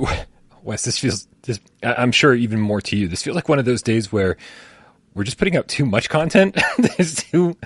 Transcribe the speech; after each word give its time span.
Wes, 0.62 0.84
this 0.84 0.98
feels. 0.98 1.28
This, 1.42 1.60
I'm 1.82 2.12
sure 2.12 2.34
even 2.34 2.60
more 2.60 2.80
to 2.82 2.96
you. 2.96 3.08
This 3.08 3.22
feels 3.22 3.36
like 3.36 3.48
one 3.48 3.58
of 3.58 3.64
those 3.64 3.82
days 3.82 4.10
where 4.10 4.36
we're 5.14 5.24
just 5.24 5.38
putting 5.38 5.56
out 5.56 5.68
too 5.68 5.86
much 5.86 6.08
content. 6.08 6.58
There's 6.78 7.16
too 7.16 7.56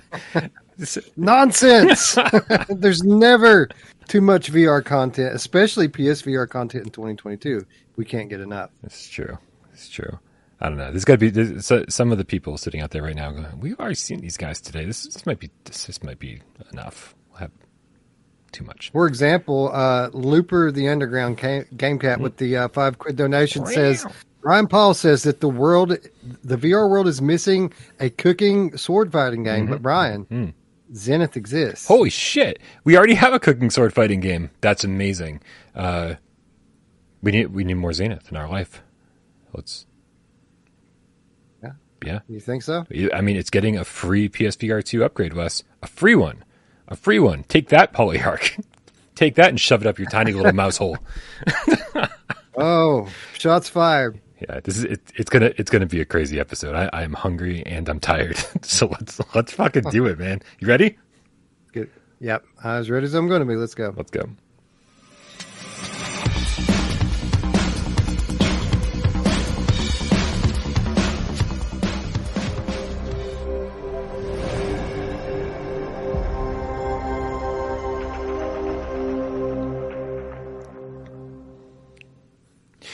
nonsense. 1.16 2.16
There's 2.68 3.02
never 3.02 3.68
too 4.08 4.20
much 4.20 4.52
VR 4.52 4.84
content, 4.84 5.34
especially 5.34 5.88
PSVR 5.88 6.48
content 6.48 6.84
in 6.84 6.90
2022. 6.90 7.66
We 7.96 8.04
can't 8.04 8.28
get 8.28 8.40
enough. 8.40 8.70
It's 8.82 9.08
true. 9.08 9.38
It's 9.72 9.88
true. 9.88 10.18
I 10.60 10.68
don't 10.68 10.76
know. 10.76 10.90
There's 10.90 11.06
got 11.06 11.18
to 11.18 11.30
be 11.30 11.60
some 11.88 12.12
of 12.12 12.18
the 12.18 12.24
people 12.24 12.58
sitting 12.58 12.82
out 12.82 12.90
there 12.90 13.02
right 13.02 13.16
now 13.16 13.30
going, 13.30 13.46
"We've 13.60 13.80
already 13.80 13.94
seen 13.94 14.20
these 14.20 14.36
guys 14.36 14.60
today. 14.60 14.84
This 14.84 15.04
this 15.04 15.24
might 15.24 15.38
be 15.38 15.50
this, 15.64 15.86
this 15.86 16.02
might 16.02 16.18
be 16.18 16.42
enough. 16.70 17.14
We'll 17.30 17.38
have 17.38 17.50
too 18.52 18.64
much." 18.64 18.90
For 18.90 19.06
example, 19.06 19.70
uh, 19.72 20.10
Looper 20.12 20.70
the 20.70 20.88
Underground 20.88 21.38
Game 21.38 21.98
Cat 21.98 22.14
mm-hmm. 22.14 22.22
with 22.22 22.36
the 22.36 22.56
uh, 22.56 22.68
five 22.68 22.98
quid 22.98 23.16
donation 23.16 23.66
says 23.66 24.06
Ryan 24.42 24.66
Paul 24.66 24.94
says 24.94 25.22
that 25.24 25.40
the 25.40 25.48
world, 25.48 25.96
the 26.44 26.56
VR 26.56 26.88
world, 26.88 27.06
is 27.06 27.20
missing 27.20 27.72
a 27.98 28.10
cooking 28.10 28.76
sword 28.76 29.12
fighting 29.12 29.42
game. 29.42 29.64
Mm-hmm. 29.64 29.72
But 29.72 29.82
Brian, 29.82 30.24
mm-hmm. 30.26 30.94
Zenith 30.94 31.36
exists. 31.36 31.86
Holy 31.86 32.10
shit! 32.10 32.58
We 32.84 32.96
already 32.96 33.14
have 33.14 33.32
a 33.32 33.38
cooking 33.38 33.70
sword 33.70 33.92
fighting 33.92 34.20
game. 34.20 34.50
That's 34.60 34.84
amazing. 34.84 35.40
Uh, 35.74 36.14
we 37.22 37.32
need 37.32 37.46
we 37.48 37.64
need 37.64 37.74
more 37.74 37.92
Zenith 37.92 38.30
in 38.30 38.36
our 38.36 38.48
life. 38.48 38.82
Let's. 39.52 39.86
Yeah. 41.62 41.72
Yeah. 42.04 42.20
You 42.28 42.40
think 42.40 42.62
so? 42.62 42.86
I 43.12 43.20
mean, 43.20 43.36
it's 43.36 43.50
getting 43.50 43.76
a 43.76 43.84
free 43.84 44.28
PSVR 44.28 44.82
two 44.82 45.04
upgrade, 45.04 45.34
Wes. 45.34 45.64
A 45.82 45.86
free 45.86 46.14
one. 46.14 46.44
A 46.90 46.96
free 46.96 47.18
one. 47.18 47.44
Take 47.44 47.68
that, 47.68 47.92
Polyarc. 47.92 48.62
Take 49.14 49.36
that 49.36 49.48
and 49.48 49.60
shove 49.60 49.82
it 49.82 49.86
up 49.86 49.98
your 49.98 50.08
tiny 50.08 50.32
little 50.32 50.52
mouse 50.52 50.76
hole. 50.76 50.98
oh, 52.56 53.08
shots 53.38 53.68
fired. 53.68 54.20
Yeah, 54.40 54.60
this 54.60 54.78
is 54.78 54.84
it, 54.84 55.00
it's 55.16 55.28
gonna 55.28 55.52
it's 55.58 55.70
gonna 55.70 55.86
be 55.86 56.00
a 56.00 56.06
crazy 56.06 56.40
episode. 56.40 56.74
I, 56.74 56.88
I'm 56.94 57.12
hungry 57.12 57.62
and 57.66 57.86
I'm 57.90 58.00
tired, 58.00 58.38
so 58.62 58.86
let's 58.86 59.20
let's 59.34 59.52
fucking 59.52 59.84
do 59.90 60.06
it, 60.06 60.18
man. 60.18 60.40
You 60.58 60.68
ready? 60.68 60.96
Good. 61.72 61.90
Yep, 62.20 62.44
as 62.64 62.88
ready 62.90 63.04
as 63.04 63.14
I'm 63.14 63.28
going 63.28 63.40
to 63.40 63.46
be. 63.46 63.56
Let's 63.56 63.74
go. 63.74 63.92
Let's 63.96 64.10
go. 64.10 64.28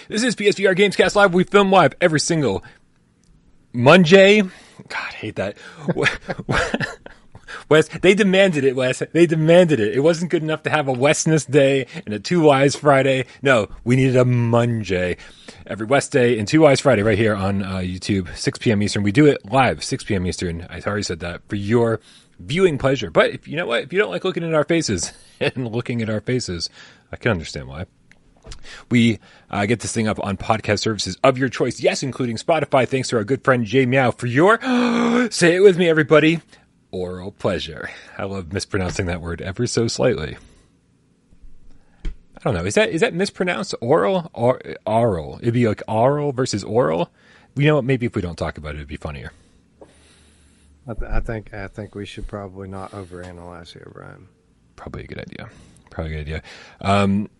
This 0.08 0.22
is 0.22 0.36
PSVR 0.36 0.76
Gamescast 0.76 1.16
Live. 1.16 1.34
We 1.34 1.42
film 1.42 1.72
live 1.72 1.94
every 2.00 2.20
single 2.20 2.62
Monday. 3.72 4.40
God, 4.40 4.52
I 4.92 5.12
hate 5.12 5.34
that. 5.34 5.56
Wes, 7.68 7.88
they 7.88 8.14
demanded 8.14 8.62
it, 8.62 8.76
Wes. 8.76 9.02
They 9.12 9.26
demanded 9.26 9.80
it. 9.80 9.96
It 9.96 10.00
wasn't 10.00 10.30
good 10.30 10.44
enough 10.44 10.62
to 10.62 10.70
have 10.70 10.86
a 10.86 10.92
Westness 10.92 11.44
Day 11.44 11.88
and 12.04 12.14
a 12.14 12.20
Two 12.20 12.40
Wise 12.40 12.76
Friday. 12.76 13.24
No, 13.42 13.66
we 13.82 13.96
needed 13.96 14.16
a 14.16 14.24
Monday. 14.24 15.16
Every 15.66 15.86
West 15.86 16.12
Day 16.12 16.38
and 16.38 16.46
Two 16.46 16.60
Wise 16.60 16.80
Friday 16.80 17.02
right 17.02 17.18
here 17.18 17.34
on 17.34 17.64
uh, 17.64 17.78
YouTube, 17.78 18.32
6 18.36 18.58
p.m. 18.58 18.84
Eastern. 18.84 19.02
We 19.02 19.10
do 19.10 19.26
it 19.26 19.44
live, 19.50 19.82
6 19.82 20.04
p.m. 20.04 20.24
Eastern. 20.24 20.68
I 20.70 20.80
already 20.82 21.02
said 21.02 21.18
that 21.20 21.42
for 21.48 21.56
your 21.56 22.00
viewing 22.38 22.78
pleasure. 22.78 23.10
But 23.10 23.30
if 23.30 23.48
you 23.48 23.56
know 23.56 23.66
what, 23.66 23.82
if 23.82 23.92
you 23.92 23.98
don't 23.98 24.12
like 24.12 24.22
looking 24.22 24.44
at 24.44 24.54
our 24.54 24.62
faces 24.62 25.12
and 25.40 25.72
looking 25.72 26.00
at 26.00 26.08
our 26.08 26.20
faces, 26.20 26.70
I 27.10 27.16
can 27.16 27.32
understand 27.32 27.66
why. 27.66 27.86
We 28.90 29.18
uh, 29.50 29.66
get 29.66 29.80
this 29.80 29.92
thing 29.92 30.08
up 30.08 30.22
on 30.24 30.36
podcast 30.36 30.80
services 30.80 31.16
of 31.24 31.38
your 31.38 31.48
choice. 31.48 31.80
Yes, 31.80 32.02
including 32.02 32.36
Spotify. 32.36 32.86
Thanks 32.88 33.08
to 33.08 33.16
our 33.16 33.24
good 33.24 33.44
friend 33.44 33.64
Jay 33.64 33.86
Meow 33.86 34.10
for 34.10 34.26
your, 34.26 34.60
say 35.30 35.56
it 35.56 35.60
with 35.60 35.78
me, 35.78 35.88
everybody, 35.88 36.40
oral 36.90 37.32
pleasure. 37.32 37.90
I 38.16 38.24
love 38.24 38.52
mispronouncing 38.52 39.06
that 39.06 39.20
word 39.20 39.40
ever 39.42 39.66
so 39.66 39.88
slightly. 39.88 40.36
I 42.04 42.40
don't 42.42 42.54
know. 42.54 42.64
Is 42.64 42.74
that 42.74 42.90
is 42.90 43.00
that 43.00 43.14
mispronounced 43.14 43.74
oral 43.80 44.30
or 44.32 44.60
oral? 44.86 45.38
It'd 45.42 45.54
be 45.54 45.66
like 45.66 45.82
oral 45.88 46.32
versus 46.32 46.62
oral. 46.62 47.10
You 47.56 47.66
know 47.66 47.76
what? 47.76 47.84
Maybe 47.84 48.06
if 48.06 48.14
we 48.14 48.22
don't 48.22 48.36
talk 48.36 48.58
about 48.58 48.74
it, 48.74 48.78
it'd 48.78 48.88
be 48.88 48.96
funnier. 48.96 49.32
I, 50.88 50.94
th- 50.94 51.10
I 51.10 51.20
think 51.20 51.52
I 51.52 51.66
think 51.68 51.94
we 51.94 52.06
should 52.06 52.28
probably 52.28 52.68
not 52.68 52.92
overanalyze 52.92 53.72
here, 53.72 53.90
Brian. 53.92 54.28
Probably 54.76 55.04
a 55.04 55.06
good 55.06 55.18
idea. 55.18 55.48
Probably 55.90 56.12
a 56.12 56.16
good 56.16 56.20
idea. 56.20 56.42
Um, 56.80 57.30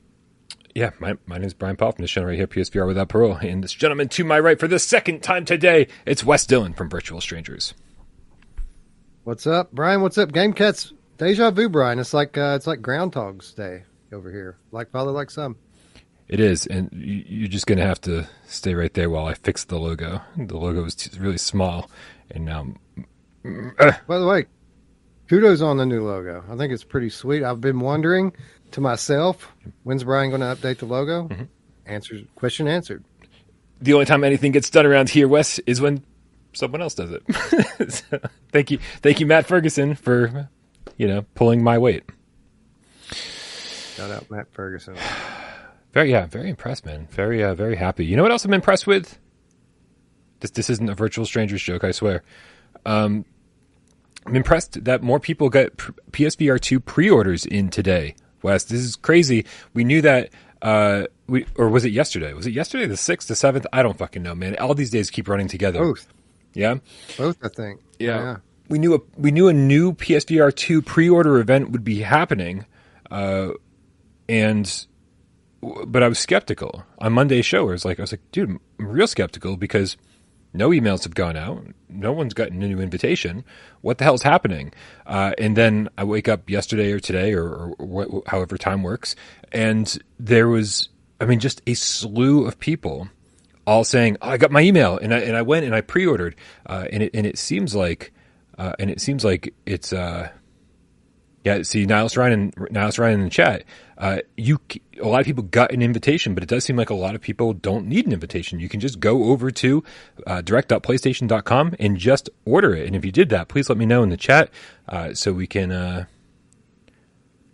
yeah, 0.76 0.90
my, 1.00 1.14
my 1.24 1.38
name 1.38 1.46
is 1.46 1.54
Brian 1.54 1.74
Powell 1.74 1.92
from 1.92 2.02
this 2.02 2.10
channel 2.10 2.28
right 2.28 2.36
here, 2.36 2.46
PSVR 2.46 2.86
Without 2.86 3.08
Parole. 3.08 3.36
And 3.36 3.64
this 3.64 3.72
gentleman 3.72 4.10
to 4.10 4.24
my 4.24 4.38
right 4.38 4.60
for 4.60 4.68
the 4.68 4.78
second 4.78 5.22
time 5.22 5.46
today, 5.46 5.88
it's 6.04 6.22
Wes 6.22 6.44
Dillon 6.44 6.74
from 6.74 6.90
Virtual 6.90 7.22
Strangers. 7.22 7.72
What's 9.24 9.46
up, 9.46 9.72
Brian? 9.72 10.02
What's 10.02 10.18
up, 10.18 10.32
Game 10.32 10.52
Cats? 10.52 10.92
Deja 11.16 11.50
vu, 11.50 11.70
Brian. 11.70 11.98
It's 11.98 12.12
like 12.12 12.36
uh, 12.36 12.52
it's 12.56 12.66
like 12.66 12.82
Groundhog's 12.82 13.54
Day 13.54 13.84
over 14.12 14.30
here. 14.30 14.58
Like 14.70 14.90
father, 14.90 15.12
like 15.12 15.30
son. 15.30 15.54
It 16.28 16.40
is, 16.40 16.66
and 16.66 16.90
you're 16.92 17.48
just 17.48 17.66
gonna 17.66 17.86
have 17.86 18.02
to 18.02 18.28
stay 18.46 18.74
right 18.74 18.92
there 18.92 19.08
while 19.08 19.24
I 19.24 19.32
fix 19.32 19.64
the 19.64 19.78
logo. 19.78 20.20
The 20.36 20.58
logo 20.58 20.84
is 20.84 21.18
really 21.18 21.38
small, 21.38 21.90
and 22.30 22.44
now. 22.44 22.66
Uh, 23.78 23.92
By 24.06 24.18
the 24.18 24.26
way, 24.26 24.44
kudos 25.26 25.62
on 25.62 25.78
the 25.78 25.86
new 25.86 26.04
logo. 26.04 26.44
I 26.50 26.56
think 26.56 26.72
it's 26.74 26.84
pretty 26.84 27.08
sweet. 27.08 27.42
I've 27.42 27.62
been 27.62 27.80
wondering 27.80 28.34
to 28.72 28.80
myself, 28.80 29.52
when's 29.84 30.04
Brian 30.04 30.30
going 30.30 30.40
to 30.40 30.46
update 30.46 30.78
the 30.78 30.86
logo? 30.86 31.28
Mm-hmm. 31.28 31.44
Answer 31.86 32.20
question 32.34 32.68
answered. 32.68 33.04
The 33.80 33.92
only 33.92 34.06
time 34.06 34.24
anything 34.24 34.52
gets 34.52 34.70
done 34.70 34.86
around 34.86 35.10
here, 35.10 35.28
Wes, 35.28 35.58
is 35.60 35.80
when 35.80 36.02
someone 36.52 36.82
else 36.82 36.94
does 36.94 37.10
it. 37.12 37.92
so, 37.92 38.18
thank 38.50 38.70
you, 38.70 38.78
thank 39.02 39.20
you, 39.20 39.26
Matt 39.26 39.46
Ferguson, 39.46 39.94
for 39.94 40.48
you 40.96 41.06
know 41.06 41.24
pulling 41.34 41.62
my 41.62 41.78
weight. 41.78 42.04
Shout 43.12 44.10
out 44.10 44.30
Matt 44.30 44.52
Ferguson. 44.52 44.96
Very 45.92 46.10
yeah, 46.10 46.26
very 46.26 46.50
impressed, 46.50 46.84
man. 46.84 47.08
Very 47.10 47.42
uh, 47.42 47.54
very 47.54 47.74
happy. 47.74 48.04
You 48.04 48.16
know 48.16 48.22
what 48.22 48.30
else 48.30 48.44
I'm 48.44 48.52
impressed 48.52 48.86
with? 48.86 49.18
This 50.40 50.50
this 50.50 50.68
isn't 50.68 50.90
a 50.90 50.94
virtual 50.94 51.24
strangers 51.24 51.62
joke, 51.62 51.84
I 51.84 51.92
swear. 51.92 52.22
Um, 52.84 53.24
I'm 54.26 54.36
impressed 54.36 54.84
that 54.84 55.02
more 55.02 55.18
people 55.18 55.48
got 55.48 55.74
PSVR 56.10 56.60
two 56.60 56.80
pre-orders 56.80 57.46
in 57.46 57.70
today. 57.70 58.14
West. 58.42 58.68
This 58.68 58.80
is 58.80 58.96
crazy. 58.96 59.46
We 59.74 59.84
knew 59.84 60.02
that. 60.02 60.30
Uh, 60.62 61.04
we 61.26 61.46
or 61.56 61.68
was 61.68 61.84
it 61.84 61.92
yesterday? 61.92 62.32
Was 62.32 62.46
it 62.46 62.52
yesterday? 62.52 62.86
The 62.86 62.96
sixth, 62.96 63.28
the 63.28 63.36
seventh? 63.36 63.66
I 63.72 63.82
don't 63.82 63.98
fucking 63.98 64.22
know, 64.22 64.34
man. 64.34 64.56
All 64.56 64.74
these 64.74 64.90
days 64.90 65.10
keep 65.10 65.28
running 65.28 65.48
together. 65.48 65.80
Both. 65.80 66.12
Yeah. 66.54 66.76
Both, 67.18 67.44
I 67.44 67.48
think. 67.48 67.80
Yeah. 67.98 68.18
yeah. 68.18 68.36
We 68.68 68.78
knew 68.78 68.94
a 68.94 68.98
we 69.16 69.30
knew 69.30 69.48
a 69.48 69.52
new 69.52 69.92
PSVR 69.92 70.54
two 70.54 70.82
pre-order 70.82 71.38
event 71.38 71.70
would 71.70 71.84
be 71.84 72.00
happening, 72.00 72.64
uh, 73.10 73.50
and 74.28 74.86
but 75.60 76.02
I 76.02 76.08
was 76.08 76.18
skeptical 76.18 76.84
on 76.98 77.12
Monday's 77.12 77.46
show. 77.46 77.68
I 77.68 77.72
was 77.72 77.84
like, 77.84 78.00
I 78.00 78.02
was 78.02 78.12
like, 78.12 78.22
dude, 78.32 78.50
I'm 78.50 78.60
real 78.78 79.06
skeptical 79.06 79.56
because 79.56 79.96
no 80.56 80.70
emails 80.70 81.04
have 81.04 81.14
gone 81.14 81.36
out. 81.36 81.64
No 81.88 82.12
one's 82.12 82.34
gotten 82.34 82.62
a 82.62 82.68
new 82.68 82.80
invitation. 82.80 83.44
What 83.80 83.98
the 83.98 84.04
hell's 84.04 84.22
happening? 84.22 84.72
Uh, 85.06 85.32
and 85.38 85.56
then 85.56 85.88
I 85.96 86.04
wake 86.04 86.28
up 86.28 86.48
yesterday 86.50 86.92
or 86.92 87.00
today 87.00 87.32
or, 87.32 87.74
or 87.78 88.22
wh- 88.24 88.28
however 88.28 88.58
time 88.58 88.82
works, 88.82 89.14
and 89.52 89.96
there 90.18 90.48
was, 90.48 90.88
I 91.20 91.24
mean, 91.26 91.40
just 91.40 91.62
a 91.66 91.74
slew 91.74 92.46
of 92.46 92.58
people 92.58 93.08
all 93.66 93.84
saying, 93.84 94.16
oh, 94.22 94.30
"I 94.30 94.36
got 94.36 94.50
my 94.50 94.62
email," 94.62 94.98
and 94.98 95.12
I 95.14 95.18
and 95.20 95.36
I 95.36 95.42
went 95.42 95.66
and 95.66 95.74
I 95.74 95.80
pre-ordered, 95.80 96.36
uh, 96.66 96.86
and 96.92 97.02
it 97.02 97.10
and 97.14 97.26
it 97.26 97.38
seems 97.38 97.74
like, 97.74 98.12
uh, 98.58 98.72
and 98.78 98.90
it 98.90 99.00
seems 99.00 99.24
like 99.24 99.54
it's. 99.66 99.92
Yeah, 101.46 101.62
see, 101.62 101.86
Niles 101.86 102.16
Ryan, 102.16 102.52
and 102.56 102.70
Niles 102.72 102.98
Ryan 102.98 103.20
in 103.20 103.24
the 103.26 103.30
chat. 103.30 103.62
Uh, 103.96 104.18
you, 104.36 104.58
a 105.00 105.06
lot 105.06 105.20
of 105.20 105.26
people 105.26 105.44
got 105.44 105.70
an 105.70 105.80
invitation, 105.80 106.34
but 106.34 106.42
it 106.42 106.48
does 106.48 106.64
seem 106.64 106.74
like 106.74 106.90
a 106.90 106.94
lot 106.94 107.14
of 107.14 107.20
people 107.20 107.52
don't 107.52 107.86
need 107.86 108.04
an 108.04 108.12
invitation. 108.12 108.58
You 108.58 108.68
can 108.68 108.80
just 108.80 108.98
go 108.98 109.26
over 109.26 109.52
to 109.52 109.84
uh, 110.26 110.40
direct.playstation.com 110.40 111.76
and 111.78 111.96
just 111.98 112.30
order 112.44 112.74
it. 112.74 112.88
And 112.88 112.96
if 112.96 113.04
you 113.04 113.12
did 113.12 113.28
that, 113.28 113.46
please 113.46 113.68
let 113.68 113.78
me 113.78 113.86
know 113.86 114.02
in 114.02 114.08
the 114.08 114.16
chat 114.16 114.50
uh, 114.88 115.14
so 115.14 115.32
we 115.32 115.46
can, 115.46 115.70
uh, 115.70 116.06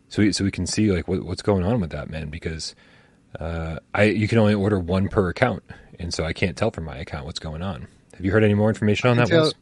so 0.09 0.23
we, 0.23 0.33
so 0.33 0.43
we 0.43 0.51
can 0.51 0.67
see 0.67 0.91
like 0.91 1.07
what, 1.07 1.23
what's 1.25 1.43
going 1.43 1.63
on 1.63 1.79
with 1.79 1.91
that, 1.91 2.09
man. 2.09 2.31
Because 2.31 2.75
uh, 3.39 3.77
I, 3.93 4.05
you 4.05 4.27
can 4.27 4.39
only 4.39 4.55
order 4.55 4.81
one 4.81 5.09
per 5.09 5.29
account, 5.29 5.65
and 5.99 6.15
so 6.15 6.25
I 6.25 6.33
can't 6.33 6.57
tell 6.57 6.71
from 6.71 6.85
my 6.85 6.97
account 6.97 7.27
what's 7.27 7.41
going 7.41 7.61
on. 7.61 7.89
Have 8.15 8.25
you 8.25 8.33
heard 8.33 8.43
any 8.43 8.55
more 8.55 8.71
information 8.71 9.11
on 9.11 9.19
that? 9.19 9.29
Tell. 9.29 9.53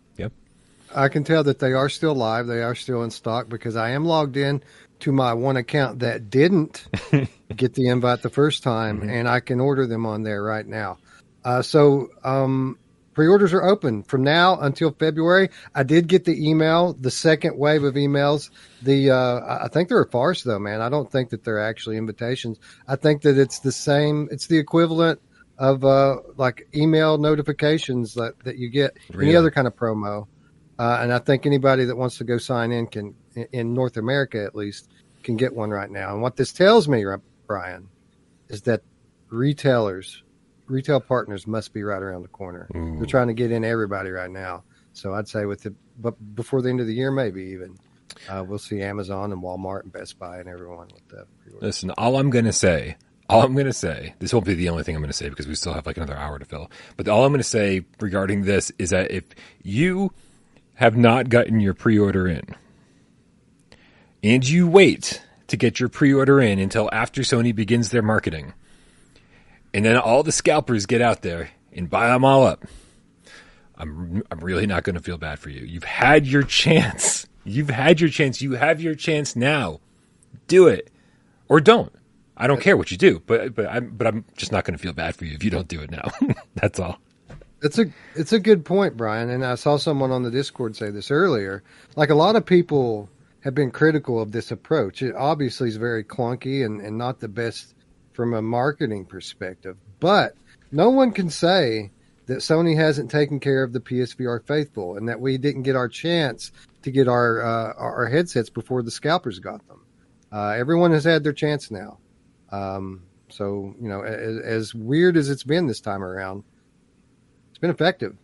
I 0.94 1.08
can 1.08 1.24
tell 1.24 1.44
that 1.44 1.58
they 1.58 1.72
are 1.72 1.88
still 1.88 2.14
live. 2.14 2.46
They 2.46 2.62
are 2.62 2.74
still 2.74 3.02
in 3.02 3.10
stock 3.10 3.48
because 3.48 3.76
I 3.76 3.90
am 3.90 4.04
logged 4.04 4.36
in 4.36 4.62
to 5.00 5.12
my 5.12 5.32
one 5.34 5.56
account 5.56 6.00
that 6.00 6.30
didn't 6.30 6.86
get 7.56 7.74
the 7.74 7.88
invite 7.88 8.22
the 8.22 8.30
first 8.30 8.62
time, 8.62 9.00
mm-hmm. 9.00 9.10
and 9.10 9.28
I 9.28 9.40
can 9.40 9.60
order 9.60 9.86
them 9.86 10.06
on 10.06 10.22
there 10.22 10.42
right 10.42 10.66
now. 10.66 10.98
Uh, 11.44 11.62
so 11.62 12.08
um, 12.22 12.78
pre-orders 13.14 13.52
are 13.52 13.62
open 13.62 14.02
from 14.02 14.22
now 14.22 14.58
until 14.60 14.92
February. 14.92 15.50
I 15.74 15.82
did 15.82 16.06
get 16.06 16.24
the 16.24 16.48
email, 16.48 16.92
the 16.92 17.10
second 17.10 17.58
wave 17.58 17.84
of 17.84 17.94
emails. 17.94 18.50
The 18.82 19.10
uh, 19.10 19.64
I 19.64 19.68
think 19.68 19.88
they're 19.88 20.02
a 20.02 20.10
farce, 20.10 20.42
though, 20.42 20.58
man. 20.58 20.80
I 20.80 20.88
don't 20.88 21.10
think 21.10 21.30
that 21.30 21.44
they're 21.44 21.60
actually 21.60 21.96
invitations. 21.96 22.58
I 22.86 22.96
think 22.96 23.22
that 23.22 23.38
it's 23.38 23.60
the 23.60 23.72
same. 23.72 24.28
It's 24.30 24.48
the 24.48 24.58
equivalent 24.58 25.20
of 25.60 25.84
uh, 25.84 26.16
like 26.36 26.66
email 26.74 27.18
notifications 27.18 28.14
that, 28.14 28.32
that 28.44 28.56
you 28.56 28.70
get 28.70 28.96
Really? 29.12 29.28
any 29.28 29.36
other 29.36 29.50
kind 29.50 29.66
of 29.66 29.76
promo. 29.76 30.26
Uh, 30.80 31.00
and 31.02 31.12
I 31.12 31.18
think 31.18 31.44
anybody 31.44 31.84
that 31.84 31.96
wants 31.96 32.16
to 32.18 32.24
go 32.24 32.38
sign 32.38 32.72
in 32.72 32.86
can, 32.86 33.14
in 33.52 33.74
North 33.74 33.98
America 33.98 34.42
at 34.42 34.54
least, 34.54 34.88
can 35.22 35.36
get 35.36 35.54
one 35.54 35.68
right 35.68 35.90
now. 35.90 36.14
And 36.14 36.22
what 36.22 36.36
this 36.36 36.52
tells 36.52 36.88
me, 36.88 37.04
Brian, 37.46 37.86
is 38.48 38.62
that 38.62 38.80
retailers, 39.28 40.22
retail 40.68 40.98
partners 40.98 41.46
must 41.46 41.74
be 41.74 41.82
right 41.82 42.02
around 42.02 42.22
the 42.22 42.28
corner. 42.28 42.66
Ooh. 42.74 42.96
They're 42.96 43.04
trying 43.04 43.28
to 43.28 43.34
get 43.34 43.52
in 43.52 43.62
everybody 43.62 44.08
right 44.08 44.30
now. 44.30 44.64
So 44.94 45.12
I'd 45.12 45.28
say 45.28 45.44
with 45.44 45.64
the, 45.64 45.74
but 45.98 46.14
before 46.34 46.62
the 46.62 46.70
end 46.70 46.80
of 46.80 46.86
the 46.86 46.94
year, 46.94 47.10
maybe 47.10 47.42
even, 47.42 47.76
uh, 48.30 48.42
we'll 48.48 48.58
see 48.58 48.80
Amazon 48.80 49.32
and 49.32 49.42
Walmart 49.42 49.82
and 49.82 49.92
Best 49.92 50.18
Buy 50.18 50.38
and 50.38 50.48
everyone 50.48 50.88
with 50.94 51.06
that. 51.08 51.26
Listen, 51.60 51.90
all 51.98 52.16
I'm 52.16 52.30
going 52.30 52.46
to 52.46 52.54
say, 52.54 52.96
all 53.28 53.42
I'm 53.42 53.52
going 53.52 53.66
to 53.66 53.74
say, 53.74 54.14
this 54.18 54.32
won't 54.32 54.46
be 54.46 54.54
the 54.54 54.70
only 54.70 54.84
thing 54.84 54.96
I'm 54.96 55.02
going 55.02 55.12
to 55.12 55.16
say 55.16 55.28
because 55.28 55.46
we 55.46 55.56
still 55.56 55.74
have 55.74 55.84
like 55.84 55.98
another 55.98 56.16
hour 56.16 56.38
to 56.38 56.46
fill. 56.46 56.70
But 56.96 57.06
all 57.06 57.26
I'm 57.26 57.32
going 57.32 57.40
to 57.40 57.44
say 57.44 57.84
regarding 58.00 58.44
this 58.44 58.72
is 58.78 58.88
that 58.90 59.10
if 59.10 59.24
you 59.62 60.14
have 60.80 60.96
not 60.96 61.28
gotten 61.28 61.60
your 61.60 61.74
pre-order 61.74 62.26
in 62.26 62.56
and 64.22 64.48
you 64.48 64.66
wait 64.66 65.22
to 65.46 65.56
get 65.56 65.80
your 65.80 65.88
pre-order 65.88 66.40
in 66.40 66.58
until 66.58 66.88
after 66.92 67.22
Sony 67.22 67.54
begins 67.54 67.90
their 67.90 68.02
marketing, 68.02 68.52
and 69.72 69.84
then 69.84 69.96
all 69.96 70.22
the 70.22 70.32
scalpers 70.32 70.86
get 70.86 71.00
out 71.00 71.22
there 71.22 71.50
and 71.72 71.88
buy 71.88 72.08
them 72.08 72.24
all 72.24 72.46
up, 72.46 72.66
I'm 73.76 74.22
I'm 74.30 74.40
really 74.40 74.66
not 74.66 74.84
going 74.84 74.96
to 74.96 75.02
feel 75.02 75.16
bad 75.16 75.38
for 75.38 75.50
you. 75.50 75.62
You've 75.62 75.84
had 75.84 76.26
your 76.26 76.42
chance. 76.42 77.26
You've 77.44 77.70
had 77.70 78.00
your 78.00 78.10
chance. 78.10 78.42
You 78.42 78.52
have 78.52 78.80
your 78.80 78.94
chance 78.94 79.34
now. 79.34 79.80
Do 80.46 80.68
it 80.68 80.90
or 81.48 81.60
don't. 81.60 81.92
I 82.36 82.46
don't 82.46 82.60
care 82.60 82.76
what 82.76 82.90
you 82.90 82.96
do, 82.96 83.22
but 83.26 83.54
but 83.54 83.66
I'm 83.66 83.90
but 83.90 84.06
I'm 84.06 84.24
just 84.36 84.52
not 84.52 84.64
going 84.64 84.76
to 84.76 84.82
feel 84.82 84.92
bad 84.92 85.16
for 85.16 85.24
you 85.24 85.34
if 85.34 85.42
you 85.42 85.50
don't 85.50 85.68
do 85.68 85.80
it 85.80 85.90
now. 85.90 86.10
That's 86.54 86.78
all. 86.78 86.98
It's 87.62 87.78
a 87.78 87.86
it's 88.14 88.32
a 88.32 88.40
good 88.40 88.64
point, 88.64 88.96
Brian. 88.96 89.30
And 89.30 89.44
I 89.44 89.54
saw 89.54 89.76
someone 89.76 90.10
on 90.10 90.22
the 90.22 90.30
Discord 90.30 90.76
say 90.76 90.90
this 90.90 91.10
earlier. 91.10 91.62
Like 91.96 92.10
a 92.10 92.14
lot 92.14 92.36
of 92.36 92.46
people 92.46 93.08
have 93.40 93.54
been 93.54 93.70
critical 93.70 94.20
of 94.20 94.32
this 94.32 94.50
approach. 94.50 95.02
It 95.02 95.14
obviously 95.14 95.68
is 95.68 95.76
very 95.76 96.04
clunky 96.04 96.64
and, 96.64 96.80
and 96.80 96.96
not 96.98 97.20
the 97.20 97.28
best 97.28 97.74
from 98.12 98.34
a 98.34 98.42
marketing 98.42 99.06
perspective. 99.06 99.76
But 99.98 100.34
no 100.72 100.90
one 100.90 101.12
can 101.12 101.30
say 101.30 101.90
that 102.26 102.38
Sony 102.38 102.76
hasn't 102.76 103.10
taken 103.10 103.40
care 103.40 103.62
of 103.62 103.72
the 103.72 103.80
PSVR 103.80 104.46
faithful 104.46 104.96
and 104.96 105.08
that 105.08 105.20
we 105.20 105.36
didn't 105.36 105.62
get 105.62 105.76
our 105.76 105.88
chance 105.88 106.52
to 106.82 106.90
get 106.90 107.08
our 107.08 107.42
uh, 107.42 107.72
our 107.76 108.06
headsets 108.06 108.50
before 108.50 108.82
the 108.82 108.90
scalpers 108.90 109.38
got 109.38 109.66
them. 109.68 109.84
Uh, 110.32 110.50
everyone 110.50 110.92
has 110.92 111.04
had 111.04 111.24
their 111.24 111.32
chance 111.32 111.70
now. 111.70 111.98
Um, 112.50 113.02
so 113.28 113.74
you 113.80 113.88
know, 113.88 114.02
as, 114.02 114.38
as 114.38 114.74
weird 114.74 115.16
as 115.16 115.28
it's 115.28 115.44
been 115.44 115.66
this 115.66 115.80
time 115.80 116.02
around, 116.02 116.44
it's 117.60 117.66
been 117.66 117.70
effective. 117.70 118.16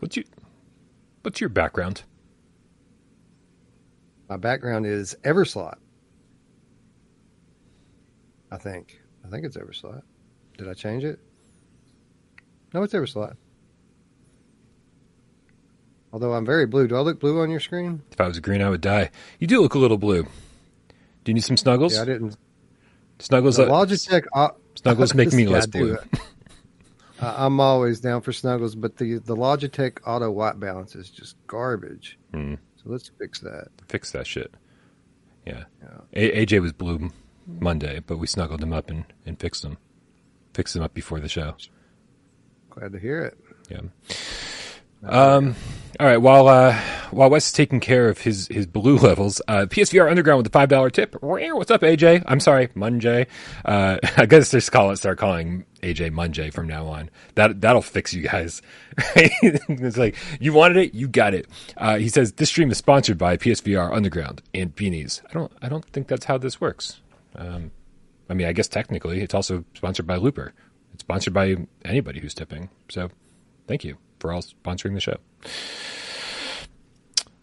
What's 0.00 0.16
your 0.16 0.24
What's 1.22 1.40
your 1.40 1.50
background? 1.50 2.02
My 4.28 4.36
background 4.36 4.86
is 4.86 5.16
Everslaught. 5.22 5.78
I 8.50 8.56
think. 8.56 9.00
I 9.24 9.28
think 9.28 9.44
it's 9.44 9.56
Everslaught. 9.56 10.02
Did 10.58 10.68
I 10.68 10.74
change 10.74 11.04
it? 11.04 11.20
No, 12.74 12.82
it's 12.82 12.92
Everslaught. 12.92 13.36
Although 16.12 16.32
I'm 16.32 16.44
very 16.44 16.66
blue. 16.66 16.88
Do 16.88 16.96
I 16.96 17.00
look 17.00 17.20
blue 17.20 17.40
on 17.40 17.50
your 17.50 17.60
screen? 17.60 18.02
If 18.10 18.20
I 18.20 18.26
was 18.26 18.40
green, 18.40 18.62
I 18.62 18.68
would 18.68 18.80
die. 18.80 19.10
You 19.38 19.46
do 19.46 19.60
look 19.60 19.74
a 19.74 19.78
little 19.78 19.98
blue. 19.98 20.24
Do 20.24 21.30
you 21.30 21.34
need 21.34 21.44
some 21.44 21.56
snuggles? 21.56 21.94
Yeah, 21.94 22.02
I 22.02 22.06
didn't. 22.06 22.36
Snuggles. 23.20 23.58
The 23.58 23.66
uh, 23.66 23.70
Logitech. 23.70 24.24
Uh, 24.32 24.48
snuggles 24.74 25.14
make 25.14 25.32
me 25.32 25.46
less 25.46 25.66
blue. 25.68 25.98
Uh, 27.20 27.34
I'm 27.36 27.60
always 27.60 28.00
down 28.00 28.20
for 28.20 28.32
snuggles, 28.32 28.74
but 28.74 28.96
the 28.98 29.18
the 29.18 29.34
Logitech 29.36 29.98
auto 30.06 30.30
white 30.30 30.60
balance 30.60 30.94
is 30.94 31.08
just 31.10 31.36
garbage. 31.46 32.18
Hmm. 32.32 32.54
So 32.76 32.82
let's 32.86 33.10
fix 33.18 33.40
that. 33.40 33.68
Fix 33.88 34.10
that 34.12 34.26
shit. 34.26 34.52
Yeah. 35.46 35.64
Yeah. 35.82 36.00
A- 36.12 36.44
AJ 36.46 36.60
was 36.60 36.72
blue 36.72 37.10
Monday, 37.46 38.00
but 38.06 38.18
we 38.18 38.26
snuggled 38.26 38.62
him 38.62 38.72
up 38.72 38.90
and, 38.90 39.04
and 39.24 39.38
fixed 39.38 39.64
him. 39.64 39.78
Fixed 40.54 40.74
him 40.76 40.82
up 40.82 40.92
before 40.92 41.20
the 41.20 41.28
show. 41.28 41.54
Glad 42.70 42.92
to 42.92 42.98
hear 42.98 43.22
it. 43.22 43.38
Yeah. 43.70 43.80
Um, 45.08 45.54
all 45.98 46.06
right. 46.06 46.16
While 46.16 46.48
uh, 46.48 46.78
while 47.10 47.30
Wes 47.30 47.46
is 47.46 47.52
taking 47.52 47.80
care 47.80 48.08
of 48.08 48.18
his 48.18 48.48
his 48.48 48.66
blue 48.66 48.96
levels, 49.08 49.40
uh, 49.48 49.66
PSVR 49.68 50.10
Underground 50.10 50.38
with 50.38 50.44
the 50.44 50.50
five 50.50 50.68
dollar 50.68 50.90
tip. 50.90 51.16
What's 51.20 51.70
up, 51.70 51.80
AJ? 51.82 52.24
I'm 52.26 52.40
sorry, 52.40 52.68
Munjay. 52.68 53.26
Uh, 53.64 53.98
I 54.16 54.26
guess 54.26 54.50
just 54.50 54.72
call 54.72 54.90
it 54.90 54.96
start 54.96 55.18
calling 55.18 55.64
AJ 55.82 56.12
Munjay 56.12 56.52
from 56.52 56.66
now 56.66 56.86
on. 56.86 57.10
That 57.34 57.60
that'll 57.60 57.82
fix 57.82 58.12
you 58.12 58.22
guys. 58.22 58.62
it's 59.16 59.96
like 59.96 60.16
you 60.40 60.52
wanted 60.52 60.76
it, 60.78 60.94
you 60.94 61.08
got 61.08 61.34
it. 61.34 61.46
Uh, 61.76 61.96
he 61.96 62.08
says 62.08 62.32
this 62.32 62.48
stream 62.48 62.70
is 62.70 62.78
sponsored 62.78 63.18
by 63.18 63.36
PSVR 63.36 63.94
Underground 63.94 64.42
and 64.54 64.74
Beanies. 64.74 65.22
I 65.30 65.32
don't 65.32 65.52
I 65.62 65.68
don't 65.68 65.84
think 65.84 66.08
that's 66.08 66.26
how 66.26 66.38
this 66.38 66.60
works. 66.60 67.00
Um, 67.36 67.70
I 68.28 68.34
mean, 68.34 68.46
I 68.46 68.52
guess 68.52 68.68
technically 68.68 69.20
it's 69.20 69.34
also 69.34 69.64
sponsored 69.74 70.06
by 70.06 70.16
Looper. 70.16 70.52
It's 70.94 71.02
sponsored 71.02 71.34
by 71.34 71.56
anybody 71.84 72.20
who's 72.20 72.34
tipping. 72.34 72.70
So, 72.88 73.10
thank 73.66 73.84
you 73.84 73.98
for 74.18 74.32
all 74.32 74.42
sponsoring 74.42 74.94
the 74.94 75.00
show. 75.00 75.16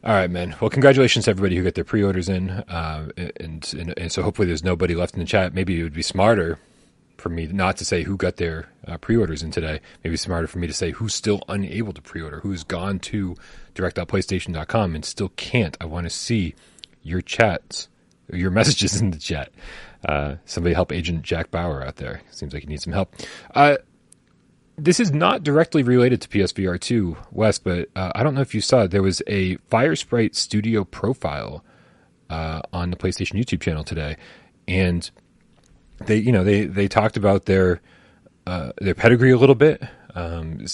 All 0.03 0.13
right, 0.13 0.29
man. 0.29 0.55
Well, 0.59 0.69
congratulations 0.69 1.25
to 1.25 1.31
everybody 1.31 1.55
who 1.55 1.63
got 1.63 1.75
their 1.75 1.85
pre-orders 1.85 2.27
in, 2.27 2.49
uh, 2.49 3.09
and, 3.15 3.73
and 3.73 3.97
and 3.97 4.11
so 4.11 4.21
hopefully 4.21 4.47
there's 4.47 4.63
nobody 4.63 4.95
left 4.95 5.13
in 5.13 5.21
the 5.21 5.25
chat. 5.25 5.53
Maybe 5.53 5.79
it 5.79 5.83
would 5.83 5.93
be 5.93 6.01
smarter 6.01 6.59
for 7.17 7.29
me 7.29 7.47
not 7.47 7.77
to 7.77 7.85
say 7.85 8.03
who 8.03 8.17
got 8.17 8.35
their 8.35 8.67
uh, 8.85 8.97
pre-orders 8.97 9.43
in 9.43 9.51
today. 9.51 9.79
Maybe 10.03 10.17
smarter 10.17 10.47
for 10.47 10.59
me 10.59 10.67
to 10.67 10.73
say 10.73 10.91
who's 10.91 11.13
still 11.13 11.41
unable 11.47 11.93
to 11.93 12.01
pre-order, 12.01 12.41
who's 12.41 12.65
gone 12.65 12.99
to 12.99 13.37
direct.playstation.com 13.75 14.93
and 14.93 15.05
still 15.05 15.29
can't. 15.29 15.77
I 15.79 15.85
want 15.85 16.05
to 16.05 16.09
see 16.09 16.53
your 17.01 17.21
chats, 17.21 17.87
your 18.29 18.51
messages 18.59 18.99
in 18.99 19.11
the 19.11 19.19
chat. 19.19 19.53
Uh, 20.05 20.35
somebody 20.43 20.75
help 20.75 20.91
Agent 20.91 21.21
Jack 21.21 21.49
Bauer 21.49 21.81
out 21.81 21.95
there. 21.95 22.21
Seems 22.29 22.53
like 22.53 22.63
he 22.63 22.69
needs 22.69 22.83
some 22.83 22.91
help. 22.91 23.15
This 24.75 24.99
is 24.99 25.11
not 25.11 25.43
directly 25.43 25.83
related 25.83 26.21
to 26.21 26.27
PSVR 26.27 26.79
2, 26.79 27.15
Wes, 27.31 27.59
but 27.59 27.89
uh, 27.95 28.11
I 28.15 28.23
don't 28.23 28.33
know 28.33 28.41
if 28.41 28.55
you 28.55 28.61
saw 28.61 28.83
it. 28.83 28.91
There 28.91 29.03
was 29.03 29.21
a 29.27 29.57
Firesprite 29.71 30.35
Studio 30.35 30.83
profile 30.83 31.63
uh, 32.29 32.61
on 32.71 32.89
the 32.89 32.97
PlayStation 32.97 33.39
YouTube 33.39 33.61
channel 33.61 33.83
today, 33.83 34.17
and 34.67 35.09
they, 36.05 36.17
you 36.17 36.31
know, 36.31 36.43
they 36.43 36.65
they 36.65 36.87
talked 36.87 37.17
about 37.17 37.45
their 37.45 37.81
uh, 38.47 38.71
their 38.81 38.95
pedigree 38.95 39.31
a 39.31 39.37
little 39.37 39.55
bit. 39.55 39.83
Um, 40.15 40.65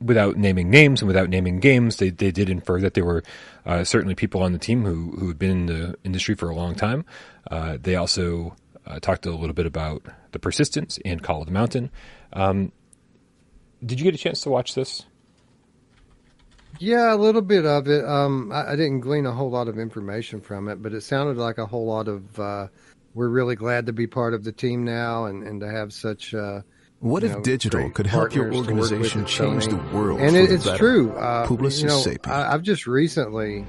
without 0.00 0.36
naming 0.36 0.70
names 0.70 1.00
and 1.00 1.08
without 1.08 1.28
naming 1.28 1.58
games, 1.58 1.96
they, 1.96 2.10
they 2.10 2.30
did 2.30 2.48
infer 2.48 2.80
that 2.80 2.94
there 2.94 3.04
were 3.04 3.24
uh, 3.66 3.82
certainly 3.82 4.14
people 4.14 4.42
on 4.42 4.52
the 4.52 4.58
team 4.58 4.84
who, 4.84 5.16
who 5.18 5.28
had 5.28 5.38
been 5.38 5.50
in 5.50 5.66
the 5.66 5.96
industry 6.04 6.34
for 6.36 6.48
a 6.48 6.54
long 6.54 6.74
time. 6.76 7.04
Uh, 7.50 7.76
they 7.80 7.96
also 7.96 8.54
uh, 8.86 9.00
talked 9.00 9.26
a 9.26 9.30
little 9.30 9.54
bit 9.54 9.66
about 9.66 10.04
the 10.30 10.38
persistence 10.38 10.98
and 11.04 11.22
Call 11.22 11.40
of 11.40 11.46
the 11.46 11.52
Mountain. 11.52 11.90
Um, 12.34 12.70
did 13.84 14.00
you 14.00 14.04
get 14.04 14.14
a 14.14 14.18
chance 14.18 14.40
to 14.42 14.50
watch 14.50 14.74
this? 14.74 15.04
Yeah, 16.80 17.14
a 17.14 17.16
little 17.16 17.42
bit 17.42 17.64
of 17.66 17.86
it. 17.88 18.04
Um, 18.04 18.50
I, 18.52 18.72
I 18.72 18.76
didn't 18.76 19.00
glean 19.00 19.26
a 19.26 19.32
whole 19.32 19.50
lot 19.50 19.68
of 19.68 19.78
information 19.78 20.40
from 20.40 20.68
it, 20.68 20.82
but 20.82 20.92
it 20.92 21.02
sounded 21.02 21.36
like 21.36 21.58
a 21.58 21.66
whole 21.66 21.86
lot 21.86 22.08
of. 22.08 22.38
Uh, 22.38 22.68
we're 23.14 23.28
really 23.28 23.54
glad 23.54 23.86
to 23.86 23.92
be 23.92 24.08
part 24.08 24.34
of 24.34 24.42
the 24.42 24.50
team 24.50 24.84
now, 24.84 25.26
and, 25.26 25.44
and 25.46 25.60
to 25.60 25.70
have 25.70 25.92
such. 25.92 26.34
Uh, 26.34 26.62
What 26.98 27.22
if 27.22 27.32
know, 27.32 27.42
digital 27.42 27.90
could 27.90 28.06
help 28.08 28.34
your 28.34 28.50
partners 28.50 28.66
to 28.66 28.74
work 28.74 28.80
with 28.80 28.92
organization 28.92 29.20
at 29.22 29.26
change 29.28 29.66
the 29.68 29.76
world 29.96 30.20
And 30.20 30.32
for 30.32 30.38
it, 30.38 30.48
the 30.48 30.54
it's 30.54 30.64
better? 30.64 30.78
true. 30.78 31.12
Uh, 31.12 31.46
Publicis 31.46 31.82
you 31.82 31.88
know, 31.88 31.98
sapient. 31.98 32.28
I, 32.28 32.52
I've 32.52 32.62
just 32.62 32.88
recently 32.88 33.64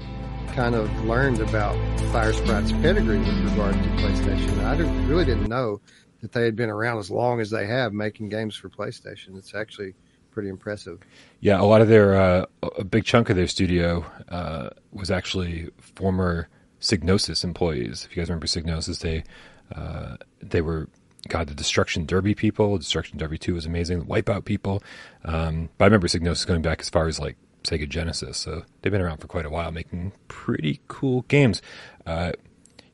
kind 0.54 0.74
of 0.74 0.90
learned 1.04 1.40
about 1.40 1.76
Firesprite's 2.12 2.72
pedigree 2.72 3.18
with 3.18 3.50
regard 3.50 3.74
to 3.74 3.88
PlayStation. 4.00 4.64
I 4.64 4.76
didn't, 4.76 5.06
really 5.06 5.24
didn't 5.24 5.48
know 5.48 5.80
that 6.22 6.32
they 6.32 6.44
had 6.44 6.56
been 6.56 6.70
around 6.70 6.98
as 6.98 7.10
long 7.10 7.40
as 7.40 7.50
they 7.50 7.66
have 7.66 7.92
making 7.92 8.30
games 8.30 8.56
for 8.56 8.68
PlayStation. 8.68 9.36
It's 9.36 9.54
actually 9.54 9.94
pretty 10.36 10.50
impressive. 10.50 11.00
Yeah, 11.40 11.58
a 11.58 11.64
lot 11.64 11.80
of 11.80 11.88
their 11.88 12.14
uh, 12.14 12.44
a 12.76 12.84
big 12.84 13.04
chunk 13.06 13.30
of 13.30 13.36
their 13.36 13.48
studio 13.48 14.04
uh, 14.28 14.68
was 14.92 15.10
actually 15.10 15.70
former 15.78 16.50
Psygnosis 16.78 17.42
employees. 17.42 18.04
If 18.04 18.14
you 18.14 18.20
guys 18.20 18.28
remember 18.28 18.46
Psygnosis, 18.46 19.00
they 19.00 19.24
uh, 19.74 20.18
they 20.42 20.60
were 20.60 20.88
God 21.28 21.48
the 21.48 21.54
Destruction 21.54 22.04
Derby 22.04 22.34
people. 22.34 22.76
Destruction 22.76 23.16
Derby 23.16 23.38
Two 23.38 23.54
was 23.54 23.64
amazing. 23.64 24.04
Wipeout 24.04 24.44
people. 24.44 24.82
Um, 25.24 25.70
but 25.78 25.86
I 25.86 25.86
remember 25.86 26.06
Psygnosis 26.06 26.46
going 26.46 26.60
back 26.60 26.80
as 26.80 26.90
far 26.90 27.06
as 27.06 27.18
like 27.18 27.38
Sega 27.64 27.88
Genesis. 27.88 28.36
So 28.36 28.62
they've 28.82 28.92
been 28.92 29.00
around 29.00 29.22
for 29.22 29.28
quite 29.28 29.46
a 29.46 29.50
while, 29.50 29.72
making 29.72 30.12
pretty 30.28 30.82
cool 30.86 31.22
games. 31.28 31.62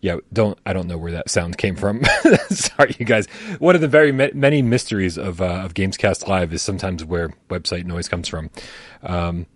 Yeah, 0.03 0.17
don't 0.33 0.59
I 0.67 0.73
don't 0.73 0.89
know 0.89 0.99
where 0.99 1.13
that 1.13 1.31
sound 1.31 1.57
came 1.57 1.77
from. 1.77 2.03
Sorry, 2.51 2.97
you 2.99 3.07
guys. 3.07 3.27
One 3.61 3.77
of 3.77 3.81
the 3.81 3.89
very 3.89 4.11
many 4.11 4.61
mysteries 4.61 5.17
of 5.17 5.41
uh, 5.41 5.63
of 5.65 5.75
Gamescast 5.75 6.27
Live 6.27 6.53
is 6.53 6.61
sometimes 6.61 7.05
where 7.05 7.33
website 7.49 7.85
noise 7.85 8.09
comes 8.09 8.27
from. 8.27 8.51
Um, 9.05 9.47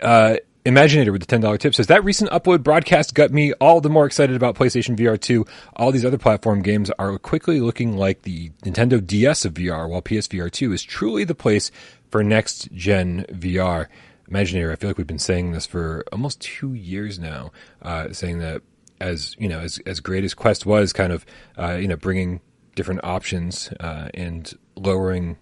uh, 0.00 0.36
Imaginator 0.66 1.10
with 1.10 1.22
the 1.22 1.26
ten 1.26 1.40
dollar 1.40 1.56
tip 1.56 1.74
says 1.74 1.86
that 1.86 2.04
recent 2.04 2.30
upload 2.32 2.62
broadcast 2.62 3.14
got 3.14 3.30
me 3.30 3.52
all 3.54 3.80
the 3.80 3.88
more 3.88 4.04
excited 4.04 4.36
about 4.36 4.56
PlayStation 4.56 4.94
VR 4.94 5.18
two. 5.18 5.46
All 5.76 5.92
these 5.92 6.04
other 6.04 6.18
platform 6.18 6.60
games 6.60 6.90
are 6.98 7.18
quickly 7.18 7.60
looking 7.60 7.96
like 7.96 8.22
the 8.22 8.50
Nintendo 8.64 9.04
DS 9.04 9.44
of 9.46 9.54
VR, 9.54 9.88
while 9.88 10.02
PSVR 10.02 10.50
two 10.50 10.72
is 10.72 10.82
truly 10.82 11.22
the 11.24 11.36
place 11.36 11.70
for 12.10 12.22
next 12.22 12.70
gen 12.72 13.24
VR. 13.30 13.86
Imaginator, 14.30 14.72
I 14.72 14.76
feel 14.76 14.90
like 14.90 14.98
we've 14.98 15.06
been 15.06 15.18
saying 15.18 15.52
this 15.52 15.66
for 15.66 16.04
almost 16.12 16.40
two 16.40 16.74
years 16.74 17.18
now, 17.18 17.50
uh, 17.82 18.12
saying 18.12 18.38
that 18.38 18.62
as 19.00 19.34
you 19.38 19.48
know, 19.48 19.60
as 19.60 19.78
as 19.86 20.00
great 20.00 20.24
as 20.24 20.34
Quest 20.34 20.66
was, 20.66 20.92
kind 20.92 21.12
of 21.12 21.26
uh, 21.58 21.72
you 21.74 21.88
know 21.88 21.96
bringing 21.96 22.40
different 22.76 23.02
options 23.02 23.72
uh, 23.80 24.08
and 24.14 24.54
lowering 24.76 25.36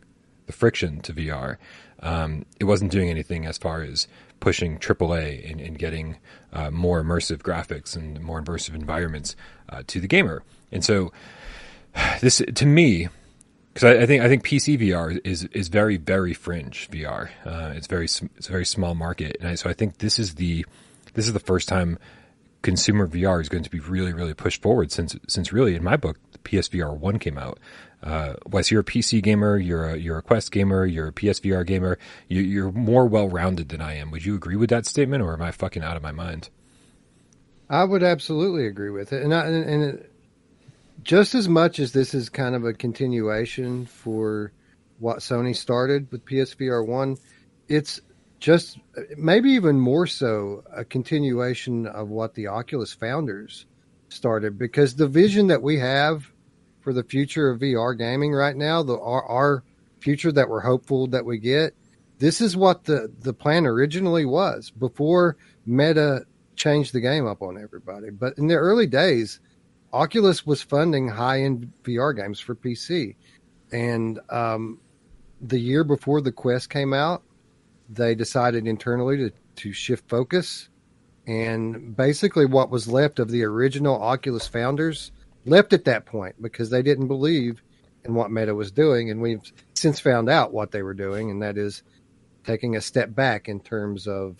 the 0.47 0.52
friction 0.52 1.00
to 1.02 1.12
VR, 1.12 1.59
um, 2.00 2.47
it 2.59 2.64
wasn't 2.64 2.90
doing 2.90 3.11
anything 3.11 3.45
as 3.45 3.59
far 3.59 3.83
as 3.83 4.09
pushing 4.40 4.78
AAA 4.78 5.50
and, 5.50 5.61
and 5.61 5.78
getting 5.78 6.16
uh, 6.52 6.71
more 6.71 7.02
immersive 7.02 7.38
graphics 7.38 7.97
and 7.97 8.21
more 8.21 8.40
immersive 8.42 8.75
environments 8.75 9.37
uh, 9.68 9.83
to 9.87 10.00
the 10.00 10.07
gamer. 10.07 10.42
And 10.73 10.85
so, 10.85 11.12
this 12.21 12.40
to 12.54 12.66
me 12.66 13.09
because 13.78 13.97
I, 13.97 14.02
I, 14.02 14.06
think 14.06 14.25
I 14.25 14.28
think 14.28 14.44
PC 14.44 14.76
VR 14.80 15.20
is 15.25 15.44
is 15.44 15.68
very 15.68 15.99
very 15.99 16.35
fringe 16.35 16.88
VR. 16.90 17.28
Uh, 17.44 17.73
it's 17.76 17.87
very 17.87 18.06
it's 18.06 18.49
a 18.49 18.50
very 18.50 18.66
small 18.66 18.97
market, 18.97 19.37
and 19.38 19.49
I, 19.49 19.54
so 19.54 19.70
I 19.70 19.73
think 19.73 19.99
this 19.99 20.18
is 20.18 20.35
the 20.35 20.66
this 21.14 21.28
is 21.28 21.32
the 21.32 21.38
first 21.38 21.68
time 21.68 21.97
consumer 22.62 23.06
VR 23.06 23.40
is 23.40 23.49
going 23.49 23.62
to 23.62 23.70
be 23.70 23.78
really 23.78 24.12
really 24.12 24.35
pushed 24.35 24.62
forward 24.62 24.90
since 24.90 25.16
since 25.28 25.52
really 25.52 25.76
in 25.76 25.85
my 25.85 25.97
book 25.97 26.18
the 26.32 26.38
PSVR 26.38 26.97
one 26.97 27.20
came 27.20 27.38
out. 27.38 27.61
Uh, 28.02 28.35
Wes, 28.49 28.73
you're 28.73 28.80
a 28.80 28.85
PC 28.85 29.23
gamer, 29.23 29.56
you're 29.56 29.90
a 29.90 29.97
you're 29.97 30.18
a 30.18 30.23
Quest 30.23 30.50
gamer, 30.50 30.85
you're 30.85 31.08
a 31.08 31.12
PSVR 31.12 31.64
gamer. 31.64 31.99
You, 32.26 32.42
you're 32.42 32.73
more 32.73 33.06
well 33.06 33.28
rounded 33.28 33.68
than 33.68 33.80
I 33.80 33.94
am. 33.94 34.11
Would 34.11 34.25
you 34.25 34.35
agree 34.35 34.56
with 34.56 34.70
that 34.70 34.87
statement, 34.87 35.23
or 35.23 35.32
am 35.32 35.42
I 35.42 35.52
fucking 35.52 35.85
out 35.85 35.97
of 35.97 36.02
my 36.02 36.12
mind? 36.12 36.50
I 37.70 37.85
would 37.85 38.02
absolutely 38.02 38.66
agree 38.66 38.90
with 38.90 39.12
it, 39.12 39.23
and 39.23 39.32
I, 39.32 39.47
and 39.47 39.85
it, 39.85 40.12
just 41.02 41.35
as 41.35 41.49
much 41.49 41.78
as 41.78 41.93
this 41.93 42.14
is 42.14 42.28
kind 42.28 42.55
of 42.55 42.64
a 42.64 42.73
continuation 42.73 43.87
for 43.87 44.52
what 44.99 45.19
Sony 45.19 45.55
started 45.55 46.11
with 46.11 46.25
PSVR 46.25 46.87
1, 46.87 47.17
it's 47.69 48.00
just 48.40 48.78
maybe 49.17 49.50
even 49.50 49.81
more 49.81 50.07
so 50.07 50.62
a 50.73 50.85
continuation 50.85 51.87
of 51.87 52.09
what 52.09 52.35
the 52.35 52.47
Oculus 52.47 52.93
founders 52.93 53.67
started 54.09 54.59
because 54.59 54.95
the 54.95 55.09
vision 55.09 55.49
that 55.49 55.62
we 55.62 55.78
have 55.78 56.31
for 56.81 56.93
the 56.93 57.02
future 57.02 57.50
of 57.50 57.61
VR 57.61 57.97
gaming 57.97 58.33
right 58.33 58.57
now, 58.57 58.83
the 58.83 58.99
our, 58.99 59.25
our 59.25 59.64
future 60.00 60.33
that 60.33 60.49
we're 60.49 60.61
hopeful 60.61 61.07
that 61.09 61.25
we 61.25 61.38
get, 61.38 61.75
this 62.19 62.40
is 62.40 62.57
what 62.57 62.85
the 62.85 63.12
the 63.21 63.33
plan 63.33 63.67
originally 63.67 64.25
was 64.25 64.71
before 64.71 65.37
Meta 65.67 66.25
changed 66.57 66.93
the 66.93 67.00
game 67.00 67.26
up 67.26 67.43
on 67.43 67.61
everybody. 67.61 68.11
But 68.11 68.38
in 68.38 68.47
the 68.47 68.57
early 68.57 68.87
days, 68.87 69.40
Oculus 69.92 70.47
was 70.47 70.62
funding 70.62 71.09
high 71.09 71.42
end 71.42 71.73
VR 71.85 72.14
games 72.14 72.40
for 72.40 72.54
PC. 72.54 73.16
And 73.73 74.21
um, 74.30 74.80
the 75.40 75.59
year 75.59 75.85
before 75.85 76.21
the 76.21 76.33
Quest 76.33 76.71
came 76.71 76.92
out, 76.92 77.23
they 77.88 78.14
decided 78.14 78.66
internally 78.66 79.16
to, 79.16 79.33
to 79.57 79.73
shift 79.73 80.09
focus. 80.09 80.68
And 81.26 81.97
basically, 81.97 82.47
what 82.47 82.71
was 82.71 82.88
left 82.88 83.18
of 83.18 83.30
the 83.30 83.45
original 83.45 84.00
Oculus 84.00 84.47
founders 84.47 85.12
left 85.45 85.73
at 85.73 85.85
that 85.85 86.07
point 86.07 86.40
because 86.40 86.71
they 86.71 86.83
didn't 86.83 87.09
believe 87.09 87.62
in 88.04 88.14
what 88.14 88.30
Meta 88.30 88.54
was 88.54 88.71
doing. 88.71 89.11
And 89.11 89.21
we've 89.21 89.52
since 89.75 90.00
found 90.00 90.28
out 90.28 90.52
what 90.52 90.71
they 90.71 90.83
were 90.83 90.95
doing, 90.95 91.30
and 91.30 91.42
that 91.42 91.59
is 91.59 91.83
taking 92.45 92.76
a 92.76 92.80
step 92.80 93.14
back 93.14 93.49
in 93.49 93.61
terms 93.61 94.07
of 94.07 94.37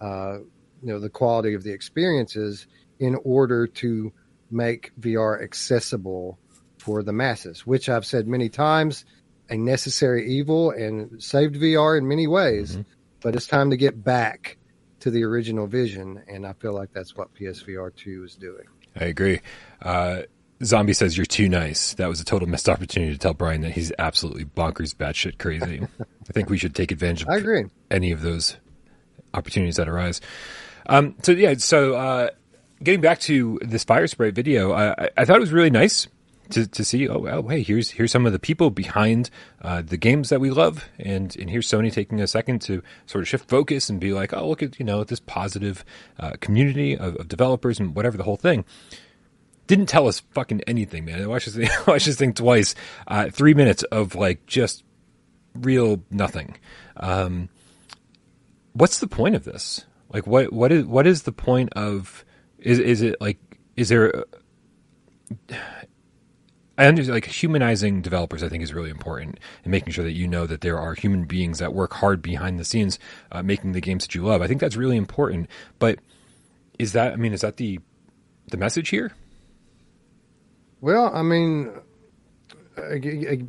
uh, 0.00 0.38
you 0.82 0.92
know 0.92 1.00
the 1.00 1.08
quality 1.08 1.54
of 1.54 1.62
the 1.62 1.72
experiences 1.72 2.66
in 2.98 3.16
order 3.24 3.66
to 3.66 4.12
make 4.50 4.92
VR 5.00 5.42
accessible 5.42 6.38
for 6.78 7.02
the 7.02 7.12
masses, 7.12 7.66
which 7.66 7.88
I've 7.88 8.06
said 8.06 8.28
many 8.28 8.48
times, 8.48 9.04
a 9.48 9.56
necessary 9.56 10.28
evil 10.30 10.70
and 10.70 11.22
saved 11.22 11.56
VR 11.56 11.98
in 11.98 12.06
many 12.06 12.26
ways. 12.26 12.72
Mm-hmm. 12.72 12.82
But 13.22 13.34
it's 13.34 13.46
time 13.46 13.70
to 13.70 13.76
get 13.76 14.04
back 14.04 14.56
to 15.00 15.10
the 15.10 15.24
original 15.24 15.66
vision, 15.66 16.22
and 16.28 16.46
I 16.46 16.52
feel 16.52 16.72
like 16.72 16.92
that's 16.92 17.16
what 17.16 17.34
PSVR 17.34 17.94
two 17.94 18.22
is 18.24 18.36
doing. 18.36 18.66
I 18.94 19.04
agree. 19.04 19.40
Uh, 19.82 20.22
Zombie 20.64 20.94
says 20.94 21.16
you're 21.16 21.26
too 21.26 21.48
nice. 21.48 21.94
That 21.94 22.08
was 22.08 22.20
a 22.20 22.24
total 22.24 22.48
missed 22.48 22.68
opportunity 22.68 23.12
to 23.12 23.18
tell 23.18 23.34
Brian 23.34 23.60
that 23.62 23.72
he's 23.72 23.92
absolutely 23.98 24.44
bonkers, 24.44 24.94
batshit 24.94 25.38
crazy. 25.38 25.86
I 26.00 26.32
think 26.32 26.48
we 26.48 26.58
should 26.58 26.74
take 26.74 26.92
advantage 26.92 27.22
of 27.22 27.28
I 27.28 27.36
agree. 27.36 27.64
any 27.90 28.12
of 28.12 28.22
those 28.22 28.56
opportunities 29.34 29.76
that 29.76 29.88
arise. 29.88 30.20
Um, 30.86 31.16
so 31.22 31.32
yeah, 31.32 31.54
so 31.58 31.94
uh, 31.94 32.28
getting 32.82 33.00
back 33.00 33.20
to 33.20 33.58
this 33.62 33.84
Firesprite 33.84 34.34
video, 34.34 34.72
I, 34.72 35.08
I 35.16 35.24
thought 35.24 35.36
it 35.36 35.40
was 35.40 35.52
really 35.52 35.70
nice 35.70 36.08
to, 36.50 36.66
to 36.66 36.84
see. 36.84 37.08
Oh, 37.08 37.18
well, 37.18 37.42
hey, 37.48 37.62
here's 37.62 37.90
here's 37.90 38.12
some 38.12 38.26
of 38.26 38.32
the 38.32 38.38
people 38.38 38.70
behind 38.70 39.30
uh, 39.62 39.82
the 39.82 39.96
games 39.96 40.28
that 40.28 40.40
we 40.40 40.50
love, 40.50 40.88
and 40.98 41.34
and 41.36 41.50
here's 41.50 41.68
Sony 41.68 41.92
taking 41.92 42.20
a 42.20 42.26
second 42.26 42.60
to 42.62 42.82
sort 43.06 43.22
of 43.22 43.28
shift 43.28 43.48
focus 43.48 43.88
and 43.88 44.00
be 44.00 44.12
like, 44.12 44.32
oh, 44.32 44.48
look 44.48 44.62
at 44.62 44.78
you 44.78 44.84
know 44.84 45.04
this 45.04 45.20
positive 45.20 45.84
uh, 46.18 46.32
community 46.40 46.96
of, 46.96 47.16
of, 47.16 47.28
developers 47.28 47.80
and 47.80 47.94
whatever 47.94 48.16
the 48.16 48.24
whole 48.24 48.36
thing. 48.36 48.64
Didn't 49.66 49.86
tell 49.86 50.06
us 50.06 50.20
fucking 50.30 50.62
anything, 50.66 51.04
man. 51.04 51.22
I 51.22 51.26
watched 51.26 51.46
this, 51.46 51.56
thing, 51.56 51.68
watched 51.86 52.06
this 52.06 52.16
thing 52.16 52.34
twice. 52.34 52.74
Uh, 53.06 53.30
three 53.30 53.54
minutes 53.54 53.82
of 53.84 54.14
like 54.14 54.46
just 54.46 54.84
real 55.54 56.02
nothing. 56.10 56.56
Um, 56.96 57.48
what's 58.74 59.00
the 59.00 59.08
point 59.08 59.34
of 59.34 59.44
this? 59.44 59.84
Like, 60.12 60.26
what 60.26 60.52
what 60.52 60.70
is 60.70 60.84
what 60.84 61.06
is 61.06 61.22
the 61.22 61.32
point 61.32 61.72
of 61.72 62.24
is 62.66 62.80
is 62.80 63.02
it 63.02 63.20
like 63.20 63.38
is 63.76 63.88
there? 63.88 64.24
I 66.78 66.86
understand 66.86 67.14
like 67.14 67.24
humanizing 67.24 68.02
developers. 68.02 68.42
I 68.42 68.48
think 68.48 68.62
is 68.62 68.74
really 68.74 68.90
important 68.90 69.38
and 69.64 69.70
making 69.70 69.92
sure 69.92 70.04
that 70.04 70.12
you 70.12 70.26
know 70.26 70.46
that 70.46 70.62
there 70.62 70.78
are 70.78 70.94
human 70.94 71.24
beings 71.24 71.60
that 71.60 71.72
work 71.72 71.94
hard 71.94 72.20
behind 72.20 72.58
the 72.58 72.64
scenes, 72.64 72.98
uh, 73.30 73.42
making 73.42 73.72
the 73.72 73.80
games 73.80 74.04
that 74.04 74.14
you 74.14 74.24
love. 74.24 74.42
I 74.42 74.48
think 74.48 74.60
that's 74.60 74.76
really 74.76 74.96
important. 74.96 75.48
But 75.78 76.00
is 76.78 76.92
that? 76.92 77.12
I 77.12 77.16
mean, 77.16 77.32
is 77.32 77.42
that 77.42 77.56
the 77.56 77.78
the 78.48 78.56
message 78.56 78.88
here? 78.88 79.12
Well, 80.80 81.10
I 81.14 81.22
mean, 81.22 81.70
I, 82.76 83.40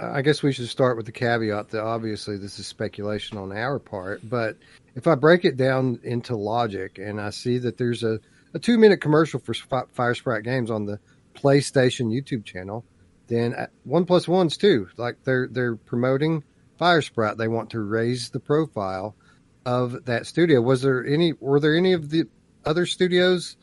I, 0.00 0.22
guess 0.22 0.42
we 0.42 0.52
should 0.52 0.68
start 0.68 0.96
with 0.96 1.06
the 1.06 1.12
caveat 1.12 1.68
that 1.70 1.82
obviously 1.82 2.38
this 2.38 2.58
is 2.58 2.66
speculation 2.66 3.36
on 3.36 3.52
our 3.52 3.78
part, 3.78 4.20
but 4.28 4.56
if 4.94 5.06
I 5.06 5.14
break 5.14 5.44
it 5.44 5.56
down 5.56 6.00
into 6.02 6.36
logic 6.36 6.98
and 6.98 7.20
I 7.20 7.30
see 7.30 7.58
that 7.58 7.78
there's 7.78 8.02
a, 8.02 8.20
a 8.54 8.58
two 8.58 8.78
minute 8.78 9.00
commercial 9.00 9.40
for 9.40 9.54
Firesprite 9.54 10.44
Games 10.44 10.70
on 10.70 10.86
the 10.86 10.98
PlayStation 11.34 12.12
YouTube 12.12 12.44
channel, 12.44 12.84
then 13.28 13.54
uh, 13.54 13.66
one 13.84 14.04
plus 14.04 14.28
one's 14.28 14.56
two. 14.56 14.88
Like 14.96 15.24
they're 15.24 15.48
they're 15.50 15.76
promoting 15.76 16.44
Firesprite. 16.80 17.36
They 17.36 17.48
want 17.48 17.70
to 17.70 17.80
raise 17.80 18.30
the 18.30 18.40
profile 18.40 19.16
of 19.64 20.04
that 20.04 20.26
studio. 20.26 20.60
Was 20.60 20.82
there 20.82 21.04
any? 21.06 21.32
Were 21.40 21.60
there 21.60 21.76
any 21.76 21.92
of 21.92 22.10
the 22.10 22.24
other 22.64 22.86
studios 22.86 23.56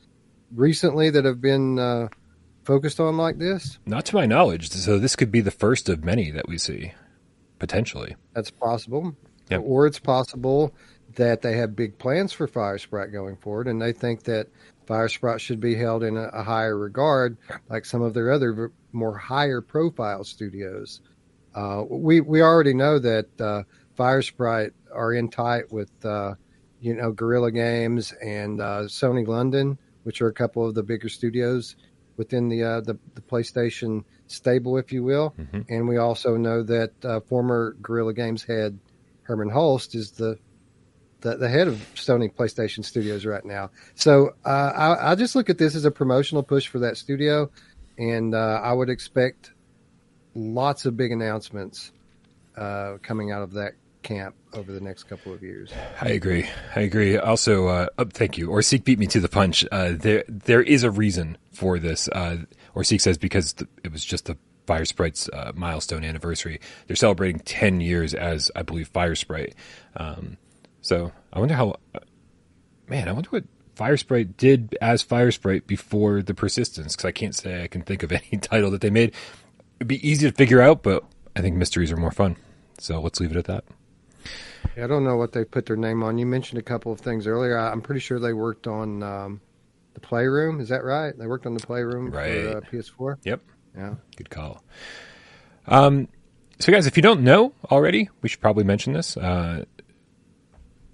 recently 0.53 1.09
that 1.11 1.25
have 1.25 1.41
been 1.41 1.77
uh, 1.77 2.07
focused 2.63 2.99
on 2.99 3.17
like 3.17 3.37
this? 3.37 3.77
Not 3.85 4.05
to 4.05 4.15
my 4.15 4.25
knowledge. 4.25 4.69
So 4.71 4.97
this 4.97 5.15
could 5.15 5.31
be 5.31 5.41
the 5.41 5.51
first 5.51 5.89
of 5.89 6.03
many 6.03 6.31
that 6.31 6.47
we 6.47 6.57
see 6.57 6.93
potentially. 7.59 8.15
That's 8.33 8.51
possible. 8.51 9.15
Yep. 9.49 9.61
Or 9.65 9.85
it's 9.85 9.99
possible 9.99 10.73
that 11.15 11.41
they 11.41 11.57
have 11.57 11.75
big 11.75 11.97
plans 11.97 12.31
for 12.31 12.47
Firesprite 12.47 13.11
going 13.11 13.37
forward, 13.37 13.67
and 13.67 13.81
they 13.81 13.93
think 13.93 14.23
that 14.23 14.47
Firesprite 14.87 15.39
should 15.39 15.59
be 15.59 15.75
held 15.75 16.03
in 16.03 16.17
a, 16.17 16.29
a 16.33 16.43
higher 16.43 16.77
regard, 16.77 17.37
like 17.69 17.85
some 17.85 18.01
of 18.01 18.13
their 18.13 18.31
other 18.31 18.71
more 18.91 19.17
higher 19.17 19.61
profile 19.61 20.23
studios. 20.23 21.01
Uh, 21.53 21.83
we 21.87 22.21
we 22.21 22.41
already 22.41 22.73
know 22.73 22.99
that 22.99 23.41
uh, 23.41 23.63
Firesprite 23.97 24.71
are 24.93 25.13
in 25.13 25.29
tight 25.29 25.71
with 25.71 25.91
uh, 26.05 26.35
you 26.79 26.95
know 26.95 27.11
Guerrilla 27.11 27.51
Games 27.51 28.13
and 28.13 28.61
uh, 28.61 28.83
Sony 28.83 29.27
London, 29.27 29.77
which 30.03 30.21
are 30.21 30.27
a 30.27 30.33
couple 30.33 30.67
of 30.67 30.75
the 30.75 30.83
bigger 30.83 31.09
studios 31.09 31.75
within 32.17 32.49
the 32.49 32.63
uh, 32.63 32.81
the, 32.81 32.97
the, 33.15 33.21
PlayStation 33.21 34.03
stable, 34.27 34.77
if 34.77 34.91
you 34.91 35.03
will. 35.03 35.33
Mm-hmm. 35.39 35.61
And 35.69 35.87
we 35.87 35.97
also 35.97 36.35
know 36.35 36.63
that 36.63 36.91
uh, 37.05 37.19
former 37.21 37.75
Guerrilla 37.81 38.13
Games 38.13 38.43
head 38.43 38.77
Hermen 39.23 39.51
Hulst 39.51 39.95
is 39.95 40.11
the 40.11 40.37
the, 41.21 41.35
the 41.35 41.49
head 41.49 41.67
of 41.67 41.75
Sony 41.95 42.33
PlayStation 42.33 42.83
Studios 42.83 43.25
right 43.25 43.43
now. 43.43 43.71
So 43.95 44.35
uh, 44.45 44.49
I, 44.49 45.11
I, 45.11 45.15
just 45.15 45.35
look 45.35 45.49
at 45.49 45.57
this 45.57 45.75
as 45.75 45.85
a 45.85 45.91
promotional 45.91 46.43
push 46.43 46.67
for 46.67 46.79
that 46.79 46.97
studio, 46.97 47.49
and 47.97 48.33
uh, 48.33 48.61
I 48.63 48.73
would 48.73 48.89
expect 48.89 49.51
lots 50.35 50.85
of 50.85 50.95
big 50.95 51.11
announcements 51.11 51.91
uh, 52.55 52.97
coming 53.01 53.31
out 53.31 53.41
of 53.41 53.53
that 53.53 53.73
camp 54.01 54.35
over 54.53 54.71
the 54.71 54.79
next 54.79 55.03
couple 55.03 55.33
of 55.33 55.43
years. 55.43 55.71
I 56.01 56.09
agree. 56.09 56.49
I 56.75 56.81
agree. 56.81 57.17
Also, 57.17 57.67
uh, 57.67 57.87
oh, 57.97 58.05
thank 58.05 58.37
you. 58.37 58.49
Or 58.49 58.61
Seek 58.61 58.83
beat 58.83 58.99
me 58.99 59.07
to 59.07 59.19
the 59.19 59.29
punch. 59.29 59.65
Uh, 59.71 59.93
there, 59.95 60.23
there 60.27 60.61
is 60.61 60.83
a 60.83 60.91
reason 60.91 61.37
for 61.51 61.79
this. 61.79 62.07
Uh, 62.09 62.37
or 62.75 62.83
Seek 62.83 63.01
says 63.01 63.17
because 63.17 63.53
the, 63.53 63.67
it 63.83 63.91
was 63.91 64.03
just 64.05 64.25
the 64.25 64.37
Fire 64.65 64.85
Sprite's 64.85 65.29
uh, 65.29 65.51
milestone 65.55 66.03
anniversary. 66.03 66.59
They're 66.87 66.95
celebrating 66.95 67.39
10 67.39 67.81
years 67.81 68.13
as, 68.13 68.51
I 68.55 68.61
believe, 68.61 68.87
Fire 68.87 69.15
Sprite. 69.15 69.55
Um, 69.97 70.37
so 70.81 71.11
I 71.31 71.39
wonder 71.39 71.55
how, 71.55 71.75
uh, 71.93 71.99
man, 72.87 73.07
I 73.07 73.11
wonder 73.11 73.29
what 73.29 73.43
Fire 73.75 73.97
Sprite 73.97 74.37
did 74.37 74.77
as 74.81 75.01
Fire 75.01 75.31
Sprite 75.31 75.67
before 75.67 76.21
the 76.21 76.33
persistence, 76.33 76.95
because 76.95 77.05
I 77.05 77.11
can't 77.11 77.35
say 77.35 77.63
I 77.63 77.67
can 77.67 77.81
think 77.81 78.03
of 78.03 78.11
any 78.31 78.39
title 78.41 78.71
that 78.71 78.81
they 78.81 78.89
made. 78.89 79.13
It'd 79.77 79.87
be 79.87 80.07
easy 80.07 80.29
to 80.29 80.35
figure 80.35 80.61
out, 80.61 80.83
but 80.83 81.03
I 81.35 81.41
think 81.41 81.55
mysteries 81.55 81.91
are 81.91 81.97
more 81.97 82.11
fun. 82.11 82.35
So 82.77 82.99
let's 82.99 83.19
leave 83.19 83.31
it 83.31 83.37
at 83.37 83.45
that. 83.45 83.63
Yeah, 84.75 84.83
I 84.83 84.87
don't 84.87 85.03
know 85.03 85.15
what 85.15 85.31
they 85.31 85.45
put 85.45 85.65
their 85.65 85.75
name 85.75 86.03
on. 86.03 86.17
You 86.17 86.25
mentioned 86.25 86.59
a 86.59 86.63
couple 86.63 86.91
of 86.91 86.99
things 86.99 87.27
earlier. 87.27 87.57
I'm 87.57 87.81
pretty 87.81 88.01
sure 88.01 88.19
they 88.19 88.33
worked 88.33 88.67
on 88.67 89.03
um, 89.03 89.41
the 89.93 89.99
Playroom. 89.99 90.59
Is 90.59 90.69
that 90.69 90.83
right? 90.83 91.17
They 91.17 91.27
worked 91.27 91.45
on 91.45 91.53
the 91.53 91.65
Playroom 91.65 92.11
right. 92.11 92.43
for 92.43 92.57
uh, 92.57 92.61
PS4. 92.61 93.17
Yep. 93.23 93.41
Yeah. 93.77 93.95
Good 94.15 94.29
call. 94.29 94.63
Um, 95.67 96.07
so, 96.59 96.71
guys, 96.71 96.87
if 96.87 96.97
you 96.97 97.03
don't 97.03 97.21
know 97.21 97.53
already, 97.71 98.09
we 98.21 98.29
should 98.29 98.41
probably 98.41 98.65
mention 98.65 98.93
this. 98.93 99.15
Uh, 99.15 99.63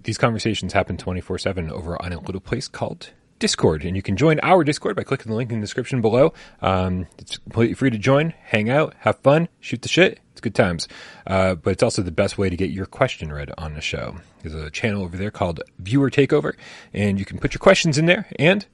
these 0.06 0.16
conversations 0.18 0.72
happen 0.72 0.96
24 0.96 1.38
7 1.38 1.70
over 1.70 2.00
on 2.00 2.12
a 2.12 2.20
little 2.20 2.40
place 2.40 2.68
called 2.68 3.10
Discord, 3.38 3.84
and 3.84 3.96
you 3.96 4.02
can 4.02 4.16
join 4.16 4.40
our 4.40 4.64
Discord 4.64 4.96
by 4.96 5.02
clicking 5.02 5.30
the 5.30 5.36
link 5.36 5.50
in 5.50 5.60
the 5.60 5.64
description 5.64 6.00
below. 6.00 6.32
Um, 6.62 7.08
it's 7.18 7.36
completely 7.36 7.74
free 7.74 7.90
to 7.90 7.98
join, 7.98 8.32
hang 8.44 8.70
out, 8.70 8.94
have 9.00 9.18
fun, 9.18 9.48
shoot 9.60 9.82
the 9.82 9.88
shit. 9.88 10.20
It's 10.32 10.40
good 10.40 10.54
times. 10.54 10.86
Uh, 11.26 11.56
but 11.56 11.70
it's 11.70 11.82
also 11.82 12.02
the 12.02 12.12
best 12.12 12.38
way 12.38 12.48
to 12.48 12.56
get 12.56 12.70
your 12.70 12.86
question 12.86 13.32
read 13.32 13.50
on 13.58 13.74
the 13.74 13.80
show. 13.80 14.16
There's 14.42 14.54
a 14.54 14.70
channel 14.70 15.02
over 15.02 15.16
there 15.16 15.30
called 15.30 15.60
Viewer 15.80 16.10
Takeover, 16.10 16.54
and 16.94 17.18
you 17.18 17.24
can 17.24 17.38
put 17.38 17.52
your 17.52 17.58
questions 17.58 17.98
in 17.98 18.06
there, 18.06 18.26
and, 18.38 18.64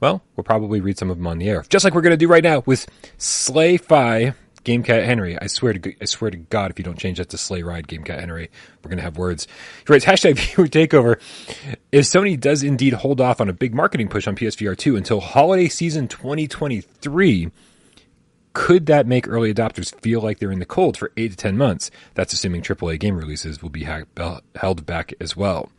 well, 0.00 0.22
we'll 0.34 0.44
probably 0.44 0.80
read 0.80 0.98
some 0.98 1.10
of 1.10 1.18
them 1.18 1.26
on 1.26 1.38
the 1.38 1.48
air. 1.48 1.64
Just 1.68 1.84
like 1.84 1.94
we're 1.94 2.00
going 2.00 2.10
to 2.12 2.16
do 2.16 2.26
right 2.26 2.42
now 2.42 2.62
with 2.64 2.88
Slay 3.18 3.76
Fi 3.76 4.34
Gamecat 4.64 5.04
Henry. 5.04 5.38
I 5.40 5.46
swear 5.46 5.72
to 5.72 5.94
I 6.00 6.04
swear 6.04 6.30
to 6.30 6.36
God, 6.36 6.70
if 6.70 6.78
you 6.78 6.84
don't 6.84 6.98
change 6.98 7.18
that 7.18 7.30
to 7.30 7.38
Sleigh 7.38 7.62
Ride 7.62 7.88
Gamecat 7.88 8.20
Henry, 8.20 8.50
we're 8.82 8.90
gonna 8.90 9.02
have 9.02 9.16
words. 9.16 9.46
He 9.86 9.92
writes 9.92 10.04
hashtag 10.04 10.38
viewer 10.54 10.68
takeover. 10.68 11.20
If 11.92 12.04
Sony 12.04 12.38
does 12.38 12.62
indeed 12.62 12.94
hold 12.94 13.20
off 13.20 13.40
on 13.40 13.48
a 13.48 13.52
big 13.54 13.74
marketing 13.74 14.08
push 14.08 14.26
on 14.26 14.36
PSVR 14.36 14.76
two 14.76 14.96
until 14.96 15.20
holiday 15.20 15.68
season 15.68 16.08
2023, 16.08 17.50
could 18.52 18.86
that 18.86 19.06
make 19.06 19.28
early 19.28 19.52
adopters 19.52 19.94
feel 20.00 20.20
like 20.20 20.38
they're 20.38 20.52
in 20.52 20.58
the 20.58 20.66
cold 20.66 20.96
for 20.96 21.12
eight 21.16 21.30
to 21.30 21.36
ten 21.36 21.56
months? 21.56 21.90
That's 22.14 22.32
assuming 22.32 22.62
AAA 22.62 22.98
game 23.00 23.16
releases 23.16 23.62
will 23.62 23.70
be 23.70 23.84
ha- 23.84 24.40
held 24.56 24.86
back 24.86 25.14
as 25.20 25.36
well. 25.36 25.70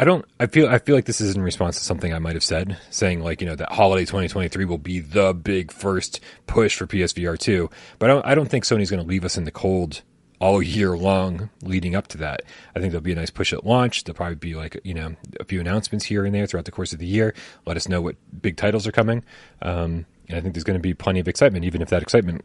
I 0.00 0.04
don't. 0.04 0.24
I 0.38 0.46
feel. 0.46 0.68
I 0.68 0.78
feel 0.78 0.94
like 0.94 1.06
this 1.06 1.20
is 1.20 1.34
in 1.34 1.42
response 1.42 1.76
to 1.78 1.84
something 1.84 2.14
I 2.14 2.20
might 2.20 2.36
have 2.36 2.44
said, 2.44 2.78
saying 2.88 3.20
like 3.20 3.40
you 3.40 3.48
know 3.48 3.56
that 3.56 3.72
holiday 3.72 4.04
2023 4.04 4.64
will 4.64 4.78
be 4.78 5.00
the 5.00 5.34
big 5.34 5.72
first 5.72 6.20
push 6.46 6.76
for 6.76 6.86
PSVR 6.86 7.36
2. 7.36 7.68
But 7.98 8.10
I 8.10 8.12
don't. 8.12 8.26
I 8.26 8.34
don't 8.36 8.48
think 8.48 8.64
Sony's 8.64 8.90
going 8.90 9.02
to 9.02 9.08
leave 9.08 9.24
us 9.24 9.36
in 9.36 9.44
the 9.44 9.50
cold 9.50 10.02
all 10.38 10.62
year 10.62 10.96
long 10.96 11.50
leading 11.62 11.96
up 11.96 12.06
to 12.08 12.18
that. 12.18 12.42
I 12.76 12.78
think 12.78 12.92
there'll 12.92 13.02
be 13.02 13.12
a 13.12 13.16
nice 13.16 13.30
push 13.30 13.52
at 13.52 13.66
launch. 13.66 14.04
There'll 14.04 14.16
probably 14.16 14.36
be 14.36 14.54
like 14.54 14.80
you 14.84 14.94
know 14.94 15.16
a 15.40 15.44
few 15.44 15.60
announcements 15.60 16.04
here 16.04 16.24
and 16.24 16.32
there 16.32 16.46
throughout 16.46 16.66
the 16.66 16.72
course 16.72 16.92
of 16.92 17.00
the 17.00 17.06
year. 17.06 17.34
Let 17.66 17.76
us 17.76 17.88
know 17.88 18.00
what 18.00 18.14
big 18.40 18.56
titles 18.56 18.86
are 18.86 18.92
coming. 18.92 19.24
Um, 19.62 20.06
and 20.28 20.36
I 20.36 20.40
think 20.40 20.54
there's 20.54 20.64
going 20.64 20.78
to 20.78 20.82
be 20.82 20.94
plenty 20.94 21.18
of 21.18 21.26
excitement, 21.26 21.64
even 21.64 21.82
if 21.82 21.88
that 21.88 22.02
excitement 22.02 22.44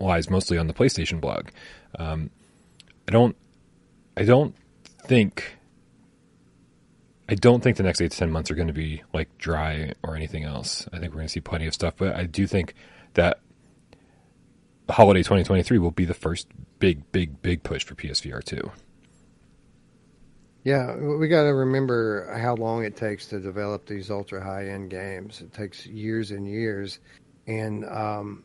lies 0.00 0.30
mostly 0.30 0.56
on 0.56 0.68
the 0.68 0.74
PlayStation 0.74 1.20
blog. 1.20 1.48
Um, 1.98 2.30
I 3.06 3.12
don't. 3.12 3.36
I 4.16 4.22
don't 4.22 4.54
think 5.06 5.58
I 7.28 7.34
don't 7.34 7.62
think 7.62 7.76
the 7.76 7.82
next 7.82 8.00
eight 8.00 8.10
to 8.12 8.18
ten 8.18 8.30
months 8.30 8.50
are 8.50 8.54
going 8.54 8.68
to 8.68 8.74
be 8.74 9.02
like 9.12 9.36
dry 9.38 9.94
or 10.02 10.14
anything 10.14 10.44
else. 10.44 10.86
I 10.92 10.98
think 10.98 11.12
we're 11.12 11.18
going 11.18 11.28
to 11.28 11.32
see 11.32 11.40
plenty 11.40 11.66
of 11.66 11.74
stuff, 11.74 11.94
but 11.96 12.14
I 12.14 12.24
do 12.24 12.46
think 12.46 12.74
that 13.14 13.40
holiday 14.90 15.20
2023 15.20 15.78
will 15.78 15.90
be 15.90 16.04
the 16.04 16.14
first 16.14 16.48
big, 16.78 17.10
big, 17.12 17.40
big 17.40 17.62
push 17.62 17.84
for 17.84 17.94
PSVR 17.94 18.44
2. 18.44 18.70
Yeah, 20.64 20.96
we 20.96 21.28
got 21.28 21.42
to 21.42 21.54
remember 21.54 22.34
how 22.38 22.54
long 22.54 22.84
it 22.84 22.96
takes 22.96 23.26
to 23.26 23.38
develop 23.38 23.86
these 23.86 24.10
ultra 24.10 24.42
high 24.42 24.68
end 24.68 24.90
games. 24.90 25.42
It 25.42 25.52
takes 25.52 25.86
years 25.86 26.30
and 26.30 26.48
years, 26.48 27.00
and 27.46 27.84
um, 27.84 28.44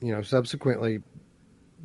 you 0.00 0.14
know, 0.14 0.22
subsequently, 0.22 1.02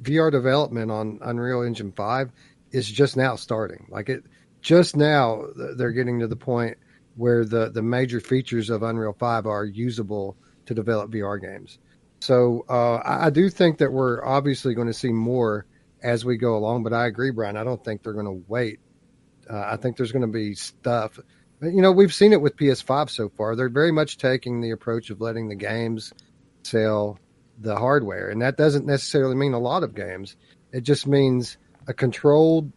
VR 0.01 0.31
development 0.31 0.91
on 0.91 1.19
Unreal 1.21 1.61
Engine 1.61 1.91
five 1.91 2.31
is 2.71 2.89
just 2.89 3.17
now 3.17 3.35
starting. 3.35 3.85
Like 3.89 4.07
it, 4.07 4.23
just 4.63 4.95
now 4.95 5.43
they're 5.75 5.91
getting 5.91 6.21
to 6.21 6.27
the 6.27 6.35
point 6.35 6.77
where 7.15 7.45
the 7.45 7.69
the 7.69 7.83
major 7.83 8.19
features 8.19 8.71
of 8.71 8.81
Unreal 8.81 9.13
5 9.13 9.45
are 9.45 9.65
usable 9.65 10.35
to 10.65 10.73
develop 10.73 11.11
VR 11.11 11.39
games. 11.39 11.77
So 12.21 12.65
uh, 12.69 12.95
I, 12.95 13.27
I, 13.27 13.29
do 13.29 13.49
think 13.49 13.79
that 13.79 13.91
we're 13.91 14.25
obviously 14.25 14.73
going 14.73 14.87
to 14.87 14.93
see 14.93 15.11
more 15.11 15.65
as 16.01 16.23
we 16.23 16.37
go 16.37 16.55
along. 16.55 16.83
But 16.83 16.93
I 16.93 17.05
agree, 17.05 17.31
Brian. 17.31 17.57
I 17.57 17.65
don't 17.65 17.83
think 17.83 18.01
they're 18.01 18.13
going 18.13 18.25
to 18.25 18.43
wait. 18.47 18.79
Uh, 19.49 19.59
I 19.59 19.75
think 19.75 19.97
there's 19.97 20.13
going 20.13 20.21
to 20.21 20.27
be 20.27 20.55
stuff. 20.55 21.19
You 21.61 21.81
know, 21.81 21.91
we've 21.91 22.13
seen 22.13 22.31
it 22.31 22.41
with 22.41 22.55
PS5 22.55 23.09
so 23.09 23.29
far. 23.29 23.57
They're 23.57 23.69
very 23.69 23.91
much 23.91 24.17
taking 24.17 24.61
the 24.61 24.71
approach 24.71 25.09
of 25.09 25.19
letting 25.19 25.49
the 25.49 25.55
games 25.55 26.13
sell 26.63 27.19
the 27.59 27.75
hardware, 27.75 28.29
and 28.29 28.41
that 28.41 28.57
doesn't 28.57 28.85
necessarily 28.85 29.35
mean 29.35 29.53
a 29.53 29.59
lot 29.59 29.83
of 29.83 29.93
games. 29.93 30.37
It 30.71 30.81
just 30.81 31.05
means 31.05 31.57
a 31.87 31.93
controlled 31.93 32.71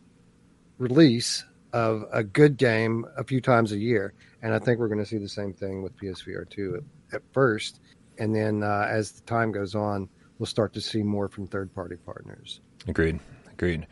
release 0.79 1.44
of 1.77 2.07
a 2.11 2.25
good 2.25 2.57
game 2.57 3.05
a 3.19 3.25
few 3.25 3.39
times 3.39 3.71
a 3.71 3.77
year. 3.77 4.15
And 4.41 4.55
I 4.55 4.59
think 4.59 4.79
we're 4.79 4.89
going 4.89 4.99
to 4.99 5.05
see 5.05 5.19
the 5.19 5.29
same 5.29 5.53
thing 5.53 5.83
with 5.83 5.95
PSVR 5.99 6.49
2 6.49 6.77
at, 6.77 7.17
at 7.17 7.23
first. 7.33 7.81
And 8.19 8.35
then 8.35 8.62
uh, 8.62 8.87
as 8.89 9.12
the 9.12 9.21
time 9.27 9.53
goes 9.53 9.75
on, 9.75 10.09
we'll 10.39 10.47
start 10.47 10.73
to 10.73 10.81
see 10.81 11.03
more 11.03 11.29
from 11.29 11.47
third 11.47 11.75
party 11.75 11.97
partners. 11.97 12.61
Agreed. 12.89 13.21
Agreed. 13.53 13.87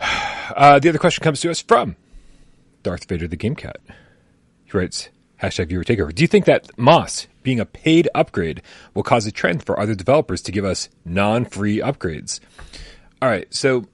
Uh, 0.54 0.78
the 0.78 0.88
other 0.88 0.98
question 0.98 1.24
comes 1.24 1.40
to 1.40 1.50
us 1.50 1.60
from 1.60 1.96
Darth 2.84 3.08
Vader 3.08 3.26
the 3.26 3.34
Game 3.34 3.56
Cat. 3.56 3.78
He 4.64 4.78
writes, 4.78 5.08
hashtag 5.42 5.70
viewer 5.70 5.82
takeover. 5.82 6.14
Do 6.14 6.22
you 6.22 6.28
think 6.28 6.44
that 6.44 6.70
Moss 6.78 7.26
being 7.42 7.58
a 7.58 7.66
paid 7.66 8.08
upgrade 8.14 8.62
will 8.94 9.02
cause 9.02 9.26
a 9.26 9.32
trend 9.32 9.64
for 9.64 9.80
other 9.80 9.96
developers 9.96 10.40
to 10.42 10.52
give 10.52 10.64
us 10.64 10.88
non 11.04 11.46
free 11.46 11.78
upgrades? 11.78 12.38
All 13.20 13.28
right. 13.28 13.52
So 13.52 13.86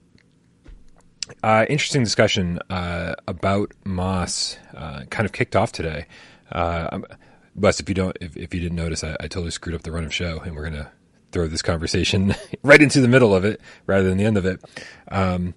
uh, 1.41 1.65
interesting 1.69 2.03
discussion 2.03 2.59
uh, 2.69 3.15
about 3.27 3.73
Moss 3.85 4.57
uh, 4.75 5.03
kind 5.09 5.25
of 5.25 5.31
kicked 5.31 5.55
off 5.55 5.71
today. 5.71 6.05
Uh, 6.51 6.99
Wes, 7.55 7.79
if 7.79 7.87
you 7.87 7.95
don't, 7.95 8.17
if, 8.19 8.35
if 8.35 8.53
you 8.53 8.59
didn't 8.59 8.75
notice, 8.75 9.03
I, 9.03 9.15
I, 9.19 9.27
totally 9.27 9.51
screwed 9.51 9.75
up 9.75 9.83
the 9.83 9.91
run 9.91 10.03
of 10.03 10.13
show, 10.13 10.39
and 10.39 10.55
we're 10.55 10.69
gonna 10.69 10.91
throw 11.31 11.47
this 11.47 11.61
conversation 11.61 12.35
right 12.63 12.81
into 12.81 13.01
the 13.01 13.07
middle 13.07 13.33
of 13.35 13.45
it 13.45 13.61
rather 13.85 14.07
than 14.07 14.17
the 14.17 14.25
end 14.25 14.37
of 14.37 14.45
it. 14.45 14.63
Um, 15.09 15.53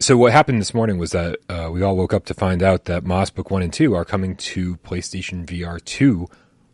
so 0.00 0.16
what 0.16 0.32
happened 0.32 0.60
this 0.60 0.74
morning 0.74 0.98
was 0.98 1.12
that 1.12 1.38
uh, 1.48 1.70
we 1.72 1.82
all 1.82 1.96
woke 1.96 2.12
up 2.12 2.26
to 2.26 2.34
find 2.34 2.62
out 2.62 2.84
that 2.84 3.04
Moss 3.04 3.30
Book 3.30 3.50
One 3.50 3.62
and 3.62 3.72
Two 3.72 3.94
are 3.94 4.04
coming 4.04 4.36
to 4.36 4.76
PlayStation 4.78 5.46
VR 5.46 5.82
Two 5.82 6.28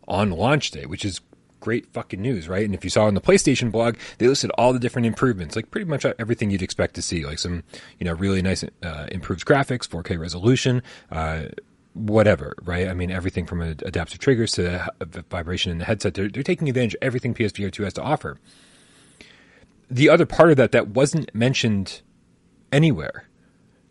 on 0.09 0.31
launch 0.31 0.71
day, 0.73 0.87
which 0.87 1.05
is 1.05 1.21
great 1.61 1.87
fucking 1.93 2.21
news, 2.21 2.49
right? 2.49 2.65
And 2.65 2.75
if 2.75 2.85
you 2.85 2.91
saw 2.91 3.05
on 3.05 3.15
the 3.15 3.21
PlayStation 3.21 3.71
blog, 3.71 3.97
they 4.19 4.27
listed 4.27 4.51
all 4.57 4.73
the 4.73 4.79
different 4.79 5.07
improvements, 5.07 5.57
like 5.57 5.71
pretty 5.71 5.87
much 5.87 6.05
everything 6.19 6.51
you'd 6.51 6.63
expect 6.63 6.95
to 6.95 7.03
see, 7.03 7.25
like 7.25 7.39
some, 7.39 7.63
you 7.99 8.05
know, 8.07 8.15
really 8.15 8.43
nice 8.43 8.65
uh, 8.83 9.07
improved 9.13 9.47
graphics, 9.47 9.89
4K 9.89 10.19
resolution, 10.19 10.83
uh, 11.13 11.45
whatever, 11.95 12.55
right? 12.63 12.89
I 12.89 12.95
mean, 12.95 13.11
everything 13.11 13.47
from 13.47 13.61
adaptive 13.61 14.19
triggers 14.19 14.53
to 14.53 14.89
vibration 15.29 15.73
in 15.73 15.79
the 15.79 15.85
headset, 15.85 16.15
they're, 16.15 16.29
they're 16.29 16.43
taking 16.43 16.69
advantage 16.69 16.95
of 16.95 17.01
everything 17.03 17.35
PSVR 17.35 17.73
2 17.73 17.83
has 17.85 17.93
to 17.95 18.03
offer. 18.03 18.39
The 19.91 20.09
other 20.09 20.27
part 20.27 20.51
of 20.51 20.57
that 20.57 20.73
that 20.73 20.89
wasn't 20.89 21.35
mentioned 21.35 22.03
anywhere 22.73 23.25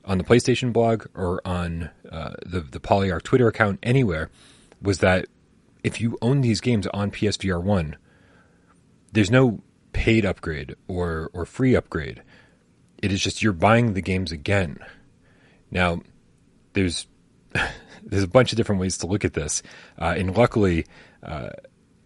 on 0.06 0.18
the 0.18 0.24
PlayStation 0.24 0.74
blog 0.74 1.06
or 1.14 1.42
on 1.46 1.90
uh, 2.12 2.32
the 2.46 2.62
the 2.62 2.80
Polyarc 2.80 3.24
Twitter 3.24 3.48
account 3.48 3.80
anywhere 3.84 4.30
was 4.82 5.00
that 5.00 5.28
if 5.84 6.02
you 6.02 6.18
own 6.22 6.42
these 6.42 6.62
games 6.62 6.88
on 6.88 7.12
PSVR 7.12 7.62
one, 7.62 7.98
there's 9.12 9.32
no 9.32 9.62
paid 9.94 10.26
upgrade 10.26 10.76
or 10.88 11.30
or 11.34 11.46
free 11.46 11.76
upgrade. 11.76 12.22
It 13.02 13.12
is 13.12 13.22
just 13.22 13.42
you're 13.42 13.54
buying 13.54 13.94
the 13.94 14.02
games 14.02 14.32
again. 14.32 14.80
Now, 15.72 16.02
there's 16.74 17.08
there's 18.04 18.24
a 18.24 18.28
bunch 18.28 18.52
of 18.52 18.58
different 18.58 18.82
ways 18.82 18.98
to 19.00 19.08
look 19.08 19.26
at 19.26 19.34
this, 19.34 19.62
uh, 20.00 20.16
and 20.18 20.36
luckily, 20.36 20.86
uh, 21.24 21.50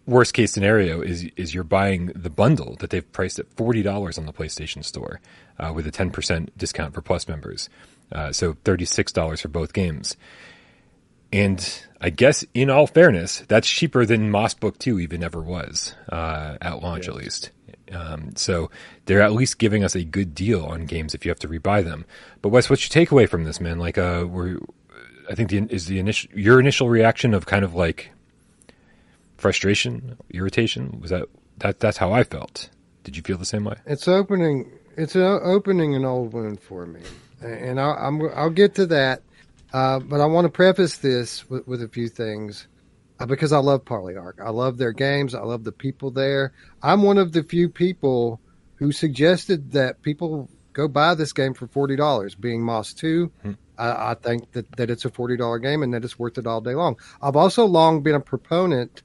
worst 0.05 0.33
case 0.33 0.51
scenario 0.51 1.01
is 1.01 1.25
is 1.35 1.53
you're 1.53 1.63
buying 1.63 2.07
the 2.15 2.29
bundle 2.29 2.75
that 2.79 2.89
they've 2.89 3.11
priced 3.11 3.39
at 3.39 3.51
forty 3.55 3.81
dollars 3.81 4.17
on 4.17 4.25
the 4.25 4.33
PlayStation 4.33 4.83
Store 4.83 5.19
uh, 5.59 5.71
with 5.73 5.87
a 5.87 5.91
ten 5.91 6.11
percent 6.11 6.55
discount 6.57 6.93
for 6.93 7.01
Plus 7.01 7.27
members, 7.27 7.69
uh, 8.11 8.31
so 8.31 8.55
thirty 8.63 8.85
six 8.85 9.11
dollars 9.11 9.41
for 9.41 9.49
both 9.49 9.73
games. 9.73 10.15
And 11.33 11.83
I 11.99 12.11
guess, 12.11 12.45
in 12.53 12.69
all 12.69 12.85
fairness, 12.85 13.43
that's 13.47 13.67
cheaper 13.67 14.05
than 14.05 14.29
Moss 14.29 14.53
Book 14.53 14.77
Two 14.77 14.99
even 14.99 15.23
ever 15.23 15.41
was 15.41 15.95
uh, 16.09 16.57
at 16.61 16.83
launch, 16.83 17.07
at 17.07 17.15
least. 17.15 17.49
Um, 17.91 18.35
so 18.35 18.69
they're 19.05 19.21
at 19.21 19.33
least 19.33 19.57
giving 19.57 19.83
us 19.83 19.95
a 19.95 20.03
good 20.03 20.35
deal 20.35 20.63
on 20.63 20.85
games 20.85 21.15
if 21.15 21.25
you 21.25 21.29
have 21.29 21.39
to 21.39 21.47
rebuy 21.47 21.83
them. 21.83 22.05
But 22.43 22.49
Wes, 22.49 22.69
what's 22.69 22.83
your 22.83 23.05
takeaway 23.05 23.27
from 23.27 23.45
this, 23.45 23.59
man? 23.59 23.79
Like, 23.79 23.97
uh, 23.97 24.25
we're, 24.29 24.59
I 25.29 25.33
think 25.33 25.49
the 25.49 25.65
is 25.71 25.87
the 25.87 25.97
initial 25.97 26.29
your 26.35 26.59
initial 26.59 26.87
reaction 26.87 27.33
of 27.33 27.47
kind 27.47 27.65
of 27.65 27.73
like 27.73 28.11
frustration, 29.37 30.17
irritation. 30.29 30.99
Was 31.01 31.09
that 31.09 31.25
that? 31.57 31.79
That's 31.79 31.97
how 31.97 32.13
I 32.13 32.23
felt. 32.23 32.69
Did 33.03 33.17
you 33.17 33.23
feel 33.23 33.39
the 33.39 33.45
same 33.45 33.63
way? 33.63 33.77
It's 33.87 34.07
opening. 34.07 34.71
It's 34.95 35.15
opening 35.15 35.95
an 35.95 36.05
old 36.05 36.33
wound 36.33 36.61
for 36.61 36.85
me, 36.85 37.01
and 37.41 37.79
I'll, 37.79 37.93
I'm, 37.93 38.21
I'll 38.35 38.51
get 38.51 38.75
to 38.75 38.85
that. 38.85 39.23
Uh, 39.73 39.99
but 39.99 40.21
I 40.21 40.27
want 40.27 40.45
to 40.45 40.49
preface 40.49 40.97
this 40.97 41.49
with, 41.49 41.67
with 41.67 41.81
a 41.81 41.87
few 41.87 42.07
things 42.07 42.67
uh, 43.19 43.25
because 43.25 43.51
I 43.51 43.57
love 43.57 43.83
Polyarc. 43.83 44.39
I 44.39 44.51
love 44.51 44.77
their 44.77 44.91
games. 44.91 45.33
I 45.33 45.41
love 45.41 45.63
the 45.63 45.71
people 45.71 46.11
there. 46.11 46.53
I'm 46.81 47.01
one 47.01 47.17
of 47.17 47.31
the 47.31 47.43
few 47.43 47.69
people 47.69 48.39
who 48.75 48.91
suggested 48.91 49.71
that 49.71 50.01
people 50.03 50.49
go 50.73 50.87
buy 50.87 51.15
this 51.15 51.33
game 51.33 51.53
for 51.53 51.67
forty 51.67 51.95
dollars. 51.95 52.35
Being 52.35 52.61
Moss 52.61 52.93
2 52.93 53.31
hmm. 53.41 53.51
I, 53.77 54.11
I, 54.11 54.13
think 54.15 54.51
that, 54.51 54.71
that 54.77 54.89
it's 54.91 55.05
a 55.05 55.09
forty 55.09 55.37
dollar 55.37 55.57
game 55.57 55.81
and 55.81 55.93
that 55.93 56.03
it's 56.03 56.19
worth 56.19 56.37
it 56.37 56.45
all 56.45 56.61
day 56.61 56.75
long. 56.75 56.97
I've 57.21 57.35
also 57.35 57.65
long 57.65 58.03
been 58.03 58.15
a 58.15 58.19
proponent 58.19 59.01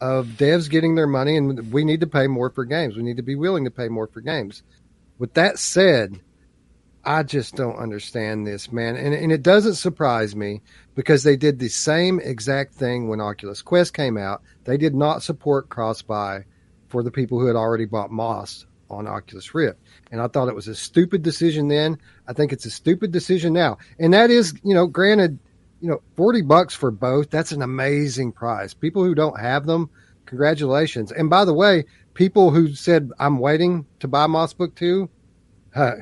of 0.00 0.26
devs 0.26 0.68
getting 0.68 0.94
their 0.94 1.06
money, 1.06 1.36
and 1.36 1.72
we 1.72 1.84
need 1.84 2.00
to 2.00 2.06
pay 2.06 2.26
more 2.26 2.50
for 2.50 2.64
games. 2.64 2.96
We 2.96 3.02
need 3.02 3.16
to 3.16 3.22
be 3.22 3.36
willing 3.36 3.64
to 3.64 3.70
pay 3.70 3.88
more 3.88 4.06
for 4.06 4.20
games. 4.20 4.62
With 5.18 5.34
that 5.34 5.58
said, 5.58 6.20
I 7.06 7.22
just 7.22 7.54
don't 7.54 7.76
understand 7.76 8.46
this, 8.46 8.72
man. 8.72 8.96
And, 8.96 9.14
and 9.14 9.30
it 9.30 9.42
doesn't 9.42 9.74
surprise 9.74 10.34
me 10.34 10.62
because 10.94 11.22
they 11.22 11.36
did 11.36 11.58
the 11.58 11.68
same 11.68 12.18
exact 12.20 12.74
thing 12.74 13.08
when 13.08 13.20
Oculus 13.20 13.62
Quest 13.62 13.94
came 13.94 14.16
out. 14.16 14.42
They 14.64 14.76
did 14.76 14.94
not 14.94 15.22
support 15.22 15.68
cross 15.68 16.02
buy 16.02 16.44
for 16.88 17.02
the 17.02 17.10
people 17.10 17.38
who 17.38 17.46
had 17.46 17.56
already 17.56 17.84
bought 17.84 18.10
Moss 18.10 18.66
on 18.90 19.06
Oculus 19.06 19.54
Rift. 19.54 19.78
And 20.10 20.20
I 20.20 20.28
thought 20.28 20.48
it 20.48 20.54
was 20.54 20.68
a 20.68 20.74
stupid 20.74 21.22
decision 21.22 21.68
then. 21.68 21.98
I 22.28 22.32
think 22.32 22.52
it's 22.52 22.66
a 22.66 22.70
stupid 22.70 23.12
decision 23.12 23.52
now. 23.52 23.78
And 23.98 24.14
that 24.14 24.30
is, 24.30 24.54
you 24.62 24.74
know, 24.74 24.86
granted, 24.86 25.38
you 25.80 25.88
know, 25.88 26.00
40 26.16 26.42
bucks 26.42 26.74
for 26.74 26.90
both, 26.90 27.30
that's 27.30 27.52
an 27.52 27.62
amazing 27.62 28.32
price. 28.32 28.72
People 28.72 29.04
who 29.04 29.14
don't 29.14 29.38
have 29.38 29.66
them, 29.66 29.90
congratulations. 30.26 31.12
And 31.12 31.28
by 31.28 31.44
the 31.44 31.54
way, 31.54 31.84
people 32.14 32.50
who 32.50 32.74
said, 32.74 33.10
I'm 33.18 33.38
waiting 33.38 33.86
to 34.00 34.08
buy 34.08 34.26
Moss 34.26 34.54
Book 34.54 34.74
2, 34.76 35.08
uh, 35.74 35.92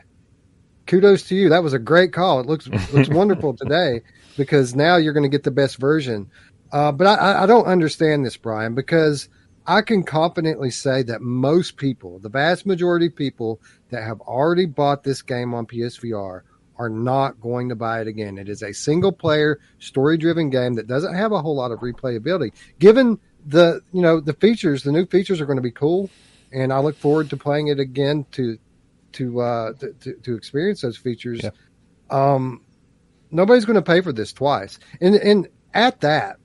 kudos 0.87 1.25
to 1.25 1.35
you. 1.35 1.49
That 1.49 1.63
was 1.63 1.73
a 1.73 1.79
great 1.79 2.13
call. 2.13 2.41
It 2.41 2.47
looks 2.47 2.69
looks 2.93 3.09
wonderful 3.11 3.55
today 3.55 4.03
because 4.37 4.75
now 4.75 4.97
you're 4.97 5.13
going 5.13 5.23
to 5.23 5.29
get 5.29 5.45
the 5.45 5.51
best 5.51 5.79
version. 5.79 6.31
Uh, 6.73 6.91
but 6.91 7.07
I, 7.07 7.43
I 7.43 7.47
don't 7.47 7.67
understand 7.67 8.25
this, 8.25 8.37
Brian, 8.37 8.75
because 8.75 9.29
I 9.67 9.83
can 9.83 10.03
confidently 10.03 10.71
say 10.71 11.03
that 11.03 11.21
most 11.21 11.77
people, 11.77 12.19
the 12.19 12.29
vast 12.29 12.67
majority 12.67 13.07
of 13.07 13.17
people 13.17 13.61
that 13.91 14.03
have 14.03 14.21
already 14.23 14.67
bought 14.67 15.05
this 15.05 15.23
game 15.23 15.55
on 15.55 15.67
PSVR, 15.67 16.43
are 16.79 16.89
not 16.89 17.41
going 17.41 17.69
to 17.69 17.77
buy 17.77 18.01
it 18.01 18.09
again. 18.09 18.39
It 18.39 18.49
is 18.49 18.63
a 18.63 18.73
single 18.73 19.13
player, 19.13 19.61
story 19.79 20.17
driven 20.17 20.51
game 20.51 20.75
that 20.75 20.89
doesn't 20.89 21.15
have 21.15 21.31
a 21.31 21.41
whole 21.41 21.55
lot 21.55 21.71
of 21.71 21.81
replayability. 21.81 22.53
Given 22.79 23.21
the 23.47 23.83
you 23.93 24.03
know 24.03 24.21
the 24.21 24.33
features, 24.35 24.83
the 24.83 24.93
new 24.93 25.07
features 25.07 25.41
are 25.41 25.47
going 25.47 25.59
to 25.59 25.63
be 25.63 25.71
cool, 25.71 26.11
and 26.53 26.73
I 26.73 26.79
look 26.79 26.97
forward 26.97 27.31
to 27.31 27.37
playing 27.37 27.69
it 27.69 27.79
again 27.79 28.27
to 28.33 28.59
to 29.15 29.41
uh, 29.41 29.73
to, 29.75 30.15
to 30.15 30.37
experience 30.37 30.83
those 30.83 30.97
features. 30.97 31.41
Yeah. 31.43 31.51
Um, 32.11 32.63
nobody's 33.31 33.65
going 33.65 33.77
to 33.77 33.83
pay 33.83 34.01
for 34.01 34.13
this 34.13 34.33
twice, 34.33 34.79
and 35.01 35.15
and 35.15 35.49
at 35.75 36.01
that, 36.01 36.37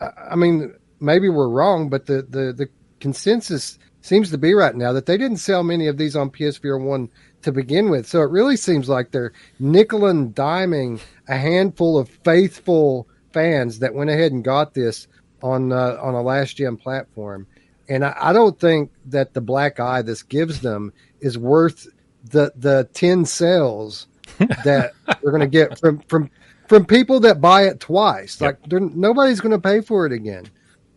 I 0.00 0.36
mean 0.36 0.74
maybe 1.00 1.28
we're 1.28 1.48
wrong, 1.48 1.88
but 1.88 2.06
the 2.06 2.22
the 2.22 2.52
the 2.52 2.68
consensus 3.00 3.78
seems 4.00 4.30
to 4.30 4.38
be 4.38 4.54
right 4.54 4.74
now 4.74 4.92
that 4.92 5.06
they 5.06 5.18
didn't 5.18 5.38
sell 5.38 5.64
many 5.64 5.88
of 5.88 5.98
these 5.98 6.14
on 6.14 6.30
PSVR 6.30 6.80
one 6.80 7.10
to 7.42 7.52
begin 7.52 7.90
with. 7.90 8.06
So 8.06 8.22
it 8.22 8.30
really 8.30 8.56
seems 8.56 8.88
like 8.88 9.10
they're 9.10 9.32
nickel 9.58 10.06
and 10.06 10.34
diming 10.34 11.00
a 11.28 11.36
handful 11.36 11.98
of 11.98 12.08
faithful 12.08 13.08
fans 13.32 13.80
that 13.80 13.94
went 13.94 14.10
ahead 14.10 14.32
and 14.32 14.44
got 14.44 14.74
this 14.74 15.08
on 15.42 15.72
uh, 15.72 15.98
on 16.00 16.14
a 16.14 16.22
last 16.22 16.56
gen 16.56 16.76
platform. 16.76 17.46
And 17.88 18.04
I, 18.04 18.16
I, 18.16 18.32
don't 18.32 18.58
think 18.58 18.90
that 19.06 19.34
the 19.34 19.40
black 19.40 19.78
eye 19.78 20.02
this 20.02 20.22
gives 20.22 20.60
them 20.60 20.92
is 21.20 21.38
worth 21.38 21.86
the 22.24 22.52
the 22.56 22.88
ten 22.92 23.24
sales 23.24 24.08
that 24.38 24.92
we're 25.22 25.30
going 25.30 25.40
to 25.40 25.46
get 25.46 25.78
from 25.78 26.00
from 26.08 26.30
from 26.68 26.84
people 26.84 27.20
that 27.20 27.40
buy 27.40 27.64
it 27.64 27.80
twice. 27.80 28.40
Yep. 28.40 28.60
Like 28.62 28.82
nobody's 28.94 29.40
going 29.40 29.52
to 29.52 29.60
pay 29.60 29.80
for 29.80 30.06
it 30.06 30.12
again, 30.12 30.46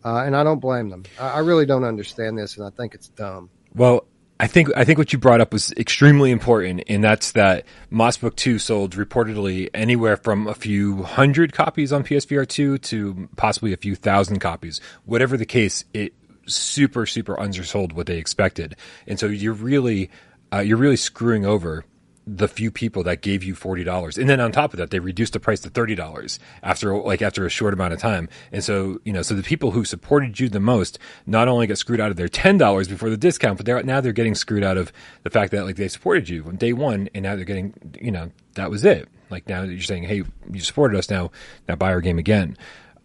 uh, 0.04 0.22
and 0.24 0.36
I 0.36 0.42
don't 0.42 0.60
blame 0.60 0.88
them. 0.88 1.04
I, 1.18 1.28
I 1.28 1.38
really 1.38 1.66
don't 1.66 1.84
understand 1.84 2.38
this, 2.38 2.56
and 2.56 2.66
I 2.66 2.70
think 2.70 2.94
it's 2.94 3.08
dumb. 3.08 3.50
Well, 3.74 4.04
I 4.40 4.46
think 4.46 4.70
I 4.74 4.84
think 4.84 4.98
what 4.98 5.12
you 5.12 5.18
brought 5.18 5.42
up 5.42 5.52
was 5.52 5.70
extremely 5.72 6.30
important, 6.30 6.84
and 6.88 7.04
that's 7.04 7.32
that 7.32 7.66
Moss 7.90 8.16
Book 8.16 8.36
Two 8.36 8.58
sold 8.58 8.96
reportedly 8.96 9.68
anywhere 9.74 10.16
from 10.16 10.46
a 10.46 10.54
few 10.54 11.02
hundred 11.02 11.52
copies 11.52 11.92
on 11.92 12.04
PSVR 12.04 12.48
two 12.48 12.78
to 12.78 13.28
possibly 13.36 13.74
a 13.74 13.76
few 13.76 13.94
thousand 13.94 14.38
copies. 14.38 14.80
Whatever 15.04 15.36
the 15.36 15.44
case, 15.44 15.84
it 15.92 16.14
super 16.54 17.06
super 17.06 17.38
undersold 17.38 17.92
what 17.92 18.06
they 18.06 18.18
expected, 18.18 18.76
and 19.06 19.18
so 19.18 19.26
you're 19.26 19.52
really 19.52 20.10
uh, 20.52 20.58
you're 20.58 20.76
really 20.76 20.96
screwing 20.96 21.46
over 21.46 21.84
the 22.26 22.46
few 22.46 22.70
people 22.70 23.02
that 23.04 23.22
gave 23.22 23.42
you 23.42 23.54
forty 23.54 23.82
dollars, 23.82 24.18
and 24.18 24.28
then 24.28 24.40
on 24.40 24.52
top 24.52 24.72
of 24.72 24.78
that, 24.78 24.90
they 24.90 24.98
reduced 24.98 25.32
the 25.32 25.40
price 25.40 25.60
to 25.60 25.70
thirty 25.70 25.94
dollars 25.94 26.38
after 26.62 26.96
like 26.96 27.22
after 27.22 27.44
a 27.46 27.50
short 27.50 27.74
amount 27.74 27.92
of 27.92 27.98
time. 27.98 28.28
And 28.52 28.62
so 28.62 29.00
you 29.04 29.12
know, 29.12 29.22
so 29.22 29.34
the 29.34 29.42
people 29.42 29.72
who 29.72 29.84
supported 29.84 30.38
you 30.38 30.48
the 30.48 30.60
most 30.60 30.98
not 31.26 31.48
only 31.48 31.66
got 31.66 31.78
screwed 31.78 32.00
out 32.00 32.10
of 32.10 32.16
their 32.16 32.28
ten 32.28 32.58
dollars 32.58 32.88
before 32.88 33.10
the 33.10 33.16
discount, 33.16 33.56
but 33.56 33.66
they're 33.66 33.82
now 33.82 34.00
they're 34.00 34.12
getting 34.12 34.34
screwed 34.34 34.62
out 34.62 34.76
of 34.76 34.92
the 35.22 35.30
fact 35.30 35.52
that 35.52 35.64
like 35.64 35.76
they 35.76 35.88
supported 35.88 36.28
you 36.28 36.44
on 36.44 36.56
day 36.56 36.72
one, 36.72 37.08
and 37.14 37.22
now 37.22 37.36
they're 37.36 37.44
getting 37.44 37.74
you 38.00 38.10
know 38.10 38.30
that 38.54 38.70
was 38.70 38.84
it. 38.84 39.08
Like 39.30 39.48
now 39.48 39.62
you're 39.62 39.80
saying, 39.80 40.04
hey, 40.04 40.24
you 40.52 40.60
supported 40.60 40.98
us 40.98 41.08
now, 41.08 41.30
now 41.68 41.76
buy 41.76 41.92
our 41.92 42.00
game 42.00 42.18
again. 42.18 42.56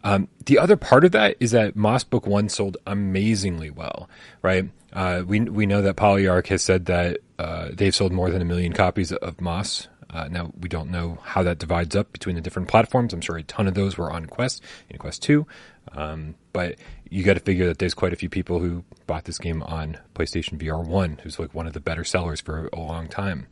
Um, 0.06 0.28
the 0.46 0.60
other 0.60 0.78
part 0.78 1.04
of 1.04 1.14
that 1.14 1.36
is 1.40 1.50
that 1.52 1.76
Moss 1.76 2.04
Book 2.04 2.28
One 2.28 2.48
sold 2.48 2.78
amazingly 2.86 3.72
well, 3.72 4.08
right? 4.44 4.70
Uh, 4.94 5.24
we 5.26 5.42
we 5.42 5.66
know 5.66 5.82
that 5.82 5.98
Polyarc 5.98 6.46
has 6.48 6.62
said 6.62 6.86
that 6.86 7.18
uh, 7.40 7.70
they've 7.74 7.94
sold 7.94 8.14
more 8.14 8.30
than 8.30 8.40
a 8.42 8.46
million 8.46 8.72
copies 8.72 9.12
of 9.12 9.42
Moss. 9.42 9.88
Uh, 10.12 10.28
now 10.28 10.52
we 10.62 10.70
don't 10.70 10.92
know 10.92 11.18
how 11.24 11.42
that 11.42 11.58
divides 11.58 11.96
up 11.96 12.14
between 12.14 12.36
the 12.36 12.42
different 12.42 12.68
platforms. 12.68 13.14
I'm 13.14 13.20
sure 13.20 13.36
a 13.36 13.44
ton 13.44 13.68
of 13.68 13.74
those 13.74 13.98
were 13.98 14.12
on 14.12 14.28
Quest 14.28 14.62
in 14.92 15.00
Quest 15.00 15.24
Two, 15.24 15.48
um, 15.94 16.36
but 16.54 16.76
you 17.10 17.24
got 17.24 17.34
to 17.34 17.40
figure 17.40 17.66
that 17.66 17.80
there's 17.80 17.96
quite 17.96 18.14
a 18.14 18.16
few 18.16 18.30
people 18.30 18.60
who 18.60 18.84
bought 19.08 19.26
this 19.26 19.40
game 19.40 19.64
on 19.64 19.98
PlayStation 20.14 20.60
VR 20.60 20.86
One, 20.86 21.20
who's 21.24 21.40
like 21.40 21.56
one 21.56 21.66
of 21.66 21.74
the 21.74 21.80
better 21.80 22.04
sellers 22.04 22.40
for 22.40 22.70
a 22.72 22.80
long 22.80 23.08
time. 23.08 23.48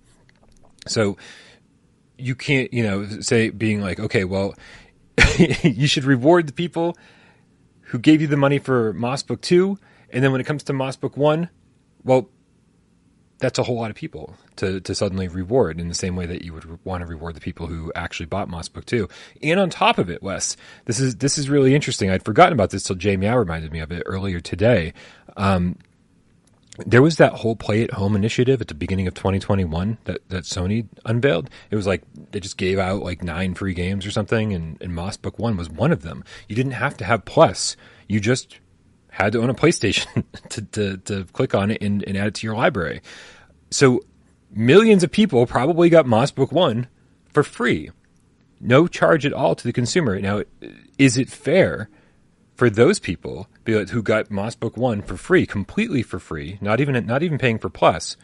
So 0.86 1.18
you 2.18 2.36
can't, 2.36 2.72
you 2.72 2.84
know, 2.84 3.08
say 3.22 3.50
being 3.50 3.82
like, 3.82 4.00
okay, 4.00 4.24
well, 4.24 4.54
you 5.64 5.88
should 5.88 6.04
reward 6.04 6.48
the 6.48 6.54
people 6.54 6.98
who 7.82 8.00
gave 8.00 8.22
you 8.22 8.28
the 8.28 8.38
money 8.38 8.60
for 8.60 8.94
Moss 8.94 9.24
Book 9.24 9.42
2. 9.42 9.78
And 10.12 10.24
then 10.24 10.32
when 10.32 10.42
it 10.42 10.46
comes 10.46 10.64
to 10.64 10.74
Moss 10.74 10.96
Book 10.96 11.18
1, 11.18 11.50
well, 12.04 12.30
that's 13.40 13.60
a 13.60 13.64
whole 13.64 13.76
lot 13.76 13.90
of 13.90 13.96
people 13.96 14.36
to, 14.56 14.80
to 14.82 14.96
suddenly 14.96 15.28
reward 15.28 15.80
in 15.80 15.90
the 15.90 15.96
same 15.96 16.16
way 16.16 16.26
that 16.26 16.44
you 16.44 16.54
would 16.54 16.86
want 16.86 17.02
to 17.02 17.08
reward 17.08 17.36
the 17.36 17.42
people 17.42 17.68
who 17.68 17.92
actually 17.94 18.26
bought 18.26 18.48
Moss 18.48 18.70
Book 18.70 18.86
2. 18.86 19.08
And 19.42 19.60
on 19.60 19.70
top 19.70 19.98
of 19.98 20.10
it, 20.10 20.24
Wes, 20.24 20.56
this 20.86 21.00
is 21.00 21.18
this 21.18 21.38
is 21.38 21.50
really 21.50 21.76
interesting. 21.76 22.10
I'd 22.10 22.24
forgotten 22.24 22.54
about 22.54 22.70
this 22.70 22.84
till 22.84 22.96
Jamie 22.96 23.28
Meow 23.28 23.38
reminded 23.38 23.72
me 23.72 23.80
of 23.80 23.92
it 23.92 24.04
earlier 24.06 24.40
today. 24.40 24.94
Um, 25.36 25.78
there 26.80 27.02
was 27.02 27.18
that 27.18 27.34
whole 27.34 27.56
play 27.56 27.84
at 27.84 27.92
home 27.92 28.16
initiative 28.16 28.60
at 28.60 28.68
the 28.68 28.74
beginning 28.74 29.08
of 29.08 29.14
2021 29.14 29.98
that, 30.06 30.28
that 30.30 30.44
Sony 30.44 30.88
unveiled. 31.06 31.50
It 31.70 31.76
was 31.76 31.86
like 31.86 32.02
they 32.32 32.40
just 32.40 32.58
gave 32.58 32.80
out 32.80 33.04
like 33.04 33.24
nine 33.24 33.54
free 33.54 33.74
games 33.74 34.06
or 34.06 34.12
something, 34.12 34.54
and, 34.54 34.82
and 34.82 34.94
Moss 34.94 35.18
Book 35.18 35.38
One 35.38 35.56
was 35.56 35.70
one 35.70 35.92
of 35.92 36.02
them. 36.02 36.24
You 36.50 36.56
didn't 36.56 36.74
have 36.74 36.98
to 36.98 37.06
have 37.06 37.26
Plus; 37.26 37.78
you 38.08 38.20
just 38.20 38.60
had 39.12 39.34
to 39.34 39.42
own 39.42 39.50
a 39.50 39.54
PlayStation 39.54 40.24
to, 40.50 40.62
to, 40.64 40.98
to 40.98 41.26
click 41.26 41.54
on 41.54 41.70
it 41.70 41.82
and, 41.82 42.04
and 42.04 42.18
add 42.18 42.28
it 42.28 42.34
to 42.36 42.48
your 42.48 42.56
library. 42.56 43.02
So 43.70 44.02
millions 44.52 45.04
of 45.04 45.12
people 45.12 45.46
probably 45.46 45.90
got 45.90 46.08
Moss 46.08 46.32
Book 46.32 46.52
One 46.52 46.88
for 47.32 47.44
free, 47.44 47.92
no 48.60 48.88
charge 48.88 49.26
at 49.28 49.34
all 49.34 49.54
to 49.54 49.64
the 49.64 49.74
consumer. 49.74 50.20
Now, 50.20 50.42
is 50.98 51.18
it 51.18 51.30
fair? 51.30 51.90
For 52.64 52.70
those 52.70 52.98
people 52.98 53.50
who 53.66 54.02
got 54.02 54.32
Moss 54.32 54.56
Book 54.56 54.78
One 54.78 55.02
for 55.02 55.18
free, 55.18 55.46
completely 55.46 56.02
for 56.02 56.18
free, 56.18 56.60
not 56.62 56.80
even 56.80 57.06
not 57.06 57.22
even 57.22 57.38
paying 57.38 57.60
for 57.60 57.70
Plus, 57.70 58.16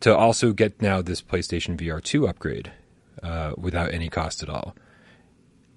to 0.00 0.16
also 0.16 0.54
get 0.54 0.80
now 0.80 1.02
this 1.02 1.20
PlayStation 1.20 1.76
VR 1.76 2.02
two 2.02 2.26
upgrade 2.26 2.72
uh, 3.22 3.52
without 3.58 3.92
any 3.92 4.08
cost 4.08 4.42
at 4.42 4.48
all. 4.48 4.74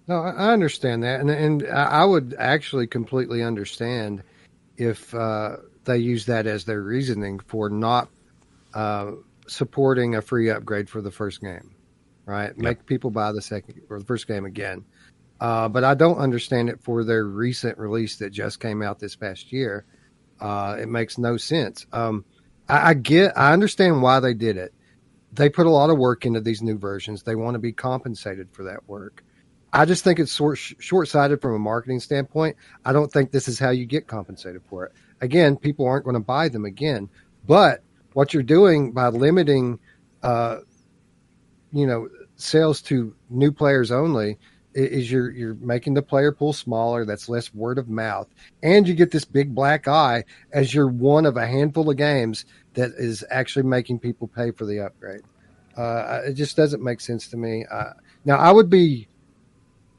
No, 0.07 0.21
I 0.21 0.53
understand 0.53 1.03
that, 1.03 1.19
and 1.19 1.29
and 1.29 1.67
I 1.67 2.05
would 2.05 2.33
actually 2.39 2.87
completely 2.87 3.43
understand 3.43 4.23
if 4.77 5.13
uh, 5.13 5.57
they 5.83 5.97
use 5.97 6.27
that 6.27 6.47
as 6.47 6.63
their 6.63 6.81
reasoning 6.81 7.39
for 7.39 7.69
not 7.69 8.07
uh, 8.73 9.11
supporting 9.47 10.15
a 10.15 10.21
free 10.21 10.49
upgrade 10.49 10.89
for 10.89 11.01
the 11.01 11.11
first 11.11 11.41
game, 11.41 11.75
right? 12.25 12.53
Yep. 12.55 12.57
Make 12.57 12.85
people 12.85 13.11
buy 13.11 13.33
the 13.33 13.41
second 13.41 13.81
or 13.89 13.99
the 13.99 14.05
first 14.05 14.29
game 14.29 14.45
again. 14.45 14.85
Uh, 15.43 15.67
but 15.67 15.83
I 15.83 15.93
don't 15.93 16.19
understand 16.19 16.69
it 16.69 16.79
for 16.79 17.03
their 17.03 17.25
recent 17.25 17.77
release 17.77 18.15
that 18.19 18.29
just 18.29 18.61
came 18.61 18.81
out 18.81 18.97
this 18.97 19.17
past 19.17 19.51
year. 19.51 19.83
Uh, 20.39 20.77
it 20.79 20.87
makes 20.87 21.17
no 21.17 21.35
sense. 21.35 21.85
Um, 21.91 22.23
I, 22.69 22.91
I 22.91 22.93
get, 22.93 23.37
I 23.37 23.51
understand 23.51 24.01
why 24.01 24.21
they 24.21 24.33
did 24.33 24.55
it. 24.55 24.73
They 25.33 25.49
put 25.49 25.65
a 25.65 25.69
lot 25.69 25.89
of 25.89 25.97
work 25.97 26.25
into 26.25 26.39
these 26.39 26.61
new 26.61 26.77
versions. 26.77 27.23
They 27.23 27.35
want 27.35 27.55
to 27.55 27.59
be 27.59 27.73
compensated 27.73 28.47
for 28.53 28.63
that 28.63 28.87
work. 28.87 29.21
I 29.73 29.83
just 29.83 30.05
think 30.05 30.17
it's 30.17 30.33
short, 30.33 30.59
short 30.59 31.09
sighted 31.09 31.41
from 31.41 31.55
a 31.55 31.59
marketing 31.59 31.99
standpoint. 31.99 32.55
I 32.85 32.93
don't 32.93 33.11
think 33.11 33.31
this 33.31 33.49
is 33.49 33.59
how 33.59 33.71
you 33.71 33.85
get 33.85 34.07
compensated 34.07 34.61
for 34.69 34.85
it. 34.85 34.93
Again, 35.19 35.57
people 35.57 35.85
aren't 35.85 36.05
going 36.05 36.13
to 36.13 36.21
buy 36.21 36.47
them 36.47 36.63
again. 36.63 37.09
But 37.45 37.83
what 38.13 38.33
you're 38.33 38.43
doing 38.43 38.93
by 38.93 39.09
limiting, 39.09 39.79
uh, 40.21 40.59
you 41.73 41.85
know, 41.85 42.07
sales 42.37 42.81
to 42.83 43.13
new 43.29 43.51
players 43.51 43.91
only 43.91 44.37
is 44.73 45.11
you're 45.11 45.31
you're 45.31 45.55
making 45.55 45.93
the 45.93 46.01
player 46.01 46.31
pool 46.31 46.53
smaller. 46.53 47.05
That's 47.05 47.29
less 47.29 47.53
word 47.53 47.77
of 47.77 47.89
mouth, 47.89 48.27
and 48.61 48.87
you 48.87 48.93
get 48.93 49.11
this 49.11 49.25
big 49.25 49.53
black 49.53 49.87
eye 49.87 50.23
as 50.51 50.73
you're 50.73 50.87
one 50.87 51.25
of 51.25 51.37
a 51.37 51.45
handful 51.45 51.89
of 51.89 51.97
games 51.97 52.45
that 52.73 52.91
is 52.97 53.23
actually 53.29 53.63
making 53.63 53.99
people 53.99 54.27
pay 54.27 54.51
for 54.51 54.65
the 54.65 54.79
upgrade. 54.79 55.21
Uh, 55.77 56.21
it 56.25 56.33
just 56.33 56.55
doesn't 56.55 56.83
make 56.83 57.01
sense 57.01 57.27
to 57.29 57.37
me. 57.37 57.65
Uh, 57.69 57.91
now, 58.25 58.37
I 58.37 58.51
would 58.51 58.69
be, 58.69 59.07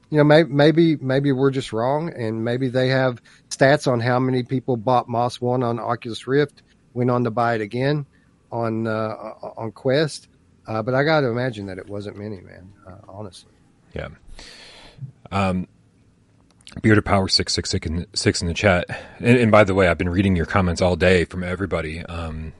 you 0.09 0.17
know, 0.17 0.23
maybe 0.23 0.49
maybe 0.49 0.95
maybe 0.97 1.31
we're 1.31 1.51
just 1.51 1.73
wrong, 1.73 2.13
and 2.13 2.43
maybe 2.43 2.69
they 2.69 2.89
have 2.89 3.21
stats 3.49 3.91
on 3.91 3.99
how 3.99 4.19
many 4.19 4.43
people 4.43 4.77
bought 4.77 5.07
Moss 5.09 5.41
One 5.41 5.63
on 5.63 5.79
Oculus 5.79 6.27
Rift, 6.27 6.63
went 6.93 7.11
on 7.11 7.23
to 7.23 7.31
buy 7.31 7.55
it 7.55 7.61
again 7.61 8.05
on 8.51 8.87
uh, 8.87 9.15
on 9.57 9.71
Quest. 9.71 10.27
Uh, 10.67 10.81
but 10.81 10.95
I 10.95 11.03
got 11.03 11.21
to 11.21 11.27
imagine 11.27 11.67
that 11.67 11.77
it 11.77 11.87
wasn't 11.87 12.17
many, 12.17 12.41
man. 12.41 12.73
Uh, 12.87 12.95
honestly. 13.07 13.51
Yeah. 13.93 14.09
Um, 15.35 15.67
Power 17.05 17.27
six 17.27 17.53
six 17.53 17.69
six 17.69 17.87
in, 17.87 18.05
six 18.13 18.41
in 18.41 18.47
the 18.47 18.53
chat, 18.53 18.85
and, 19.19 19.37
and, 19.37 19.51
by 19.51 19.63
the 19.63 19.73
way, 19.73 19.87
I've 19.87 19.97
been 19.97 20.09
reading 20.09 20.35
your 20.35 20.45
comments 20.45 20.81
all 20.81 20.95
day 20.95 21.23
from 21.25 21.43
everybody. 21.43 22.03
Um, 22.03 22.53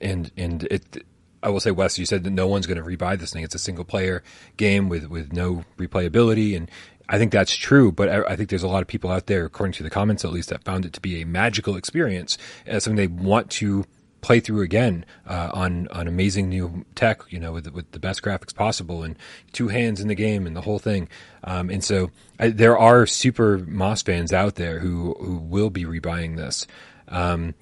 and 0.00 0.30
and 0.36 0.64
it, 0.64 1.04
I 1.42 1.50
will 1.50 1.60
say, 1.60 1.70
Wes, 1.70 1.98
you 1.98 2.06
said 2.06 2.24
that 2.24 2.30
no 2.30 2.46
one's 2.48 2.66
going 2.66 2.78
to 2.78 2.84
rebuy 2.84 3.18
this 3.18 3.32
thing. 3.32 3.44
It's 3.44 3.54
a 3.54 3.58
single 3.60 3.84
player 3.84 4.22
game 4.56 4.88
with 4.88 5.08
with 5.08 5.32
no 5.32 5.64
replayability, 5.78 6.56
and 6.56 6.70
I 7.08 7.18
think 7.18 7.32
that's 7.32 7.54
true. 7.54 7.92
But 7.92 8.08
I, 8.08 8.22
I 8.32 8.36
think 8.36 8.48
there's 8.48 8.62
a 8.62 8.68
lot 8.68 8.82
of 8.82 8.88
people 8.88 9.10
out 9.10 9.26
there, 9.26 9.44
according 9.44 9.74
to 9.74 9.82
the 9.82 9.90
comments 9.90 10.24
at 10.24 10.32
least, 10.32 10.48
that 10.48 10.64
found 10.64 10.84
it 10.84 10.92
to 10.94 11.00
be 11.00 11.20
a 11.20 11.26
magical 11.26 11.76
experience, 11.76 12.38
as 12.66 12.84
something 12.84 12.96
they 12.96 13.06
want 13.06 13.50
to 13.52 13.84
play 14.24 14.40
through 14.40 14.62
again 14.62 15.04
uh, 15.26 15.50
on 15.52 15.86
on 15.88 16.08
amazing 16.08 16.48
new 16.48 16.86
tech, 16.94 17.20
you 17.28 17.38
know, 17.38 17.52
with 17.52 17.70
with 17.72 17.90
the 17.92 17.98
best 17.98 18.22
graphics 18.22 18.54
possible 18.54 19.02
and 19.02 19.16
two 19.52 19.68
hands 19.68 20.00
in 20.00 20.08
the 20.08 20.14
game 20.14 20.46
and 20.46 20.56
the 20.56 20.62
whole 20.62 20.78
thing. 20.78 21.08
Um, 21.44 21.68
and 21.68 21.84
so 21.84 22.10
I, 22.40 22.48
there 22.48 22.78
are 22.78 23.06
super 23.06 23.58
Moss 23.58 24.00
fans 24.00 24.32
out 24.32 24.54
there 24.54 24.78
who 24.78 25.14
who 25.20 25.36
will 25.36 25.68
be 25.68 25.84
rebuying 25.84 26.36
this. 26.38 26.66
Um, 27.06 27.54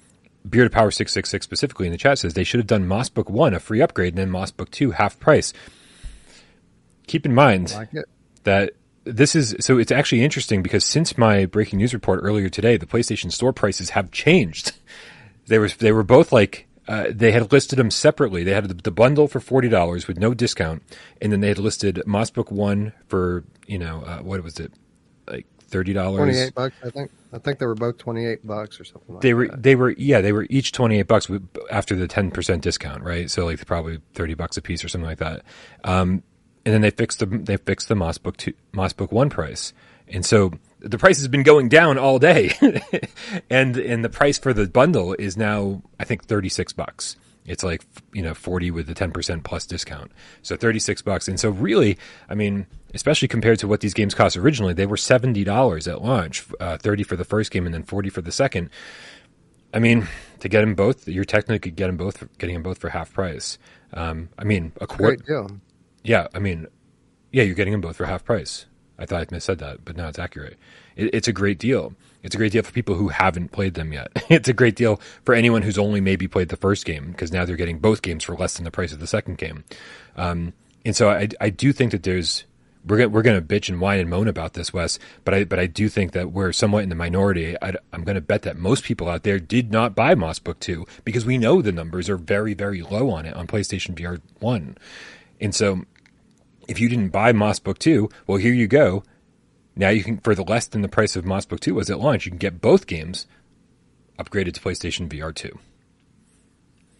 Bearded 0.49 0.71
Power 0.71 0.89
six 0.89 1.11
six 1.11 1.29
six 1.29 1.43
specifically 1.43 1.85
in 1.85 1.91
the 1.91 1.97
chat 1.97 2.19
says 2.19 2.33
they 2.33 2.45
should 2.45 2.61
have 2.61 2.67
done 2.67 2.87
Moss 2.87 3.09
Book 3.09 3.29
one 3.29 3.53
a 3.53 3.59
free 3.59 3.81
upgrade 3.81 4.13
and 4.13 4.17
then 4.17 4.29
Moss 4.29 4.51
Book 4.51 4.71
two 4.71 4.91
half 4.91 5.19
price. 5.19 5.51
Keep 7.07 7.25
in 7.25 7.35
mind 7.35 7.73
like 7.73 7.89
that 8.45 8.71
this 9.03 9.35
is 9.35 9.53
so 9.59 9.77
it's 9.77 9.91
actually 9.91 10.23
interesting 10.23 10.63
because 10.63 10.85
since 10.85 11.17
my 11.17 11.45
breaking 11.45 11.79
news 11.79 11.93
report 11.93 12.21
earlier 12.23 12.47
today, 12.47 12.77
the 12.77 12.85
PlayStation 12.85 13.33
Store 13.33 13.51
prices 13.51 13.89
have 13.89 14.11
changed. 14.11 14.71
They 15.47 15.59
were 15.59 15.69
they 15.69 15.91
were 15.91 16.03
both 16.03 16.31
like 16.31 16.67
uh, 16.87 17.05
they 17.09 17.31
had 17.31 17.51
listed 17.51 17.79
them 17.79 17.91
separately. 17.91 18.43
They 18.43 18.53
had 18.53 18.67
the, 18.67 18.73
the 18.73 18.91
bundle 18.91 19.27
for 19.27 19.39
forty 19.39 19.69
dollars 19.69 20.07
with 20.07 20.17
no 20.17 20.33
discount, 20.33 20.83
and 21.21 21.31
then 21.31 21.39
they 21.39 21.47
had 21.49 21.59
listed 21.59 22.01
Mossbook 22.05 22.51
One 22.51 22.93
for 23.07 23.43
you 23.67 23.77
know 23.77 24.03
uh, 24.05 24.19
what 24.19 24.43
was 24.43 24.59
it 24.59 24.73
like 25.27 25.45
thirty 25.59 25.93
dollars? 25.93 26.19
Twenty 26.19 26.37
eight 26.37 26.55
bucks, 26.55 26.75
I 26.83 26.89
think. 26.89 27.11
I 27.31 27.39
think 27.39 27.59
they 27.59 27.65
were 27.65 27.75
both 27.75 27.97
twenty 27.97 28.25
eight 28.25 28.45
bucks 28.45 28.79
or 28.79 28.83
something. 28.83 29.15
Like 29.15 29.21
they 29.21 29.33
were 29.33 29.47
that. 29.47 29.63
they 29.63 29.75
were 29.75 29.91
yeah 29.91 30.21
they 30.21 30.33
were 30.33 30.45
each 30.49 30.71
twenty 30.71 30.99
eight 30.99 31.07
bucks 31.07 31.29
after 31.71 31.95
the 31.95 32.07
ten 32.07 32.31
percent 32.31 32.61
discount, 32.63 33.03
right? 33.03 33.29
So 33.29 33.45
like 33.45 33.65
probably 33.65 33.99
thirty 34.13 34.33
bucks 34.33 34.57
a 34.57 34.61
piece 34.61 34.83
or 34.83 34.89
something 34.89 35.09
like 35.09 35.19
that. 35.19 35.43
Um, 35.83 36.23
and 36.65 36.73
then 36.73 36.81
they 36.81 36.91
fixed 36.91 37.19
the 37.19 37.25
they 37.25 37.57
fixed 37.57 37.87
the 37.87 37.95
Mossbook 37.95 38.37
two 38.37 38.53
Mossbook 38.73 39.11
One 39.11 39.29
price, 39.29 39.73
and 40.07 40.25
so 40.25 40.51
the 40.83 40.97
price 40.97 41.17
has 41.17 41.27
been 41.27 41.43
going 41.43 41.69
down 41.69 41.97
all 41.97 42.19
day, 42.19 42.51
and 43.49 43.77
and 43.77 44.03
the 44.03 44.09
price 44.09 44.37
for 44.37 44.53
the 44.53 44.67
bundle 44.67 45.13
is 45.13 45.37
now 45.37 45.81
I 45.99 46.03
think 46.03 46.25
thirty 46.25 46.49
six 46.49 46.73
bucks. 46.73 47.15
It's 47.45 47.63
like 47.63 47.83
you 48.13 48.21
know 48.21 48.33
forty 48.33 48.69
with 48.69 48.87
the 48.87 48.93
ten 48.93 49.11
percent 49.11 49.43
plus 49.43 49.65
discount, 49.65 50.11
so 50.41 50.55
thirty 50.55 50.79
six 50.79 51.01
bucks. 51.01 51.27
And 51.27 51.39
so 51.39 51.49
really, 51.49 51.97
I 52.29 52.35
mean, 52.35 52.67
especially 52.93 53.27
compared 53.27 53.59
to 53.59 53.67
what 53.67 53.79
these 53.79 53.93
games 53.93 54.13
cost 54.13 54.37
originally, 54.37 54.73
they 54.73 54.85
were 54.85 54.97
seventy 54.97 55.43
dollars 55.43 55.87
at 55.87 56.01
launch, 56.01 56.45
uh, 56.59 56.77
thirty 56.77 57.03
for 57.03 57.15
the 57.15 57.25
first 57.25 57.51
game 57.51 57.65
and 57.65 57.73
then 57.73 57.83
forty 57.83 58.09
for 58.09 58.21
the 58.21 58.31
second. 58.31 58.69
I 59.73 59.79
mean, 59.79 60.07
to 60.39 60.49
get 60.49 60.61
them 60.61 60.75
both, 60.75 61.07
you're 61.07 61.25
technically 61.25 61.71
get 61.71 61.87
them 61.87 61.97
both, 61.97 62.23
getting 62.37 62.53
them 62.53 62.63
both 62.63 62.77
for 62.77 62.89
half 62.89 63.11
price. 63.11 63.57
Um, 63.93 64.29
I 64.37 64.43
mean, 64.43 64.71
a 64.79 64.85
quarter. 64.87 65.17
Yeah, 66.03 66.27
I 66.35 66.39
mean, 66.39 66.67
yeah, 67.31 67.43
you're 67.43 67.55
getting 67.55 67.71
them 67.71 67.81
both 67.81 67.95
for 67.95 68.05
half 68.05 68.23
price. 68.23 68.65
I 68.97 69.05
thought 69.05 69.33
I 69.33 69.37
said 69.39 69.59
that, 69.59 69.83
but 69.85 69.97
now 69.97 70.07
it's 70.07 70.19
accurate. 70.19 70.57
It, 70.95 71.13
it's 71.13 71.27
a 71.27 71.33
great 71.33 71.59
deal. 71.59 71.93
It's 72.21 72.35
a 72.35 72.37
great 72.37 72.51
deal 72.51 72.63
for 72.63 72.71
people 72.71 72.95
who 72.95 73.09
haven't 73.09 73.51
played 73.51 73.73
them 73.73 73.91
yet. 73.91 74.11
it's 74.29 74.47
a 74.47 74.53
great 74.53 74.75
deal 74.75 75.01
for 75.25 75.35
anyone 75.35 75.61
who's 75.61 75.77
only 75.77 75.99
maybe 75.99 76.27
played 76.27 76.49
the 76.49 76.57
first 76.57 76.85
game 76.85 77.11
because 77.11 77.31
now 77.31 77.45
they're 77.45 77.55
getting 77.55 77.79
both 77.79 78.01
games 78.01 78.23
for 78.23 78.35
less 78.35 78.55
than 78.55 78.63
the 78.63 78.71
price 78.71 78.93
of 78.93 78.99
the 78.99 79.07
second 79.07 79.37
game. 79.37 79.63
Um, 80.15 80.53
and 80.85 80.95
so 80.95 81.09
I, 81.09 81.29
I 81.41 81.49
do 81.49 81.73
think 81.73 81.91
that 81.91 82.03
there's 82.03 82.45
we're 82.85 82.97
gonna, 82.97 83.09
we're 83.09 83.21
going 83.21 83.39
to 83.39 83.45
bitch 83.45 83.69
and 83.69 83.79
whine 83.79 83.99
and 83.99 84.09
moan 84.09 84.27
about 84.27 84.53
this, 84.53 84.73
Wes. 84.73 84.99
But 85.23 85.33
I 85.33 85.43
but 85.45 85.59
I 85.59 85.67
do 85.67 85.89
think 85.89 86.11
that 86.11 86.31
we're 86.31 86.51
somewhat 86.51 86.83
in 86.83 86.89
the 86.89 86.95
minority. 86.95 87.55
I, 87.61 87.75
am 87.93 88.03
going 88.03 88.15
to 88.15 88.21
bet 88.21 88.41
that 88.43 88.57
most 88.57 88.83
people 88.83 89.07
out 89.07 89.23
there 89.23 89.39
did 89.39 89.71
not 89.71 89.95
buy 89.95 90.15
Moss 90.15 90.39
Book 90.39 90.59
Two 90.59 90.85
because 91.05 91.25
we 91.25 91.37
know 91.37 91.61
the 91.61 91.71
numbers 91.71 92.09
are 92.09 92.17
very 92.17 92.53
very 92.53 92.81
low 92.81 93.09
on 93.09 93.25
it 93.25 93.35
on 93.35 93.47
PlayStation 93.47 93.95
VR 93.95 94.21
One, 94.39 94.77
and 95.39 95.55
so 95.55 95.85
if 96.67 96.79
you 96.79 96.89
didn't 96.89 97.09
buy 97.09 97.31
Moss 97.31 97.59
Book 97.59 97.79
2, 97.79 98.09
well, 98.27 98.37
here 98.37 98.53
you 98.53 98.67
go. 98.67 99.03
Now 99.75 99.89
you 99.89 100.03
can, 100.03 100.17
for 100.17 100.35
the 100.35 100.43
less 100.43 100.67
than 100.67 100.81
the 100.81 100.87
price 100.87 101.15
of 101.15 101.25
Moss 101.25 101.45
Book 101.45 101.59
2 101.59 101.73
was 101.75 101.89
at 101.89 101.99
launch, 101.99 102.25
you 102.25 102.31
can 102.31 102.37
get 102.37 102.61
both 102.61 102.87
games 102.87 103.27
upgraded 104.19 104.53
to 104.53 104.61
PlayStation 104.61 105.09
VR 105.09 105.33
2. 105.33 105.57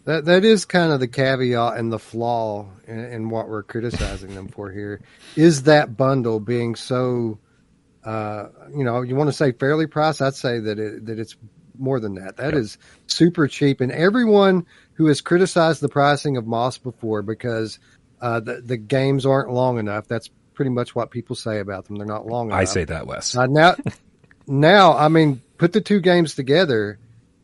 That 0.05 0.25
that 0.25 0.43
is 0.43 0.65
kind 0.65 0.91
of 0.91 0.99
the 0.99 1.07
caveat 1.07 1.77
and 1.77 1.91
the 1.91 1.99
flaw 1.99 2.67
in, 2.87 2.99
in 2.99 3.29
what 3.29 3.47
we're 3.47 3.63
criticizing 3.63 4.35
them 4.35 4.49
for 4.49 4.69
here 4.69 5.01
is 5.37 5.63
that 5.63 5.95
bundle 5.95 6.41
being 6.41 6.75
so, 6.75 7.39
uh, 8.03 8.47
you 8.75 8.83
know, 8.83 9.01
you 9.01 9.15
want 9.15 9.29
to 9.29 9.33
say 9.33 9.53
fairly 9.53 9.87
priced. 9.87 10.21
I'd 10.21 10.35
say 10.35 10.59
that 10.59 10.77
it, 10.77 11.05
that 11.05 11.19
it's 11.19 11.37
more 11.77 12.01
than 12.01 12.15
that. 12.15 12.35
That 12.35 12.53
yep. 12.53 12.61
is 12.61 12.77
super 13.07 13.47
cheap, 13.47 13.79
and 13.79 13.93
everyone 13.93 14.65
who 14.95 15.07
has 15.07 15.21
criticized 15.21 15.79
the 15.79 15.89
pricing 15.89 16.35
of 16.35 16.45
Moss 16.45 16.77
before 16.77 17.21
because 17.21 17.79
uh, 18.23 18.39
the 18.39 18.61
the 18.61 18.77
games 18.77 19.25
aren't 19.25 19.51
long 19.51 19.77
enough. 19.77 20.07
That's 20.07 20.29
pretty 20.53 20.71
much 20.71 20.95
what 20.95 21.11
people 21.11 21.35
say 21.35 21.59
about 21.59 21.85
them. 21.85 21.97
They're 21.97 22.07
not 22.07 22.25
long 22.25 22.47
enough. 22.47 22.59
I 22.59 22.63
say 22.63 22.85
that, 22.85 23.05
Wes. 23.05 23.35
Uh, 23.35 23.47
now, 23.47 23.75
now, 24.47 24.95
I 24.97 25.09
mean, 25.09 25.41
put 25.57 25.73
the 25.73 25.81
two 25.81 25.99
games 25.99 26.33
together. 26.33 26.99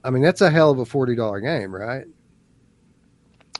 I 0.06 0.10
mean, 0.12 0.24
that's 0.24 0.40
a 0.40 0.50
hell 0.50 0.72
of 0.72 0.80
a 0.80 0.86
forty 0.86 1.16
dollar 1.16 1.42
game, 1.42 1.76
right? 1.76 2.06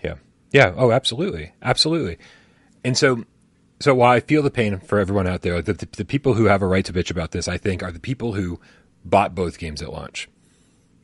Yeah, 0.02 0.16
yeah. 0.52 0.74
Oh, 0.78 0.92
absolutely, 0.92 1.52
absolutely. 1.62 2.20
And 2.86 2.98
so, 2.98 3.26
so 3.82 3.94
while 3.94 4.12
I 4.12 4.22
feel 4.22 4.42
the 4.42 4.50
pain 4.50 4.80
for 4.80 4.98
everyone 4.98 5.28
out 5.28 5.42
there, 5.42 5.62
the, 5.62 5.74
the, 5.74 5.88
the 5.98 6.06
people 6.06 6.36
who 6.36 6.46
have 6.46 6.62
a 6.62 6.68
right 6.68 6.86
to 6.86 6.94
bitch 6.94 7.12
about 7.12 7.32
this, 7.32 7.50
I 7.50 7.58
think, 7.58 7.84
are 7.84 7.92
the 7.92 8.00
people 8.00 8.32
who 8.32 8.62
bought 9.04 9.36
both 9.36 9.60
games 9.60 9.82
at 9.82 9.92
launch. 9.92 10.30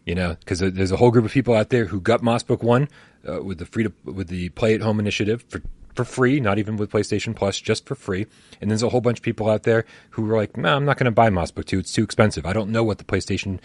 You 0.06 0.16
know, 0.16 0.38
because 0.40 0.60
there's 0.60 0.92
a 0.92 0.98
whole 0.98 1.12
group 1.12 1.26
of 1.26 1.32
people 1.32 1.56
out 1.56 1.72
there 1.72 1.86
who 1.86 2.00
got 2.00 2.24
Moss 2.24 2.44
Book 2.44 2.64
One 2.64 2.88
uh, 3.28 3.44
with 3.44 3.58
the 3.58 3.66
free 3.66 3.84
to, 3.84 3.92
with 4.06 4.30
the 4.30 4.48
Play 4.50 4.76
at 4.76 4.82
Home 4.82 5.00
initiative 5.00 5.44
for 5.50 5.62
for 5.96 6.06
free, 6.06 6.40
not 6.40 6.60
even 6.60 6.78
with 6.78 6.92
PlayStation 6.92 7.36
Plus, 7.36 7.60
just 7.60 7.86
for 7.86 7.96
free. 7.96 8.26
And 8.62 8.70
there's 8.70 8.84
a 8.84 8.90
whole 8.90 9.02
bunch 9.02 9.20
of 9.20 9.24
people 9.24 9.50
out 9.50 9.64
there 9.64 9.86
who 10.12 10.24
were 10.24 10.36
like, 10.36 10.58
"No, 10.58 10.76
I'm 10.76 10.86
not 10.86 10.98
going 10.98 11.06
to 11.06 11.12
buy 11.12 11.30
Moss 11.30 11.52
Book 11.52 11.66
2. 11.66 11.80
It's 11.80 11.94
too 11.94 12.04
expensive. 12.04 12.46
I 12.46 12.54
don't 12.54 12.72
know 12.72 12.84
what 12.84 12.98
the 12.98 13.04
PlayStation 13.04 13.60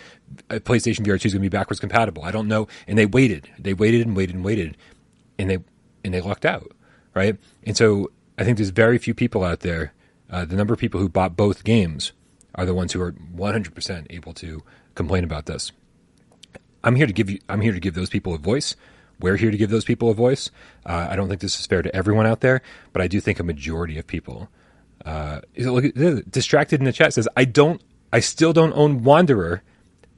uh, 0.49 0.57
PlayStation 0.57 1.01
VR 1.01 1.21
2 1.21 1.27
is 1.27 1.35
going 1.35 1.35
to 1.35 1.39
be 1.41 1.49
backwards 1.49 1.81
compatible. 1.81 2.25
I 2.25 2.31
don't 2.31 2.49
know." 2.49 2.69
And 2.87 2.97
they 2.97 3.07
waited. 3.07 3.49
They 3.59 3.75
waited 3.75 4.07
and 4.07 4.17
waited 4.17 4.37
and 4.37 4.45
waited, 4.45 4.77
and 5.39 5.51
they 5.51 5.59
and 6.05 6.15
they 6.15 6.21
lucked 6.21 6.45
out, 6.45 6.73
right? 7.15 7.37
And 7.65 7.77
so 7.77 8.11
I 8.39 8.45
think 8.45 8.57
there's 8.57 8.71
very 8.71 8.99
few 8.99 9.15
people 9.15 9.45
out 9.45 9.61
there. 9.61 9.93
Uh, 10.31 10.45
the 10.45 10.57
number 10.57 10.73
of 10.73 10.81
people 10.81 11.01
who 11.01 11.09
bought 11.09 11.37
both 11.37 11.65
games 11.65 12.13
are 12.55 12.65
the 12.65 12.75
ones 12.75 12.93
who 12.93 13.03
are 13.03 13.13
100% 13.13 14.07
able 14.11 14.33
to 14.35 14.63
complain 14.95 15.25
about 15.25 15.47
this. 15.47 15.73
I'm 16.83 16.97
here 16.97 17.07
to 17.07 17.13
give 17.13 17.29
you. 17.29 17.39
I'm 17.49 17.61
here 17.61 17.73
to 17.73 17.81
give 17.81 17.95
those 17.95 18.11
people 18.11 18.35
a 18.35 18.39
voice. 18.39 18.77
We're 19.21 19.37
here 19.37 19.51
to 19.51 19.57
give 19.57 19.71
those 19.71 19.85
people 19.85 20.11
a 20.11 20.15
voice. 20.15 20.51
Uh, 20.85 21.09
I 21.11 21.17
don't 21.17 21.29
think 21.29 21.41
this 21.41 21.59
is 21.59 21.67
fair 21.67 21.83
to 21.83 21.95
everyone 21.95 22.27
out 22.27 22.41
there, 22.41 22.63
but 22.93 23.03
I 23.03 23.09
do 23.09 23.21
think 23.21 23.39
a 23.39 23.45
majority 23.45 23.99
of 23.99 24.07
people. 24.07 24.49
Uh, 25.05 25.41
look, 25.57 25.85
distracted 26.31 26.81
in 26.81 26.85
the 26.85 26.93
chat 26.93 27.15
says, 27.15 27.29
"I 27.37 27.45
don't. 27.45 27.81
I 28.13 28.21
still 28.21 28.53
don't 28.53 28.73
own 28.73 29.03
Wanderer 29.03 29.63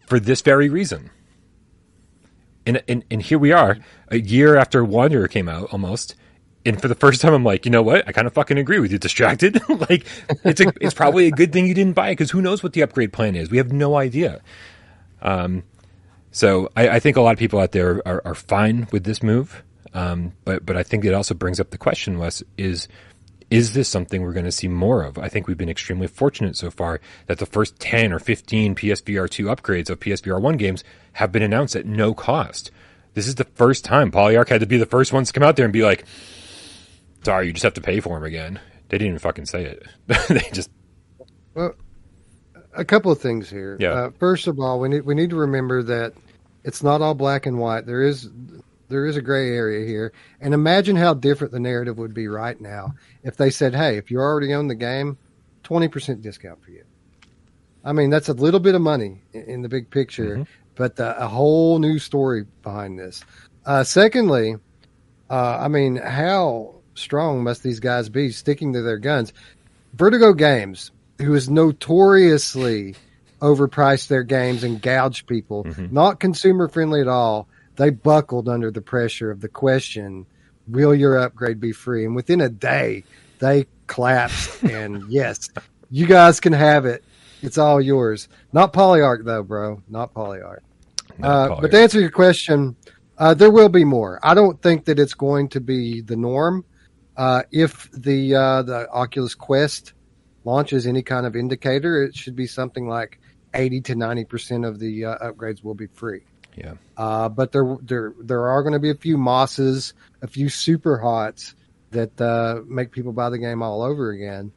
for 0.06 0.18
this 0.18 0.40
very 0.40 0.68
reason." 0.68 1.10
And, 2.64 2.82
and 2.88 3.04
and 3.10 3.22
here 3.22 3.38
we 3.38 3.52
are, 3.52 3.78
a 4.08 4.18
year 4.18 4.56
after 4.56 4.84
Wanderer 4.84 5.28
came 5.28 5.48
out, 5.48 5.72
almost. 5.72 6.14
And 6.64 6.80
for 6.80 6.86
the 6.86 6.94
first 6.94 7.20
time, 7.20 7.34
I'm 7.34 7.44
like, 7.44 7.64
you 7.64 7.72
know 7.72 7.82
what? 7.82 8.06
I 8.06 8.12
kind 8.12 8.26
of 8.26 8.34
fucking 8.34 8.56
agree 8.56 8.78
with 8.78 8.92
you. 8.92 8.98
Distracted, 8.98 9.60
like 9.68 10.06
it's 10.44 10.60
a, 10.60 10.72
it's 10.80 10.94
probably 10.94 11.26
a 11.26 11.32
good 11.32 11.52
thing 11.52 11.66
you 11.66 11.74
didn't 11.74 11.94
buy 11.94 12.08
it 12.08 12.12
because 12.12 12.30
who 12.30 12.40
knows 12.40 12.62
what 12.62 12.72
the 12.72 12.82
upgrade 12.82 13.12
plan 13.12 13.34
is? 13.34 13.50
We 13.50 13.56
have 13.56 13.72
no 13.72 13.96
idea. 13.96 14.40
Um, 15.20 15.64
So 16.33 16.71
I, 16.75 16.88
I, 16.88 16.99
think 16.99 17.16
a 17.16 17.21
lot 17.21 17.33
of 17.33 17.38
people 17.38 17.61
out 17.61 17.73
there 17.73 18.03
are, 18.07 18.23
are 18.25 18.35
fine 18.35 18.88
with 18.90 19.05
this 19.05 19.23
move, 19.23 19.62
um, 19.92 20.33
but 20.45 20.64
but 20.64 20.77
I 20.77 20.83
think 20.83 21.05
it 21.05 21.12
also 21.12 21.35
brings 21.35 21.61
up 21.61 21.71
the 21.71 21.79
question, 21.79 22.18
Wes, 22.18 22.42
is 22.57 22.88
is 23.51 23.75
this 23.75 23.87
something 23.87 24.23
we're 24.23 24.33
going 24.33 24.47
to 24.47 24.51
see 24.51 24.66
more 24.66 25.03
of? 25.03 25.18
I 25.18 25.29
think 25.29 25.47
we've 25.47 25.59
been 25.59 25.68
extremely 25.68 26.07
fortunate 26.07 26.57
so 26.57 26.71
far 26.71 27.03
that 27.27 27.38
the 27.38 27.45
first 27.45 27.79
10 27.81 28.11
or 28.11 28.18
15 28.18 28.75
PSVR 28.75 29.29
2 29.29 29.45
upgrades 29.45 29.90
of 29.90 30.01
PSVR 30.01 30.40
1 30.40 30.57
games 30.57 30.83
have 31.12 31.33
been 31.33 31.42
announced 31.42 31.77
at 31.77 31.85
no 31.85 32.14
cost. 32.14 32.71
This 33.12 33.29
is 33.29 33.35
the 33.35 33.45
first 33.45 33.85
time 33.85 34.11
Polyarc 34.11 34.49
had 34.49 34.61
to 34.61 34.66
be 34.66 34.79
the 34.79 34.87
first 34.87 35.12
ones 35.12 35.29
to 35.29 35.38
come 35.38 35.47
out 35.47 35.57
there 35.57 35.66
and 35.66 35.73
be 35.73 35.83
like, 35.83 36.07
sorry, 37.25 37.47
you 37.47 37.53
just 37.53 37.62
have 37.64 37.75
to 37.75 37.83
pay 37.83 38.01
for 38.01 38.16
them 38.16 38.25
again. 38.25 38.59
They 38.88 38.97
didn't 38.97 39.09
even 39.09 39.18
fucking 39.18 39.45
say 39.45 39.64
it. 39.64 39.87
they 40.29 40.49
just. 40.53 40.71
Well, 41.53 41.75
a 42.74 42.85
couple 42.85 43.12
of 43.12 43.20
things 43.20 43.50
here. 43.50 43.76
Yeah. 43.78 43.90
Uh, 43.90 44.11
first 44.18 44.46
of 44.46 44.58
all, 44.58 44.80
we 44.80 44.88
need 44.88 45.02
we 45.02 45.14
need 45.14 45.30
to 45.30 45.37
remember 45.37 45.82
that 45.85 46.14
it's 46.64 46.82
not 46.82 47.00
all 47.00 47.14
black 47.14 47.46
and 47.46 47.58
white. 47.58 47.87
There 47.87 48.02
is 48.02 48.28
there 48.88 49.06
is 49.06 49.16
a 49.16 49.22
gray 49.22 49.50
area 49.50 49.87
here, 49.87 50.12
and 50.40 50.54
imagine 50.54 50.96
how 50.96 51.14
different 51.14 51.52
the 51.52 51.61
narrative 51.61 51.98
would 51.98 52.14
be 52.14 52.28
right 52.28 52.61
now 52.61 52.94
if 53.22 53.37
they 53.37 53.50
said, 53.50 53.74
"Hey, 53.74 53.96
if 53.96 54.11
you're 54.11 54.22
already 54.22 54.54
own 54.54 54.68
the 54.68 54.74
game, 54.74 55.18
twenty 55.62 55.88
percent 55.88 56.22
discount 56.22 56.62
for 56.62 56.70
you." 56.70 56.85
I 57.85 57.92
mean, 57.92 58.11
that's 58.11 58.28
a 58.28 58.35
little 58.35 58.61
bit 58.61 58.74
of 58.74 58.80
money 58.80 59.22
in, 59.32 59.42
in 59.42 59.62
the 59.62 59.68
big 59.68 59.90
picture, 59.90 60.37
mm-hmm. 60.37 60.42
but 60.74 60.96
the, 60.96 61.20
a 61.20 61.26
whole 61.26 61.78
new 61.78 61.98
story 61.98 62.46
behind 62.62 62.98
this. 62.98 63.24
Uh, 63.64 63.82
secondly, 63.85 64.56
uh, 65.28 65.58
I 65.61 65.68
mean, 65.68 65.96
how 65.96 66.76
strong 66.94 67.42
must 67.42 67.62
these 67.62 67.80
guys 67.80 68.08
be 68.08 68.30
sticking 68.30 68.74
to 68.74 68.82
their 68.82 68.98
guns? 68.98 69.32
Vertigo 69.94 70.32
Games 70.32 70.90
who 71.22 71.32
has 71.35 71.48
notoriously 71.48 72.94
overpriced 73.40 74.08
their 74.08 74.22
games 74.22 74.64
and 74.64 74.80
gouged 74.80 75.26
people, 75.26 75.64
mm-hmm. 75.64 75.92
not 75.92 76.20
consumer 76.20 76.68
friendly 76.68 77.00
at 77.00 77.08
all. 77.08 77.48
They 77.76 77.90
buckled 77.90 78.48
under 78.48 78.70
the 78.70 78.82
pressure 78.82 79.30
of 79.30 79.40
the 79.40 79.48
question, 79.48 80.26
will 80.68 80.94
your 80.94 81.18
upgrade 81.18 81.61
be 81.61 81.72
free? 81.72 82.04
And 82.04 82.14
within 82.14 82.40
a 82.40 82.48
day, 82.48 83.04
they 83.38 83.66
collapsed. 83.87 84.62
and 84.70 85.11
yes, 85.11 85.48
you 85.90 86.06
guys 86.06 86.40
can 86.40 86.52
have 86.52 86.87
it. 86.87 87.04
It's 87.42 87.58
all 87.58 87.80
yours. 87.80 88.28
Not 88.52 88.72
Polyarc, 88.72 89.24
though, 89.24 89.42
bro. 89.42 89.82
Not 89.88 90.14
Polyarc. 90.14 90.61
uh. 91.22 91.61
But 91.61 91.70
to 91.72 91.80
answer 91.80 92.00
your 92.00 92.11
question, 92.11 92.76
uh, 93.18 93.35
there 93.35 93.50
will 93.50 93.68
be 93.68 93.85
more. 93.85 94.20
I 94.22 94.35
don't 94.35 94.61
think 94.62 94.85
that 94.85 94.98
it's 94.98 95.14
going 95.14 95.48
to 95.50 95.61
be 95.61 96.00
the 96.00 96.16
norm. 96.16 96.64
Uh, 97.16 97.42
if 97.50 97.90
the 97.92 98.35
uh, 98.35 98.62
the 98.62 98.88
Oculus 98.90 99.35
Quest 99.35 99.92
launches 100.44 100.87
any 100.87 101.02
kind 101.02 101.26
of 101.26 101.37
indicator, 101.37 102.02
it 102.02 102.16
should 102.16 102.37
be 102.37 102.46
something 102.46 102.88
like 102.88 103.18
80 103.55 103.81
to 103.83 103.94
90 103.94 104.24
percent 104.24 104.64
of 104.64 104.78
the 104.78 105.05
uh, 105.05 105.18
upgrades 105.18 105.62
will 105.62 105.74
be 105.74 105.87
free. 105.87 106.22
Yeah. 106.57 106.74
Uh, 106.96 107.28
but 107.28 107.52
there 107.52 107.76
there 107.81 108.12
there 108.20 108.48
are 108.48 108.62
going 108.62 108.74
to 108.74 108.78
be 108.78 108.90
a 108.90 108.94
few 108.94 109.16
mosses, 109.16 109.94
a 110.20 110.26
few 110.26 110.46
Superhots 110.46 111.55
that 111.90 112.20
uh, 112.20 112.61
make 112.66 112.90
people 112.90 113.12
buy 113.12 113.31
the 113.31 113.38
game 113.38 113.62
all 113.62 113.83
over 113.83 114.11
again, 114.11 114.52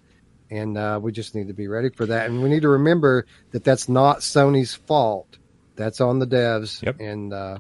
and 0.50 0.78
uh, 0.78 1.00
we 1.02 1.12
just 1.12 1.36
need 1.36 1.48
to 1.48 1.54
be 1.54 1.68
ready 1.68 1.90
for 1.90 2.06
that. 2.06 2.30
And 2.30 2.42
we 2.42 2.50
need 2.50 2.62
to 2.64 2.70
remember 2.70 3.26
that 3.52 3.64
that's 3.64 3.88
not 3.88 4.20
Sony's 4.20 4.74
fault. 4.74 5.38
That's 5.76 6.02
on 6.02 6.20
the 6.20 6.28
devs. 6.28 6.82
Yep. 6.82 7.00
And 7.00 7.34
uh, 7.34 7.60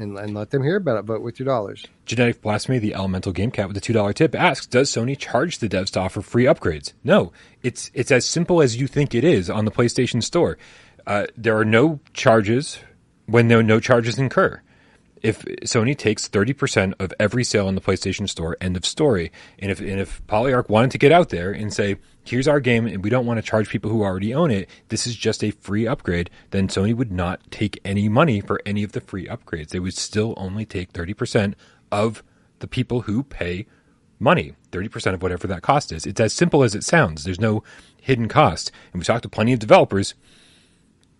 and, 0.00 0.18
and 0.18 0.34
let 0.34 0.50
them 0.50 0.62
hear 0.62 0.76
about 0.76 0.98
it. 0.98 1.02
Vote 1.02 1.22
with 1.22 1.38
your 1.38 1.46
dollars. 1.46 1.86
Genetic 2.06 2.42
Blasphemy, 2.42 2.78
the 2.78 2.94
Elemental 2.94 3.32
Game 3.32 3.50
Cat 3.50 3.68
with 3.68 3.76
a 3.76 3.80
two 3.80 3.92
dollar 3.92 4.12
tip, 4.12 4.34
asks: 4.34 4.66
Does 4.66 4.90
Sony 4.90 5.16
charge 5.16 5.58
the 5.58 5.68
devs 5.68 5.90
to 5.90 6.00
offer 6.00 6.20
free 6.20 6.44
upgrades? 6.44 6.92
No, 7.04 7.32
it's 7.62 7.90
it's 7.94 8.10
as 8.10 8.26
simple 8.26 8.62
as 8.62 8.80
you 8.80 8.86
think 8.86 9.14
it 9.14 9.24
is 9.24 9.50
on 9.50 9.64
the 9.64 9.70
PlayStation 9.70 10.22
Store. 10.22 10.58
Uh, 11.06 11.26
there 11.36 11.56
are 11.56 11.64
no 11.64 12.00
charges 12.12 12.78
when 13.26 13.48
there 13.48 13.58
are 13.58 13.62
no 13.62 13.80
charges 13.80 14.18
incur 14.18 14.60
if 15.22 15.44
Sony 15.62 15.96
takes 15.96 16.28
30% 16.28 16.94
of 16.98 17.12
every 17.20 17.44
sale 17.44 17.66
on 17.66 17.74
the 17.74 17.80
PlayStation 17.80 18.28
Store, 18.28 18.56
end 18.60 18.76
of 18.76 18.86
story. 18.86 19.30
And 19.58 19.70
if, 19.70 19.80
and 19.80 20.00
if 20.00 20.24
Polyarc 20.26 20.68
wanted 20.68 20.90
to 20.92 20.98
get 20.98 21.12
out 21.12 21.28
there 21.28 21.52
and 21.52 21.72
say, 21.72 21.96
here's 22.24 22.48
our 22.48 22.60
game 22.60 22.86
and 22.86 23.04
we 23.04 23.10
don't 23.10 23.26
want 23.26 23.38
to 23.38 23.42
charge 23.42 23.68
people 23.68 23.90
who 23.90 24.02
already 24.02 24.32
own 24.32 24.50
it, 24.50 24.68
this 24.88 25.06
is 25.06 25.14
just 25.14 25.44
a 25.44 25.50
free 25.50 25.86
upgrade, 25.86 26.30
then 26.50 26.68
Sony 26.68 26.94
would 26.94 27.12
not 27.12 27.40
take 27.50 27.80
any 27.84 28.08
money 28.08 28.40
for 28.40 28.60
any 28.64 28.82
of 28.82 28.92
the 28.92 29.00
free 29.00 29.26
upgrades. 29.26 29.68
They 29.68 29.80
would 29.80 29.94
still 29.94 30.34
only 30.36 30.64
take 30.64 30.92
30% 30.92 31.54
of 31.92 32.22
the 32.60 32.68
people 32.68 33.02
who 33.02 33.22
pay 33.22 33.66
money, 34.18 34.54
30% 34.70 35.14
of 35.14 35.22
whatever 35.22 35.46
that 35.46 35.62
cost 35.62 35.92
is. 35.92 36.06
It's 36.06 36.20
as 36.20 36.32
simple 36.32 36.62
as 36.62 36.74
it 36.74 36.84
sounds. 36.84 37.24
There's 37.24 37.40
no 37.40 37.62
hidden 38.00 38.28
cost. 38.28 38.70
And 38.92 39.00
we 39.00 39.04
talked 39.04 39.22
to 39.24 39.28
plenty 39.28 39.52
of 39.52 39.58
developers 39.58 40.14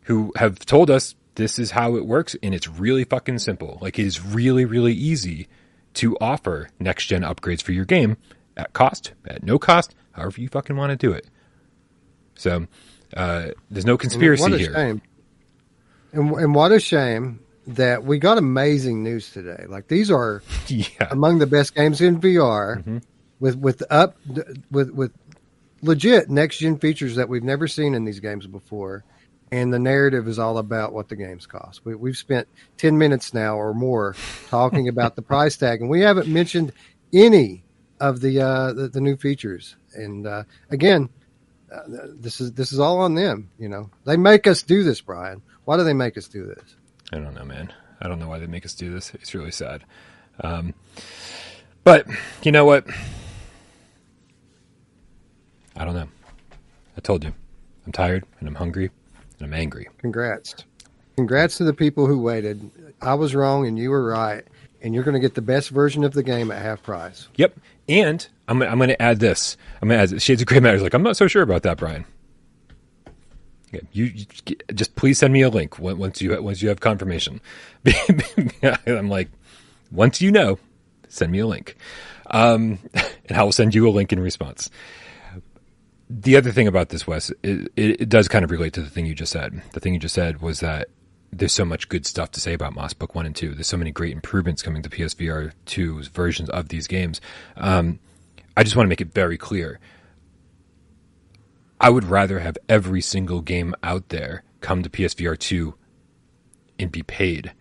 who 0.04 0.32
have 0.36 0.58
told 0.60 0.90
us 0.90 1.14
this 1.40 1.58
is 1.58 1.70
how 1.70 1.96
it 1.96 2.06
works 2.06 2.36
and 2.42 2.54
it's 2.54 2.68
really 2.68 3.04
fucking 3.04 3.38
simple. 3.38 3.78
Like 3.80 3.98
it 3.98 4.06
is 4.06 4.24
really, 4.24 4.64
really 4.64 4.92
easy 4.92 5.48
to 5.94 6.16
offer 6.20 6.68
next 6.78 7.06
gen 7.06 7.22
upgrades 7.22 7.62
for 7.62 7.72
your 7.72 7.84
game 7.84 8.16
at 8.56 8.72
cost, 8.72 9.12
at 9.26 9.42
no 9.42 9.58
cost, 9.58 9.94
however 10.12 10.40
you 10.40 10.48
fucking 10.48 10.76
want 10.76 10.90
to 10.90 10.96
do 10.96 11.12
it. 11.12 11.26
So 12.34 12.66
uh, 13.16 13.48
there's 13.70 13.86
no 13.86 13.96
conspiracy 13.96 14.44
and 14.44 14.54
here. 14.54 14.74
Shame. 14.74 15.02
And, 16.12 16.32
and 16.32 16.54
what 16.54 16.72
a 16.72 16.80
shame 16.80 17.40
that 17.66 18.04
we 18.04 18.18
got 18.18 18.38
amazing 18.38 19.02
news 19.02 19.30
today. 19.30 19.64
Like 19.68 19.88
these 19.88 20.10
are 20.10 20.42
yeah. 20.68 20.86
among 21.10 21.38
the 21.38 21.46
best 21.46 21.74
games 21.74 22.00
in 22.00 22.20
VR 22.20 22.78
mm-hmm. 22.78 22.98
with 23.38 23.56
with 23.56 23.82
up 23.90 24.16
with 24.70 24.90
with 24.90 25.12
legit 25.82 26.28
next 26.28 26.58
gen 26.58 26.78
features 26.78 27.16
that 27.16 27.28
we've 27.28 27.42
never 27.42 27.66
seen 27.66 27.94
in 27.94 28.04
these 28.04 28.20
games 28.20 28.46
before 28.46 29.04
and 29.52 29.72
the 29.72 29.78
narrative 29.78 30.28
is 30.28 30.38
all 30.38 30.58
about 30.58 30.92
what 30.92 31.08
the 31.08 31.16
games 31.16 31.46
cost. 31.46 31.84
We, 31.84 32.10
have 32.10 32.16
spent 32.16 32.48
10 32.78 32.96
minutes 32.98 33.34
now 33.34 33.56
or 33.56 33.74
more 33.74 34.14
talking 34.48 34.88
about 34.88 35.16
the 35.16 35.22
price 35.22 35.56
tag, 35.56 35.80
and 35.80 35.90
we 35.90 36.00
haven't 36.00 36.28
mentioned 36.28 36.72
any 37.12 37.64
of 38.00 38.20
the 38.20 38.40
uh, 38.40 38.72
the, 38.72 38.88
the, 38.88 39.00
new 39.00 39.16
features. 39.16 39.76
And 39.94 40.26
uh, 40.26 40.44
again, 40.70 41.10
uh, 41.72 41.82
this 42.14 42.40
is 42.40 42.52
this 42.52 42.72
is 42.72 42.78
all 42.78 43.00
on 43.00 43.14
them. 43.14 43.50
You 43.58 43.68
know, 43.68 43.90
they 44.04 44.16
make 44.16 44.46
us 44.46 44.62
do 44.62 44.82
this, 44.82 45.00
Brian. 45.00 45.42
Why 45.64 45.76
do 45.76 45.84
they 45.84 45.92
make 45.92 46.16
us 46.16 46.28
do 46.28 46.46
this? 46.46 46.76
I 47.12 47.18
don't 47.18 47.34
know, 47.34 47.44
man. 47.44 47.72
I 48.00 48.08
don't 48.08 48.18
know 48.18 48.28
why 48.28 48.38
they 48.38 48.46
make 48.46 48.64
us 48.64 48.74
do 48.74 48.90
this. 48.90 49.12
It's 49.14 49.34
really 49.34 49.50
sad. 49.50 49.84
Um, 50.42 50.72
but 51.84 52.06
you 52.42 52.52
know 52.52 52.64
what? 52.64 52.86
I 55.76 55.84
don't 55.84 55.94
know. 55.94 56.08
I 56.96 57.00
told 57.00 57.24
you, 57.24 57.32
I'm 57.86 57.92
tired 57.92 58.24
and 58.38 58.48
I'm 58.48 58.54
hungry 58.54 58.90
and 59.40 59.52
I'm 59.52 59.58
angry. 59.58 59.88
Congrats. 59.98 60.54
Congrats 61.16 61.56
to 61.58 61.64
the 61.64 61.74
people 61.74 62.06
who 62.06 62.20
waited. 62.20 62.70
I 63.00 63.14
was 63.14 63.34
wrong 63.34 63.66
and 63.66 63.78
you 63.78 63.90
were 63.90 64.04
right. 64.04 64.44
And 64.82 64.94
you're 64.94 65.04
going 65.04 65.14
to 65.14 65.20
get 65.20 65.34
the 65.34 65.42
best 65.42 65.68
version 65.68 66.04
of 66.04 66.14
the 66.14 66.22
game 66.22 66.50
at 66.50 66.62
half 66.62 66.82
price. 66.82 67.28
Yep. 67.36 67.58
And 67.88 68.26
I'm, 68.48 68.62
I'm 68.62 68.78
going 68.78 68.88
to 68.88 69.02
add 69.02 69.20
this. 69.20 69.58
I'm 69.82 69.88
going 69.88 70.06
to 70.06 70.14
add 70.14 70.22
Shades 70.22 70.40
of 70.40 70.46
Grey 70.46 70.60
Matters. 70.60 70.80
Like, 70.80 70.94
I'm 70.94 71.02
not 71.02 71.18
so 71.18 71.26
sure 71.26 71.42
about 71.42 71.64
that, 71.64 71.76
Brian. 71.76 72.06
You, 73.92 74.04
you, 74.06 74.26
just 74.74 74.96
please 74.96 75.18
send 75.18 75.32
me 75.32 75.42
a 75.42 75.48
link 75.50 75.78
once 75.78 76.20
you 76.20 76.42
once 76.42 76.60
you 76.60 76.70
have 76.70 76.80
confirmation. 76.80 77.40
I'm 78.86 79.08
like, 79.08 79.28
once 79.92 80.20
you 80.20 80.32
know, 80.32 80.58
send 81.08 81.30
me 81.30 81.38
a 81.38 81.46
link, 81.46 81.76
um, 82.30 82.80
and 82.94 83.38
I 83.38 83.44
will 83.44 83.52
send 83.52 83.72
you 83.72 83.88
a 83.88 83.90
link 83.90 84.12
in 84.12 84.18
response 84.18 84.70
the 86.12 86.36
other 86.36 86.50
thing 86.50 86.66
about 86.66 86.88
this, 86.88 87.06
Wes, 87.06 87.30
it, 87.44 87.70
it, 87.76 88.08
does 88.08 88.26
kind 88.26 88.44
of 88.44 88.50
relate 88.50 88.72
to 88.72 88.82
the 88.82 88.90
thing 88.90 89.06
you 89.06 89.14
just 89.14 89.30
said. 89.30 89.62
The 89.72 89.80
thing 89.80 89.94
you 89.94 90.00
just 90.00 90.14
said 90.14 90.42
was 90.42 90.58
that 90.58 90.88
there's 91.30 91.52
so 91.52 91.64
much 91.64 91.88
good 91.88 92.04
stuff 92.04 92.32
to 92.32 92.40
say 92.40 92.52
about 92.52 92.74
Moss 92.74 92.92
Book 92.92 93.14
1 93.14 93.26
and 93.26 93.36
2. 93.36 93.54
There's 93.54 93.68
so 93.68 93.76
many 93.76 93.92
great 93.92 94.12
improvements 94.12 94.60
coming 94.60 94.82
to 94.82 94.90
PSVR 94.90 95.52
2's 95.66 96.08
versions 96.08 96.50
of 96.50 96.68
these 96.68 96.88
games. 96.88 97.20
Um, 97.56 98.00
I 98.56 98.64
just 98.64 98.74
want 98.74 98.86
to 98.86 98.88
make 98.88 99.00
it 99.00 99.14
very 99.14 99.38
clear. 99.38 99.78
I 101.80 101.90
would 101.90 102.04
rather 102.04 102.40
have 102.40 102.58
every 102.68 103.00
single 103.00 103.40
game 103.40 103.76
out 103.84 104.08
there 104.08 104.42
come 104.60 104.82
to 104.82 104.90
PSVR 104.90 105.38
2 105.38 105.74
and 106.80 106.90
be 106.90 107.04
paid 107.04 107.52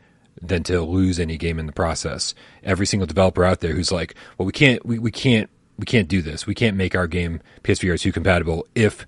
than 0.42 0.64
to 0.64 0.82
lose 0.82 1.20
any 1.20 1.38
game 1.38 1.60
in 1.60 1.68
the 1.68 1.72
process. 1.72 2.34
Every 2.64 2.88
single 2.88 3.06
developer 3.06 3.46
out 3.46 3.60
there 3.60 3.74
who's 3.74 3.92
like, 3.92 4.16
well, 4.40 4.48
we 4.48 4.52
can't, 4.52 4.84
we, 4.84 4.98
we 4.98 5.12
can't 5.12 5.52
we 5.80 5.86
can't 5.86 6.10
do 6.10 6.22
this. 6.22 6.46
We 6.46 6.56
can't 6.56 6.76
make 6.76 6.94
our 6.94 7.08
game 7.08 7.42
PSVR 7.64 8.00
2 8.00 8.12
compatible 8.12 8.68
if 8.76 9.08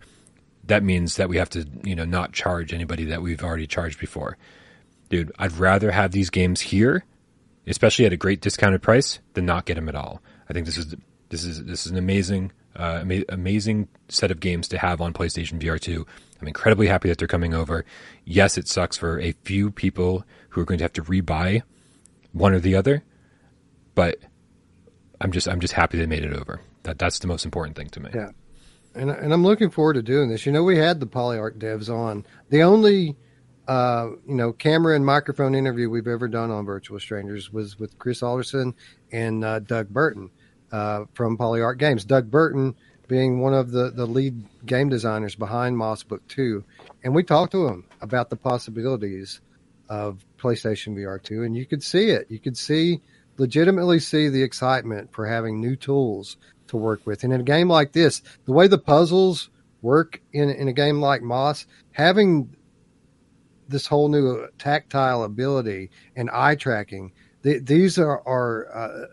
that 0.63 0.83
means 0.83 1.17
that 1.17 1.27
we 1.27 1.37
have 1.37 1.49
to, 1.49 1.67
you 1.83 1.95
know, 1.95 2.05
not 2.05 2.31
charge 2.31 2.73
anybody 2.73 3.05
that 3.05 3.21
we've 3.21 3.43
already 3.43 3.67
charged 3.67 3.99
before. 3.99 4.37
Dude, 5.09 5.33
I'd 5.37 5.51
rather 5.53 5.91
have 5.91 6.11
these 6.11 6.29
games 6.29 6.61
here, 6.61 7.03
especially 7.67 8.05
at 8.05 8.13
a 8.13 8.17
great 8.17 8.39
discounted 8.39 8.81
price, 8.81 9.19
than 9.33 9.45
not 9.45 9.65
get 9.65 9.75
them 9.75 9.89
at 9.89 9.95
all. 9.95 10.21
I 10.49 10.53
think 10.53 10.65
this 10.65 10.77
is 10.77 10.95
this 11.27 11.43
is 11.43 11.65
this 11.65 11.85
is 11.85 11.91
an 11.91 11.97
amazing 11.97 12.53
uh, 12.77 12.99
ama- 13.01 13.25
amazing 13.27 13.89
set 14.07 14.31
of 14.31 14.39
games 14.39 14.69
to 14.69 14.77
have 14.77 15.01
on 15.01 15.11
PlayStation 15.11 15.59
VR 15.59 15.79
2. 15.79 16.05
I'm 16.41 16.47
incredibly 16.47 16.87
happy 16.87 17.09
that 17.09 17.17
they're 17.17 17.27
coming 17.27 17.53
over. 17.53 17.83
Yes, 18.23 18.57
it 18.57 18.69
sucks 18.69 18.95
for 18.95 19.19
a 19.19 19.33
few 19.43 19.71
people 19.71 20.23
who 20.49 20.61
are 20.61 20.65
going 20.65 20.77
to 20.77 20.85
have 20.85 20.93
to 20.93 21.03
rebuy 21.03 21.63
one 22.31 22.53
or 22.53 22.59
the 22.59 22.75
other, 22.75 23.03
but 23.93 24.19
I'm 25.21 25.31
just 25.31 25.47
I'm 25.47 25.59
just 25.59 25.73
happy 25.73 25.97
they 25.97 26.05
made 26.05 26.23
it 26.23 26.33
over. 26.33 26.61
That 26.83 26.99
that's 26.99 27.19
the 27.19 27.27
most 27.27 27.45
important 27.45 27.77
thing 27.77 27.89
to 27.89 27.99
me. 27.99 28.09
Yeah, 28.13 28.29
and 28.95 29.09
and 29.09 29.33
I'm 29.33 29.43
looking 29.43 29.69
forward 29.69 29.93
to 29.93 30.01
doing 30.01 30.29
this. 30.29 30.45
You 30.45 30.51
know, 30.51 30.63
we 30.63 30.77
had 30.77 30.99
the 30.99 31.07
Polyarc 31.07 31.57
devs 31.57 31.89
on. 31.89 32.25
The 32.49 32.63
only 32.63 33.15
uh, 33.67 34.09
you 34.27 34.35
know, 34.35 34.51
camera 34.51 34.95
and 34.95 35.05
microphone 35.05 35.55
interview 35.55 35.89
we've 35.89 36.07
ever 36.07 36.27
done 36.27 36.51
on 36.51 36.65
Virtual 36.65 36.99
Strangers 36.99 37.53
was 37.53 37.79
with 37.79 37.97
Chris 37.99 38.23
Alderson 38.23 38.73
and 39.11 39.45
uh, 39.45 39.59
Doug 39.59 39.89
Burton 39.89 40.29
uh, 40.71 41.05
from 41.13 41.37
Polyarc 41.37 41.77
Games. 41.77 42.03
Doug 42.03 42.29
Burton 42.29 42.75
being 43.07 43.39
one 43.39 43.53
of 43.53 43.71
the, 43.71 43.91
the 43.91 44.05
lead 44.05 44.43
game 44.65 44.89
designers 44.89 45.35
behind 45.35 45.77
Moss 45.77 46.03
Book 46.03 46.25
2. 46.29 46.63
And 47.03 47.13
we 47.13 47.23
talked 47.23 47.51
to 47.51 47.67
him 47.67 47.85
about 48.01 48.29
the 48.29 48.35
possibilities 48.35 49.41
of 49.89 50.25
PlayStation 50.37 50.95
VR 50.95 51.21
2, 51.21 51.43
and 51.43 51.55
you 51.55 51.65
could 51.65 51.83
see 51.83 52.09
it. 52.09 52.27
You 52.29 52.39
could 52.39 52.57
see, 52.57 53.01
legitimately 53.41 53.97
see 53.97 54.29
the 54.29 54.43
excitement 54.43 55.11
for 55.11 55.25
having 55.25 55.59
new 55.59 55.75
tools 55.75 56.37
to 56.67 56.77
work 56.77 57.01
with. 57.07 57.23
And 57.23 57.33
in 57.33 57.41
a 57.41 57.43
game 57.43 57.67
like 57.67 57.91
this, 57.91 58.21
the 58.45 58.51
way 58.51 58.67
the 58.67 58.77
puzzles 58.77 59.49
work 59.81 60.21
in, 60.31 60.51
in 60.51 60.67
a 60.67 60.73
game 60.73 61.01
like 61.01 61.23
Moss, 61.23 61.65
having 61.91 62.55
this 63.67 63.87
whole 63.87 64.09
new 64.09 64.47
tactile 64.59 65.23
ability 65.23 65.89
and 66.15 66.29
eye 66.29 66.53
tracking, 66.53 67.13
th- 67.41 67.65
these 67.65 67.97
are, 67.97 68.21
are 68.27 68.67
uh, 68.75 69.05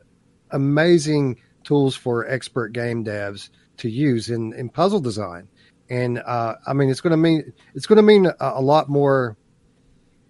amazing 0.51 1.41
tools 1.65 1.97
for 1.97 2.29
expert 2.29 2.75
game 2.75 3.03
devs 3.03 3.49
to 3.79 3.89
use 3.89 4.29
in, 4.29 4.53
in 4.53 4.69
puzzle 4.69 5.01
design. 5.01 5.49
And 5.89 6.19
uh, 6.19 6.57
I 6.67 6.75
mean, 6.75 6.91
it's 6.91 7.01
going 7.01 7.13
to 7.13 7.17
mean 7.17 7.51
it's 7.75 7.87
going 7.87 7.97
to 7.97 8.03
mean 8.03 8.27
a, 8.27 8.35
a, 8.41 8.61
lot 8.61 8.91
more 8.91 9.39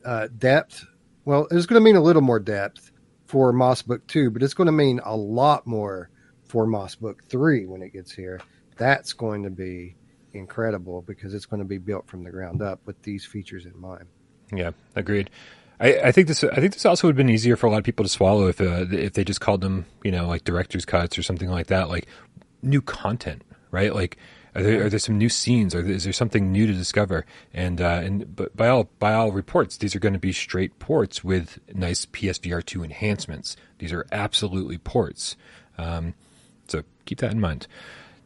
uh, 0.05 0.29
depth. 0.39 0.87
Well, 1.25 1.49
it's 1.51 1.67
going 1.67 1.81
to 1.81 1.85
mean 1.85 1.97
a 1.97 2.01
little 2.01 2.23
more 2.23 2.39
depth 2.39 2.88
for 3.29 3.53
Moss 3.53 3.83
Book 3.83 4.07
Two, 4.07 4.31
but 4.31 4.43
it's 4.43 4.55
going 4.55 4.67
to 4.67 4.73
mean 4.73 5.01
a 5.05 5.15
lot 5.15 5.67
more 5.67 6.11
for 6.47 6.67
Moss 6.67 6.95
Book 6.95 7.23
Three 7.29 7.67
when 7.67 7.83
it 7.83 7.93
gets 7.93 8.11
here. 8.11 8.41
That's 8.79 9.13
going 9.13 9.43
to 9.43 9.51
be 9.51 9.97
incredible 10.33 11.03
because 11.03 11.35
it's 11.35 11.45
going 11.45 11.61
to 11.61 11.69
be 11.69 11.79
built 11.79 12.09
from 12.09 12.25
the 12.25 12.31
ground 12.31 12.63
up 12.63 12.81
with 12.87 13.01
these 13.03 13.27
features 13.27 13.67
in 13.67 13.79
mind. 13.79 14.07
Yeah, 14.51 14.71
agreed. 14.97 15.29
I, 15.79 15.99
I, 16.05 16.13
think 16.13 16.27
this. 16.27 16.43
I 16.43 16.57
think 16.57 16.73
this 16.73 16.87
also 16.87 17.07
would 17.07 17.13
have 17.13 17.17
been 17.19 17.29
easier 17.29 17.57
for 17.57 17.67
a 17.67 17.71
lot 17.71 17.79
of 17.79 17.85
people 17.85 18.05
to 18.05 18.09
swallow 18.09 18.49
if 18.49 18.61
uh, 18.63 18.87
if 18.91 19.13
they 19.13 19.25
just 19.25 19.43
called 19.43 19.61
them, 19.61 19.85
you 20.03 20.11
know, 20.11 20.27
like 20.27 20.45
director's 20.45 20.87
cuts 20.87 21.19
or 21.19 21.23
something 21.23 21.51
like 21.51 21.67
that, 21.67 21.91
like 21.91 22.07
new 22.63 22.81
content, 22.81 23.43
right? 23.71 23.95
Like, 23.95 24.17
are 24.59 24.63
there, 24.63 24.87
are 24.87 24.89
there 24.89 24.99
some 24.99 25.17
new 25.17 25.29
scenes? 25.29 25.75
Or 25.75 25.87
is 25.87 26.05
there 26.05 26.13
something 26.13 26.51
new 26.51 26.67
to 26.67 26.73
discover? 26.73 27.25
And 27.55 27.81
uh, 27.81 28.01
and 28.03 28.35
but 28.35 28.57
by 28.57 28.69
all 28.69 28.91
by 28.99 29.15
all 29.15 29.31
reports, 29.31 29.77
these 29.77 29.95
are 29.95 30.01
going 30.01 30.15
to 30.15 30.19
be 30.19 30.33
straight 30.33 30.79
ports 30.79 31.23
with 31.23 31.61
nice 31.73 32.07
PSVR 32.07 32.65
two 32.65 32.83
enhancements. 32.83 33.57
These 33.79 33.93
are 33.93 34.07
absolutely 34.11 34.79
ports. 34.79 35.37
Um, 35.79 36.15
so 36.67 36.83
keep 37.05 37.19
that 37.19 37.31
in 37.31 37.41
mind. 37.41 37.69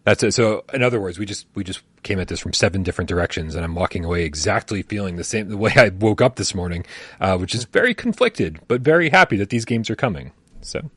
That's 0.05 0.23
it. 0.23 0.33
So 0.33 0.65
in 0.73 0.83
other 0.83 1.01
words, 1.01 1.19
we 1.19 1.27
just 1.27 1.47
we 1.55 1.65
just 1.65 1.83
came 2.03 2.19
at 2.19 2.29
this 2.29 2.41
from 2.41 2.55
seven 2.55 2.83
different 2.83 3.09
directions, 3.09 3.55
and 3.55 3.65
I'm 3.65 3.75
walking 3.75 4.05
away 4.05 4.25
exactly 4.25 4.83
feeling 4.83 5.17
the 5.17 5.25
same 5.25 5.49
the 5.49 5.59
way 5.59 5.73
I 5.77 5.91
woke 5.91 6.23
up 6.23 6.37
this 6.37 6.55
morning, 6.55 6.87
uh, 7.21 7.37
which 7.37 7.55
is 7.55 7.65
very 7.65 7.95
conflicted, 7.95 8.59
but 8.69 8.81
very 8.81 9.11
happy 9.11 9.37
that 9.37 9.51
these 9.51 9.67
games 9.67 9.91
are 9.91 9.97
coming. 9.97 10.33
So 10.63 10.91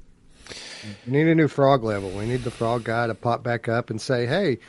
we 1.06 1.12
need 1.12 1.28
a 1.28 1.36
new 1.36 1.48
frog 1.48 1.84
level. 1.84 2.10
We 2.12 2.26
need 2.26 2.44
the 2.44 2.52
frog 2.52 2.86
guy 2.86 3.08
to 3.08 3.14
pop 3.14 3.44
back 3.44 3.68
up 3.68 3.90
and 3.90 4.00
say, 4.00 4.26
"Hey, 4.26 4.60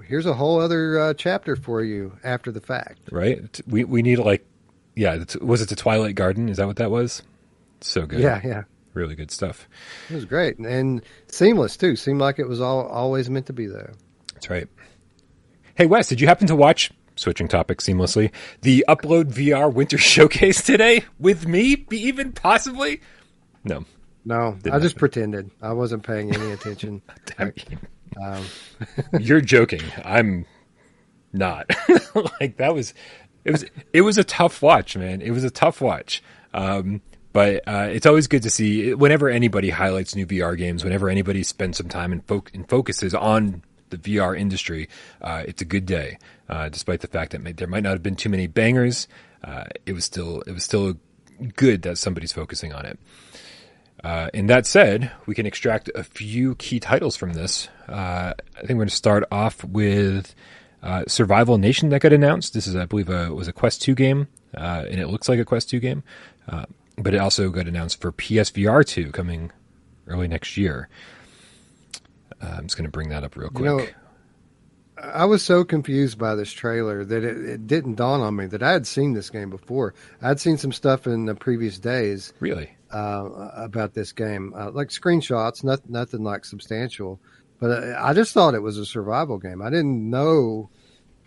here's 0.00 0.26
a 0.26 0.34
whole 0.34 0.60
other 0.60 0.98
uh, 0.98 1.14
chapter 1.14 1.56
for 1.56 1.82
you 1.82 2.18
after 2.24 2.50
the 2.52 2.60
fact." 2.60 3.00
Right. 3.10 3.60
We 3.66 3.84
we 3.84 4.02
need 4.02 4.18
like, 4.18 4.46
yeah. 4.94 5.24
Was 5.40 5.62
it 5.62 5.68
the 5.68 5.76
Twilight 5.76 6.14
Garden? 6.14 6.48
Is 6.48 6.56
that 6.56 6.66
what 6.66 6.76
that 6.76 6.90
was? 6.90 7.22
So 7.80 8.06
good. 8.06 8.20
Yeah, 8.20 8.40
yeah 8.44 8.62
really 8.94 9.14
good 9.14 9.30
stuff. 9.30 9.68
It 10.10 10.14
was 10.14 10.24
great 10.24 10.58
and 10.58 11.02
seamless 11.28 11.76
too. 11.76 11.96
Seemed 11.96 12.20
like 12.20 12.38
it 12.38 12.48
was 12.48 12.60
all 12.60 12.86
always 12.86 13.30
meant 13.30 13.46
to 13.46 13.52
be 13.52 13.66
there. 13.66 13.94
That's 14.34 14.50
right. 14.50 14.68
Hey 15.74 15.86
Wes, 15.86 16.08
did 16.08 16.20
you 16.20 16.26
happen 16.26 16.46
to 16.48 16.56
watch 16.56 16.90
switching 17.16 17.48
topics 17.48 17.86
seamlessly 17.86 18.30
the 18.62 18.84
Upload 18.88 19.32
VR 19.32 19.72
Winter 19.72 19.98
Showcase 19.98 20.62
today 20.62 21.04
with 21.18 21.46
me? 21.46 21.86
Even 21.90 22.32
possibly? 22.32 23.00
No. 23.64 23.84
No, 24.24 24.56
I 24.70 24.78
just 24.78 24.96
pretended. 24.96 25.50
I 25.60 25.72
wasn't 25.72 26.04
paying 26.04 26.32
any 26.32 26.52
attention. 26.52 27.02
um. 28.20 28.44
You're 29.20 29.40
joking. 29.40 29.82
I'm 30.04 30.46
not. 31.32 31.70
like 32.40 32.56
that 32.56 32.74
was 32.74 32.94
it 33.44 33.52
was 33.52 33.64
it 33.92 34.02
was 34.02 34.18
a 34.18 34.24
tough 34.24 34.62
watch, 34.62 34.96
man. 34.96 35.20
It 35.22 35.30
was 35.30 35.44
a 35.44 35.50
tough 35.50 35.80
watch. 35.80 36.22
Um, 36.54 37.00
but 37.32 37.66
uh, 37.66 37.88
it's 37.90 38.04
always 38.04 38.26
good 38.26 38.42
to 38.42 38.50
see 38.50 38.92
whenever 38.94 39.28
anybody 39.30 39.70
highlights 39.70 40.14
new 40.14 40.26
VR 40.26 40.56
games, 40.56 40.84
whenever 40.84 41.08
anybody 41.08 41.42
spends 41.42 41.78
some 41.78 41.88
time 41.88 42.12
and, 42.12 42.22
fo- 42.26 42.44
and 42.52 42.68
focuses 42.68 43.14
on 43.14 43.62
the 43.88 43.96
VR 43.96 44.38
industry, 44.38 44.88
uh, 45.22 45.42
it's 45.46 45.62
a 45.62 45.64
good 45.64 45.86
day. 45.86 46.18
Uh, 46.48 46.68
despite 46.68 47.00
the 47.00 47.06
fact 47.06 47.32
that 47.32 47.40
may- 47.40 47.52
there 47.52 47.68
might 47.68 47.82
not 47.82 47.92
have 47.92 48.02
been 48.02 48.16
too 48.16 48.28
many 48.28 48.46
bangers, 48.46 49.08
uh, 49.44 49.64
it 49.86 49.94
was 49.94 50.04
still 50.04 50.42
it 50.42 50.52
was 50.52 50.64
still 50.64 50.94
good 51.56 51.82
that 51.82 51.96
somebody's 51.98 52.32
focusing 52.32 52.72
on 52.72 52.84
it. 52.84 52.98
Uh, 54.04 54.28
and 54.34 54.50
that 54.50 54.66
said, 54.66 55.12
we 55.26 55.34
can 55.34 55.46
extract 55.46 55.88
a 55.94 56.02
few 56.02 56.54
key 56.56 56.80
titles 56.80 57.16
from 57.16 57.34
this. 57.34 57.68
Uh, 57.92 58.32
I 58.56 58.60
think 58.60 58.70
we're 58.70 58.76
going 58.76 58.88
to 58.88 58.94
start 58.94 59.24
off 59.30 59.62
with 59.64 60.34
Survival 61.06 61.58
Nation 61.58 61.90
that 61.90 62.00
got 62.00 62.12
announced. 62.12 62.54
This 62.54 62.66
is, 62.66 62.74
I 62.74 62.86
believe, 62.86 63.10
a 63.10 63.32
was 63.32 63.48
a 63.48 63.52
Quest 63.52 63.82
Two 63.82 63.94
game, 63.94 64.28
and 64.54 64.98
it 64.98 65.08
looks 65.08 65.28
like 65.28 65.38
a 65.38 65.44
Quest 65.44 65.68
Two 65.68 65.80
game 65.80 66.02
but 66.96 67.14
it 67.14 67.18
also 67.18 67.50
got 67.50 67.66
announced 67.66 68.00
for 68.00 68.12
PSVR 68.12 68.84
2 68.84 69.12
coming 69.12 69.50
early 70.06 70.28
next 70.28 70.56
year. 70.56 70.88
Uh, 72.40 72.56
I'm 72.58 72.64
just 72.64 72.76
going 72.76 72.86
to 72.86 72.90
bring 72.90 73.10
that 73.10 73.24
up 73.24 73.36
real 73.36 73.50
quick. 73.50 73.64
You 73.64 73.76
know, 73.76 73.86
I 74.98 75.24
was 75.24 75.42
so 75.42 75.64
confused 75.64 76.18
by 76.18 76.34
this 76.34 76.52
trailer 76.52 77.04
that 77.04 77.24
it, 77.24 77.44
it, 77.44 77.66
didn't 77.66 77.94
dawn 77.94 78.20
on 78.20 78.36
me 78.36 78.46
that 78.46 78.62
I 78.62 78.72
had 78.72 78.86
seen 78.86 79.14
this 79.14 79.30
game 79.30 79.50
before. 79.50 79.94
I'd 80.20 80.40
seen 80.40 80.58
some 80.58 80.72
stuff 80.72 81.06
in 81.06 81.24
the 81.24 81.34
previous 81.34 81.78
days. 81.78 82.32
Really? 82.40 82.70
Uh, 82.90 83.50
about 83.54 83.94
this 83.94 84.12
game, 84.12 84.52
uh, 84.54 84.70
like 84.70 84.88
screenshots, 84.88 85.64
not, 85.64 85.88
nothing 85.88 86.22
like 86.22 86.44
substantial. 86.44 87.20
But 87.62 87.84
I, 87.84 88.10
I 88.10 88.12
just 88.12 88.34
thought 88.34 88.54
it 88.54 88.62
was 88.62 88.76
a 88.76 88.84
survival 88.84 89.38
game. 89.38 89.62
I 89.62 89.70
didn't 89.70 90.10
know 90.10 90.68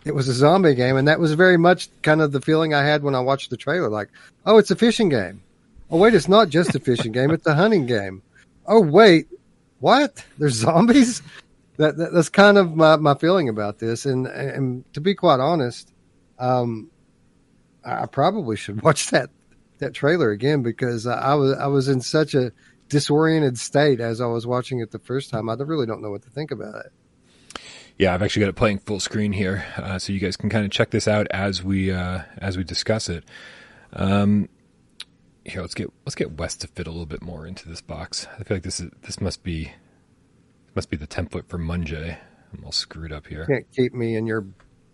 it 0.03 0.13
was 0.13 0.27
a 0.27 0.33
zombie 0.33 0.75
game, 0.75 0.97
and 0.97 1.07
that 1.07 1.17
was 1.17 1.31
very 1.31 1.55
much 1.55 1.87
kind 2.01 2.21
of 2.21 2.33
the 2.33 2.41
feeling 2.41 2.73
I 2.73 2.83
had 2.83 3.03
when 3.03 3.15
I 3.15 3.21
watched 3.21 3.51
the 3.51 3.55
trailer. 3.55 3.87
Like, 3.87 4.09
oh, 4.45 4.57
it's 4.57 4.69
a 4.69 4.75
fishing 4.75 5.07
game. 5.07 5.41
Oh 5.89 5.97
wait, 5.97 6.13
it's 6.13 6.27
not 6.27 6.49
just 6.49 6.75
a 6.75 6.79
fishing 6.81 7.13
game; 7.13 7.31
it's 7.31 7.47
a 7.47 7.55
hunting 7.55 7.85
game. 7.85 8.21
Oh 8.67 8.81
wait, 8.81 9.27
what? 9.79 10.25
There's 10.37 10.55
zombies. 10.55 11.21
That, 11.77 11.97
that 11.97 12.13
that's 12.13 12.29
kind 12.29 12.57
of 12.57 12.73
my, 12.73 12.95
my 12.95 13.15
feeling 13.15 13.49
about 13.49 13.79
this. 13.79 14.05
And 14.05 14.27
and 14.27 14.85
to 14.93 15.01
be 15.01 15.13
quite 15.13 15.41
honest, 15.41 15.91
um, 16.39 16.89
I 17.83 18.05
probably 18.05 18.55
should 18.55 18.81
watch 18.83 19.09
that 19.09 19.29
that 19.79 19.93
trailer 19.93 20.31
again 20.31 20.63
because 20.63 21.05
I 21.05 21.33
was 21.33 21.57
I 21.57 21.67
was 21.67 21.89
in 21.89 21.99
such 21.99 22.33
a 22.33 22.53
disoriented 22.89 23.57
state 23.57 23.99
as 23.99 24.21
I 24.21 24.27
was 24.27 24.45
watching 24.45 24.79
it 24.79 24.91
the 24.91 24.99
first 24.99 25.29
time. 25.29 25.49
I 25.49 25.53
really 25.55 25.85
don't 25.85 26.01
know 26.01 26.11
what 26.11 26.23
to 26.23 26.29
think 26.29 26.51
about 26.51 26.85
it. 26.85 27.61
Yeah, 27.97 28.13
I've 28.13 28.21
actually 28.21 28.41
got 28.41 28.49
it 28.49 28.55
playing 28.55 28.79
full 28.79 28.99
screen 28.99 29.31
here, 29.31 29.65
uh, 29.77 29.99
so 29.99 30.11
you 30.11 30.19
guys 30.19 30.35
can 30.35 30.49
kind 30.49 30.65
of 30.65 30.71
check 30.71 30.89
this 30.89 31.07
out 31.07 31.27
as 31.31 31.63
we 31.63 31.91
uh, 31.91 32.23
as 32.37 32.57
we 32.57 32.65
discuss 32.65 33.07
it. 33.07 33.23
Um, 33.93 34.49
here 35.45 35.61
let's 35.61 35.73
get 35.73 35.91
let's 36.05 36.15
get 36.15 36.37
Wes 36.37 36.55
to 36.57 36.67
fit 36.67 36.87
a 36.87 36.89
little 36.89 37.05
bit 37.05 37.21
more 37.21 37.47
into 37.47 37.69
this 37.69 37.81
box. 37.81 38.27
I 38.37 38.43
feel 38.43 38.57
like 38.57 38.63
this 38.63 38.81
is 38.81 38.91
this 39.01 39.21
must 39.21 39.43
be 39.43 39.71
must 40.75 40.89
be 40.89 40.97
the 40.97 41.07
template 41.07 41.47
for 41.47 41.57
Munjay. 41.57 42.17
I'm 42.53 42.65
all 42.65 42.73
screwed 42.73 43.13
up 43.13 43.27
here. 43.27 43.45
You 43.47 43.55
can't 43.55 43.71
keep 43.71 43.93
me 43.93 44.15
in 44.15 44.27
your 44.27 44.45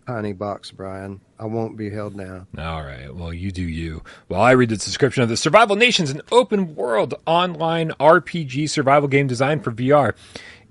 tiny 0.06 0.32
box, 0.32 0.70
Brian. 0.70 1.20
I 1.38 1.46
won't 1.46 1.76
be 1.76 1.90
held 1.90 2.14
now. 2.14 2.46
All 2.58 2.82
right. 2.82 3.14
Well, 3.14 3.32
you 3.32 3.50
do 3.50 3.62
you. 3.62 4.02
While 4.28 4.42
I 4.42 4.52
read 4.52 4.68
the 4.68 4.76
description 4.76 5.22
of 5.22 5.28
the 5.28 5.36
Survival 5.36 5.76
Nations, 5.76 6.10
an 6.10 6.22
open 6.30 6.74
world 6.74 7.14
online 7.26 7.90
RPG 8.00 8.70
survival 8.70 9.08
game 9.08 9.26
designed 9.26 9.64
for 9.64 9.72
VR. 9.72 10.14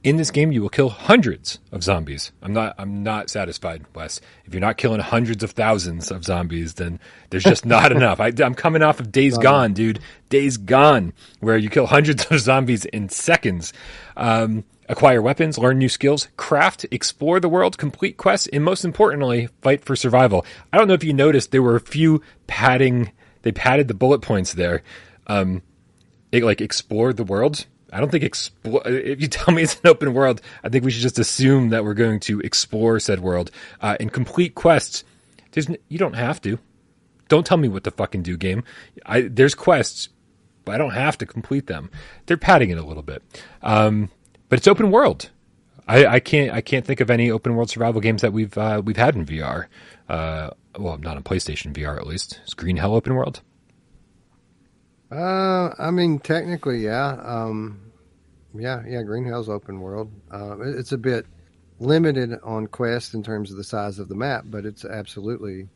In 0.04 0.18
this 0.18 0.32
game, 0.32 0.52
you 0.52 0.64
will 0.64 0.70
kill 0.70 0.90
hundreds 0.90 1.60
of 1.72 1.84
zombies. 1.84 2.32
I'm 2.42 2.54
not. 2.54 2.74
I'm 2.80 3.04
not 3.04 3.30
satisfied, 3.30 3.86
Wes. 3.94 4.20
If 4.46 4.54
you're 4.54 4.62
not 4.62 4.78
killing 4.78 5.00
hundreds 5.00 5.44
of 5.44 5.52
thousands 5.52 6.10
of 6.10 6.24
zombies, 6.24 6.74
then 6.74 7.00
there's 7.30 7.44
just 7.44 7.68
not 7.68 7.92
enough. 7.96 8.20
I, 8.20 8.32
am 8.40 8.56
coming 8.56 8.82
off 8.82 9.00
of 9.00 9.12
Days 9.12 9.38
Gone, 9.38 9.74
dude. 9.74 10.00
Days 10.30 10.58
Gone, 10.58 11.14
where 11.40 11.56
you 11.56 11.70
kill 11.70 11.86
hundreds 11.86 12.26
of 12.32 12.40
zombies 12.40 12.86
in 12.86 13.10
seconds. 13.10 13.74
Um, 14.18 14.64
acquire 14.92 15.22
weapons, 15.22 15.58
learn 15.58 15.80
new 15.80 15.90
skills, 15.90 16.28
craft, 16.38 16.86
explore 16.92 17.40
the 17.40 17.50
world, 17.50 17.78
complete 17.78 18.18
quests, 18.18 18.48
and 18.48 18.64
most 18.64 18.86
importantly, 18.86 19.50
fight 19.62 19.84
for 19.84 19.96
survival. 19.96 20.46
I 20.72 20.78
don't 20.78 20.88
know 20.88 20.94
if 20.94 21.04
you 21.04 21.14
noticed 21.14 21.52
there 21.52 21.64
were 21.64 21.76
a 21.76 21.82
few 21.82 22.22
padding. 22.46 23.12
They 23.42 23.52
padded 23.52 23.88
the 23.88 23.94
bullet 23.94 24.22
points 24.22 24.54
there. 24.54 24.84
Um, 25.28 25.64
it, 26.32 26.44
like 26.44 26.62
explore 26.62 27.14
the 27.14 27.24
world 27.24 27.66
I 27.92 28.00
don't 28.00 28.10
think 28.10 28.24
explore. 28.24 28.82
If 28.86 29.22
you 29.22 29.28
tell 29.28 29.54
me 29.54 29.64
it's 29.64 29.80
an 29.84 29.90
open 29.90 30.14
world, 30.14 30.42
I 30.64 30.70
think 30.70 30.86
we 30.86 30.92
should 30.92 31.02
just 31.02 31.20
assume 31.20 31.70
that 31.70 31.84
we're 31.84 31.94
going 31.94 32.20
to 32.22 32.40
explore 32.40 33.00
said 33.00 33.20
world 33.20 33.52
uh, 33.82 33.98
and 34.00 34.12
complete 34.12 34.56
quests. 34.56 35.04
There's 35.52 35.70
you 35.90 35.98
don't 35.98 36.16
have 36.16 36.42
to. 36.42 36.60
Don't 37.28 37.46
tell 37.46 37.58
me 37.58 37.68
what 37.68 37.84
to 37.86 37.92
fucking 37.92 38.24
do, 38.24 38.38
game. 38.38 38.64
I, 39.06 39.22
there's 39.22 39.56
quests, 39.56 40.10
but 40.66 40.76
I 40.76 40.78
don't 40.78 40.92
have 40.92 41.18
to 41.20 41.26
complete 41.26 41.68
them. 41.68 41.90
They're 42.26 42.38
padding 42.38 42.70
it 42.70 42.78
a 42.78 42.84
little 42.84 43.04
bit, 43.04 43.24
um, 43.62 44.10
but 44.52 44.60
it's 44.60 44.68
open 44.68 44.92
world. 44.92 45.30
I, 45.88 46.06
I, 46.06 46.20
can't 46.20 46.52
I 46.54 46.60
can't 46.60 46.86
think 46.86 47.00
of 47.00 47.10
any 47.10 47.32
open 47.32 47.56
world 47.56 47.70
survival 47.70 48.02
games 48.02 48.22
that 48.22 48.34
we've 48.34 48.56
uh, 48.58 48.82
we've 48.84 48.98
had 48.98 49.16
in 49.16 49.26
VR. 49.26 49.68
Uh, 50.10 50.50
well, 50.78 50.98
not 50.98 51.16
on 51.16 51.24
PlayStation 51.24 51.72
VR 51.74 51.96
at 51.96 52.06
least. 52.06 52.42
Is 52.46 52.54
Green 52.54 52.76
Hell 52.76 52.94
open 52.94 53.16
world? 53.16 53.40
Uh, 55.10 55.70
I 55.80 55.90
mean, 55.92 56.20
technically, 56.20 56.84
yeah. 56.84 57.18
Um, 57.24 57.94
yeah, 58.54 58.84
yeah. 58.86 59.04
Green 59.04 59.24
Hell's 59.24 59.48
open 59.48 59.80
world. 59.80 60.12
Uh, 60.30 60.60
it's 60.60 60.92
a 60.92 60.98
bit 60.98 61.26
limited 61.80 62.38
on 62.44 62.68
Quest 62.68 63.14
in 63.14 63.24
terms 63.24 63.52
of 63.52 63.58
the 63.58 63.64
size 63.64 64.00
of 64.00 64.10
the 64.10 64.16
map, 64.16 64.44
but 64.48 64.66
it's 64.66 64.84
absolutely 64.84 65.70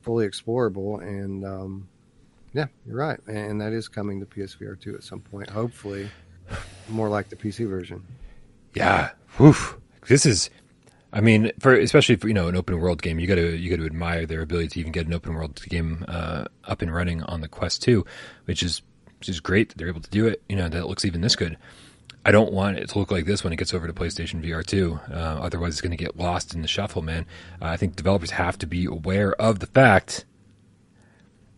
fully 0.00 0.26
explorable. 0.26 1.02
And 1.02 1.44
um, 1.44 1.88
yeah, 2.54 2.68
you're 2.86 2.96
right. 2.96 3.20
And 3.26 3.60
that 3.60 3.74
is 3.74 3.86
coming 3.86 4.18
to 4.20 4.26
PSVR 4.26 4.80
two 4.80 4.94
at 4.94 5.02
some 5.02 5.20
point. 5.20 5.50
Hopefully, 5.50 6.08
more 6.88 7.08
like 7.08 7.28
the 7.28 7.36
PC 7.36 7.68
version. 7.68 8.02
Yeah. 8.74 9.10
Woof. 9.38 9.76
This 10.06 10.24
is 10.24 10.50
I 11.12 11.20
mean, 11.20 11.52
for 11.58 11.74
especially 11.74 12.16
for 12.16 12.28
you 12.28 12.34
know 12.34 12.48
an 12.48 12.56
open 12.56 12.78
world 12.78 13.00
game, 13.00 13.18
you 13.18 13.26
got 13.26 13.36
to 13.36 13.56
you 13.56 13.70
got 13.70 13.76
to 13.76 13.86
admire 13.86 14.26
their 14.26 14.42
ability 14.42 14.68
to 14.68 14.80
even 14.80 14.92
get 14.92 15.06
an 15.06 15.14
open 15.14 15.34
world 15.34 15.60
game 15.68 16.04
uh, 16.06 16.44
up 16.64 16.82
and 16.82 16.94
running 16.94 17.22
on 17.22 17.40
the 17.40 17.48
Quest 17.48 17.82
2, 17.82 18.04
which 18.44 18.62
is 18.62 18.82
which 19.18 19.28
is 19.28 19.40
great 19.40 19.70
that 19.70 19.78
they're 19.78 19.88
able 19.88 20.02
to 20.02 20.10
do 20.10 20.26
it. 20.26 20.42
You 20.48 20.56
know 20.56 20.68
that 20.68 20.78
it 20.78 20.86
looks 20.86 21.04
even 21.04 21.22
this 21.22 21.36
good. 21.36 21.56
I 22.26 22.30
don't 22.30 22.52
want 22.52 22.76
it 22.76 22.90
to 22.90 22.98
look 22.98 23.10
like 23.10 23.24
this 23.24 23.42
when 23.42 23.54
it 23.54 23.56
gets 23.56 23.72
over 23.72 23.86
to 23.86 23.92
PlayStation 23.92 24.44
VR 24.44 24.66
2. 24.66 25.00
Uh, 25.10 25.14
otherwise, 25.14 25.74
it's 25.74 25.80
going 25.80 25.96
to 25.96 25.96
get 25.96 26.18
lost 26.18 26.52
in 26.52 26.60
the 26.60 26.68
shuffle, 26.68 27.00
man. 27.00 27.24
Uh, 27.62 27.66
I 27.66 27.78
think 27.78 27.96
developers 27.96 28.32
have 28.32 28.58
to 28.58 28.66
be 28.66 28.84
aware 28.84 29.32
of 29.40 29.60
the 29.60 29.66
fact 29.66 30.26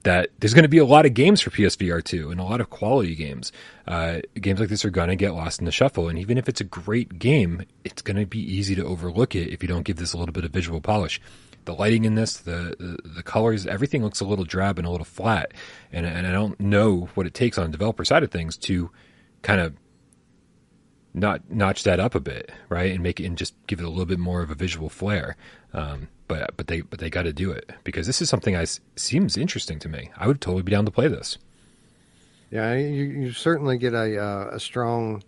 that 0.03 0.31
there's 0.39 0.55
going 0.55 0.63
to 0.63 0.69
be 0.69 0.79
a 0.79 0.85
lot 0.85 1.05
of 1.05 1.15
games 1.15 1.41
for 1.41 1.51
PSVR 1.51 2.03
2 2.03 2.31
and 2.31 2.41
a 2.41 2.45
lot 2.45 2.61
of 2.61 2.71
quality 2.71 3.15
games. 3.15 3.53
Uh, 3.87 4.21
games 4.35 4.61
like 4.61 4.69
this 4.69 4.85
are 4.85 4.91
going 4.91 5.09
to 5.09 5.17
get 5.17 5.35
lost 5.35 5.59
in 5.59 5.67
the 5.67 5.73
shuffle. 5.73 6.09
And 6.09 6.19
even 6.19 6.39
if 6.39 6.49
it's 6.49 6.61
a 6.61 6.65
great 6.65 7.19
game, 7.19 7.65
it's 7.85 8.01
going 8.01 8.17
to 8.17 8.27
be 8.27 8.41
easy 8.41 8.75
to 8.77 8.85
overlook 8.85 9.35
it 9.35 9.49
if 9.49 9.63
you 9.63 9.69
don't 9.69 9.83
give 9.83 9.97
this 9.97 10.13
a 10.13 10.19
little 10.19 10.33
bit 10.33 10.45
of 10.45 10.53
visual 10.53 10.81
polish. 10.81 11.21
The 11.67 11.75
lighting 11.75 12.07
in 12.07 12.15
this, 12.15 12.39
the, 12.39 12.75
the, 12.79 13.09
the 13.17 13.23
colors, 13.23 13.67
everything 13.67 14.03
looks 14.03 14.21
a 14.21 14.25
little 14.25 14.47
drab 14.47 14.79
and 14.79 14.87
a 14.87 14.91
little 14.91 15.05
flat. 15.05 15.53
And, 15.93 16.07
and 16.07 16.27
I 16.27 16.33
don't 16.33 16.59
know 16.59 17.11
what 17.15 17.27
it 17.27 17.35
takes 17.35 17.59
on 17.59 17.67
the 17.67 17.73
developer 17.73 18.05
side 18.05 18.23
of 18.23 18.31
things 18.31 18.57
to 18.59 18.91
kind 19.43 19.61
of 19.61 19.75
not 21.13 21.51
notch 21.51 21.83
that 21.83 22.01
up 22.01 22.15
a 22.15 22.21
bit, 22.21 22.53
right, 22.69 22.93
and 22.93 23.03
make 23.03 23.21
it 23.21 23.27
and 23.27 23.37
just 23.37 23.55
give 23.67 23.81
it 23.81 23.85
a 23.85 23.89
little 23.89 24.07
bit 24.07 24.19
more 24.19 24.43
of 24.43 24.51
a 24.51 24.55
visual 24.55 24.89
flair. 24.89 25.37
Um, 25.75 26.09
but 26.31 26.57
but 26.57 26.69
they 26.69 26.81
but 26.81 27.01
they 27.01 27.11
got 27.11 27.25
to 27.25 27.33
do 27.33 27.51
it 27.51 27.71
because 27.83 28.07
this 28.07 28.23
is 28.23 28.29
something 28.29 28.57
I 28.57 28.65
seems 28.95 29.37
interesting 29.37 29.81
to 29.81 29.89
me. 29.89 30.11
I 30.17 30.29
would 30.29 30.41
totally 30.41 30.63
be 30.63 30.71
down 30.71 30.85
to 30.85 30.91
play 30.93 31.09
this. 31.09 31.39
Yeah, 32.53 32.75
you, 32.75 33.05
you 33.05 33.33
certainly 33.33 33.79
get 33.79 33.95
a 33.95 34.17
uh, 34.23 34.51
a 34.53 34.61
strong 34.61 35.25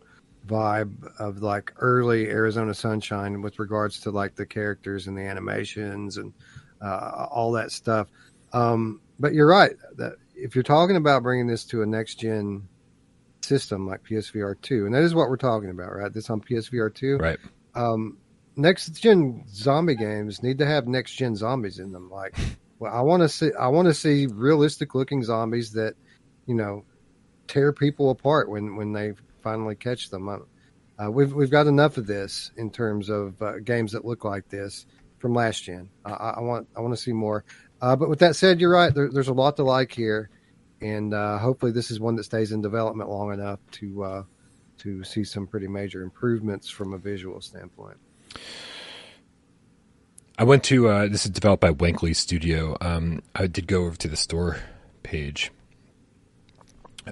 vibe 0.47 0.93
of 1.19 1.43
like 1.43 1.73
early 1.79 2.29
Arizona 2.29 2.73
Sunshine 2.73 3.43
with 3.43 3.59
regards 3.59 4.01
to 4.01 4.13
like 4.13 4.37
the 4.37 4.47
characters 4.47 5.09
and 5.09 5.19
the 5.19 5.23
animations 5.23 6.19
and 6.19 6.33
uh, 6.81 7.27
all 7.31 7.53
that 7.53 7.73
stuff. 7.73 8.07
Um, 8.53 9.01
but 9.19 9.35
you're 9.35 9.49
right 9.49 9.73
that 9.97 10.15
if 10.37 10.55
you're 10.55 10.63
talking 10.63 10.97
about 10.97 11.25
bringing 11.25 11.49
this 11.49 11.65
to 11.67 11.83
a 11.83 11.87
next 11.87 12.17
gen 12.17 12.69
system 13.41 13.89
like 13.89 14.05
PSVR 14.05 14.61
two, 14.63 14.87
and 14.87 14.95
that 14.95 15.03
is 15.03 15.17
what 15.17 15.29
we're 15.29 15.37
talking 15.37 15.71
about, 15.71 15.93
right? 15.93 16.13
This 16.13 16.31
on 16.31 16.41
PSVR 16.41 16.95
two, 16.95 17.17
right? 17.17 17.41
Um, 17.75 18.19
next 18.57 18.89
gen 18.91 19.45
zombie 19.49 19.97
games 19.97 20.43
need 20.43 20.59
to 20.59 20.67
have 20.67 20.87
next 20.87 21.13
gen 21.13 21.37
zombies 21.37 21.79
in 21.79 21.93
them. 21.93 22.11
Like, 22.11 22.35
well, 22.79 22.93
I 22.93 23.01
want 23.01 23.23
to 23.23 23.29
see, 23.29 23.51
I 23.59 23.69
want 23.69 23.87
to 23.87 23.95
see 23.95 24.27
realistic 24.27 24.95
looking 24.95 25.23
zombies 25.23 25.73
that, 25.73 25.95
you 26.47 26.55
know, 26.55 26.85
tear 27.49 27.73
people 27.73 28.11
apart 28.11 28.49
when 28.49 28.77
when 28.77 28.93
they 28.93 29.13
finally 29.43 29.75
catch 29.75 30.11
them. 30.11 30.29
Uh, 30.29 31.11
we've 31.11 31.33
we've 31.33 31.51
got 31.51 31.67
enough 31.67 31.97
of 31.97 32.07
this 32.07 32.51
in 32.57 32.71
terms 32.71 33.09
of 33.09 33.41
uh, 33.43 33.59
games 33.59 33.93
that 33.93 34.05
look 34.05 34.25
like 34.25 34.49
this 34.49 34.87
from 35.19 35.35
last 35.35 35.65
gen. 35.65 35.89
I, 36.05 36.41
want 36.41 36.69
I 36.77 36.81
want 36.81 36.95
to 36.95 37.01
see 37.01 37.13
more. 37.13 37.45
Uh, 37.81 37.97
but 37.97 38.09
with 38.09 38.19
that 38.21 38.37
said, 38.37 38.61
you're 38.61 38.73
right. 38.73 38.95
There, 38.95 39.11
there's 39.11 39.29
a 39.29 39.33
lot 39.33 39.57
to 39.57 39.65
like 39.65 39.93
here, 39.93 40.31
and 40.81 41.15
uh, 41.15 41.39
hopefully 41.39 41.73
this 41.73 41.91
is 41.91 42.01
one 42.01 42.17
that 42.17 42.25
stays 42.25 42.53
in 42.53 42.61
development 42.61 43.09
long 43.09 43.33
enough 43.33 43.61
to 43.73 44.05
uh, 44.05 44.23
to 44.79 45.03
see 45.05 45.25
some 45.25 45.47
pretty 45.47 45.69
major 45.69 46.03
improvements 46.03 46.69
from 46.69 46.93
a 46.93 46.99
visual 46.99 47.41
standpoint. 47.41 47.99
I 50.39 50.45
went 50.45 50.65
to 50.65 50.89
uh, 50.89 51.09
this 51.09 51.25
is 51.25 51.31
developed 51.31 51.61
by 51.61 51.71
Wenklly 51.71 52.17
Studio. 52.17 52.77
Um, 52.81 53.23
I 53.35 53.47
did 53.47 53.67
go 53.67 53.85
over 53.85 53.97
to 53.97 54.09
the 54.09 54.17
store 54.17 54.59
page, 55.03 55.53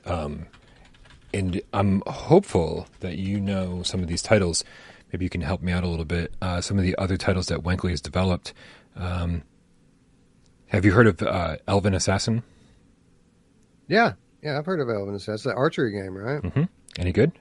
um, 0.05 0.47
and 1.33 1.61
I'm 1.73 2.03
hopeful 2.07 2.87
that 3.01 3.19
you 3.19 3.39
know 3.41 3.83
some 3.83 4.01
of 4.01 4.09
these 4.09 4.23
titles. 4.23 4.65
Maybe 5.13 5.25
you 5.25 5.31
can 5.31 5.43
help 5.43 5.61
me 5.61 5.73
out 5.73 5.85
a 5.85 5.89
little 5.89 6.05
bit. 6.05 6.33
Uh, 6.41 6.61
some 6.61 6.79
of 6.79 6.85
the 6.85 6.97
other 6.97 7.17
titles 7.17 7.47
that 7.49 7.61
Wenklly 7.61 7.91
has 7.91 8.01
developed. 8.01 8.53
Um, 8.97 9.43
have 10.69 10.85
you 10.85 10.93
heard 10.93 11.07
of 11.07 11.21
uh, 11.23 11.57
Elven 11.67 11.95
Assassin? 11.95 12.43
Yeah, 13.89 14.13
yeah, 14.43 14.57
I've 14.59 14.67
heard 14.67 14.81
of 14.81 14.89
Elven 14.89 15.15
Assassin. 15.15 15.35
It's 15.35 15.47
an 15.47 15.53
archery 15.53 15.93
game, 15.93 16.17
right? 16.17 16.43
Mm-hmm. 16.43 16.63
Any 16.99 17.13
good? 17.13 17.33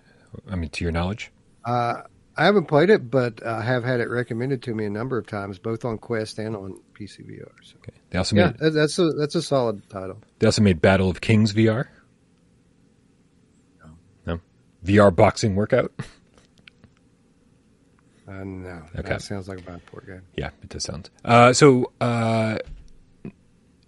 I 0.49 0.55
mean, 0.55 0.69
to 0.69 0.83
your 0.83 0.91
knowledge? 0.91 1.31
Uh, 1.63 2.01
I 2.39 2.45
haven't 2.45 2.67
played 2.67 2.89
it, 2.89 3.11
but 3.11 3.45
I 3.45 3.61
have 3.61 3.83
had 3.83 3.99
it 3.99 4.09
recommended 4.09 4.63
to 4.63 4.73
me 4.73 4.85
a 4.85 4.89
number 4.89 5.17
of 5.17 5.27
times, 5.27 5.59
both 5.59 5.83
on 5.83 5.97
Quest 5.97 6.39
and 6.39 6.55
on 6.55 6.79
PC 6.93 7.29
VR. 7.29 7.51
So. 7.61 7.75
Okay. 7.79 7.91
They 8.11 8.17
also 8.17 8.37
yeah, 8.37 8.53
made, 8.61 8.71
that's 8.71 8.97
a 8.97 9.09
that's 9.11 9.35
a 9.35 9.41
solid 9.41 9.87
title. 9.89 10.21
They 10.39 10.47
also 10.47 10.61
made 10.61 10.81
Battle 10.81 11.09
of 11.09 11.19
Kings 11.19 11.51
VR. 11.51 11.87
No, 13.83 13.91
no, 14.25 14.39
VR 14.85 15.13
boxing 15.13 15.57
workout. 15.57 15.91
Uh, 18.25 18.43
no, 18.45 18.83
okay. 18.97 19.09
that 19.09 19.21
sounds 19.21 19.49
like 19.49 19.59
a 19.59 19.63
bad 19.63 19.85
port 19.87 20.07
game. 20.07 20.21
Yeah, 20.37 20.51
it 20.63 20.69
does 20.69 20.83
sound. 20.83 21.09
Uh, 21.25 21.51
so, 21.51 21.91
uh, 21.99 22.57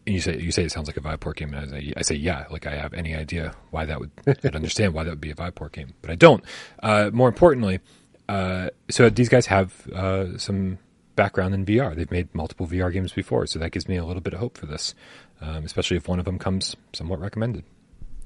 you 0.06 0.20
say 0.20 0.38
you 0.40 0.52
say 0.52 0.64
it 0.64 0.72
sounds 0.72 0.88
like 0.88 0.98
a 0.98 1.02
Viveport 1.02 1.38
game, 1.38 1.54
and 1.54 1.74
I 1.74 1.80
say, 1.80 1.94
I 1.96 2.02
say 2.02 2.16
yeah, 2.16 2.48
like 2.50 2.68
I 2.68 2.76
have 2.76 2.94
any 2.94 3.16
idea 3.16 3.54
why 3.70 3.86
that 3.86 4.02
would. 4.02 4.12
I'd 4.28 4.56
understand 4.58 4.94
why 4.94 5.06
that 5.06 5.10
would 5.10 5.22
be 5.22 5.32
a 5.32 5.36
Viveport 5.36 5.72
game, 5.72 5.94
but 6.02 6.12
I 6.12 6.16
don't. 6.16 6.44
Uh, 6.84 7.12
more 7.14 7.30
importantly, 7.30 7.80
uh, 8.28 8.70
so 8.90 9.10
these 9.10 9.30
guys 9.30 9.48
have 9.48 9.88
uh, 9.90 10.38
some 10.38 10.78
background 11.16 11.54
in 11.54 11.66
VR. 11.66 11.96
They've 11.96 12.12
made 12.12 12.34
multiple 12.34 12.68
VR 12.68 12.92
games 12.92 13.12
before, 13.12 13.46
so 13.46 13.60
that 13.60 13.72
gives 13.72 13.88
me 13.88 13.98
a 13.98 14.06
little 14.06 14.22
bit 14.22 14.34
of 14.34 14.40
hope 14.40 14.58
for 14.58 14.66
this, 14.66 14.96
um, 15.42 15.66
especially 15.66 15.98
if 15.98 16.08
one 16.08 16.20
of 16.20 16.26
them 16.26 16.40
comes 16.40 16.76
somewhat 16.94 17.20
recommended. 17.20 17.64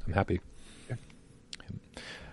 I'm 0.06 0.14
happy. 0.14 0.40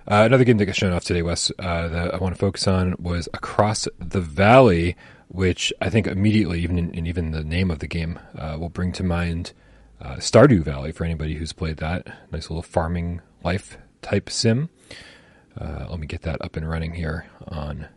Uh, 0.06 0.24
another 0.26 0.44
game 0.44 0.58
that 0.58 0.66
got 0.66 0.74
shown 0.74 0.92
off 0.92 1.04
today, 1.04 1.22
Wes, 1.22 1.52
uh, 1.60 1.88
that 1.88 2.14
I 2.14 2.16
want 2.18 2.34
to 2.34 2.38
focus 2.38 2.66
on 2.66 2.96
was 2.98 3.28
Across 3.34 3.86
the 4.00 4.20
Valley, 4.20 4.96
which 5.28 5.72
I 5.80 5.90
think 5.90 6.08
immediately, 6.08 6.60
even 6.60 6.76
in 6.76 7.06
even 7.06 7.30
the 7.30 7.44
name 7.44 7.70
of 7.70 7.78
the 7.78 7.86
game, 7.86 8.18
uh, 8.36 8.56
will 8.58 8.68
bring 8.68 8.90
to 8.92 9.04
mind 9.04 9.52
uh, 10.00 10.16
Stardew 10.16 10.64
Valley 10.64 10.90
for 10.90 11.04
anybody 11.04 11.34
who's 11.34 11.52
played 11.52 11.76
that. 11.76 12.08
Nice 12.32 12.50
little 12.50 12.62
farming 12.62 13.20
life 13.44 13.78
type 14.02 14.28
sim. 14.28 14.70
Uh, 15.58 15.86
let 15.90 15.98
me 15.98 16.06
get 16.06 16.22
that 16.22 16.42
up 16.42 16.56
and 16.56 16.68
running 16.68 16.92
here 16.92 17.26
on 17.48 17.88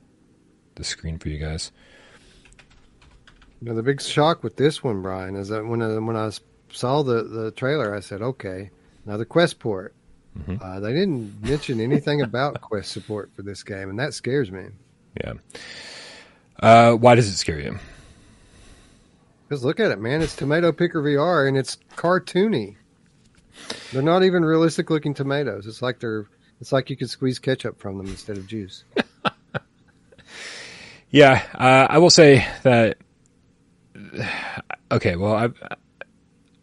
the 0.75 0.83
screen 0.83 1.17
for 1.17 1.29
you 1.29 1.39
guys. 1.39 1.71
Now, 3.61 3.73
the 3.73 3.83
big 3.83 4.01
shock 4.01 4.43
with 4.43 4.57
this 4.57 4.83
one, 4.83 5.01
Brian, 5.01 5.35
is 5.35 5.47
that 5.49 5.65
when 5.65 5.81
I, 5.81 5.97
when 5.97 6.17
I 6.17 6.31
saw 6.69 7.03
the, 7.03 7.23
the 7.23 7.51
trailer, 7.51 7.95
I 7.95 8.01
said, 8.01 8.21
okay, 8.21 8.69
another 9.05 9.25
Quest 9.25 9.59
port. 9.59 9.95
Mm-hmm. 10.37 10.57
Uh, 10.61 10.79
they 10.81 10.91
didn't 10.91 11.41
mention 11.41 11.79
anything 11.79 12.21
about 12.21 12.59
Quest 12.61 12.91
support 12.91 13.31
for 13.33 13.41
this 13.41 13.63
game, 13.63 13.89
and 13.89 13.97
that 13.99 14.13
scares 14.13 14.51
me. 14.51 14.65
Yeah. 15.23 15.33
Uh, 16.59 16.93
why 16.93 17.15
does 17.15 17.27
it 17.27 17.37
scare 17.37 17.59
you? 17.59 17.79
Because 19.47 19.63
look 19.63 19.79
at 19.79 19.91
it, 19.91 19.99
man. 19.99 20.21
It's 20.21 20.35
Tomato 20.35 20.71
Picker 20.71 21.01
VR, 21.01 21.47
and 21.47 21.57
it's 21.57 21.77
cartoony. 21.95 22.75
They're 23.93 24.01
not 24.01 24.23
even 24.23 24.43
realistic 24.43 24.89
looking 24.89 25.13
tomatoes. 25.13 25.67
It's 25.67 25.81
like 25.81 25.99
they're 25.99 26.27
it's 26.61 26.71
like 26.71 26.89
you 26.89 26.95
could 26.95 27.09
squeeze 27.09 27.39
ketchup 27.39 27.79
from 27.79 27.97
them 27.97 28.07
instead 28.07 28.37
of 28.37 28.47
juice. 28.47 28.83
yeah, 31.09 31.43
uh, 31.53 31.87
I 31.89 31.97
will 31.97 32.09
say 32.09 32.47
that. 32.63 32.97
Okay, 34.91 35.15
well, 35.15 35.33
I've. 35.33 35.61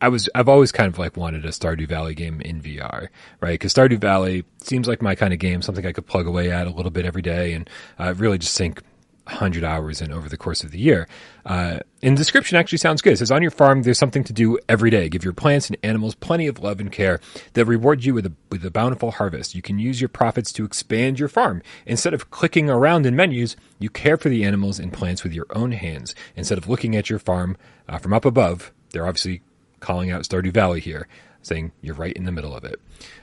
I 0.00 0.08
was 0.08 0.28
I've 0.34 0.48
always 0.48 0.72
kind 0.72 0.88
of 0.88 0.98
like 0.98 1.16
wanted 1.16 1.44
a 1.44 1.50
Stardew 1.50 1.86
Valley 1.86 2.14
game 2.14 2.40
in 2.40 2.60
VR, 2.60 3.06
right? 3.40 3.52
Because 3.52 3.72
Stardew 3.72 4.00
Valley 4.00 4.44
seems 4.60 4.88
like 4.88 5.00
my 5.00 5.14
kind 5.14 5.32
of 5.32 5.38
game, 5.38 5.62
something 5.62 5.86
I 5.86 5.92
could 5.92 6.08
plug 6.08 6.26
away 6.26 6.50
at 6.50 6.66
a 6.66 6.70
little 6.70 6.90
bit 6.90 7.06
every 7.06 7.22
day, 7.22 7.52
and 7.52 7.70
uh, 8.00 8.12
really 8.16 8.38
just 8.38 8.54
sink 8.54 8.82
100 9.24 9.62
hours 9.62 10.00
in 10.00 10.12
over 10.12 10.28
the 10.28 10.36
course 10.36 10.64
of 10.64 10.70
the 10.72 10.78
year. 10.78 11.08
Uh, 11.46 11.78
and 12.02 12.16
the 12.16 12.20
description 12.20 12.56
actually 12.56 12.78
sounds 12.78 13.00
good. 13.00 13.12
It 13.12 13.18
says, 13.18 13.30
On 13.30 13.42
your 13.42 13.50
farm, 13.50 13.82
there's 13.82 13.98
something 13.98 14.24
to 14.24 14.32
do 14.32 14.58
every 14.68 14.90
day. 14.90 15.08
Give 15.08 15.22
your 15.22 15.32
plants 15.32 15.68
and 15.68 15.76
animals 15.82 16.14
plenty 16.14 16.46
of 16.46 16.58
love 16.58 16.80
and 16.80 16.90
care 16.90 17.20
They'll 17.52 17.64
reward 17.64 18.04
you 18.04 18.14
with 18.14 18.26
a, 18.26 18.32
with 18.50 18.64
a 18.64 18.70
bountiful 18.70 19.12
harvest. 19.12 19.54
You 19.54 19.62
can 19.62 19.78
use 19.78 20.00
your 20.00 20.08
profits 20.08 20.52
to 20.52 20.64
expand 20.64 21.18
your 21.18 21.28
farm. 21.28 21.62
Instead 21.86 22.14
of 22.14 22.30
clicking 22.30 22.68
around 22.68 23.06
in 23.06 23.16
menus, 23.16 23.56
you 23.78 23.90
care 23.90 24.16
for 24.16 24.28
the 24.28 24.44
animals 24.44 24.78
and 24.78 24.92
plants 24.92 25.22
with 25.22 25.32
your 25.32 25.46
own 25.50 25.72
hands. 25.72 26.14
Instead 26.36 26.58
of 26.58 26.68
looking 26.68 26.96
at 26.96 27.10
your 27.10 27.18
farm 27.18 27.56
uh, 27.88 27.98
from 27.98 28.12
up 28.12 28.24
above, 28.24 28.72
they're 28.90 29.06
obviously 29.06 29.42
calling 29.80 30.10
out 30.10 30.22
Stardew 30.22 30.52
Valley 30.52 30.80
here, 30.80 31.08
saying 31.42 31.72
you're 31.80 31.94
right 31.94 32.12
in 32.14 32.24
the 32.24 32.32
middle 32.32 32.54
of 32.54 32.64
it, 32.64 32.80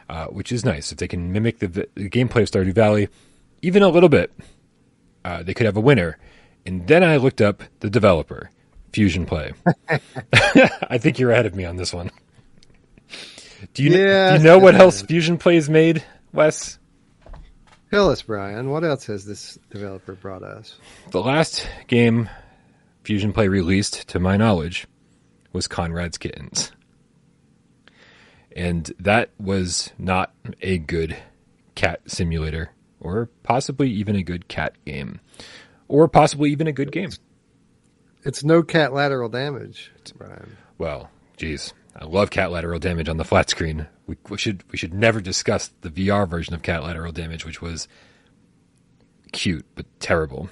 uh, 0.10 0.26
which 0.28 0.52
is 0.52 0.66
nice. 0.66 0.92
If 0.92 0.98
they 0.98 1.08
can 1.08 1.32
mimic 1.32 1.60
the, 1.60 1.68
the 1.68 2.10
gameplay 2.10 2.44
of 2.44 2.52
Stardew 2.52 2.74
Valley 2.74 3.10
even 3.62 3.84
a 3.84 3.90
little 3.90 4.10
bit, 4.10 4.32
uh, 5.26 5.44
they 5.44 5.54
could 5.54 5.66
have 5.66 5.78
a 5.78 5.82
winner. 5.82 6.18
And 6.66 6.88
then 6.88 7.04
I 7.04 7.18
looked 7.18 7.42
up 7.42 7.64
the 7.80 7.90
developer, 7.90 8.50
Fusion 8.94 9.26
Play. 9.26 9.54
I 10.34 10.98
think 10.98 11.20
you're 11.20 11.32
ahead 11.32 11.46
of 11.46 11.56
me 11.56 11.66
on 11.66 11.78
this 11.78 11.94
one. 11.94 12.12
Do 13.74 13.84
you, 13.84 13.92
Yeah, 13.92 14.32
do 14.32 14.38
you 14.38 14.44
know 14.44 14.60
what 14.60 14.76
else 14.76 15.02
Fusion 15.02 15.38
Play 15.38 15.56
is 15.58 15.70
made, 15.70 16.04
Wes? 16.34 16.78
Tell 17.92 18.10
us, 18.10 18.22
Brian, 18.22 18.70
what 18.70 18.84
else 18.84 19.06
has 19.08 19.26
this 19.26 19.58
developer 19.72 20.14
brought 20.14 20.44
us? 20.44 20.78
The 21.10 21.22
last 21.22 21.68
game 21.88 22.30
Fusion 23.04 23.34
Play 23.34 23.48
released, 23.48 24.08
to 24.10 24.20
my 24.20 24.38
knowledge, 24.38 24.86
was 25.52 25.68
Conrad's 25.68 26.18
Kittens. 26.18 26.72
And 28.56 28.92
that 29.00 29.32
was 29.40 29.92
not 29.98 30.34
a 30.62 30.78
good 30.78 31.18
cat 31.76 32.02
simulator, 32.06 32.72
or 33.00 33.30
possibly 33.44 33.90
even 33.90 34.16
a 34.16 34.24
good 34.24 34.48
cat 34.48 34.74
game, 34.86 35.20
or 35.88 36.08
possibly 36.08 36.52
even 36.52 36.68
a 36.68 36.74
good 36.74 36.92
game. 36.92 37.12
It's 38.24 38.44
no 38.44 38.64
cat 38.64 38.94
lateral 38.94 39.30
damage, 39.30 39.92
Brian. 40.18 40.58
Well, 40.78 41.10
geez, 41.38 41.74
I 41.96 42.06
love 42.06 42.30
Catlateral 42.30 42.80
Damage 42.80 43.10
on 43.10 43.18
the 43.18 43.26
flat 43.26 43.50
screen. 43.50 43.88
We, 44.08 44.16
we 44.30 44.38
should 44.38 44.64
we 44.72 44.78
should 44.78 44.94
never 44.94 45.20
discuss 45.20 45.72
the 45.82 45.90
VR 45.90 46.28
version 46.28 46.54
of 46.54 46.62
Catlateral 46.62 47.12
Damage, 47.12 47.46
which 47.46 47.62
was 47.62 47.88
cute 49.32 49.66
but 49.76 49.86
terrible. 50.00 50.50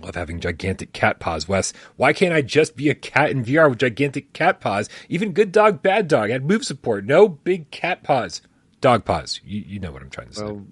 Love 0.00 0.14
having 0.14 0.40
gigantic 0.40 0.94
cat 0.94 1.20
paws, 1.20 1.46
Wes. 1.46 1.74
Why 1.96 2.14
can't 2.14 2.32
I 2.32 2.40
just 2.40 2.76
be 2.76 2.88
a 2.88 2.94
cat 2.94 3.30
in 3.30 3.44
VR 3.44 3.68
with 3.68 3.78
gigantic 3.78 4.32
cat 4.32 4.58
paws? 4.58 4.88
Even 5.10 5.32
good 5.32 5.52
dog, 5.52 5.82
bad 5.82 6.08
dog 6.08 6.30
had 6.30 6.46
move 6.46 6.64
support. 6.64 7.04
No 7.04 7.28
big 7.28 7.70
cat 7.70 8.02
paws, 8.02 8.40
dog 8.80 9.04
paws. 9.04 9.40
You, 9.44 9.62
you 9.66 9.80
know 9.80 9.92
what 9.92 10.02
I'm 10.02 10.10
trying 10.10 10.28
to 10.28 10.34
say. 10.34 10.44
Well, 10.44 10.64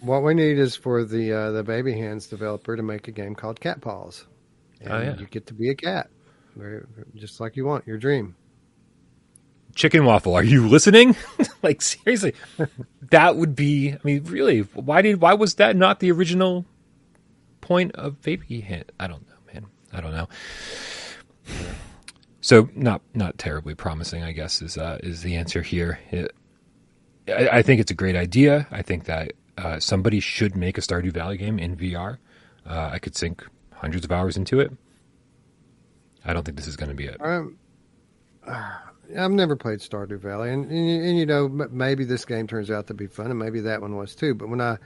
what 0.00 0.22
we 0.22 0.34
need 0.34 0.58
is 0.58 0.76
for 0.76 1.04
the 1.04 1.32
uh, 1.32 1.50
the 1.52 1.62
Baby 1.62 1.92
Hands 1.94 2.24
developer 2.26 2.76
to 2.76 2.82
make 2.82 3.08
a 3.08 3.12
game 3.12 3.34
called 3.34 3.60
Cat 3.60 3.80
Paws. 3.80 4.26
And 4.80 4.92
Oh, 4.92 5.00
yeah. 5.00 5.16
you 5.18 5.26
get 5.26 5.46
to 5.48 5.54
be 5.54 5.70
a 5.70 5.74
cat, 5.74 6.08
Very- 6.54 6.84
just 7.16 7.40
like 7.40 7.56
you 7.56 7.64
want 7.64 7.86
your 7.86 7.98
dream. 7.98 8.36
Chicken 9.74 10.04
waffle, 10.04 10.34
are 10.34 10.42
you 10.44 10.66
listening? 10.68 11.16
like 11.62 11.82
seriously, 11.82 12.34
that 13.10 13.36
would 13.36 13.54
be. 13.54 13.92
I 13.92 13.98
mean, 14.02 14.24
really, 14.24 14.60
why 14.60 15.02
did 15.02 15.20
why 15.20 15.34
was 15.34 15.54
that 15.56 15.76
not 15.76 16.00
the 16.00 16.10
original 16.12 16.64
point 17.60 17.94
of 17.96 18.20
baby 18.22 18.60
hand? 18.60 18.90
I 18.98 19.06
don't 19.08 19.26
know, 19.28 19.34
man. 19.52 19.66
I 19.92 20.00
don't 20.00 20.12
know. 20.12 20.28
So 22.40 22.68
not 22.74 23.02
not 23.14 23.36
terribly 23.38 23.74
promising, 23.74 24.22
I 24.22 24.32
guess 24.32 24.62
is 24.62 24.78
uh, 24.78 24.98
is 25.02 25.22
the 25.22 25.36
answer 25.36 25.62
here. 25.62 25.98
It, 26.10 26.32
I, 27.28 27.58
I 27.58 27.62
think 27.62 27.80
it's 27.80 27.90
a 27.90 27.94
great 27.94 28.16
idea. 28.16 28.66
I 28.70 28.82
think 28.82 29.04
that 29.04 29.32
uh, 29.58 29.80
somebody 29.80 30.20
should 30.20 30.56
make 30.56 30.78
a 30.78 30.80
Stardew 30.80 31.12
Valley 31.12 31.36
game 31.36 31.58
in 31.58 31.76
VR. 31.76 32.18
Uh, 32.64 32.90
I 32.92 32.98
could 32.98 33.16
sink 33.16 33.44
hundreds 33.72 34.04
of 34.04 34.12
hours 34.12 34.36
into 34.36 34.60
it. 34.60 34.72
I 36.24 36.32
don't 36.32 36.44
think 36.44 36.56
this 36.56 36.68
is 36.68 36.76
going 36.76 36.90
to 36.90 36.94
be 36.94 37.06
it. 37.06 37.16
Um, 37.20 37.58
I've 38.46 39.30
never 39.30 39.56
played 39.56 39.80
Stardew 39.80 40.20
Valley, 40.20 40.52
and, 40.52 40.70
and, 40.70 41.04
and 41.04 41.18
you 41.18 41.26
know 41.26 41.48
maybe 41.48 42.04
this 42.04 42.24
game 42.24 42.46
turns 42.46 42.70
out 42.70 42.86
to 42.88 42.94
be 42.94 43.06
fun, 43.06 43.30
and 43.30 43.38
maybe 43.38 43.60
that 43.60 43.80
one 43.80 43.96
was 43.96 44.14
too. 44.14 44.34
But 44.34 44.48
when 44.48 44.60
I 44.60 44.76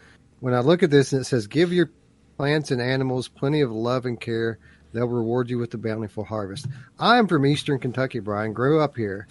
when 0.40 0.54
I 0.54 0.60
look 0.60 0.82
at 0.82 0.90
this 0.90 1.12
and 1.12 1.22
it 1.22 1.24
says, 1.24 1.46
"Give 1.46 1.72
your 1.72 1.90
plants 2.36 2.70
and 2.70 2.80
animals 2.80 3.28
plenty 3.28 3.60
of 3.60 3.70
love 3.72 4.06
and 4.06 4.20
care, 4.20 4.58
they'll 4.92 5.08
reward 5.08 5.50
you 5.50 5.58
with 5.58 5.74
a 5.74 5.78
bountiful 5.78 6.24
harvest." 6.24 6.66
I 6.98 7.18
am 7.18 7.26
from 7.26 7.44
Eastern 7.44 7.78
Kentucky, 7.78 8.20
Brian. 8.20 8.52
Grew 8.52 8.80
up 8.80 8.96
here. 8.96 9.26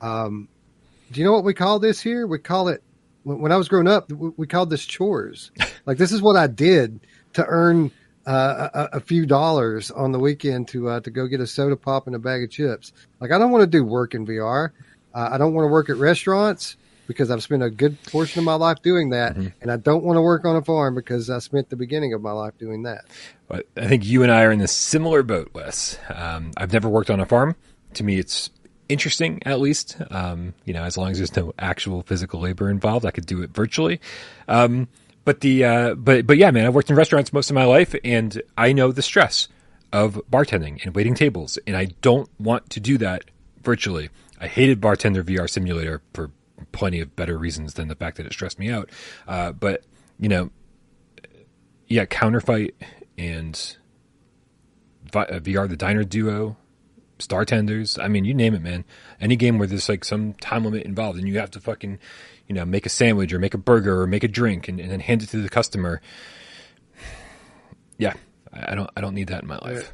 Um, 0.00 0.48
do 1.10 1.20
you 1.20 1.26
know 1.26 1.32
what 1.32 1.44
we 1.44 1.54
call 1.54 1.80
this 1.80 2.00
here? 2.00 2.26
We 2.26 2.38
call 2.38 2.68
it 2.68 2.82
when, 3.26 3.40
when 3.40 3.52
I 3.52 3.56
was 3.56 3.68
growing 3.68 3.88
up. 3.88 4.10
We, 4.12 4.46
called 4.46 4.70
this 4.70 4.86
chores. 4.86 5.50
like 5.86 5.98
this 5.98 6.12
is 6.12 6.22
what 6.22 6.36
I 6.36 6.46
did 6.46 7.00
to 7.34 7.44
earn 7.46 7.90
uh, 8.26 8.68
a, 8.72 8.96
a 8.96 9.00
few 9.00 9.26
dollars 9.26 9.90
on 9.90 10.12
the 10.12 10.18
weekend 10.18 10.68
to 10.68 10.88
uh, 10.88 11.00
to 11.00 11.10
go 11.10 11.26
get 11.26 11.40
a 11.40 11.46
soda 11.46 11.76
pop 11.76 12.06
and 12.06 12.16
a 12.16 12.18
bag 12.18 12.42
of 12.44 12.50
chips. 12.50 12.92
Like 13.20 13.32
I 13.32 13.38
don't 13.38 13.50
want 13.50 13.62
to 13.62 13.66
do 13.66 13.84
work 13.84 14.14
in 14.14 14.26
VR. 14.26 14.70
Uh, 15.14 15.28
I 15.32 15.38
don't 15.38 15.54
want 15.54 15.66
to 15.66 15.70
work 15.72 15.90
at 15.90 15.96
restaurants 15.96 16.76
because 17.06 17.30
I've 17.30 17.42
spent 17.42 17.62
a 17.62 17.70
good 17.70 18.02
portion 18.04 18.40
of 18.40 18.44
my 18.44 18.54
life 18.54 18.82
doing 18.82 19.10
that, 19.10 19.36
Mhm. 19.36 19.52
and 19.62 19.70
I 19.70 19.76
don't 19.76 20.02
want 20.02 20.16
to 20.16 20.20
work 20.22 20.44
on 20.44 20.56
a 20.56 20.62
farm 20.62 20.96
because 20.96 21.30
I 21.30 21.38
spent 21.38 21.70
the 21.70 21.76
beginning 21.76 22.12
of 22.14 22.20
my 22.20 22.32
life 22.32 22.58
doing 22.58 22.82
that. 22.82 23.04
But 23.46 23.66
I 23.76 23.86
think 23.86 24.04
you 24.04 24.24
and 24.24 24.32
I 24.32 24.42
are 24.42 24.50
in 24.50 24.60
a 24.60 24.66
similar 24.66 25.22
boat, 25.22 25.50
Wes. 25.54 25.98
Um, 26.12 26.50
I've 26.56 26.72
never 26.72 26.88
worked 26.88 27.08
on 27.10 27.20
a 27.20 27.26
farm. 27.26 27.54
To 27.94 28.02
me, 28.02 28.18
it's 28.18 28.50
interesting, 28.88 29.42
at 29.44 29.60
least. 29.60 29.96
Um, 30.10 30.54
you 30.64 30.72
know, 30.72 30.82
as 30.82 30.96
long 30.96 31.10
as 31.10 31.18
there's 31.18 31.36
no 31.36 31.52
actual 31.58 32.02
physical 32.02 32.40
labor 32.40 32.70
involved, 32.70 33.06
I 33.06 33.10
could 33.10 33.26
do 33.26 33.42
it 33.42 33.50
virtually. 33.50 34.00
Um, 34.48 34.88
but 35.24 35.40
the 35.40 35.64
uh, 35.64 35.94
but 35.94 36.26
but 36.26 36.36
yeah, 36.38 36.50
man, 36.50 36.66
I've 36.66 36.74
worked 36.74 36.90
in 36.90 36.96
restaurants 36.96 37.32
most 37.32 37.50
of 37.50 37.54
my 37.54 37.64
life, 37.64 37.94
and 38.04 38.40
I 38.56 38.72
know 38.72 38.92
the 38.92 39.02
stress 39.02 39.48
of 39.92 40.20
bartending 40.30 40.84
and 40.84 40.94
waiting 40.94 41.14
tables, 41.14 41.58
and 41.66 41.76
I 41.76 41.86
don't 42.00 42.28
want 42.38 42.70
to 42.70 42.80
do 42.80 42.98
that 42.98 43.24
virtually. 43.62 44.10
I 44.40 44.46
hated 44.46 44.80
Bartender 44.80 45.24
VR 45.24 45.48
Simulator 45.48 46.02
for 46.12 46.30
plenty 46.72 47.00
of 47.00 47.16
better 47.16 47.36
reasons 47.38 47.74
than 47.74 47.88
the 47.88 47.94
fact 47.94 48.18
that 48.18 48.26
it 48.26 48.32
stressed 48.32 48.58
me 48.58 48.70
out. 48.70 48.90
Uh, 49.26 49.52
but 49.52 49.82
you 50.18 50.28
know, 50.28 50.50
yeah, 51.88 52.04
Counterfight 52.04 52.72
and 53.18 53.76
Vi- 55.10 55.24
uh, 55.24 55.40
VR 55.40 55.68
the 55.68 55.76
Diner 55.76 56.04
Duo, 56.04 56.56
Startenders. 57.18 58.02
I 58.02 58.08
mean, 58.08 58.24
you 58.24 58.34
name 58.34 58.54
it, 58.54 58.62
man. 58.62 58.84
Any 59.20 59.36
game 59.36 59.58
where 59.58 59.66
there's 59.66 59.88
like 59.88 60.04
some 60.04 60.34
time 60.34 60.64
limit 60.64 60.82
involved 60.82 61.18
and 61.18 61.26
you 61.26 61.38
have 61.38 61.50
to 61.52 61.60
fucking, 61.60 61.98
you 62.46 62.54
know, 62.54 62.64
make 62.64 62.86
a 62.86 62.90
sandwich 62.90 63.32
or 63.32 63.38
make 63.38 63.54
a 63.54 63.58
burger 63.58 64.02
or 64.02 64.06
make 64.06 64.24
a 64.24 64.28
drink 64.28 64.68
and, 64.68 64.80
and 64.80 64.90
then 64.90 65.00
hand 65.00 65.22
it 65.22 65.30
to 65.30 65.42
the 65.42 65.48
customer. 65.48 66.00
Yeah, 67.98 68.14
I 68.52 68.72
I 68.72 68.74
don't. 68.74 68.90
I 68.96 69.00
don't 69.00 69.14
need 69.14 69.28
that 69.28 69.42
in 69.42 69.48
my 69.48 69.58
life. 69.58 69.92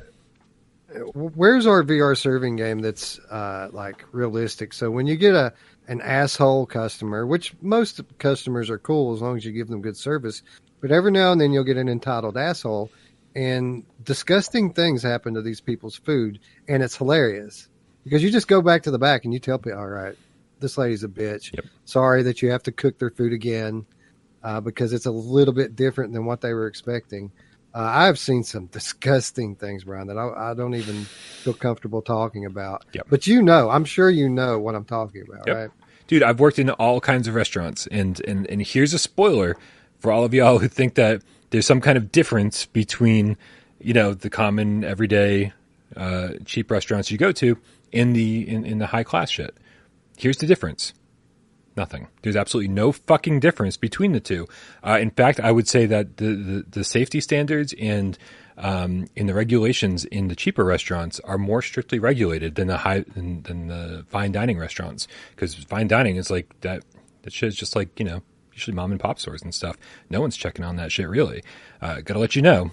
Where's 1.15 1.67
our 1.67 1.83
VR 1.83 2.17
serving 2.17 2.57
game 2.57 2.81
that's 2.81 3.19
uh, 3.31 3.69
like 3.73 4.05
realistic? 4.13 4.73
So 4.73 4.91
when 4.91 5.07
you 5.07 5.17
get 5.17 5.35
a 5.35 5.55
an 5.89 6.01
asshole 6.01 6.67
customer, 6.67 7.27
which 7.27 7.55
most 7.61 8.01
customers 8.19 8.71
are 8.71 8.79
cool 8.79 9.15
as 9.15 9.21
long 9.21 9.37
as 9.37 9.45
you 9.45 9.53
give 9.53 9.69
them 9.69 9.83
good 9.83 9.97
service, 9.97 10.43
but 10.81 10.91
every 10.91 11.11
now 11.11 11.33
and 11.33 11.41
then 11.41 11.53
you'll 11.53 11.65
get 11.65 11.77
an 11.77 11.89
entitled 11.89 12.37
asshole, 12.37 12.91
and 13.35 13.85
disgusting 14.03 14.73
things 14.73 15.03
happen 15.03 15.35
to 15.35 15.43
these 15.43 15.61
people's 15.61 15.97
food, 15.97 16.39
and 16.69 16.83
it's 16.83 16.97
hilarious 16.97 17.69
because 18.05 18.23
you 18.23 18.31
just 18.31 18.49
go 18.49 18.61
back 18.63 18.83
to 18.85 18.91
the 18.91 18.99
back 18.99 19.25
and 19.25 19.33
you 19.33 19.41
tell 19.41 19.59
people, 19.59 19.79
"All 19.79 19.89
right, 19.89 20.17
this 20.61 20.77
lady's 20.79 21.05
a 21.05 21.09
bitch. 21.09 21.53
Yep. 21.55 21.65
Sorry 21.85 22.23
that 22.25 22.43
you 22.43 22.51
have 22.51 22.63
to 22.65 22.73
cook 22.73 22.99
their 22.99 23.11
food 23.11 23.33
again 23.33 23.87
uh, 24.43 24.61
because 24.61 24.93
it's 24.93 25.07
a 25.07 25.11
little 25.11 25.55
bit 25.55 25.77
different 25.77 26.13
than 26.13 26.25
what 26.25 26.41
they 26.41 26.53
were 26.53 26.67
expecting." 26.67 27.33
Uh, 27.75 27.79
I've 27.91 28.19
seen 28.19 28.45
some 28.45 28.67
disgusting 28.73 29.55
things, 29.57 29.85
Brian, 29.85 30.07
that 30.09 30.19
I, 30.19 30.51
I 30.51 30.55
don't 30.55 30.75
even 30.75 31.05
feel 31.05 31.55
comfortable 31.55 32.03
talking 32.03 32.45
about. 32.45 32.85
Yep. 32.93 33.07
But 33.09 33.27
you 33.27 33.41
know, 33.43 33.71
I'm 33.71 33.87
sure 33.87 34.11
you 34.11 34.29
know 34.29 34.59
what 34.59 34.75
I'm 34.75 34.85
talking 34.85 35.23
about, 35.27 35.47
Yep. 35.47 35.57
right? 35.57 35.71
dude 36.09 36.23
i've 36.25 36.41
worked 36.41 36.59
in 36.59 36.69
all 36.69 37.01
kinds 37.01 37.29
of 37.29 37.35
restaurants 37.37 37.87
and 37.87 38.21
and 38.27 38.45
and 38.51 38.61
here's 38.61 38.93
a 38.93 38.99
spoiler 38.99 39.57
for 40.01 40.11
all 40.11 40.25
of 40.25 40.35
y'all 40.35 40.59
who 40.59 40.67
think 40.67 40.95
that 40.97 41.23
there's 41.53 41.67
some 41.67 41.81
kind 41.81 41.97
of 41.97 42.11
difference 42.11 42.67
between 42.67 43.37
you 43.79 43.93
know 43.95 44.15
the 44.15 44.31
common 44.31 44.85
everyday 44.85 45.53
uh, 45.97 46.31
cheap 46.45 46.71
restaurants 46.71 47.11
you 47.11 47.19
go 47.19 47.31
to 47.31 47.57
in 47.93 48.15
the 48.15 48.49
in, 48.49 48.65
in 48.65 48.79
the 48.79 48.87
high 48.87 49.05
class 49.05 49.31
shit. 49.31 49.57
Here's 50.17 50.39
the 50.39 50.47
difference. 50.47 50.93
Nothing. 51.77 52.09
There's 52.23 52.37
absolutely 52.37 52.69
no 52.69 52.93
fucking 52.93 53.41
difference 53.41 53.77
between 53.79 54.13
the 54.13 54.21
two. 54.21 54.47
Uh, 54.85 54.99
in 55.01 55.11
fact 55.11 55.41
i 55.41 55.53
would 55.53 55.69
say 55.69 55.87
that 55.87 56.17
the, 56.17 56.35
the, 56.35 56.65
the 56.71 56.85
safety 56.85 57.21
standards 57.21 57.75
and 57.79 58.19
um, 58.59 59.07
in 59.17 59.27
the 59.27 59.35
regulations 59.35 60.05
in 60.07 60.29
the 60.29 60.37
cheaper 60.37 60.65
restaurants 60.65 61.21
are 61.21 61.39
more 61.39 61.63
strictly 61.63 61.99
regulated 61.99 62.55
than 62.55 62.69
the 62.69 62.79
high 62.79 63.01
than, 63.01 63.43
than 63.43 63.69
the 63.69 64.05
fine 64.09 64.33
dining 64.33 64.59
restaurants. 64.59 65.07
Because 65.35 65.55
fine 65.55 65.89
dining 65.89 66.17
is 66.17 66.31
like 66.31 66.49
that 66.63 66.83
that 67.23 67.33
shit 67.33 67.49
is 67.49 67.57
just 67.57 67.77
like 67.77 67.99
you 67.99 68.07
know 68.07 68.23
usually 68.53 68.75
mom 68.75 68.91
and 68.91 69.01
pop 69.01 69.19
stores 69.19 69.43
and 69.43 69.55
stuff 69.55 69.77
no 70.11 70.21
one's 70.21 70.37
checking 70.37 70.65
on 70.65 70.77
that 70.77 70.93
shit 70.93 71.09
really 71.09 71.43
uh, 71.81 72.01
gotta 72.01 72.21
let 72.21 72.37
you 72.37 72.43
know 72.43 72.71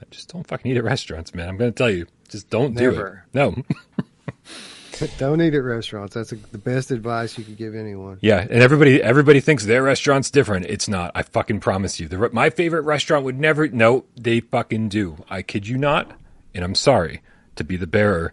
I 0.00 0.04
just 0.10 0.32
don't 0.32 0.46
fucking 0.46 0.70
eat 0.70 0.76
at 0.76 0.84
restaurants 0.84 1.34
man 1.34 1.48
i'm 1.48 1.56
gonna 1.56 1.72
tell 1.72 1.90
you 1.90 2.06
just 2.28 2.50
don't 2.50 2.74
Never. 2.74 3.24
do 3.32 3.40
it 3.42 3.56
no 3.56 3.62
Don't 5.18 5.40
eat 5.40 5.54
at 5.54 5.62
restaurants. 5.62 6.14
That's 6.14 6.30
the 6.30 6.58
best 6.58 6.90
advice 6.90 7.38
you 7.38 7.44
could 7.44 7.56
give 7.56 7.74
anyone. 7.74 8.18
Yeah, 8.20 8.40
and 8.40 8.62
everybody 8.62 9.00
everybody 9.02 9.40
thinks 9.40 9.64
their 9.64 9.82
restaurant's 9.82 10.30
different. 10.30 10.66
It's 10.66 10.88
not. 10.88 11.12
I 11.14 11.22
fucking 11.22 11.60
promise 11.60 12.00
you. 12.00 12.08
The, 12.08 12.30
my 12.32 12.50
favorite 12.50 12.82
restaurant 12.82 13.24
would 13.24 13.38
never. 13.38 13.68
No, 13.68 14.04
they 14.16 14.40
fucking 14.40 14.88
do. 14.88 15.24
I 15.30 15.42
kid 15.42 15.68
you 15.68 15.78
not. 15.78 16.10
And 16.54 16.64
I'm 16.64 16.74
sorry 16.74 17.22
to 17.56 17.64
be 17.64 17.76
the 17.76 17.86
bearer. 17.86 18.32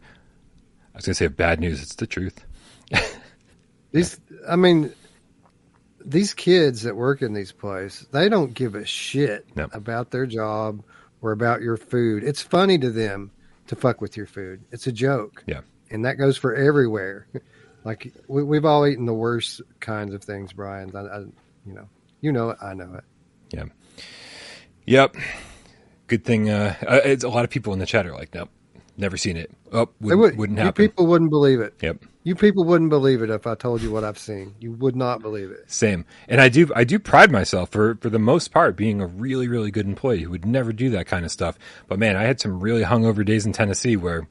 I 0.93 0.97
was 0.97 1.05
gonna 1.05 1.15
say 1.15 1.28
bad 1.28 1.59
news. 1.59 1.84
It's 1.84 1.95
the 1.95 2.07
truth. 2.07 2.43
These, 3.91 4.19
I 4.47 4.55
mean, 4.55 4.91
these 6.06 6.34
kids 6.34 6.84
that 6.84 6.95
work 6.95 7.22
in 7.22 7.34
these 7.34 7.51
places, 7.51 8.08
they 8.12 8.30
don't 8.30 8.53
give 8.53 8.76
a 8.76 8.86
shit 8.86 9.45
No. 9.56 9.68
about 9.74 10.12
their 10.12 10.26
job 10.26 10.84
or 11.22 11.32
about 11.32 11.62
your 11.62 11.78
food. 11.78 12.24
It's 12.24 12.41
funny 12.41 12.78
to 12.78 12.91
them 12.91 13.32
to 13.68 13.76
fuck 13.76 14.01
with 14.01 14.16
your 14.16 14.28
food. 14.28 14.62
It's 14.72 14.86
a 14.88 14.91
joke. 14.91 15.43
Yeah. 15.47 15.62
And 15.89 16.06
that 16.06 16.16
goes 16.16 16.38
for 16.38 16.53
everywhere. 16.53 17.28
like 17.84 18.14
we, 18.28 18.43
we've 18.43 18.66
all 18.66 18.86
eaten 18.86 19.06
the 19.06 19.14
worst 19.14 19.62
kinds 19.80 20.14
of 20.14 20.24
things, 20.24 20.53
Brian. 20.53 20.95
I, 20.95 20.99
I, 20.99 21.20
you 21.66 21.74
know, 21.74 21.88
you 22.22 22.32
know 22.32 22.51
it. 22.51 22.58
I 22.62 22.74
know 22.74 22.93
it. 22.95 23.03
Yeah. 23.51 23.66
Yep. 24.86 25.16
Good 26.08 26.24
thing. 26.24 26.49
Uh, 26.49 26.76
uh, 26.88 26.99
it's 27.03 27.24
a 27.24 27.30
lot 27.30 27.43
of 27.45 27.49
people 27.49 27.74
in 27.74 27.80
the 27.80 27.86
chat 27.88 28.06
are 28.06 28.14
like, 28.14 28.34
nope, 28.36 28.49
Never 28.97 29.17
seen 29.17 29.35
it. 29.35 29.51
Oh, 29.73 29.89
wouldn't, 29.99 30.21
would, 30.21 30.37
wouldn't 30.37 30.59
you 30.59 30.71
people 30.71 31.05
wouldn't 31.07 31.29
believe 31.29 31.59
it. 31.59 31.73
Yep. 31.81 32.05
You 32.23 32.33
people 32.33 32.63
wouldn't 32.63 32.89
believe 32.89 33.21
it 33.21 33.29
if 33.29 33.45
I 33.45 33.53
told 33.55 33.81
you 33.81 33.91
what 33.91 34.03
I've 34.05 34.17
seen. 34.17 34.55
You 34.59 34.71
would 34.71 34.95
not 34.95 35.21
believe 35.21 35.51
it. 35.51 35.69
Same. 35.69 36.05
And 36.29 36.39
I 36.39 36.47
do 36.49 36.71
I 36.75 36.85
do 36.85 36.97
pride 36.97 37.29
myself 37.31 37.71
for 37.71 37.95
for 37.95 38.09
the 38.09 38.19
most 38.19 38.51
part 38.51 38.75
being 38.77 39.01
a 39.01 39.05
really 39.05 39.47
really 39.49 39.69
good 39.69 39.85
employee 39.85 40.21
who 40.23 40.31
would 40.31 40.45
never 40.45 40.71
do 40.71 40.89
that 40.91 41.07
kind 41.07 41.25
of 41.25 41.31
stuff. 41.31 41.59
But 41.87 41.99
man, 41.99 42.15
I 42.15 42.23
had 42.23 42.39
some 42.39 42.59
really 42.61 42.83
hungover 42.83 43.25
days 43.25 43.45
in 43.45 43.51
Tennessee 43.51 43.97
where 43.97 44.27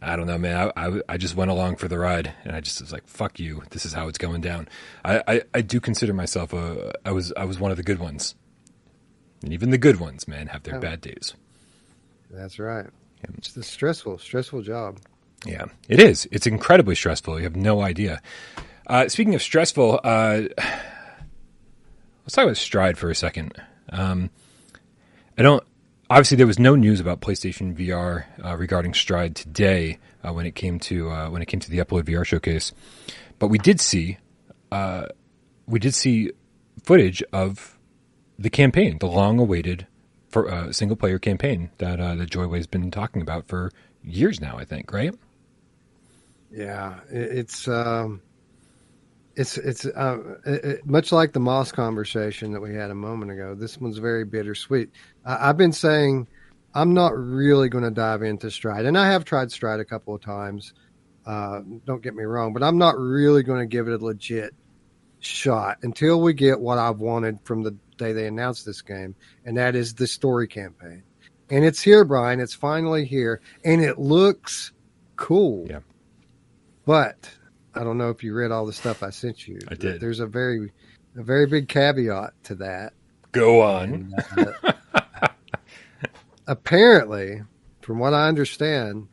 I 0.00 0.16
don't 0.16 0.26
know, 0.26 0.38
man. 0.38 0.72
I, 0.76 0.86
I, 0.88 1.00
I 1.10 1.16
just 1.16 1.36
went 1.36 1.50
along 1.52 1.76
for 1.76 1.86
the 1.86 1.98
ride, 1.98 2.32
and 2.44 2.56
I 2.56 2.60
just 2.60 2.80
was 2.80 2.92
like, 2.92 3.06
"Fuck 3.06 3.38
you! 3.38 3.62
This 3.70 3.86
is 3.86 3.92
how 3.92 4.08
it's 4.08 4.18
going 4.18 4.40
down." 4.40 4.68
I, 5.04 5.22
I, 5.28 5.42
I 5.54 5.60
do 5.60 5.78
consider 5.78 6.12
myself 6.12 6.52
a 6.52 6.92
I 7.04 7.12
was 7.12 7.32
I 7.36 7.44
was 7.44 7.60
one 7.60 7.70
of 7.70 7.76
the 7.76 7.82
good 7.84 8.00
ones, 8.00 8.34
and 9.42 9.52
even 9.52 9.70
the 9.70 9.78
good 9.78 10.00
ones, 10.00 10.26
man, 10.26 10.48
have 10.48 10.64
their 10.64 10.76
Oh. 10.76 10.80
bad 10.80 11.00
days. 11.02 11.34
That's 12.30 12.58
right. 12.58 12.86
It's 13.38 13.52
the 13.52 13.62
stressful, 13.62 14.18
stressful 14.18 14.62
job. 14.62 14.98
Yeah, 15.44 15.66
it 15.88 16.00
is. 16.00 16.28
It's 16.30 16.46
incredibly 16.46 16.94
stressful. 16.94 17.38
You 17.38 17.44
have 17.44 17.56
no 17.56 17.80
idea. 17.80 18.22
Uh, 18.86 19.08
speaking 19.08 19.34
of 19.34 19.42
stressful, 19.42 20.00
uh, 20.04 20.42
let's 22.24 22.34
talk 22.34 22.44
about 22.44 22.56
Stride 22.56 22.98
for 22.98 23.10
a 23.10 23.14
second. 23.14 23.60
Um, 23.90 24.30
I 25.36 25.42
don't. 25.42 25.62
Obviously, 26.10 26.36
there 26.36 26.46
was 26.46 26.58
no 26.58 26.74
news 26.74 27.00
about 27.00 27.20
PlayStation 27.20 27.74
VR 27.74 28.24
uh, 28.44 28.56
regarding 28.56 28.92
Stride 28.92 29.34
today 29.34 29.98
uh, 30.22 30.32
when 30.32 30.46
it 30.46 30.54
came 30.54 30.78
to 30.80 31.10
uh, 31.10 31.30
when 31.30 31.42
it 31.42 31.46
came 31.46 31.60
to 31.60 31.70
the 31.70 31.78
Upload 31.78 32.02
VR 32.02 32.24
showcase, 32.24 32.72
but 33.38 33.48
we 33.48 33.58
did 33.58 33.80
see 33.80 34.18
uh, 34.70 35.06
we 35.66 35.78
did 35.78 35.94
see 35.94 36.32
footage 36.84 37.22
of 37.32 37.78
the 38.38 38.50
campaign, 38.50 38.98
the 38.98 39.06
long-awaited 39.06 39.86
for 40.32 40.50
uh, 40.50 40.72
single-player 40.72 41.18
campaign 41.20 41.70
that 41.78 42.00
uh, 42.00 42.14
that 42.16 42.30
Joyway's 42.30 42.66
been 42.66 42.90
talking 42.90 43.22
about 43.22 43.46
for 43.46 43.70
years 44.02 44.40
now. 44.40 44.56
I 44.58 44.64
think, 44.64 44.92
right? 44.92 45.14
Yeah, 46.50 47.00
it's 47.10 47.68
um, 47.68 48.20
it's 49.36 49.56
it's 49.58 49.86
uh, 49.86 50.18
it- 50.44 50.86
much 50.86 51.12
like 51.12 51.32
the 51.32 51.40
Moss 51.40 51.70
conversation 51.70 52.52
that 52.52 52.60
we 52.60 52.74
had 52.74 52.90
a 52.90 52.94
moment 52.94 53.30
ago. 53.30 53.54
This 53.54 53.78
one's 53.78 53.98
very 53.98 54.24
bittersweet. 54.24 54.90
I, 55.24 55.50
I've 55.50 55.56
been 55.56 55.72
saying 55.72 56.26
I'm 56.74 56.94
not 56.94 57.16
really 57.16 57.68
going 57.68 57.84
to 57.84 57.90
dive 57.90 58.22
into 58.22 58.50
Stride, 58.50 58.86
and 58.86 58.98
I 58.98 59.10
have 59.10 59.24
tried 59.24 59.52
Stride 59.52 59.80
a 59.80 59.84
couple 59.84 60.14
of 60.14 60.22
times. 60.22 60.72
Uh, 61.24 61.60
don't 61.86 62.02
get 62.02 62.14
me 62.16 62.24
wrong, 62.24 62.52
but 62.52 62.62
I'm 62.62 62.78
not 62.78 62.98
really 62.98 63.42
going 63.42 63.60
to 63.60 63.66
give 63.66 63.86
it 63.86 64.00
a 64.00 64.04
legit 64.04 64.54
shot 65.20 65.78
until 65.82 66.20
we 66.20 66.32
get 66.34 66.58
what 66.58 66.78
I've 66.78 66.98
wanted 66.98 67.38
from 67.44 67.62
the 67.62 67.76
day 68.02 68.12
they 68.12 68.26
announced 68.26 68.66
this 68.66 68.82
game, 68.82 69.14
and 69.44 69.56
that 69.56 69.74
is 69.74 69.94
the 69.94 70.06
story 70.06 70.48
campaign. 70.48 71.02
And 71.50 71.64
it's 71.64 71.82
here, 71.82 72.04
Brian. 72.04 72.40
It's 72.40 72.54
finally 72.54 73.04
here, 73.04 73.40
and 73.64 73.82
it 73.82 73.98
looks 73.98 74.72
cool. 75.16 75.66
Yeah. 75.68 75.80
But 76.84 77.30
I 77.74 77.84
don't 77.84 77.98
know 77.98 78.10
if 78.10 78.22
you 78.24 78.34
read 78.34 78.50
all 78.50 78.66
the 78.66 78.72
stuff 78.72 79.02
I 79.02 79.10
sent 79.10 79.46
you. 79.46 79.58
I 79.68 79.74
did. 79.74 80.00
There's 80.00 80.20
a 80.20 80.26
very, 80.26 80.72
a 81.16 81.22
very 81.22 81.46
big 81.46 81.68
caveat 81.68 82.32
to 82.44 82.54
that. 82.56 82.92
Go 83.32 83.62
on. 83.62 84.14
And, 84.36 84.54
uh, 84.64 84.72
apparently, 86.46 87.42
from 87.80 87.98
what 87.98 88.14
I 88.14 88.28
understand, 88.28 89.08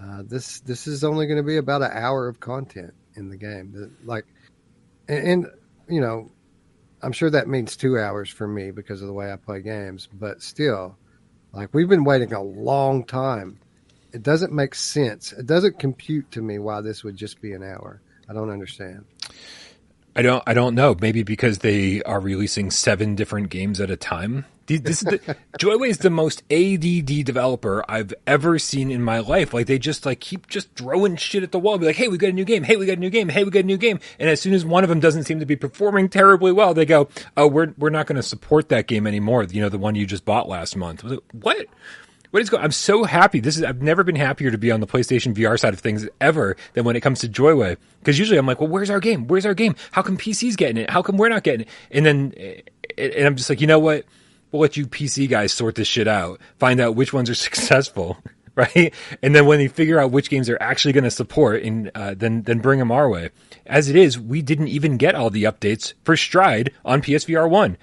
uh, 0.00 0.22
this 0.24 0.60
this 0.60 0.86
is 0.86 1.04
only 1.04 1.26
going 1.26 1.38
to 1.38 1.46
be 1.46 1.56
about 1.56 1.82
an 1.82 1.90
hour 1.92 2.28
of 2.28 2.40
content 2.40 2.92
in 3.14 3.28
the 3.28 3.36
game. 3.36 3.96
Like, 4.04 4.26
and, 5.08 5.28
and 5.28 5.46
you 5.88 6.00
know, 6.00 6.30
I'm 7.06 7.12
sure 7.12 7.30
that 7.30 7.46
means 7.46 7.76
two 7.76 8.00
hours 8.00 8.28
for 8.28 8.48
me 8.48 8.72
because 8.72 9.00
of 9.00 9.06
the 9.06 9.12
way 9.12 9.32
I 9.32 9.36
play 9.36 9.62
games. 9.62 10.08
But 10.12 10.42
still, 10.42 10.96
like 11.52 11.72
we've 11.72 11.88
been 11.88 12.02
waiting 12.02 12.32
a 12.32 12.42
long 12.42 13.04
time. 13.04 13.60
It 14.12 14.24
doesn't 14.24 14.52
make 14.52 14.74
sense. 14.74 15.30
It 15.30 15.46
doesn't 15.46 15.78
compute 15.78 16.28
to 16.32 16.42
me 16.42 16.58
why 16.58 16.80
this 16.80 17.04
would 17.04 17.16
just 17.16 17.40
be 17.40 17.52
an 17.52 17.62
hour. 17.62 18.00
I 18.28 18.32
don't 18.32 18.50
understand. 18.50 19.04
I 20.16 20.22
don't. 20.22 20.42
I 20.48 20.54
don't 20.54 20.74
know. 20.74 20.96
Maybe 21.00 21.22
because 21.22 21.58
they 21.58 22.02
are 22.02 22.18
releasing 22.18 22.72
seven 22.72 23.14
different 23.14 23.50
games 23.50 23.80
at 23.80 23.88
a 23.88 23.96
time. 23.96 24.44
This 24.66 25.02
is 25.02 25.08
the, 25.08 25.36
Joyway 25.58 25.88
is 25.88 25.98
the 25.98 26.10
most 26.10 26.42
ADD 26.50 27.24
developer 27.24 27.84
I've 27.88 28.12
ever 28.26 28.58
seen 28.58 28.90
in 28.90 29.02
my 29.02 29.20
life. 29.20 29.54
Like 29.54 29.66
they 29.66 29.78
just 29.78 30.04
like 30.04 30.20
keep 30.20 30.48
just 30.48 30.74
throwing 30.74 31.16
shit 31.16 31.42
at 31.42 31.52
the 31.52 31.58
wall. 31.58 31.78
Be 31.78 31.86
like, 31.86 31.96
hey, 31.96 32.08
we 32.08 32.18
got 32.18 32.30
a 32.30 32.32
new 32.32 32.44
game. 32.44 32.64
Hey, 32.64 32.76
we 32.76 32.86
got 32.86 32.96
a 32.96 33.00
new 33.00 33.10
game. 33.10 33.28
Hey, 33.28 33.44
we 33.44 33.50
got 33.50 33.60
a 33.60 33.62
new 33.62 33.76
game. 33.76 34.00
And 34.18 34.28
as 34.28 34.40
soon 34.40 34.54
as 34.54 34.64
one 34.64 34.82
of 34.82 34.88
them 34.88 35.00
doesn't 35.00 35.24
seem 35.24 35.40
to 35.40 35.46
be 35.46 35.56
performing 35.56 36.08
terribly 36.08 36.52
well, 36.52 36.74
they 36.74 36.84
go, 36.84 37.08
oh, 37.36 37.46
we're 37.46 37.72
we're 37.78 37.90
not 37.90 38.06
going 38.06 38.16
to 38.16 38.22
support 38.22 38.68
that 38.70 38.86
game 38.86 39.06
anymore. 39.06 39.44
You 39.44 39.60
know, 39.60 39.68
the 39.68 39.78
one 39.78 39.94
you 39.94 40.06
just 40.06 40.24
bought 40.24 40.48
last 40.48 40.76
month. 40.76 41.04
Like, 41.04 41.20
what? 41.32 41.66
What 42.30 42.42
is 42.42 42.50
going? 42.50 42.64
I'm 42.64 42.72
so 42.72 43.04
happy. 43.04 43.40
This 43.40 43.56
is. 43.56 43.62
I've 43.62 43.82
never 43.82 44.04
been 44.04 44.16
happier 44.16 44.50
to 44.50 44.58
be 44.58 44.70
on 44.70 44.80
the 44.80 44.86
PlayStation 44.86 45.32
VR 45.32 45.58
side 45.58 45.72
of 45.72 45.80
things 45.80 46.08
ever 46.20 46.56
than 46.74 46.84
when 46.84 46.96
it 46.96 47.00
comes 47.00 47.20
to 47.20 47.28
Joyway. 47.28 47.76
Because 48.00 48.18
usually 48.18 48.36
I'm 48.38 48.46
like, 48.46 48.60
well, 48.60 48.68
where's 48.68 48.90
our 48.90 49.00
game? 49.00 49.26
Where's 49.26 49.46
our 49.46 49.54
game? 49.54 49.76
How 49.92 50.02
come 50.02 50.18
PC's 50.18 50.56
getting 50.56 50.76
it? 50.76 50.90
How 50.90 51.02
come 51.02 51.16
we're 51.16 51.28
not 51.28 51.44
getting 51.44 51.62
it? 51.62 51.68
And 51.90 52.04
then, 52.04 52.34
eh, 52.36 52.60
and 52.98 53.26
I'm 53.26 53.36
just 53.36 53.48
like, 53.48 53.60
you 53.60 53.66
know 53.66 53.78
what? 53.78 54.04
We'll 54.50 54.62
let 54.62 54.76
you 54.76 54.86
PC 54.86 55.28
guys 55.28 55.52
sort 55.52 55.74
this 55.74 55.88
shit 55.88 56.08
out. 56.08 56.40
Find 56.58 56.80
out 56.80 56.94
which 56.94 57.12
ones 57.12 57.28
are 57.28 57.34
successful, 57.48 58.18
right? 58.54 58.94
And 59.22 59.34
then 59.34 59.46
when 59.46 59.58
they 59.58 59.68
figure 59.68 59.98
out 59.98 60.10
which 60.10 60.30
games 60.30 60.46
they're 60.46 60.62
actually 60.62 60.92
going 60.92 61.04
to 61.04 61.10
support, 61.10 61.62
and 61.62 61.90
uh, 61.94 62.14
then 62.16 62.42
then 62.42 62.58
bring 62.60 62.78
them 62.78 62.92
our 62.92 63.08
way. 63.08 63.30
As 63.66 63.88
it 63.88 63.96
is, 63.96 64.18
we 64.18 64.42
didn't 64.42 64.68
even 64.68 64.96
get 64.96 65.14
all 65.14 65.30
the 65.30 65.44
updates 65.44 65.94
for 66.04 66.16
Stride 66.16 66.72
on 66.84 67.02
PSVR 67.02 67.48
one. 67.48 67.76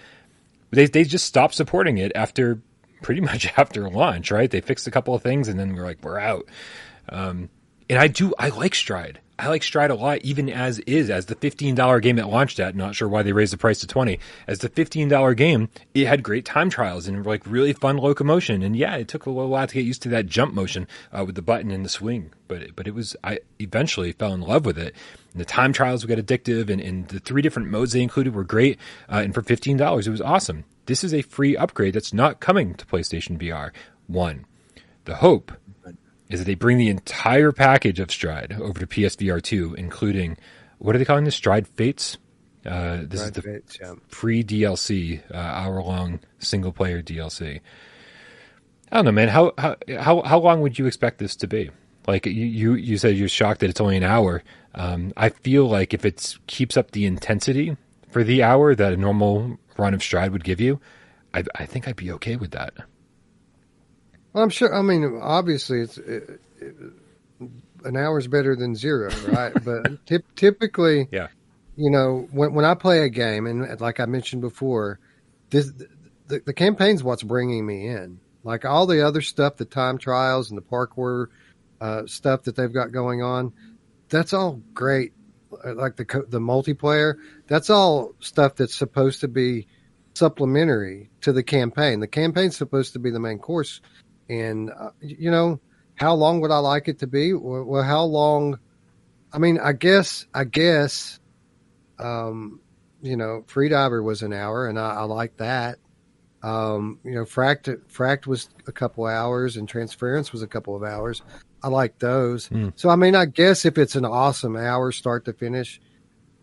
They 0.72 0.86
they 0.88 1.04
just 1.04 1.26
stopped 1.26 1.56
supporting 1.56 1.98
it 1.98 2.12
after 2.16 2.62
pretty 3.04 3.22
much 3.32 3.52
after 3.58 3.88
launch, 3.90 4.32
right? 4.32 4.50
They 4.50 4.62
fixed 4.62 4.88
a 4.88 4.92
couple 4.92 5.14
of 5.14 5.22
things 5.22 5.48
and 5.48 5.60
then 5.60 5.76
we're 5.76 5.84
like, 5.84 6.02
we're 6.02 6.20
out. 6.20 6.48
Um, 7.10 7.50
and 7.90 8.00
I 8.00 8.08
do, 8.08 8.34
I 8.40 8.50
like 8.50 8.74
Stride. 8.74 9.20
I 9.40 9.48
like 9.48 9.64
Stride 9.64 9.90
a 9.90 9.96
lot, 9.96 10.20
even 10.22 10.48
as 10.48 10.78
is, 10.80 11.10
as 11.10 11.26
the 11.26 11.36
$15 11.36 12.02
game 12.02 12.20
it 12.20 12.28
launched 12.28 12.60
at. 12.60 12.76
Not 12.76 12.96
sure 12.96 13.10
why 13.10 13.24
they 13.24 13.34
raised 13.34 13.52
the 13.52 13.58
price 13.58 13.80
to 13.80 13.88
20 13.88 14.20
As 14.48 14.60
the 14.60 14.70
$15 14.70 15.36
game, 15.36 15.70
it 15.96 16.06
had 16.06 16.22
great 16.22 16.46
time 16.46 16.70
trials 16.70 17.08
and 17.08 17.26
like 17.26 17.42
really 17.48 17.74
fun 17.74 17.98
locomotion. 17.98 18.62
And 18.62 18.76
yeah, 18.76 18.96
it 18.96 19.08
took 19.08 19.26
a 19.26 19.32
little 19.32 19.50
while 19.50 19.66
to 19.66 19.74
get 19.74 19.86
used 19.86 20.04
to 20.04 20.10
that 20.10 20.28
jump 20.28 20.54
motion 20.54 20.88
uh, 21.12 21.24
with 21.26 21.36
the 21.36 21.42
button 21.42 21.72
and 21.72 21.84
the 21.84 21.90
swing, 21.90 22.32
but 22.48 22.76
but 22.76 22.88
it 22.88 22.94
was 22.94 23.16
I 23.24 23.40
eventually 23.60 24.12
fell 24.12 24.34
in 24.34 24.42
love 24.42 24.66
with 24.66 24.78
it. 24.78 24.94
And 25.32 25.42
the 25.42 25.46
time 25.46 25.74
trials 25.74 26.06
get 26.06 26.24
addictive, 26.24 26.70
and, 26.70 26.80
and 26.80 27.08
the 27.08 27.20
three 27.20 27.42
different 27.42 27.70
modes 27.70 27.94
they 27.94 28.02
included 28.02 28.36
were 28.36 28.44
great. 28.44 28.80
Uh, 29.12 29.22
and 29.24 29.34
for 29.34 29.42
fifteen 29.42 29.78
dollars, 29.78 30.08
it 30.08 30.12
was 30.12 30.22
awesome. 30.22 30.66
This 30.86 31.04
is 31.04 31.14
a 31.14 31.22
free 31.24 31.58
upgrade 31.58 31.96
that's 31.96 32.14
not 32.14 32.40
coming 32.40 32.76
to 32.76 32.86
PlayStation 32.86 33.40
VR. 33.40 33.72
One, 34.08 34.46
the 35.06 35.16
hope 35.16 35.52
is 36.30 36.40
that 36.40 36.46
they 36.46 36.56
bring 36.56 36.78
the 36.78 36.90
entire 36.90 37.52
package 37.52 38.00
of 38.00 38.12
Stride 38.12 38.58
over 38.60 38.80
to 38.80 38.88
PSVR 38.88 39.42
two, 39.42 39.74
including 39.76 40.38
what 40.80 40.96
are 40.96 41.00
they 41.00 41.06
calling 41.06 41.26
this? 41.26 41.36
Stride 41.36 41.68
Fates. 41.68 42.18
Uh, 42.66 43.02
this 43.04 43.22
is 43.22 43.32
the 43.32 43.42
right, 43.42 43.78
yeah. 43.80 43.94
free 44.08 44.44
DLC, 44.44 45.22
uh, 45.32 45.38
hour 45.38 45.82
long 45.82 46.20
single 46.40 46.72
player 46.72 47.02
DLC. 47.02 47.60
I 48.92 48.98
don't 48.98 49.06
know, 49.06 49.12
man. 49.12 49.28
How 49.28 49.54
how 49.58 49.76
how 50.00 50.22
how 50.22 50.40
long 50.40 50.62
would 50.62 50.80
you 50.80 50.86
expect 50.86 51.20
this 51.20 51.36
to 51.38 51.48
be? 51.48 51.72
Like 52.08 52.26
you 52.26 52.32
you, 52.32 52.74
you 52.76 52.98
said, 52.98 53.18
you're 53.18 53.28
shocked 53.28 53.62
that 53.62 53.70
it's 53.70 53.82
only 53.82 53.98
an 53.98 54.04
hour. 54.04 54.44
Um, 54.76 55.14
I 55.18 55.30
feel 55.30 55.68
like 55.68 55.94
if 55.94 56.06
it 56.06 56.38
keeps 56.48 56.78
up 56.78 56.92
the 56.92 57.06
intensity 57.06 57.76
for 58.10 58.24
the 58.24 58.44
hour 58.44 58.76
that 58.76 58.94
a 58.94 58.98
normal 58.98 59.58
run 59.78 59.94
of 59.94 60.02
Stride 60.04 60.32
would 60.32 60.44
give 60.44 60.62
you, 60.62 60.80
I, 61.34 61.44
I 61.56 61.66
think 61.66 61.88
I'd 61.88 61.96
be 61.96 62.12
okay 62.14 62.36
with 62.36 62.52
that. 62.52 62.74
Well, 64.34 64.44
I'm 64.44 64.50
sure. 64.50 64.74
I 64.74 64.82
mean, 64.82 65.20
obviously, 65.22 65.82
it's 65.82 65.98
it, 65.98 66.40
it, 66.60 66.76
an 67.86 67.96
hour 67.98 68.18
is 68.18 68.28
better 68.28 68.56
than 68.56 68.76
zero, 68.76 69.10
right? 69.28 69.54
but 69.66 70.06
typ 70.06 70.24
typically, 70.36 71.08
Yeah. 71.12 71.28
you 71.76 71.90
know, 71.92 72.28
when 72.32 72.54
when 72.54 72.66
I 72.66 72.74
play 72.76 73.04
a 73.04 73.10
game, 73.10 73.46
and 73.46 73.80
like 73.80 74.00
I 74.00 74.06
mentioned 74.06 74.42
before, 74.42 75.00
this 75.50 75.72
the, 76.28 76.40
the 76.46 76.54
campaign's 76.54 77.04
what's 77.04 77.24
bringing 77.24 77.66
me 77.66 77.88
in. 77.88 78.20
Like 78.44 78.66
all 78.66 78.88
the 78.88 79.06
other 79.06 79.22
stuff, 79.22 79.56
the 79.58 79.66
time 79.66 79.98
trials 79.98 80.50
and 80.50 80.58
the 80.58 80.62
parkour 80.64 81.28
uh, 81.80 82.06
stuff 82.08 82.44
that 82.44 82.56
they've 82.56 82.74
got 82.74 82.92
going 82.92 83.22
on, 83.22 83.54
that's 84.10 84.34
all 84.34 84.62
great. 84.74 85.14
Uh, 85.64 85.76
Like 85.76 85.96
the 85.96 86.06
co- 86.06 86.26
the 86.28 86.40
multiplayer, 86.40 87.16
that's 87.48 87.70
all 87.70 88.16
stuff 88.20 88.56
that's 88.56 88.76
supposed 88.76 89.22
to 89.22 89.28
be 89.28 89.68
supplementary 90.16 91.10
to 91.22 91.32
the 91.34 91.44
campaign. 91.44 92.00
The 92.00 92.08
campaign's 92.08 92.56
supposed 92.58 92.94
to 92.94 93.00
be 93.00 93.12
the 93.12 93.20
main 93.20 93.40
course, 93.40 93.82
and 94.34 94.72
uh, 94.72 94.90
you 95.02 95.32
know 95.32 95.60
how 95.96 96.14
long 96.14 96.42
would 96.42 96.52
I 96.52 96.58
like 96.58 96.88
it 96.88 97.00
to 97.00 97.08
be? 97.08 97.34
Well, 97.34 97.84
how 97.84 98.04
long? 98.04 98.60
I 99.32 99.38
mean, 99.38 99.60
I 99.60 99.74
guess, 99.74 100.28
I 100.34 100.44
guess, 100.44 101.20
um, 102.00 102.60
you 103.02 103.18
know, 103.18 103.44
Freediver 103.48 104.04
was 104.04 104.22
an 104.22 104.34
hour, 104.34 104.68
and 104.68 104.80
I, 104.80 104.96
I 104.96 105.04
like 105.04 105.38
that. 105.38 105.80
Um, 106.42 107.00
you 107.04 107.14
know, 107.14 107.24
Fract 107.24 107.80
Fract 107.92 108.28
was 108.28 108.50
a 108.68 108.72
couple 108.72 109.06
hours, 109.06 109.58
and 109.58 109.68
Transference 109.68 110.32
was 110.32 110.42
a 110.42 110.48
couple 110.48 110.76
of 110.76 110.84
hours. 110.84 111.22
I 111.62 111.70
like 111.70 112.00
those. 112.00 112.48
Hmm. 112.48 112.70
So, 112.76 112.90
I 112.90 112.96
mean, 112.96 113.16
I 113.16 113.26
guess 113.26 113.66
if 113.66 113.78
it's 113.78 113.96
an 113.96 114.06
awesome 114.06 114.58
hour, 114.58 114.92
start 114.92 115.26
to 115.26 115.34
finish, 115.34 115.80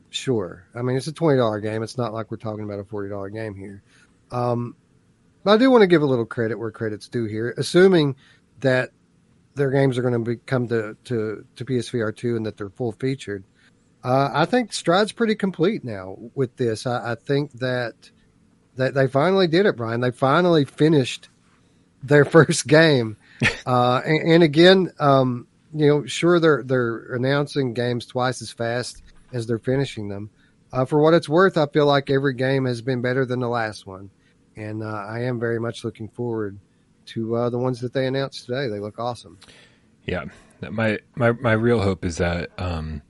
sure. 0.09 0.67
I 0.75 0.83
mean, 0.83 0.97
it's 0.97 1.07
a 1.09 1.13
twenty 1.13 1.39
dollar 1.39 1.61
game. 1.61 1.83
It's 1.83 1.99
not 1.99 2.15
like 2.15 2.31
we're 2.31 2.39
talking 2.39 2.65
about 2.65 2.79
a 2.79 2.85
forty 2.85 3.11
dollar 3.11 3.29
game 3.29 3.55
here. 3.55 3.83
Um, 4.31 4.77
but 5.45 5.53
I 5.53 5.57
do 5.57 5.71
want 5.71 5.83
to 5.83 5.87
give 5.87 6.03
a 6.03 6.07
little 6.07 6.27
credit 6.27 6.59
where 6.59 6.71
credit's 6.71 7.09
due 7.09 7.25
here, 7.25 7.55
assuming 7.57 8.17
that 8.61 8.91
their 9.55 9.71
games 9.71 9.99
are 9.99 10.03
going 10.03 10.25
to 10.25 10.37
come 10.47 10.69
to, 10.69 10.97
to, 11.05 11.45
to 11.57 11.65
PSVR 11.65 12.15
two 12.15 12.37
and 12.37 12.47
that 12.47 12.57
they're 12.57 12.71
full 12.71 12.93
featured. 12.93 13.45
Uh, 14.03 14.31
I 14.33 14.47
think 14.47 14.73
Stride's 14.73 15.13
pretty 15.13 15.35
complete 15.35 15.85
now 15.85 16.17
with 16.35 16.57
this. 16.57 16.87
I, 16.87 17.13
I, 17.13 17.15
think 17.17 17.53
that 17.59 18.11
that 18.77 18.95
they 18.95 19.07
finally 19.07 19.47
did 19.47 19.67
it, 19.67 19.77
Brian. 19.77 20.01
They 20.01 20.11
finally 20.11 20.65
finished 20.65 21.29
their 22.03 22.25
first 22.37 22.67
game, 22.67 23.19
uh, 23.67 24.01
and, 24.05 24.33
and, 24.33 24.43
again, 24.43 24.91
um, 24.99 25.47
you 25.75 25.87
know, 25.87 26.07
sure 26.07 26.41
they're 26.41 26.63
they're 26.63 27.15
announcing 27.15 27.75
games 27.75 28.07
twice 28.07 28.41
as 28.41 28.51
fast 28.51 29.03
as 29.35 29.47
they're 29.47 29.59
finishing 29.59 30.09
them. 30.09 30.31
Uh, 30.73 30.87
for 30.87 31.01
what 31.01 31.15
it's 31.15 31.29
worth, 31.29 31.59
I 31.59 31.67
feel 31.67 31.87
like 31.87 32.09
every 32.09 32.35
game 32.35 32.65
has 32.65 32.81
been 32.81 33.03
better 33.03 33.27
than 33.27 33.41
the 33.41 33.49
last 33.49 33.87
one, 33.87 34.09
and 34.61 34.83
uh, 34.83 35.05
I 35.09 35.21
am 35.21 35.41
very 35.41 35.59
much 35.59 35.85
looking 35.85 36.09
forward 36.09 36.59
to 37.07 37.35
uh, 37.35 37.51
the 37.51 37.59
ones 37.59 37.81
that 37.81 37.93
they 37.93 38.07
announced 38.07 38.47
today. 38.47 38.69
They 38.69 38.79
look 38.79 38.99
awesome. 38.99 39.39
Yeah, 40.07 40.25
my 40.71 40.99
my 41.17 41.33
my 41.33 41.53
real 41.53 41.81
hope 41.81 42.05
is 42.05 42.19
that 42.19 42.51
um, 42.59 43.03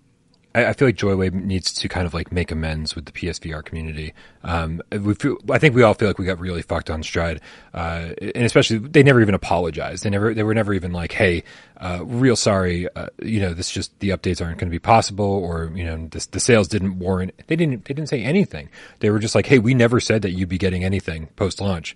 I, 0.54 0.66
I, 0.66 0.72
feel 0.72 0.88
like 0.88 0.96
Joyway 0.96 1.30
needs 1.30 1.72
to 1.72 1.88
kind 1.88 2.06
of 2.06 2.14
like 2.14 2.32
make 2.32 2.50
amends 2.50 2.96
with 2.96 3.06
the 3.06 3.12
PSVR 3.12 3.64
community. 3.64 4.14
Um, 4.42 4.82
we 4.90 5.14
feel, 5.14 5.36
I 5.50 5.58
think 5.58 5.74
we 5.74 5.82
all 5.82 5.94
feel 5.94 6.08
like 6.08 6.18
we 6.18 6.26
got 6.26 6.40
really 6.40 6.62
fucked 6.62 6.90
on 6.90 7.02
Stride, 7.02 7.40
uh, 7.72 8.10
and 8.20 8.44
especially 8.44 8.78
they 8.78 9.02
never 9.02 9.20
even 9.20 9.34
apologized. 9.34 10.02
They 10.02 10.10
never, 10.10 10.34
they 10.34 10.42
were 10.42 10.54
never 10.54 10.74
even 10.74 10.92
like, 10.92 11.12
"Hey, 11.12 11.44
uh, 11.76 12.00
real 12.04 12.36
sorry, 12.36 12.88
uh, 12.94 13.08
you 13.22 13.40
know, 13.40 13.54
this 13.54 13.70
just 13.70 13.98
the 14.00 14.10
updates 14.10 14.44
aren't 14.44 14.58
going 14.58 14.68
to 14.68 14.74
be 14.74 14.80
possible," 14.80 15.24
or 15.24 15.70
you 15.74 15.84
know, 15.84 16.08
this, 16.10 16.26
the 16.26 16.40
sales 16.40 16.68
didn't 16.68 16.98
warrant. 16.98 17.34
They 17.46 17.56
didn't, 17.56 17.84
they 17.84 17.94
didn't 17.94 18.08
say 18.08 18.22
anything. 18.22 18.68
They 18.98 19.10
were 19.10 19.18
just 19.18 19.34
like, 19.34 19.46
"Hey, 19.46 19.58
we 19.58 19.74
never 19.74 20.00
said 20.00 20.22
that 20.22 20.32
you'd 20.32 20.48
be 20.48 20.58
getting 20.58 20.84
anything 20.84 21.28
post 21.36 21.60
launch." 21.60 21.94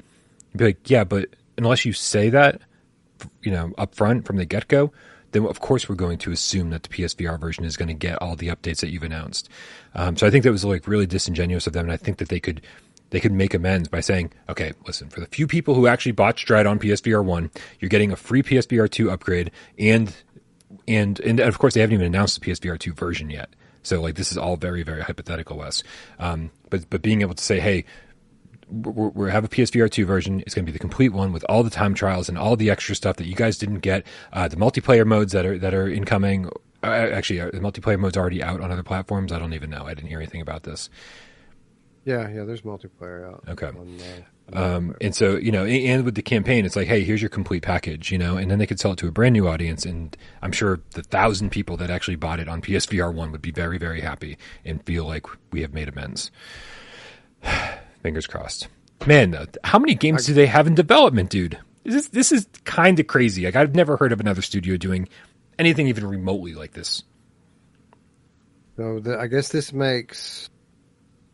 Be 0.55 0.67
like, 0.67 0.91
"Yeah, 0.91 1.05
but 1.05 1.31
unless 1.59 1.85
you 1.85 1.93
say 1.93 2.31
that, 2.31 2.61
you 3.43 3.51
know, 3.51 3.73
up 3.79 3.95
front 3.95 4.27
from 4.27 4.37
the 4.37 4.45
get 4.45 4.69
go." 4.69 4.93
Then 5.35 5.45
of 5.47 5.61
course 5.61 5.89
we're 5.89 5.97
going 5.97 6.16
to 6.18 6.30
assume 6.30 6.70
that 6.70 6.85
the 6.85 6.89
PSVR 6.89 7.39
version 7.39 7.64
is 7.64 7.76
going 7.76 7.89
to 7.89 7.95
get 7.95 8.22
all 8.22 8.37
the 8.37 8.49
updates 8.49 8.80
that 8.80 8.91
you've 8.91 9.03
announced. 9.03 9.49
Um, 9.95 10.16
so 10.16 10.26
I 10.26 10.30
think 10.30 10.45
that 10.45 10.53
was 10.53 10.64
like 10.64 10.87
really 10.87 11.07
disingenuous 11.07 11.66
of 11.66 11.72
them, 11.72 11.85
and 11.87 11.93
I 11.93 11.97
think 11.97 12.18
that 12.18 12.28
they 12.28 12.41
could 12.41 12.62
they 13.11 13.20
could 13.20 13.32
make 13.32 13.53
amends 13.53 13.89
by 13.89 14.01
saying, 14.01 14.32
okay, 14.49 14.72
listen, 14.87 15.09
for 15.09 15.20
the 15.20 15.26
few 15.26 15.47
people 15.47 15.74
who 15.74 15.87
actually 15.87 16.12
bought 16.12 16.39
Stride 16.39 16.66
on 16.66 16.78
PSVR 16.78 17.22
one, 17.22 17.51
you're 17.78 17.89
getting 17.89 18.11
a 18.12 18.16
free 18.16 18.43
PSVR 18.43 18.89
two 18.89 19.11
upgrade, 19.11 19.51
and 19.78 20.14
and 20.87 21.20
and 21.20 21.41
of 21.41 21.59
course 21.59 21.74
they 21.74 21.80
haven't 21.80 21.95
even 21.95 22.07
announced 22.07 22.41
the 22.41 22.51
PSVR 22.51 22.78
two 22.78 22.93
version 22.93 23.28
yet. 23.28 23.51
So 23.82 24.01
like 24.01 24.14
this 24.14 24.30
is 24.30 24.39
all 24.39 24.57
very 24.57 24.85
very 24.85 25.03
hypothetical, 25.03 25.59
Wes. 25.59 25.82
Um, 26.18 26.51
but 26.70 26.89
but 26.91 27.03
being 27.03 27.22
able 27.22 27.35
to 27.35 27.45
say, 27.45 27.59
hey, 27.59 27.85
we 28.71 29.31
have 29.31 29.45
a 29.45 29.49
PSVR 29.49 29.91
2 29.91 30.07
version. 30.07 30.41
It's 30.41 30.55
going 30.55 30.65
to 30.65 30.71
be 30.71 30.73
the 30.73 30.79
complete 30.79 31.11
one 31.11 31.33
with 31.33 31.45
all 31.49 31.62
the 31.62 31.71
time 31.71 31.95
trials 31.95 32.29
and 32.29 32.39
all 32.39 32.57
the 32.57 32.71
extra 32.71 32.95
stuff 32.95 33.17
that 33.17 33.27
you 33.27 33.35
guys 33.35 33.59
didn't 33.59 33.81
get. 33.81 34.07
Uh, 34.33 34.49
the 34.49 34.57
multiplayer 34.57 35.07
modes 35.07 35.33
that 35.33 35.47
are 35.47 35.59
that 35.59 35.75
are 35.75 35.89
incoming. 35.89 36.49
Uh, 36.83 36.87
actually, 36.87 37.41
uh, 37.41 37.51
the 37.51 37.61
multiplayer 37.61 37.99
mode's 37.99 38.17
already 38.17 38.43
out 38.43 38.61
on 38.61 38.71
other 38.71 38.83
platforms. 38.83 39.33
I 39.33 39.39
don't 39.39 39.55
even 39.55 39.71
know. 39.71 39.85
I 39.87 39.95
didn't 39.95 40.09
hear 40.09 40.19
anything 40.19 40.41
about 40.41 40.65
this. 40.65 40.91
Yeah, 42.05 42.29
yeah. 42.29 42.45
There's 42.45 42.62
multiplayer 42.62 43.27
out. 43.27 43.45
Okay. 43.49 43.69
On, 43.69 43.99
uh, 44.53 44.77
um, 44.77 44.95
and 45.01 45.15
so 45.15 45.37
you 45.37 45.51
know, 45.51 45.65
and 45.65 46.05
with 46.05 46.15
the 46.15 46.23
campaign, 46.23 46.67
it's 46.67 46.77
like, 46.77 46.87
hey, 46.87 47.03
here's 47.03 47.23
your 47.23 47.31
complete 47.31 47.62
package, 47.62 48.12
you 48.12 48.19
know, 48.19 48.37
and 48.37 48.51
then 48.51 48.59
they 48.59 48.67
could 48.67 48.79
sell 48.79 48.93
it 48.93 48.99
to 48.99 49.09
a 49.09 49.12
brand 49.12 49.33
new 49.33 49.49
audience, 49.49 49.87
and 49.87 50.17
I'm 50.43 50.53
sure 50.53 50.81
the 50.91 51.03
thousand 51.03 51.51
people 51.51 51.77
that 51.79 51.91
actually 51.91 52.17
bought 52.17 52.41
it 52.41 52.49
on 52.49 52.61
PSVR 52.61 53.12
one 53.12 53.33
would 53.33 53.43
be 53.43 53.51
very, 53.51 53.79
very 53.79 54.03
happy 54.03 54.37
and 54.65 54.85
feel 54.85 55.07
like 55.07 55.27
we 55.51 55.62
have 55.62 55.73
made 55.73 55.89
amends. 55.89 56.31
Fingers 58.05 58.27
crossed. 58.27 58.69
Man, 59.07 59.49
how 59.65 59.79
many 59.79 59.95
games 59.95 60.27
do 60.27 60.35
they 60.35 60.45
have 60.45 60.67
in 60.67 60.75
development, 60.75 61.31
dude? 61.31 61.59
This 61.85 61.95
is, 61.95 62.09
this 62.11 62.33
is 62.33 62.47
kind 62.65 63.01
of 63.01 63.07
crazy. 63.07 63.47
Like 63.47 63.57
I've 63.57 63.75
never 63.75 63.97
heard 63.97 64.13
of 64.13 64.21
another 64.21 64.43
studio 64.43 64.77
doing 64.77 65.09
anything 65.59 65.89
even 65.89 66.07
remotely 66.07 66.53
like 66.53 66.75
this. 66.75 67.03
So 68.77 69.01
the, 69.01 69.19
I 69.19 69.27
guess 69.27 69.49
this 69.49 69.73
makes 69.73 70.51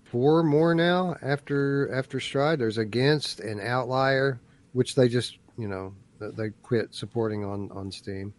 four 0.05 0.45
more 0.45 0.73
now 0.77 1.17
after 1.23 1.93
after 1.93 2.21
Stride. 2.21 2.61
There's 2.61 2.79
Against 2.79 3.41
and 3.41 3.61
Outlier, 3.61 4.39
which 4.73 4.95
they 4.95 5.09
just 5.09 5.39
you 5.59 5.67
know 5.67 5.93
they 6.21 6.51
quit 6.63 6.95
supporting 6.95 7.45
on 7.45 7.73
on 7.73 7.91
Steam. 7.91 8.33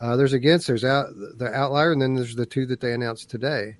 Uh, 0.00 0.16
there's 0.16 0.32
Against, 0.32 0.66
there's 0.66 0.84
out 0.84 1.06
the 1.38 1.52
Outlier, 1.54 1.92
and 1.92 2.02
then 2.02 2.14
there's 2.14 2.34
the 2.34 2.46
two 2.46 2.66
that 2.66 2.80
they 2.80 2.94
announced 2.94 3.30
today. 3.30 3.76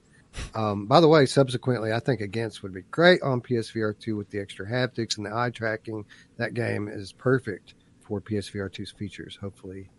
Um, 0.54 0.86
by 0.86 1.00
the 1.00 1.08
way, 1.08 1.26
subsequently, 1.26 1.92
I 1.92 2.00
think 2.00 2.20
Against 2.20 2.62
would 2.62 2.74
be 2.74 2.82
great 2.90 3.22
on 3.22 3.40
PSVR 3.40 3.98
2 3.98 4.16
with 4.16 4.30
the 4.30 4.38
extra 4.38 4.66
haptics 4.66 5.16
and 5.16 5.26
the 5.26 5.34
eye 5.34 5.50
tracking. 5.50 6.04
That 6.36 6.54
game 6.54 6.88
is 6.88 7.12
perfect 7.12 7.74
for 8.00 8.20
PSVR 8.20 8.70
2's 8.70 8.92
features. 8.92 9.38
Hopefully, 9.40 9.90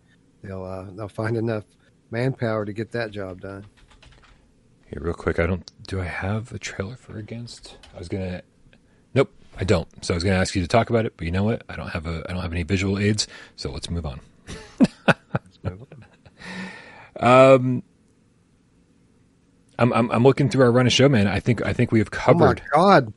they'll 0.42 0.64
uh, 0.64 0.86
they'll 0.92 1.08
find 1.08 1.36
enough 1.36 1.64
manpower 2.10 2.64
to 2.64 2.72
get 2.72 2.90
that 2.92 3.10
job 3.10 3.40
done. 3.40 3.64
Here, 4.86 5.02
real 5.02 5.14
quick, 5.14 5.38
I 5.38 5.46
don't. 5.46 5.70
Do 5.86 6.00
I 6.00 6.04
have 6.04 6.52
a 6.52 6.58
trailer 6.58 6.96
for 6.96 7.18
Against? 7.18 7.76
I 7.94 7.98
was 7.98 8.08
gonna. 8.08 8.42
Nope, 9.14 9.30
I 9.56 9.64
don't. 9.64 9.88
So 10.04 10.14
I 10.14 10.16
was 10.16 10.24
gonna 10.24 10.36
ask 10.36 10.54
you 10.54 10.62
to 10.62 10.68
talk 10.68 10.90
about 10.90 11.06
it, 11.06 11.14
but 11.16 11.26
you 11.26 11.30
know 11.30 11.44
what? 11.44 11.62
I 11.68 11.76
don't 11.76 11.90
have 11.90 12.06
a. 12.06 12.24
I 12.28 12.32
don't 12.32 12.42
have 12.42 12.52
any 12.52 12.62
visual 12.62 12.98
aids. 12.98 13.26
So 13.56 13.70
let's 13.70 13.90
move 13.90 14.06
on. 14.06 14.20
let's 14.78 15.58
move 15.62 15.84
on. 15.92 16.06
um 17.20 17.82
I'm, 19.78 19.92
I'm, 19.92 20.10
I'm 20.10 20.22
looking 20.22 20.48
through 20.48 20.64
our 20.64 20.72
run 20.72 20.86
of 20.86 20.92
show, 20.92 21.08
man. 21.08 21.26
I 21.26 21.40
think 21.40 21.64
I 21.64 21.72
think 21.72 21.92
we 21.92 21.98
have 22.00 22.10
covered. 22.10 22.62
Oh 22.74 22.78
my 22.78 22.84
god! 23.00 23.12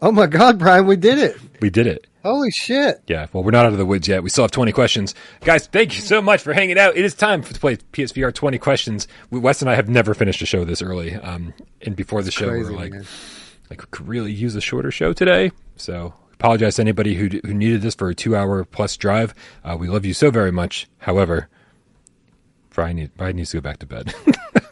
Oh 0.00 0.12
my 0.12 0.26
god, 0.26 0.58
Brian, 0.58 0.86
we 0.86 0.96
did 0.96 1.18
it. 1.18 1.36
We 1.60 1.70
did 1.70 1.86
it. 1.86 2.06
Holy 2.22 2.50
shit! 2.50 3.02
Yeah. 3.06 3.26
Well, 3.32 3.42
we're 3.42 3.50
not 3.52 3.66
out 3.66 3.72
of 3.72 3.78
the 3.78 3.86
woods 3.86 4.06
yet. 4.06 4.22
We 4.22 4.30
still 4.30 4.44
have 4.44 4.50
20 4.50 4.72
questions, 4.72 5.14
guys. 5.40 5.66
Thank 5.66 5.94
you 5.96 6.02
so 6.02 6.20
much 6.20 6.42
for 6.42 6.52
hanging 6.52 6.78
out. 6.78 6.96
It 6.96 7.04
is 7.04 7.14
time 7.14 7.42
to 7.42 7.58
play 7.58 7.76
PSVR 7.76 8.34
20 8.34 8.58
questions. 8.58 9.08
Wes 9.30 9.60
and 9.62 9.70
I 9.70 9.74
have 9.74 9.88
never 9.88 10.14
finished 10.14 10.42
a 10.42 10.46
show 10.46 10.64
this 10.64 10.82
early. 10.82 11.14
Um, 11.14 11.54
and 11.82 11.96
before 11.96 12.22
the 12.22 12.30
show, 12.30 12.48
Crazy, 12.48 12.64
we 12.64 12.70
were 12.70 12.76
like, 12.80 12.92
man. 12.92 13.06
like 13.70 13.80
we 13.80 13.86
could 13.90 14.06
really 14.08 14.32
use 14.32 14.54
a 14.54 14.60
shorter 14.60 14.90
show 14.90 15.12
today. 15.12 15.52
So 15.76 16.14
apologize 16.34 16.76
to 16.76 16.82
anybody 16.82 17.14
who 17.14 17.28
who 17.44 17.54
needed 17.54 17.82
this 17.82 17.94
for 17.94 18.08
a 18.08 18.14
two 18.14 18.36
hour 18.36 18.64
plus 18.64 18.96
drive. 18.96 19.34
Uh, 19.64 19.76
we 19.78 19.88
love 19.88 20.04
you 20.04 20.14
so 20.14 20.30
very 20.30 20.52
much. 20.52 20.86
However, 20.98 21.48
Brian, 22.70 22.96
need, 22.96 23.16
Brian 23.16 23.36
needs 23.36 23.50
to 23.50 23.56
go 23.56 23.60
back 23.60 23.78
to 23.78 23.86
bed. 23.86 24.14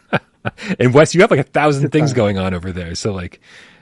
and 0.79 0.93
Wes, 0.93 1.13
you 1.13 1.21
have 1.21 1.31
like 1.31 1.39
a 1.39 1.43
thousand 1.43 1.89
things 1.91 2.13
going 2.13 2.37
on 2.37 2.53
over 2.53 2.71
there. 2.71 2.95
So 2.95 3.13
like, 3.13 3.39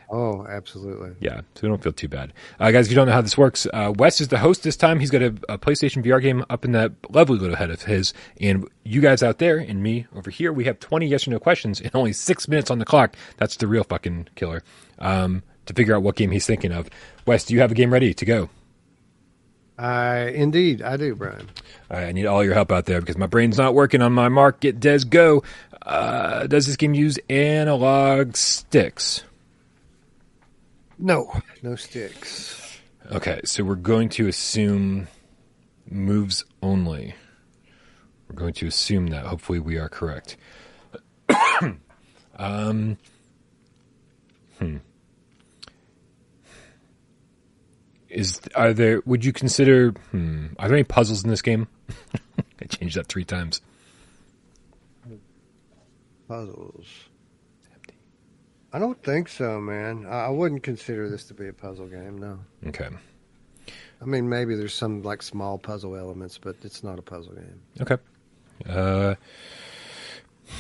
Oh, 0.10 0.46
absolutely. 0.48 1.12
Yeah, 1.20 1.42
so 1.56 1.62
we 1.64 1.70
don't 1.70 1.82
feel 1.82 1.92
too 1.92 2.08
bad. 2.08 2.32
Uh, 2.60 2.70
guys, 2.72 2.86
if 2.86 2.92
you 2.92 2.96
don't 2.96 3.08
know 3.08 3.14
how 3.14 3.22
this 3.22 3.38
works, 3.38 3.66
uh, 3.74 3.92
Wes 3.98 4.22
is 4.22 4.28
the 4.28 4.38
host 4.38 4.64
this 4.64 4.78
time. 4.78 5.00
He's 5.00 5.10
got 5.10 5.24
a, 5.24 5.36
a, 5.50 5.58
PlayStation 5.58 6.06
VR 6.06 6.22
game 6.22 6.46
up 6.50 6.64
in 6.64 6.74
that 6.74 6.92
lovely 7.10 7.40
little 7.40 7.56
head 7.56 7.72
of 7.72 7.82
his. 7.82 8.14
And 8.40 8.68
you 8.84 9.02
guys 9.02 9.24
out 9.24 9.40
there 9.40 9.58
and 9.58 9.82
me 9.82 10.06
over 10.16 10.30
here, 10.30 10.54
we 10.54 10.66
have 10.66 10.80
20 10.80 11.08
yes 11.08 11.28
or 11.28 11.32
no 11.32 11.40
questions 11.40 11.82
and 11.82 11.90
only 11.96 12.14
six 12.14 12.48
minutes 12.48 12.70
on 12.70 12.78
the 12.80 12.86
clock. 12.86 13.16
That's 13.38 13.58
the 13.58 13.68
real 13.68 13.84
fucking 13.84 14.30
killer. 14.36 14.62
Um, 15.00 15.42
to 15.66 15.74
figure 15.74 15.96
out 15.96 16.04
what 16.04 16.16
game 16.16 16.32
he's 16.32 16.46
thinking 16.46 16.72
of. 16.72 16.90
Wes, 17.26 17.44
do 17.44 17.56
you 17.56 17.60
have 17.62 17.72
a 17.72 17.76
game 17.76 17.92
ready 17.92 18.14
to 18.14 18.26
go? 18.26 18.50
I 19.78 20.30
indeed 20.30 20.82
I 20.82 20.98
do, 20.98 21.16
Brian. 21.16 21.50
I 21.90 22.12
need 22.12 22.26
all 22.26 22.44
your 22.44 22.54
help 22.54 22.72
out 22.72 22.86
there 22.86 23.02
because 23.02 23.18
my 23.18 23.28
brain's 23.28 23.58
not 23.58 23.74
working 23.74 24.02
on 24.02 24.14
my 24.14 24.30
mark. 24.30 24.62
Get 24.62 24.80
Des 24.80 25.00
go. 25.00 25.44
Uh, 25.82 26.48
does 26.48 26.66
this 26.66 26.78
game 26.78 26.94
use 26.94 27.20
analog 27.30 28.36
sticks? 28.36 29.24
No, 30.98 31.42
no 31.62 31.76
sticks. 31.76 32.80
Okay, 33.12 33.42
so 33.44 33.64
we're 33.64 33.76
going 33.76 34.10
to 34.10 34.28
assume 34.28 35.08
moves 35.90 36.44
only. 36.64 37.14
We're 38.28 38.36
going 38.36 38.54
to 38.56 38.68
assume 38.68 39.08
that. 39.08 39.26
Hopefully, 39.26 39.60
we 39.60 39.78
are 39.78 39.90
correct. 39.90 40.38
um, 42.40 42.98
hmm. 44.58 44.78
Is 48.16 48.40
are 48.56 48.72
there? 48.72 49.02
Would 49.06 49.26
you 49.26 49.34
consider? 49.34 49.90
Hmm, 50.12 50.48
are 50.58 50.70
there 50.70 50.78
any 50.78 50.86
puzzles 50.86 51.26
in 51.26 51.30
this 51.30 51.42
game? 51.42 51.68
I 52.62 52.66
changed 52.66 52.96
that 52.96 53.08
three 53.08 53.26
times. 53.26 53.60
Puzzles. 56.30 56.88
I 58.72 58.80
don't 58.80 59.04
think 59.04 59.28
so, 59.28 59.60
man. 59.60 60.06
I 60.06 60.30
wouldn't 60.30 60.64
consider 60.64 61.10
this 61.10 61.26
to 61.26 61.34
be 61.34 61.50
a 61.50 61.54
puzzle 61.54 61.88
game. 61.88 62.18
No. 62.18 62.40
Okay. 62.68 62.88
I 64.02 64.06
mean, 64.06 64.30
maybe 64.30 64.56
there's 64.56 64.74
some 64.74 65.04
like 65.04 65.22
small 65.22 65.58
puzzle 65.58 65.98
elements, 65.98 66.38
but 66.38 66.56
it's 66.64 66.86
not 66.86 66.98
a 66.98 67.02
puzzle 67.02 67.34
game. 67.34 67.62
Okay. 67.82 67.98
Uh, 68.66 69.16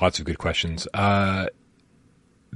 lots 0.00 0.20
of 0.20 0.24
good 0.24 0.38
questions. 0.38 0.86
Uh, 0.94 1.46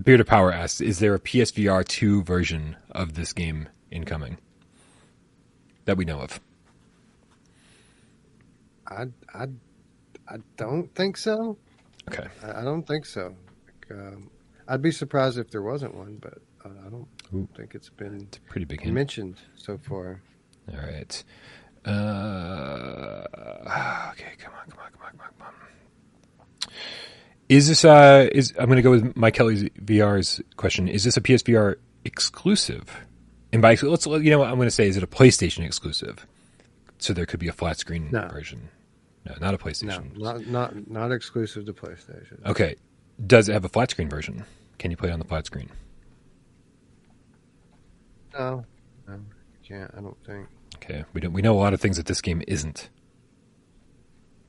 Beard 0.02 0.20
of 0.20 0.26
Power 0.26 0.52
asks, 0.52 0.80
"Is 0.80 0.98
there 0.98 1.14
a 1.14 1.18
PSVR 1.18 1.84
two 1.86 2.22
version 2.22 2.76
of 2.90 3.14
this 3.14 3.32
game 3.32 3.68
incoming 3.90 4.38
that 5.84 5.96
we 5.96 6.04
know 6.04 6.20
of?" 6.20 6.40
I, 8.88 9.06
I, 9.34 9.46
I 10.28 10.36
don't 10.56 10.94
think 10.94 11.16
so. 11.16 11.56
Okay. 12.08 12.28
I, 12.42 12.60
I 12.60 12.64
don't 12.64 12.86
think 12.86 13.04
so. 13.04 13.34
Like, 13.66 13.98
um, 13.98 14.30
I'd 14.68 14.82
be 14.82 14.90
surprised 14.90 15.38
if 15.38 15.50
there 15.50 15.62
wasn't 15.62 15.94
one, 15.94 16.18
but 16.20 16.38
uh, 16.64 16.70
I 16.86 16.90
don't 16.90 17.08
Ooh. 17.34 17.48
think 17.56 17.74
it's 17.74 17.88
been 17.88 18.22
it's 18.22 18.38
pretty 18.48 18.64
big 18.64 18.86
mentioned 18.92 19.36
so 19.56 19.78
far. 19.78 20.20
All 20.72 20.78
right. 20.78 21.24
Uh, 21.84 23.24
okay, 24.12 24.32
come 24.38 24.52
on, 24.54 24.68
come 24.70 24.80
on, 24.80 24.90
come 24.92 25.02
on, 25.02 25.10
come 25.10 25.20
on, 25.20 25.32
come 25.38 25.46
on. 25.46 26.72
Is 27.48 27.68
this 27.68 27.84
uh 27.84 28.28
is 28.32 28.52
I'm 28.58 28.66
going 28.66 28.76
to 28.76 28.82
go 28.82 28.90
with 28.90 29.16
Mike 29.16 29.34
Kelly's 29.34 29.64
VR's 29.64 30.40
question. 30.56 30.88
Is 30.88 31.04
this 31.04 31.16
a 31.16 31.20
PSVR 31.20 31.76
exclusive? 32.04 32.84
And 33.52 33.62
by 33.62 33.76
let's 33.80 34.06
you 34.06 34.30
know 34.30 34.38
what 34.40 34.48
I'm 34.48 34.56
going 34.56 34.66
to 34.66 34.70
say 34.74 34.88
is 34.88 34.96
it 34.96 35.02
a 35.02 35.06
PlayStation 35.08 35.64
exclusive? 35.64 36.26
So 36.98 37.12
there 37.12 37.26
could 37.26 37.40
be 37.40 37.48
a 37.48 37.52
flat 37.52 37.78
screen 37.78 38.08
No. 38.10 38.26
version. 38.28 38.68
No, 39.24 39.34
not 39.40 39.54
a 39.54 39.58
PlayStation. 39.58 40.16
No, 40.16 40.32
not 40.32 40.46
not 40.46 40.90
not 40.90 41.12
exclusive 41.12 41.66
to 41.66 41.72
PlayStation. 41.72 42.44
Okay. 42.46 42.76
Does 43.24 43.48
it 43.48 43.52
have 43.52 43.64
a 43.64 43.68
flat 43.68 43.90
screen 43.90 44.08
version? 44.08 44.44
Can 44.78 44.90
you 44.90 44.96
play 44.96 45.08
it 45.08 45.12
on 45.12 45.18
the 45.18 45.24
flat 45.24 45.46
screen? 45.46 45.70
No, 48.34 48.64
no, 49.08 49.20
can't. 49.66 49.90
I 49.96 50.00
don't 50.00 50.16
think. 50.26 50.46
Okay. 50.76 51.04
We 51.12 51.20
don't 51.20 51.32
we 51.32 51.42
know 51.42 51.54
a 51.54 51.60
lot 51.60 51.72
of 51.74 51.80
things 51.80 51.96
that 51.96 52.06
this 52.06 52.20
game 52.20 52.42
isn't. 52.46 52.88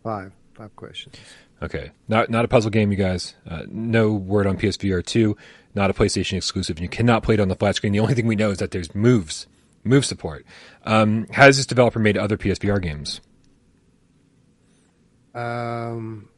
Five, 0.04 0.32
five 0.56 0.76
questions. 0.76 1.16
Okay, 1.62 1.92
not 2.08 2.30
not 2.30 2.46
a 2.46 2.48
puzzle 2.48 2.70
game, 2.70 2.92
you 2.92 2.98
guys. 2.98 3.36
Uh, 3.50 3.64
no 3.68 4.14
word 4.14 4.46
on 4.46 4.58
PSVR 4.58 5.04
two. 5.04 5.36
Not 5.74 5.90
a 5.90 5.94
PlayStation 5.94 6.38
exclusive. 6.38 6.80
You 6.80 6.90
cannot 6.90 7.24
play 7.24 7.36
it 7.36 7.40
on 7.40 7.48
the 7.50 7.56
flat 7.56 7.76
screen. 7.76 7.94
The 7.94 8.00
only 8.00 8.14
thing 8.14 8.28
we 8.28 8.36
know 8.36 8.52
is 8.52 8.58
that 8.60 8.72
there's 8.72 8.94
moves, 8.96 9.48
move 9.84 10.06
support. 10.06 10.46
Um, 10.86 11.28
has 11.28 11.58
this 11.58 11.66
developer 11.66 12.00
made 12.00 12.18
other 12.18 12.38
PSVR 12.38 12.82
games? 12.82 13.22
Um, 15.36 16.30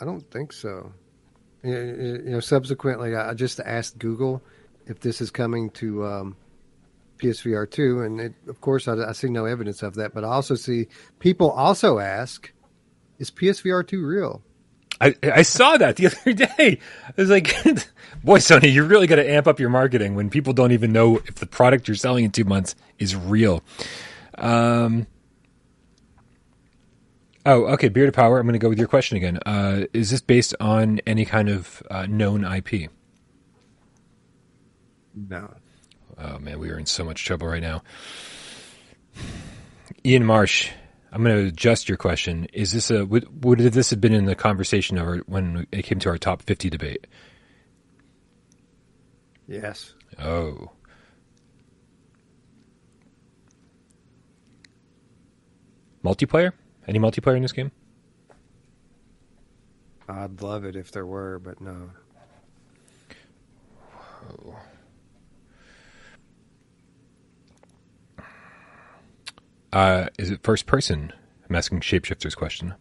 I 0.00 0.04
don't 0.04 0.30
think 0.30 0.52
so. 0.52 0.92
You 1.62 2.22
know, 2.24 2.40
subsequently, 2.40 3.14
I 3.14 3.34
just 3.34 3.60
asked 3.60 3.98
Google 3.98 4.42
if 4.86 5.00
this 5.00 5.20
is 5.20 5.30
coming 5.30 5.70
to 5.70 6.04
um, 6.04 6.36
PSVR 7.18 7.70
two, 7.70 8.02
and 8.02 8.20
it, 8.20 8.34
of 8.48 8.60
course, 8.60 8.88
I, 8.88 8.94
I 8.94 9.12
see 9.12 9.28
no 9.28 9.44
evidence 9.44 9.82
of 9.82 9.94
that. 9.94 10.12
But 10.12 10.24
I 10.24 10.28
also 10.28 10.56
see 10.56 10.88
people 11.20 11.50
also 11.50 11.98
ask, 11.98 12.52
"Is 13.22 13.30
PSVR 13.30 13.86
two 13.86 14.04
real?" 14.04 14.42
I, 15.00 15.14
I 15.22 15.42
saw 15.42 15.76
that 15.76 15.96
the 15.96 16.06
other 16.08 16.32
day. 16.32 16.78
I 17.08 17.12
was 17.16 17.30
like, 17.30 17.46
boy, 18.24 18.38
Sony, 18.38 18.72
you're 18.72 18.84
really 18.84 19.06
got 19.06 19.16
to 19.16 19.28
amp 19.28 19.46
up 19.46 19.58
your 19.58 19.70
marketing 19.70 20.14
when 20.14 20.30
people 20.30 20.52
don't 20.52 20.72
even 20.72 20.92
know 20.92 21.16
if 21.26 21.36
the 21.36 21.46
product 21.46 21.88
you're 21.88 21.94
selling 21.96 22.24
in 22.24 22.30
two 22.30 22.44
months 22.44 22.74
is 22.98 23.16
real. 23.16 23.62
Um, 24.38 25.06
oh, 27.44 27.64
okay. 27.74 27.88
Beard 27.88 28.08
of 28.08 28.14
Power. 28.14 28.38
I'm 28.38 28.46
going 28.46 28.52
to 28.52 28.58
go 28.58 28.68
with 28.68 28.78
your 28.78 28.88
question 28.88 29.16
again. 29.16 29.38
Uh, 29.44 29.86
is 29.92 30.10
this 30.10 30.20
based 30.20 30.54
on 30.60 31.00
any 31.06 31.24
kind 31.24 31.48
of 31.48 31.82
uh, 31.90 32.06
known 32.06 32.44
IP? 32.44 32.90
No. 35.14 35.52
Oh 36.18 36.38
man, 36.38 36.58
we 36.58 36.70
are 36.70 36.78
in 36.78 36.86
so 36.86 37.04
much 37.04 37.24
trouble 37.24 37.48
right 37.48 37.62
now. 37.62 37.82
Ian 40.04 40.24
Marsh, 40.24 40.70
I'm 41.12 41.22
going 41.22 41.36
to 41.36 41.48
adjust 41.48 41.90
your 41.90 41.98
question. 41.98 42.46
Is 42.54 42.72
this 42.72 42.90
a 42.90 43.04
would, 43.04 43.44
would 43.44 43.58
this 43.58 43.90
have 43.90 44.00
been 44.00 44.14
in 44.14 44.24
the 44.24 44.34
conversation 44.34 44.96
of 44.96 45.18
when 45.26 45.66
it 45.70 45.82
came 45.82 45.98
to 46.00 46.08
our 46.08 46.16
top 46.16 46.42
50 46.42 46.70
debate? 46.70 47.06
Yes. 49.46 49.94
Oh. 50.18 50.70
Multiplayer? 56.02 56.52
Any 56.88 56.98
multiplayer 56.98 57.36
in 57.36 57.42
this 57.42 57.52
game? 57.52 57.70
I'd 60.08 60.40
love 60.40 60.64
it 60.64 60.76
if 60.76 60.90
there 60.92 61.06
were, 61.06 61.38
but 61.38 61.60
no. 61.60 61.90
Uh, 69.72 70.06
is 70.18 70.30
it 70.30 70.42
first 70.42 70.66
person? 70.66 71.12
I'm 71.48 71.56
asking 71.56 71.80
Shapeshifter's 71.80 72.34
question. 72.34 72.74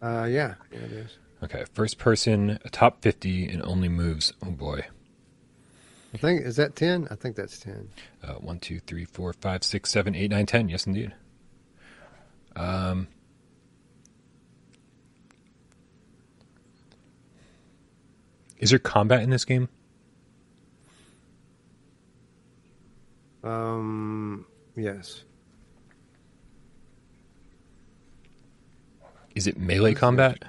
Uh, 0.00 0.26
yeah, 0.28 0.54
yeah, 0.72 0.78
it 0.78 0.92
is. 0.92 1.18
Okay, 1.42 1.64
first 1.74 1.98
person, 1.98 2.58
a 2.64 2.70
top 2.70 3.02
50, 3.02 3.48
and 3.48 3.62
only 3.62 3.88
moves. 3.88 4.32
Oh 4.44 4.50
boy. 4.50 4.84
I 6.14 6.18
think 6.18 6.42
is 6.42 6.56
that 6.56 6.76
ten? 6.76 7.08
I 7.10 7.14
think 7.14 7.36
that's 7.36 7.58
ten. 7.58 7.88
Uh, 8.22 8.34
one, 8.34 8.58
two, 8.58 8.80
three, 8.80 9.06
four, 9.06 9.32
five, 9.32 9.64
six, 9.64 9.90
seven, 9.90 10.14
eight, 10.14 10.30
nine, 10.30 10.44
ten. 10.44 10.68
Yes, 10.68 10.86
indeed. 10.86 11.12
Um, 12.54 13.08
is 18.58 18.70
there 18.70 18.78
combat 18.78 19.22
in 19.22 19.30
this 19.30 19.46
game? 19.46 19.70
Um, 23.42 24.44
yes. 24.76 25.24
Is 29.34 29.46
it 29.46 29.58
melee 29.58 29.94
combat? 29.94 30.42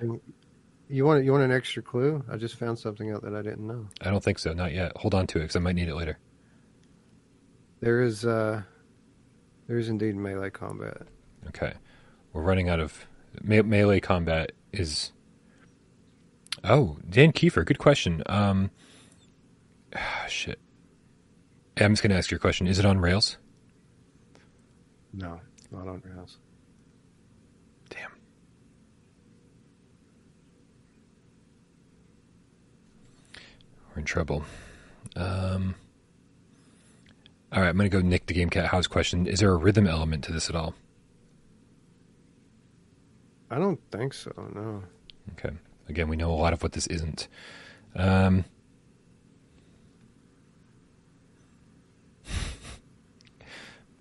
You 0.90 1.06
want 1.06 1.24
you 1.24 1.32
want 1.32 1.44
an 1.44 1.52
extra 1.52 1.82
clue? 1.82 2.24
I 2.30 2.38
just 2.38 2.56
found 2.56 2.78
something 2.78 3.12
out 3.12 3.24
that 3.24 3.34
I 3.34 3.42
didn't 3.42 3.66
know. 3.66 3.88
I 4.02 4.10
don't 4.10 4.24
think 4.24 4.40
so. 4.40 4.54
Not 4.54 4.74
yet. 4.74 4.92
Hold 4.98 5.16
on 5.16 5.28
to 5.28 5.40
it 5.40 5.42
because 5.42 5.56
I 5.56 5.60
might 5.60 5.76
need 5.76 5.88
it 5.88 5.96
later. 5.96 6.18
There 7.80 8.02
is 8.02 8.26
uh, 8.26 8.62
there 9.68 9.78
is 9.78 9.90
indeed 9.90 10.16
melee 10.16 10.50
combat. 10.50 11.02
Okay, 11.48 11.74
we're 12.34 12.42
running 12.42 12.70
out 12.70 12.80
of 12.80 13.06
me- 13.42 13.62
melee 13.62 14.00
combat. 14.00 14.52
Is 14.72 15.12
oh 16.64 16.98
Dan 17.10 17.32
Kiefer, 17.32 17.66
good 17.66 17.80
question. 17.80 18.22
Um, 18.26 18.72
shit. 20.28 20.60
I'm 21.78 21.94
just 21.94 22.04
gonna 22.04 22.16
ask 22.16 22.30
your 22.30 22.40
question. 22.40 22.68
Is 22.68 22.78
it 22.78 22.86
on 22.86 23.00
rails? 23.00 23.38
No, 25.14 25.40
not 25.72 25.88
on 25.88 26.02
your 26.04 26.16
house. 26.16 26.38
Damn. 27.90 28.12
We're 33.92 34.00
in 34.00 34.06
trouble. 34.06 34.44
Um, 35.16 35.76
all 37.52 37.62
right, 37.62 37.70
I'm 37.70 37.78
going 37.78 37.90
to 37.90 37.96
go 37.96 38.02
Nick 38.02 38.26
the 38.26 38.34
Game 38.34 38.50
Cat 38.50 38.66
House 38.66 38.88
question. 38.88 39.28
Is 39.28 39.40
there 39.40 39.52
a 39.52 39.56
rhythm 39.56 39.86
element 39.86 40.24
to 40.24 40.32
this 40.34 40.50
at 40.50 40.56
all? 40.56 40.74
I 43.52 43.60
don't 43.60 43.80
think 43.92 44.16
so. 44.16 44.32
No. 44.56 44.84
Okay. 45.34 45.56
Again, 45.88 46.08
we 46.08 46.16
know 46.16 46.32
a 46.32 46.34
lot 46.34 46.54
of 46.54 46.64
what 46.64 46.72
this 46.72 46.88
isn't. 46.88 47.28
Um, 47.96 48.46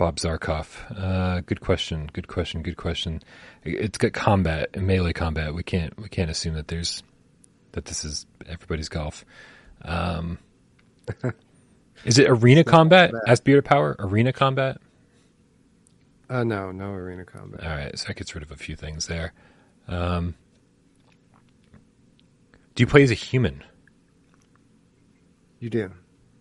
Bob 0.02 0.16
Zarkov. 0.16 0.66
Uh, 0.98 1.42
good 1.42 1.60
question. 1.60 2.10
Good 2.12 2.26
question. 2.26 2.62
Good 2.62 2.76
question. 2.76 3.22
It's 3.62 3.98
got 3.98 4.12
combat 4.12 4.74
melee 4.74 5.12
combat. 5.12 5.54
We 5.54 5.62
can't 5.62 5.96
we 5.96 6.08
can't 6.08 6.28
assume 6.28 6.54
that 6.54 6.66
there's 6.66 7.04
that 7.70 7.84
this 7.84 8.04
is 8.04 8.26
everybody's 8.44 8.88
golf. 8.88 9.24
Um, 9.82 10.40
is 12.04 12.18
it 12.18 12.28
arena 12.28 12.64
combat? 12.64 13.12
As 13.28 13.40
Beard 13.40 13.60
of 13.60 13.64
Power, 13.64 13.94
arena 14.00 14.32
combat. 14.32 14.78
Uh, 16.28 16.42
no, 16.42 16.72
no 16.72 16.90
arena 16.90 17.24
combat. 17.24 17.62
All 17.62 17.70
right, 17.70 17.96
so 17.96 18.08
that 18.08 18.16
gets 18.16 18.34
rid 18.34 18.42
of 18.42 18.50
a 18.50 18.56
few 18.56 18.74
things 18.74 19.06
there. 19.06 19.32
Um, 19.86 20.34
do 22.74 22.82
you 22.82 22.88
play 22.88 23.04
as 23.04 23.12
a 23.12 23.14
human? 23.14 23.62
You 25.60 25.70
do, 25.70 25.92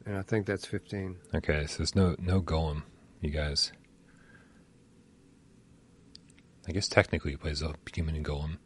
and 0.07 0.17
I 0.17 0.23
think 0.23 0.47
that's 0.47 0.65
fifteen. 0.65 1.17
Okay, 1.35 1.67
so 1.67 1.77
there's 1.77 1.95
no 1.95 2.15
no 2.17 2.41
golem, 2.41 2.81
you 3.21 3.29
guys. 3.29 3.71
I 6.67 6.71
guess 6.71 6.87
technically 6.87 7.31
he 7.31 7.37
plays 7.37 7.61
a 7.61 7.73
human 7.93 8.15
and 8.15 8.25
golem, 8.25 8.57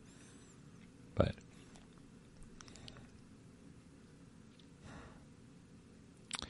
but 1.15 1.33
oh 6.43 6.47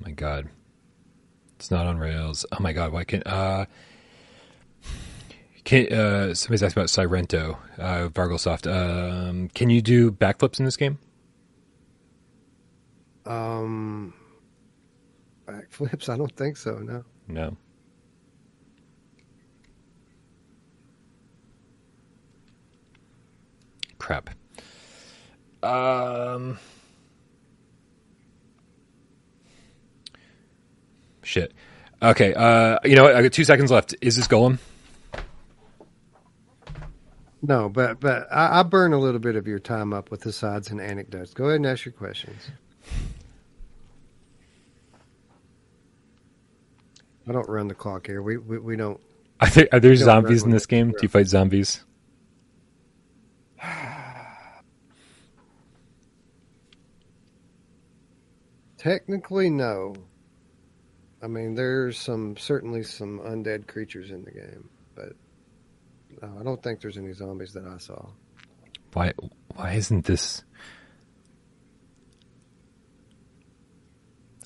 my 0.00 0.10
god, 0.10 0.48
it's 1.56 1.70
not 1.70 1.86
on 1.86 1.98
rails. 1.98 2.44
Oh 2.52 2.58
my 2.60 2.72
god, 2.72 2.92
why 2.92 3.04
can't 3.04 3.26
uh? 3.26 3.66
Can, 5.64 5.90
uh, 5.90 6.34
somebody's 6.34 6.62
asking 6.62 6.82
about 6.82 6.90
Sairento, 6.90 7.56
uh, 7.78 8.08
Varglesoft. 8.10 8.70
Um, 8.70 9.48
can 9.48 9.70
you 9.70 9.80
do 9.80 10.10
backflips 10.10 10.58
in 10.58 10.66
this 10.66 10.76
game? 10.76 10.98
Um, 13.24 14.12
backflips? 15.46 16.08
I 16.12 16.16
don't 16.16 16.34
think 16.36 16.56
so. 16.56 16.78
No. 16.78 17.04
No. 17.28 17.56
Crap. 23.98 24.30
Um. 25.62 26.58
Shit. 31.22 31.54
Okay. 32.02 32.34
Uh, 32.34 32.78
you 32.84 32.96
know 32.96 33.04
what? 33.04 33.16
I 33.16 33.22
got 33.22 33.32
two 33.32 33.44
seconds 33.44 33.70
left. 33.70 33.94
Is 34.02 34.16
this 34.16 34.28
Golem? 34.28 34.58
No, 37.46 37.68
but 37.68 38.00
but 38.00 38.26
I, 38.30 38.60
I 38.60 38.62
burn 38.62 38.92
a 38.92 38.98
little 38.98 39.20
bit 39.20 39.36
of 39.36 39.46
your 39.46 39.58
time 39.58 39.92
up 39.92 40.10
with 40.10 40.24
asides 40.26 40.70
and 40.70 40.80
anecdotes. 40.80 41.34
Go 41.34 41.44
ahead 41.44 41.56
and 41.56 41.66
ask 41.66 41.84
your 41.84 41.92
questions. 41.92 42.50
I 47.28 47.32
don't 47.32 47.48
run 47.48 47.68
the 47.68 47.74
clock 47.74 48.06
here. 48.06 48.22
We 48.22 48.36
we, 48.36 48.58
we 48.58 48.76
don't. 48.76 49.00
Are 49.40 49.48
there, 49.48 49.68
are 49.72 49.80
there 49.80 49.96
zombies 49.96 50.44
in 50.44 50.50
this 50.50 50.66
game? 50.66 50.90
Do 50.90 50.98
you 51.02 51.08
fight 51.08 51.26
zombies? 51.26 51.84
Technically, 58.78 59.50
no. 59.50 59.96
I 61.22 61.26
mean, 61.26 61.54
there's 61.54 61.98
some 61.98 62.36
certainly 62.36 62.82
some 62.82 63.18
undead 63.20 63.66
creatures 63.66 64.10
in 64.10 64.24
the 64.24 64.30
game, 64.30 64.68
but 64.94 65.14
no, 66.20 66.36
I 66.38 66.42
don't 66.42 66.62
think 66.62 66.80
there's 66.80 66.98
any 66.98 67.14
zombies 67.14 67.54
that 67.54 67.64
I 67.66 67.78
saw. 67.78 68.06
Why? 68.92 69.14
Why 69.54 69.72
isn't 69.72 70.04
this? 70.04 70.44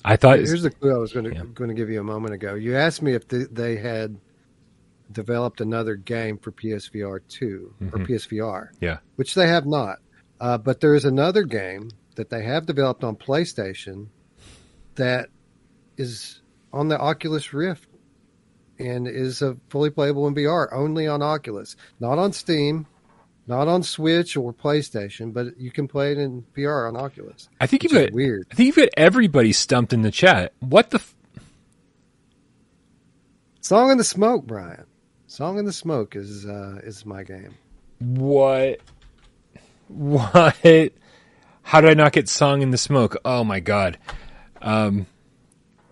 I 0.05 0.15
thought. 0.15 0.39
Here's 0.39 0.61
the 0.63 0.69
clue 0.71 0.93
I 0.93 0.97
was 0.97 1.13
going 1.13 1.25
to 1.25 1.33
Yeah. 1.35 1.43
going 1.53 1.69
to 1.69 1.73
give 1.73 1.89
you 1.89 1.99
a 1.99 2.03
moment 2.03 2.33
ago. 2.33 2.55
You 2.55 2.75
asked 2.75 3.01
me 3.01 3.13
if 3.13 3.27
the, 3.27 3.47
they 3.51 3.75
had 3.77 4.17
developed 5.11 5.59
another 5.61 5.95
game 5.95 6.37
for 6.37 6.51
PSVR 6.51 7.19
2 7.27 7.73
or 7.81 7.99
Mhm. 7.99 8.07
PSVR, 8.07 8.69
Yeah. 8.79 8.99
which 9.15 9.33
they 9.35 9.47
have 9.47 9.65
not. 9.65 9.97
Uh, 10.39 10.57
but 10.57 10.79
there 10.79 10.95
is 10.95 11.03
another 11.05 11.43
game 11.43 11.89
that 12.15 12.29
they 12.29 12.43
have 12.43 12.65
developed 12.65 13.03
on 13.03 13.15
PlayStation 13.15 14.07
that 14.95 15.29
is 15.97 16.41
on 16.71 16.87
the 16.87 16.99
Oculus 16.99 17.53
Rift 17.53 17.89
and 18.77 19.07
is 19.07 19.41
a 19.41 19.57
fully 19.69 19.89
playable 19.89 20.27
in 20.27 20.35
VR 20.35 20.69
only 20.71 21.07
on 21.07 21.21
Oculus, 21.21 21.75
not 21.99 22.17
on 22.19 22.31
Steam, 22.31 22.85
not 23.49 23.67
on 23.67 23.81
Switch 23.83 24.37
or 24.37 24.53
PlayStation, 24.53 25.33
but 25.33 25.59
you 25.59 25.71
can 25.71 25.87
play 25.87 26.11
it 26.13 26.17
in 26.19 26.43
VR 26.55 26.87
on 26.87 26.95
Oculus. 26.95 27.49
I 27.59 27.65
think 27.67 27.83
you've 27.83 27.91
got. 27.91 28.11
weird. 28.11 28.47
I 28.51 28.55
think 28.55 28.67
you've 28.67 28.75
got 28.75 28.89
everybody 28.95 29.51
stumped 29.51 29.91
in 29.91 30.03
the 30.03 30.11
chat. 30.11 30.53
What 30.59 30.91
the? 30.91 30.99
F- 30.99 31.15
Song 33.61 33.91
in 33.91 33.97
the 33.97 34.03
Smoke, 34.03 34.45
Brian. 34.45 34.85
Song 35.27 35.57
in 35.59 35.65
the 35.65 35.73
Smoke 35.73 36.15
is 36.15 36.45
uh, 36.45 36.79
is 36.83 37.05
my 37.05 37.23
game. 37.23 37.55
what? 37.99 38.79
What? 39.87 40.55
How 41.63 41.81
did 41.81 41.89
I 41.89 41.93
not 41.95 42.11
get 42.13 42.29
song 42.29 42.61
in 42.61 42.69
the 42.71 42.77
smoke? 42.77 43.17
Oh 43.25 43.43
my 43.43 43.59
god. 43.59 43.97
Um. 44.61 45.07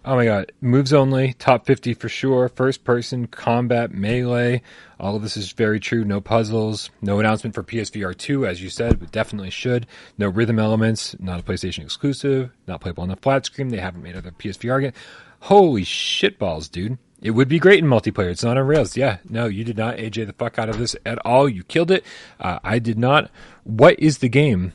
Oh 0.07 0.15
my 0.15 0.23
god. 0.23 0.53
Moves 0.61 0.93
only. 0.93 1.33
Top 1.33 1.65
fifty 1.65 1.93
for 1.93 2.07
sure. 2.07 2.47
First 2.47 2.85
person 2.85 3.27
combat 3.27 3.91
melee. 3.91 4.61
All 5.01 5.17
of 5.17 5.21
this 5.21 5.35
is 5.35 5.51
very 5.51 5.81
true. 5.81 6.05
No 6.05 6.21
puzzles. 6.21 6.89
No 7.01 7.19
announcement 7.19 7.53
for 7.53 7.61
PSVR 7.61 8.17
two, 8.17 8.47
as 8.47 8.63
you 8.63 8.69
said, 8.69 9.01
but 9.01 9.11
definitely 9.11 9.49
should. 9.49 9.85
No 10.17 10.29
rhythm 10.29 10.59
elements. 10.59 11.13
Not 11.19 11.41
a 11.41 11.43
PlayStation 11.43 11.83
exclusive. 11.83 12.51
Not 12.67 12.79
playable 12.79 13.03
on 13.03 13.09
the 13.09 13.17
flat 13.17 13.45
screen. 13.45 13.67
They 13.67 13.79
haven't 13.79 14.01
made 14.01 14.15
other 14.15 14.31
PSVR 14.31 14.79
game. 14.79 14.93
Holy 15.41 15.83
shitballs, 15.83 16.71
dude. 16.71 16.97
It 17.21 17.31
would 17.31 17.49
be 17.49 17.59
great 17.59 17.83
in 17.83 17.89
multiplayer. 17.89 18.29
It's 18.29 18.45
not 18.45 18.57
on 18.57 18.65
Rails. 18.65 18.95
Yeah, 18.95 19.17
no, 19.27 19.47
you 19.47 19.65
did 19.65 19.75
not 19.75 19.97
AJ 19.97 20.27
the 20.27 20.33
fuck 20.33 20.57
out 20.57 20.69
of 20.69 20.77
this 20.77 20.95
at 21.05 21.19
all. 21.25 21.49
You 21.49 21.65
killed 21.65 21.91
it. 21.91 22.05
Uh, 22.39 22.59
I 22.63 22.79
did 22.79 22.97
not. 22.97 23.29
What 23.65 23.99
is 23.99 24.19
the 24.19 24.29
game? 24.29 24.71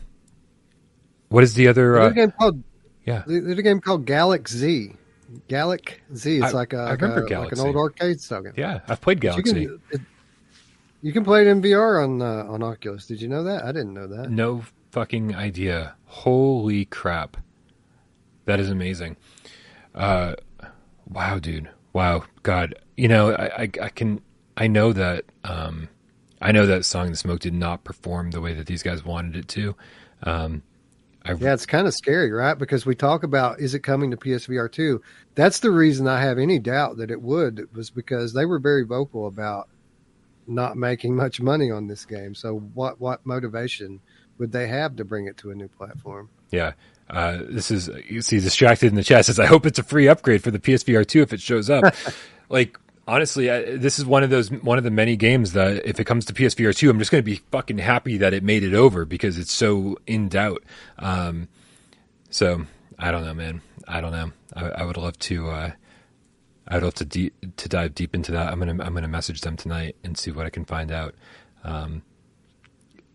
What 1.30 1.42
is 1.42 1.54
the 1.54 1.68
other? 1.68 1.98
Uh, 1.98 2.08
a 2.08 2.12
game 2.12 2.32
called 2.32 2.62
yeah, 3.06 3.22
there's 3.26 3.58
a 3.58 3.62
game 3.62 3.80
called 3.80 4.06
Z. 4.46 4.96
Gallic 5.48 6.02
Z. 6.14 6.36
It's 6.38 6.46
I- 6.46 6.50
like 6.50 6.72
a, 6.72 6.76
like, 6.76 7.02
a 7.02 7.06
like 7.06 7.52
an 7.52 7.60
old 7.60 7.76
arcade 7.76 8.18
game. 8.28 8.52
yeah. 8.56 8.80
I've 8.88 9.00
played 9.00 9.20
Galak-Z. 9.20 9.60
You 9.60 9.68
can, 9.68 9.80
it, 9.90 10.00
you 11.02 11.12
can 11.12 11.24
play 11.24 11.42
it 11.42 11.46
in 11.48 11.60
VR 11.62 12.02
on 12.02 12.22
uh, 12.22 12.44
on 12.48 12.62
Oculus. 12.62 13.06
Did 13.06 13.20
you 13.20 13.28
know 13.28 13.42
that? 13.44 13.64
I 13.64 13.72
didn't 13.72 13.94
know 13.94 14.06
that. 14.06 14.30
No 14.30 14.62
fucking 14.92 15.34
idea. 15.34 15.94
Holy 16.06 16.84
crap. 16.84 17.36
That 18.44 18.60
is 18.60 18.68
amazing. 18.70 19.16
Uh, 19.94 20.34
wow, 21.08 21.38
dude. 21.38 21.68
Wow. 21.92 22.24
God. 22.42 22.74
You 22.96 23.08
know, 23.08 23.32
I, 23.32 23.62
I, 23.62 23.70
I 23.82 23.88
can, 23.88 24.20
I 24.56 24.66
know 24.66 24.92
that, 24.92 25.24
um, 25.44 25.88
I 26.40 26.52
know 26.52 26.66
that 26.66 26.84
Song 26.84 27.10
the 27.10 27.16
Smoke 27.16 27.40
did 27.40 27.54
not 27.54 27.84
perform 27.84 28.30
the 28.32 28.40
way 28.40 28.52
that 28.54 28.66
these 28.66 28.82
guys 28.82 29.04
wanted 29.04 29.36
it 29.36 29.48
to. 29.48 29.74
Um, 30.24 30.62
I, 31.24 31.32
Yeah, 31.32 31.54
it's 31.54 31.66
kind 31.66 31.86
of 31.86 31.94
scary, 31.94 32.30
right? 32.30 32.58
Because 32.58 32.86
we 32.86 32.94
talk 32.94 33.22
about 33.22 33.60
is 33.60 33.74
it 33.74 33.80
coming 33.80 34.10
to 34.10 34.16
PSVR 34.16 34.70
two? 34.70 35.02
That's 35.34 35.60
the 35.60 35.70
reason 35.70 36.06
I 36.08 36.20
have 36.20 36.38
any 36.38 36.58
doubt 36.58 36.98
that 36.98 37.10
it 37.10 37.22
would 37.22 37.74
was 37.74 37.90
because 37.90 38.32
they 38.32 38.44
were 38.44 38.58
very 38.58 38.84
vocal 38.84 39.26
about 39.26 39.68
not 40.46 40.76
making 40.76 41.14
much 41.14 41.40
money 41.40 41.70
on 41.70 41.86
this 41.86 42.04
game. 42.04 42.34
So 42.34 42.58
what 42.58 43.00
what 43.00 43.24
motivation 43.24 44.00
would 44.38 44.52
they 44.52 44.66
have 44.68 44.96
to 44.96 45.04
bring 45.04 45.26
it 45.26 45.36
to 45.38 45.50
a 45.50 45.54
new 45.54 45.68
platform? 45.68 46.28
Yeah. 46.50 46.72
Uh, 47.08 47.38
this 47.48 47.70
is 47.70 47.90
you 48.08 48.22
see 48.22 48.40
distracted 48.40 48.86
in 48.86 48.94
the 48.94 49.04
chat 49.04 49.26
says 49.26 49.38
I 49.38 49.46
hope 49.46 49.66
it's 49.66 49.78
a 49.78 49.82
free 49.82 50.08
upgrade 50.08 50.42
for 50.42 50.50
the 50.50 50.58
PSVR 50.58 51.06
two 51.06 51.22
if 51.22 51.32
it 51.32 51.40
shows 51.40 51.70
up. 51.70 51.94
like 52.48 52.78
honestly, 53.07 53.50
I, 53.50 53.76
this 53.76 53.98
is 53.98 54.05
one 54.05 54.22
of 54.22 54.30
those 54.30 54.50
one 54.50 54.78
of 54.78 54.84
the 54.84 54.90
many 54.90 55.16
games 55.16 55.53
that 55.53 55.86
if 55.86 56.00
it 56.00 56.05
comes 56.05 56.24
to 56.26 56.32
PSVR 56.32 56.74
two, 56.74 56.90
I'm 56.90 56.98
just 56.98 57.11
going 57.11 57.22
to 57.22 57.30
be 57.30 57.40
fucking 57.50 57.78
happy 57.78 58.18
that 58.18 58.32
it 58.34 58.42
made 58.42 58.62
it 58.62 58.74
over 58.74 59.05
because 59.05 59.38
it's 59.38 59.53
so 59.53 59.98
in 60.07 60.28
doubt. 60.28 60.62
Um, 60.98 61.48
so 62.30 62.66
I 62.98 63.11
don't 63.11 63.24
know, 63.24 63.34
man. 63.34 63.62
I 63.88 64.00
don't 64.00 64.12
know. 64.12 64.32
I, 64.55 64.82
I 64.82 64.84
would 64.84 64.96
love 64.96 65.18
to. 65.20 65.50
Uh, 65.50 65.70
I 66.68 66.74
would 66.76 66.84
love 66.84 66.94
to 66.94 67.05
deep, 67.05 67.34
to 67.57 67.68
dive 67.68 67.94
deep 67.94 68.14
into 68.14 68.32
that. 68.32 68.53
I'm 68.53 68.59
gonna 68.59 68.82
I'm 68.82 68.94
gonna 68.94 69.09
message 69.09 69.40
them 69.40 69.57
tonight 69.57 69.96
and 70.05 70.16
see 70.16 70.30
what 70.30 70.46
I 70.46 70.50
can 70.50 70.64
find 70.64 70.92
out. 70.92 71.14
Um, 71.64 72.03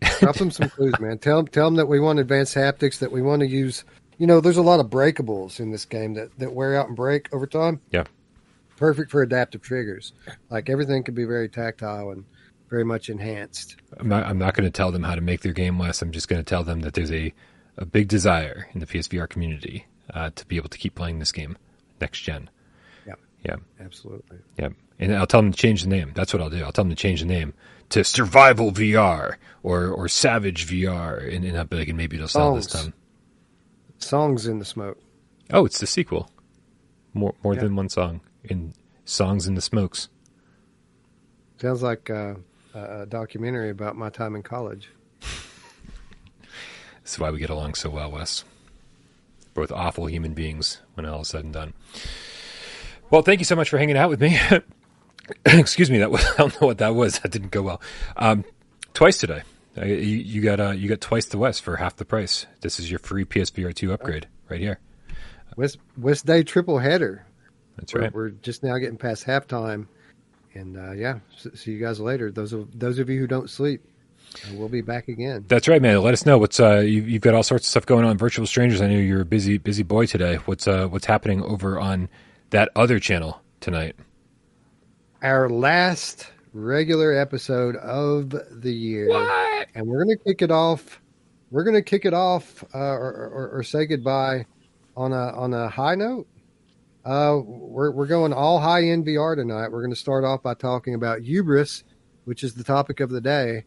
Drop 0.20 0.36
them 0.36 0.52
some 0.52 0.70
clues, 0.70 1.00
man. 1.00 1.18
Tell 1.18 1.38
them, 1.38 1.48
tell 1.48 1.66
them 1.66 1.76
that 1.76 1.88
we 1.88 2.00
want 2.00 2.20
advanced 2.20 2.56
haptics, 2.56 3.00
that 3.00 3.12
we 3.12 3.22
want 3.22 3.40
to 3.40 3.48
use. 3.48 3.84
You 4.20 4.28
know, 4.28 4.42
there's 4.42 4.58
a 4.58 4.64
lot 4.64 4.80
of 4.80 4.88
breakables 4.88 5.60
in 5.60 5.72
this 5.72 5.86
game 5.86 6.16
that, 6.16 6.38
that 6.40 6.54
wear 6.54 6.76
out 6.76 6.88
and 6.88 6.96
break 6.96 7.34
over 7.34 7.48
time. 7.48 7.82
Yeah. 7.92 8.04
Perfect 8.78 9.12
for 9.12 9.22
adaptive 9.22 9.62
triggers. 9.62 10.14
Like 10.50 10.70
everything 10.70 11.04
can 11.04 11.14
be 11.16 11.26
very 11.26 11.50
tactile 11.50 12.12
and 12.12 12.24
very 12.70 12.86
much 12.86 13.10
enhanced. 13.10 13.76
I'm 13.98 14.08
not, 14.08 14.26
I'm 14.26 14.38
not 14.38 14.54
going 14.54 14.66
to 14.66 14.72
tell 14.72 14.92
them 14.92 15.04
how 15.04 15.16
to 15.16 15.22
make 15.22 15.42
their 15.42 15.52
game 15.54 15.80
less. 15.80 16.02
I'm 16.02 16.12
just 16.12 16.28
going 16.30 16.40
to 16.44 16.48
tell 16.50 16.64
them 16.64 16.82
that 16.82 16.94
there's 16.94 17.12
a, 17.12 17.34
a 17.78 17.86
big 17.86 18.08
desire 18.08 18.68
in 18.74 18.80
the 18.80 18.86
PSVR 18.86 19.28
community 19.28 19.88
uh, 20.14 20.30
to 20.36 20.46
be 20.46 20.56
able 20.58 20.70
to 20.70 20.78
keep 20.78 20.94
playing 20.96 21.20
this 21.20 21.32
game 21.32 21.58
next 22.00 22.22
gen. 22.22 22.50
Yeah. 23.08 23.16
Yeah. 23.44 23.56
Absolutely. 23.80 24.38
Yeah. 24.58 24.70
And 25.00 25.16
I'll 25.16 25.28
tell 25.28 25.42
them 25.42 25.52
to 25.52 25.58
change 25.58 25.82
the 25.84 25.90
name. 25.90 26.12
That's 26.16 26.34
what 26.34 26.42
I'll 26.42 26.50
do. 26.50 26.64
I'll 26.64 26.72
tell 26.72 26.84
them 26.84 26.90
to 26.90 26.96
change 26.96 27.22
the 27.22 27.28
name 27.28 27.54
to 27.90 28.04
Survival 28.04 28.72
VR 28.72 29.36
or, 29.64 29.88
or 29.88 30.08
Savage 30.08 30.68
VR. 30.68 31.34
And, 31.36 31.46
and 31.46 31.58
I'll 31.58 31.66
be 31.66 31.78
like, 31.78 31.88
and 31.88 31.98
maybe 31.98 32.16
it'll 32.18 32.28
sell 32.28 32.54
this 32.56 32.68
time. 32.68 32.94
Songs 34.00 34.46
in 34.48 34.60
the 34.60 34.66
smoke. 34.66 35.00
Oh, 35.52 35.66
it's 35.66 35.80
the 35.80 35.88
sequel. 35.88 36.30
More, 37.14 37.34
more 37.44 37.56
Yeah. 37.56 37.62
than 37.62 37.76
one 37.76 37.90
song 37.90 38.22
in 38.52 38.74
Songs 39.06 39.48
in 39.48 39.56
the 39.56 39.62
Smokes. 39.62 40.10
Sounds 41.60 41.82
like 41.82 42.10
uh, 42.10 42.36
a 42.74 43.06
documentary 43.06 43.70
about 43.70 43.96
my 43.96 44.10
time 44.10 44.36
in 44.36 44.44
college. 44.44 44.90
This 47.04 47.14
is 47.14 47.20
why 47.20 47.32
we 47.32 47.40
get 47.40 47.50
along 47.50 47.76
so 47.76 47.90
well, 47.90 48.12
Wes. 48.12 48.44
Both 49.54 49.72
awful 49.72 50.08
human 50.08 50.34
beings 50.34 50.82
when 50.96 51.06
all 51.06 51.22
is 51.22 51.30
said 51.30 51.46
and 51.46 51.54
done. 51.54 51.74
Well, 53.10 53.22
thank 53.22 53.40
you 53.40 53.46
so 53.46 53.56
much 53.56 53.70
for 53.70 53.78
hanging 53.78 53.96
out 53.96 54.10
with 54.10 54.20
me. 54.20 54.38
Excuse 55.46 55.90
me, 55.90 56.00
that 56.00 56.12
was, 56.12 56.26
I 56.34 56.36
don't 56.36 56.62
know 56.62 56.68
what 56.68 56.80
that 56.80 56.96
was. 56.96 57.20
That 57.20 57.32
didn't 57.32 57.52
go 57.52 57.62
well. 57.62 57.82
Um, 58.18 58.44
twice 58.94 59.20
today. 59.20 59.44
Uh, 59.78 59.86
you, 59.86 59.96
you 59.96 60.42
got 60.42 60.60
uh, 60.60 60.72
you 60.72 60.90
got 60.90 61.00
twice 61.00 61.28
the 61.28 61.38
Wes 61.38 61.62
for 61.62 61.78
half 61.78 61.96
the 61.96 62.04
price. 62.04 62.46
This 62.60 62.78
is 62.78 62.90
your 62.90 63.00
free 63.00 63.24
PSVR 63.24 63.74
two 63.74 63.94
upgrade 63.94 64.28
right 64.50 64.60
here. 64.60 64.80
West 65.56 65.78
West 65.98 66.26
Day 66.26 66.44
triple 66.44 66.80
header. 66.80 67.27
That's 67.78 67.94
We're, 67.94 68.02
right. 68.02 68.14
we're 68.14 68.30
just 68.30 68.64
now 68.64 68.78
getting 68.78 68.98
past 68.98 69.26
halftime, 69.26 69.88
and 70.54 70.78
uh, 70.78 70.92
yeah, 70.92 71.20
see 71.54 71.72
you 71.72 71.80
guys 71.80 72.00
later. 72.00 72.32
Those 72.32 72.54
of 72.54 72.78
those 72.78 73.00
of 73.00 73.10
you 73.10 73.20
who 73.20 73.28
don't 73.28 73.50
sleep, 73.50 73.82
uh, 74.46 74.50
we'll 74.56 74.68
be 74.70 74.82
back 74.82 75.08
again. 75.08 75.46
That's 75.48 75.68
right, 75.68 75.82
man. 75.82 76.02
Let 76.02 76.14
us 76.14 76.26
know 76.26 76.38
what's 76.40 76.60
uh, 76.60 76.80
you, 76.80 77.04
you've 77.04 77.22
got 77.22 77.36
all 77.36 77.44
sorts 77.44 77.66
of 77.68 77.70
stuff 77.70 77.86
going 77.86 78.04
on. 78.06 78.18
Virtual 78.18 78.48
Strangers. 78.48 78.82
I 78.82 78.88
know 78.88 78.98
you're 78.98 79.22
a 79.22 79.26
busy 79.26 79.58
busy 79.60 79.84
boy 79.84 80.08
today. 80.08 80.36
What's 80.46 80.68
uh, 80.68 80.88
what's 80.88 81.06
happening 81.06 81.44
over 81.44 81.80
on 81.80 82.10
that 82.50 82.70
other 82.76 83.00
channel 83.00 83.42
tonight? 83.60 83.96
Our 85.22 85.50
last 85.50 86.32
regular 86.54 87.14
episode 87.14 87.76
of 87.78 88.30
the 88.52 88.74
year, 88.74 89.10
What? 89.10 89.68
and 89.76 89.86
we're 89.88 90.04
gonna 90.04 90.18
kick 90.18 90.42
it 90.42 90.52
off. 90.52 91.00
We're 91.52 91.64
gonna 91.64 91.82
kick 91.82 92.06
it 92.06 92.14
off 92.14 92.64
uh, 92.74 92.78
or, 92.78 93.12
or, 93.12 93.50
or 93.60 93.64
say 93.64 93.86
goodbye 93.86 94.46
on 94.96 95.14
a 95.14 95.32
on 95.32 95.54
a 95.54 95.70
high 95.70 95.96
note. 95.96 96.28
Uh, 97.08 97.40
we're 97.42 97.90
we're 97.92 98.06
going 98.06 98.34
all 98.34 98.60
high 98.60 98.84
end 98.84 99.06
VR 99.06 99.34
tonight. 99.38 99.72
We're 99.72 99.82
going 99.82 99.94
to 99.94 99.96
start 99.96 100.26
off 100.26 100.44
by 100.44 100.56
talking 100.56 100.94
about 100.94 101.22
hubris, 101.22 101.86
which 102.26 102.44
is 102.44 102.54
the 102.54 102.66
topic 102.66 103.00
of 103.00 103.10
the 103.10 103.22
day, 103.22 103.64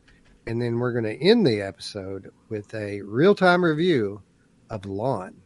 and 0.46 0.60
then 0.60 0.78
we're 0.78 0.92
going 0.92 1.04
to 1.04 1.24
end 1.24 1.46
the 1.46 1.62
episode 1.62 2.30
with 2.50 2.74
a 2.74 3.00
real 3.00 3.34
time 3.34 3.64
review 3.64 4.20
of 4.68 4.84
Lawn. 4.84 5.40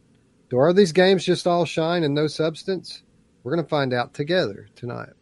Do 0.49 0.57
are 0.57 0.73
these 0.73 0.91
games 0.91 1.23
just 1.23 1.47
all 1.47 1.63
shine 1.63 2.03
and 2.03 2.13
no 2.13 2.27
substance? 2.27 3.01
We're 3.43 3.53
going 3.53 3.63
to 3.63 3.69
find 3.69 3.93
out 3.93 4.13
together 4.13 4.67
tonight. 4.75 5.13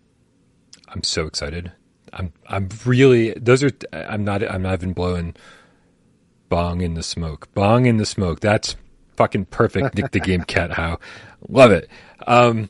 I'm 0.87 1.03
so 1.03 1.27
excited. 1.27 1.71
I'm 2.11 2.33
I'm 2.47 2.69
really 2.85 3.33
those 3.33 3.61
are 3.61 3.71
I'm 3.91 4.23
not 4.23 4.41
I'm 4.49 4.63
not 4.63 4.73
even 4.73 4.93
blowing 4.93 5.35
bong 6.49 6.81
in 6.81 6.95
the 6.95 7.03
smoke. 7.03 7.53
Bong 7.53 7.85
in 7.85 7.97
the 7.97 8.05
smoke. 8.07 8.39
That's 8.39 8.75
fucking 9.15 9.45
perfect. 9.45 9.95
Nick 9.95 10.11
the 10.11 10.19
Game 10.19 10.41
Cat 10.47 10.71
how. 10.71 10.99
Love 11.49 11.71
it. 11.71 11.89
Um 12.27 12.69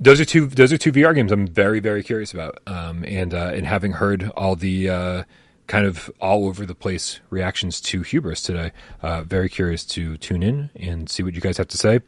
those 0.00 0.20
are 0.20 0.24
two 0.24 0.46
those 0.46 0.72
are 0.72 0.78
two 0.78 0.92
VR 0.92 1.14
games 1.14 1.32
I'm 1.32 1.46
very 1.46 1.80
very 1.80 2.02
curious 2.02 2.32
about. 2.32 2.58
Um, 2.66 3.04
and 3.04 3.34
uh, 3.34 3.52
and 3.54 3.66
having 3.66 3.92
heard 3.92 4.30
all 4.36 4.56
the 4.56 4.88
uh, 4.88 5.24
kind 5.66 5.86
of 5.86 6.10
all 6.20 6.46
over 6.46 6.64
the 6.64 6.74
place 6.74 7.20
reactions 7.30 7.80
to 7.82 8.02
Hubris 8.02 8.42
today, 8.42 8.72
uh, 9.02 9.22
very 9.22 9.48
curious 9.48 9.84
to 9.86 10.16
tune 10.16 10.42
in 10.42 10.70
and 10.76 11.08
see 11.08 11.22
what 11.22 11.34
you 11.34 11.40
guys 11.40 11.56
have 11.56 11.68
to 11.68 11.76
say. 11.78 12.00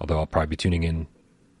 Although 0.00 0.18
I'll 0.18 0.26
probably 0.26 0.48
be 0.48 0.56
tuning 0.56 0.82
in 0.82 1.06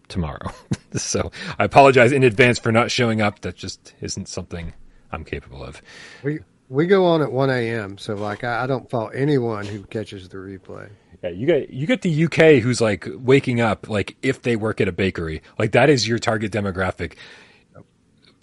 tomorrow, 0.08 0.50
so 0.94 1.30
I 1.58 1.64
apologize 1.64 2.12
in 2.12 2.22
advance 2.22 2.58
for 2.58 2.72
not 2.72 2.90
showing 2.90 3.20
up. 3.20 3.40
That 3.40 3.56
just 3.56 3.94
isn't 4.00 4.28
something 4.28 4.74
I'm 5.12 5.24
capable 5.24 5.64
of. 5.64 5.80
We 6.22 6.40
we 6.68 6.86
go 6.86 7.06
on 7.06 7.22
at 7.22 7.30
one 7.30 7.50
a.m. 7.50 7.96
So 7.96 8.14
like 8.14 8.42
I, 8.42 8.64
I 8.64 8.66
don't 8.66 8.90
fault 8.90 9.12
anyone 9.14 9.66
who 9.66 9.84
catches 9.84 10.28
the 10.28 10.38
replay. 10.38 10.90
Yeah, 11.22 11.30
you 11.30 11.46
get 11.46 11.70
you 11.70 11.86
get 11.86 12.02
the 12.02 12.24
UK 12.24 12.62
who's 12.62 12.80
like 12.80 13.06
waking 13.10 13.60
up 13.60 13.88
like 13.88 14.16
if 14.22 14.42
they 14.42 14.56
work 14.56 14.80
at 14.80 14.88
a 14.88 14.92
bakery. 14.92 15.42
Like 15.58 15.72
that 15.72 15.88
is 15.90 16.06
your 16.06 16.18
target 16.18 16.52
demographic. 16.52 17.14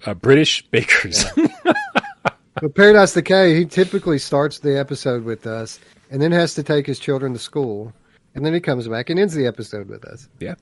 Uh, 0.06 0.14
British 0.14 0.64
bakers. 0.70 1.24
Yeah. 1.38 1.48
but 2.62 2.76
Paradise 2.76 3.14
Decay, 3.14 3.56
he 3.56 3.66
typically 3.66 4.20
starts 4.20 4.60
the 4.60 4.78
episode 4.78 5.24
with 5.24 5.48
us 5.48 5.80
and 6.12 6.22
then 6.22 6.32
has 6.32 6.56
to 6.56 6.64
take 6.64 6.86
his 6.86 7.00
children 7.00 7.34
to 7.34 7.40
school. 7.40 7.94
And 8.36 8.46
then 8.46 8.54
he 8.54 8.60
comes 8.60 8.88
back 8.88 9.10
and 9.10 9.20
ends 9.20 9.34
the 9.34 9.48
episode 9.48 9.88
with 9.88 10.04
us. 10.06 10.28
Yeah. 10.40 10.56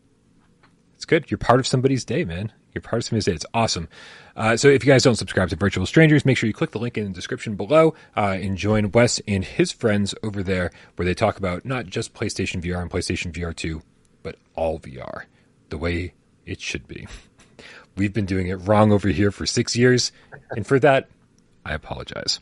It's 1.02 1.06
good. 1.08 1.32
You're 1.32 1.40
part 1.40 1.60
of 1.60 1.66
somebody's 1.66 2.06
day, 2.06 2.24
man. 2.24 2.52
You're 2.76 2.84
part 2.84 3.02
of 3.02 3.06
somebody's 3.06 3.26
day. 3.26 3.32
It's 3.32 3.46
awesome. 3.56 3.90
Uh, 4.36 4.56
so 4.56 4.68
if 4.68 4.86
you 4.86 4.94
guys 4.94 5.02
don't 5.02 5.16
subscribe 5.16 5.50
to 5.50 5.56
Virtual 5.56 5.88
Strangers, 5.88 6.26
make 6.26 6.38
sure 6.38 6.46
you 6.46 6.54
click 6.54 6.70
the 6.70 6.78
link 6.78 6.96
in 6.96 7.06
the 7.06 7.10
description 7.10 7.56
below 7.56 7.96
uh, 8.16 8.38
and 8.40 8.56
join 8.56 8.92
Wes 8.92 9.20
and 9.28 9.44
his 9.44 9.72
friends 9.72 10.14
over 10.22 10.44
there 10.44 10.70
where 10.98 11.08
they 11.08 11.16
talk 11.16 11.40
about 11.40 11.66
not 11.66 11.88
just 11.88 12.14
PlayStation 12.14 12.62
VR 12.62 12.84
and 12.84 12.92
PlayStation 12.92 13.32
VR 13.32 13.56
2, 13.56 13.82
but 14.22 14.36
all 14.54 14.78
VR, 14.78 15.24
the 15.70 15.80
way 15.80 16.14
it 16.46 16.62
should 16.62 16.88
be. 16.88 17.08
We've 17.98 18.14
been 18.14 18.28
doing 18.28 18.50
it 18.50 18.58
wrong 18.58 18.92
over 18.92 19.08
here 19.10 19.32
for 19.32 19.48
six 19.48 19.76
years, 19.76 20.12
and 20.52 20.68
for 20.68 20.78
that, 20.82 21.10
I 21.66 21.74
apologize. 21.74 22.40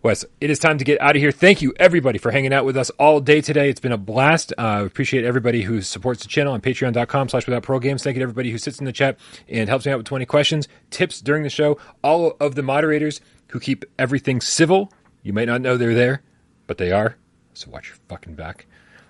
Wes, 0.00 0.24
it 0.40 0.48
is 0.48 0.60
time 0.60 0.78
to 0.78 0.84
get 0.84 1.00
out 1.00 1.16
of 1.16 1.22
here. 1.22 1.32
Thank 1.32 1.60
you, 1.60 1.74
everybody, 1.76 2.18
for 2.18 2.30
hanging 2.30 2.52
out 2.52 2.64
with 2.64 2.76
us 2.76 2.90
all 2.90 3.20
day 3.20 3.40
today. 3.40 3.68
It's 3.68 3.80
been 3.80 3.90
a 3.90 3.98
blast. 3.98 4.52
Uh, 4.56 4.84
appreciate 4.86 5.24
everybody 5.24 5.62
who 5.62 5.82
supports 5.82 6.22
the 6.22 6.28
channel 6.28 6.52
on 6.52 6.60
patreon.com 6.60 7.28
slash 7.28 7.46
without 7.46 7.64
pro 7.64 7.80
games. 7.80 8.04
Thank 8.04 8.14
you 8.14 8.20
to 8.20 8.22
everybody 8.22 8.52
who 8.52 8.58
sits 8.58 8.78
in 8.78 8.84
the 8.84 8.92
chat 8.92 9.18
and 9.48 9.68
helps 9.68 9.86
me 9.86 9.92
out 9.92 9.98
with 9.98 10.06
20 10.06 10.24
questions, 10.26 10.68
tips 10.90 11.20
during 11.20 11.42
the 11.42 11.50
show. 11.50 11.78
All 12.02 12.36
of 12.38 12.54
the 12.54 12.62
moderators 12.62 13.20
who 13.48 13.58
keep 13.58 13.84
everything 13.98 14.40
civil. 14.40 14.92
You 15.24 15.32
might 15.32 15.48
not 15.48 15.60
know 15.60 15.76
they're 15.76 15.94
there, 15.94 16.22
but 16.68 16.78
they 16.78 16.92
are. 16.92 17.16
So 17.54 17.68
watch 17.70 17.88
your 17.88 17.96
fucking 18.08 18.34
back. 18.34 18.66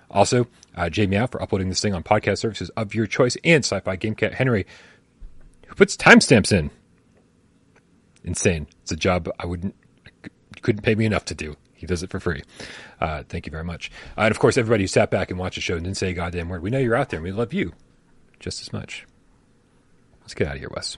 Also, 0.09 0.47
uh, 0.75 0.89
Meow 0.97 1.27
for 1.27 1.39
uploading 1.39 1.69
this 1.69 1.81
thing 1.81 1.93
on 1.93 2.01
podcast 2.01 2.39
services 2.39 2.69
of 2.69 2.95
your 2.95 3.05
choice 3.05 3.37
and 3.43 3.63
Sci-Fi 3.63 3.95
Game 3.97 4.15
Cat 4.15 4.33
Henry, 4.33 4.65
who 5.67 5.75
puts 5.75 5.95
timestamps 5.95 6.51
in. 6.51 6.71
Insane. 8.23 8.65
It's 8.81 8.91
a 8.91 8.95
job 8.95 9.29
I 9.39 9.45
wouldn't 9.45 9.75
couldn't 10.69 10.83
pay 10.83 10.93
me 10.93 11.07
enough 11.07 11.25
to 11.25 11.33
do. 11.33 11.55
He 11.73 11.87
does 11.87 12.03
it 12.03 12.11
for 12.11 12.19
free. 12.19 12.43
Uh, 13.01 13.23
thank 13.27 13.47
you 13.47 13.51
very 13.51 13.63
much. 13.63 13.89
Uh, 14.15 14.21
and 14.21 14.31
of 14.31 14.37
course, 14.37 14.55
everybody 14.55 14.83
who 14.83 14.87
sat 14.87 15.09
back 15.09 15.31
and 15.31 15.39
watched 15.39 15.55
the 15.55 15.61
show 15.61 15.73
and 15.73 15.83
didn't 15.83 15.97
say 15.97 16.11
a 16.11 16.13
goddamn 16.13 16.47
word. 16.47 16.61
We 16.61 16.69
know 16.69 16.77
you're 16.77 16.95
out 16.95 17.09
there 17.09 17.17
and 17.17 17.23
we 17.23 17.31
love 17.31 17.53
you 17.53 17.73
just 18.39 18.61
as 18.61 18.71
much. 18.71 19.07
Let's 20.21 20.35
get 20.35 20.47
out 20.47 20.53
of 20.55 20.59
here, 20.59 20.69
Wes. 20.75 20.97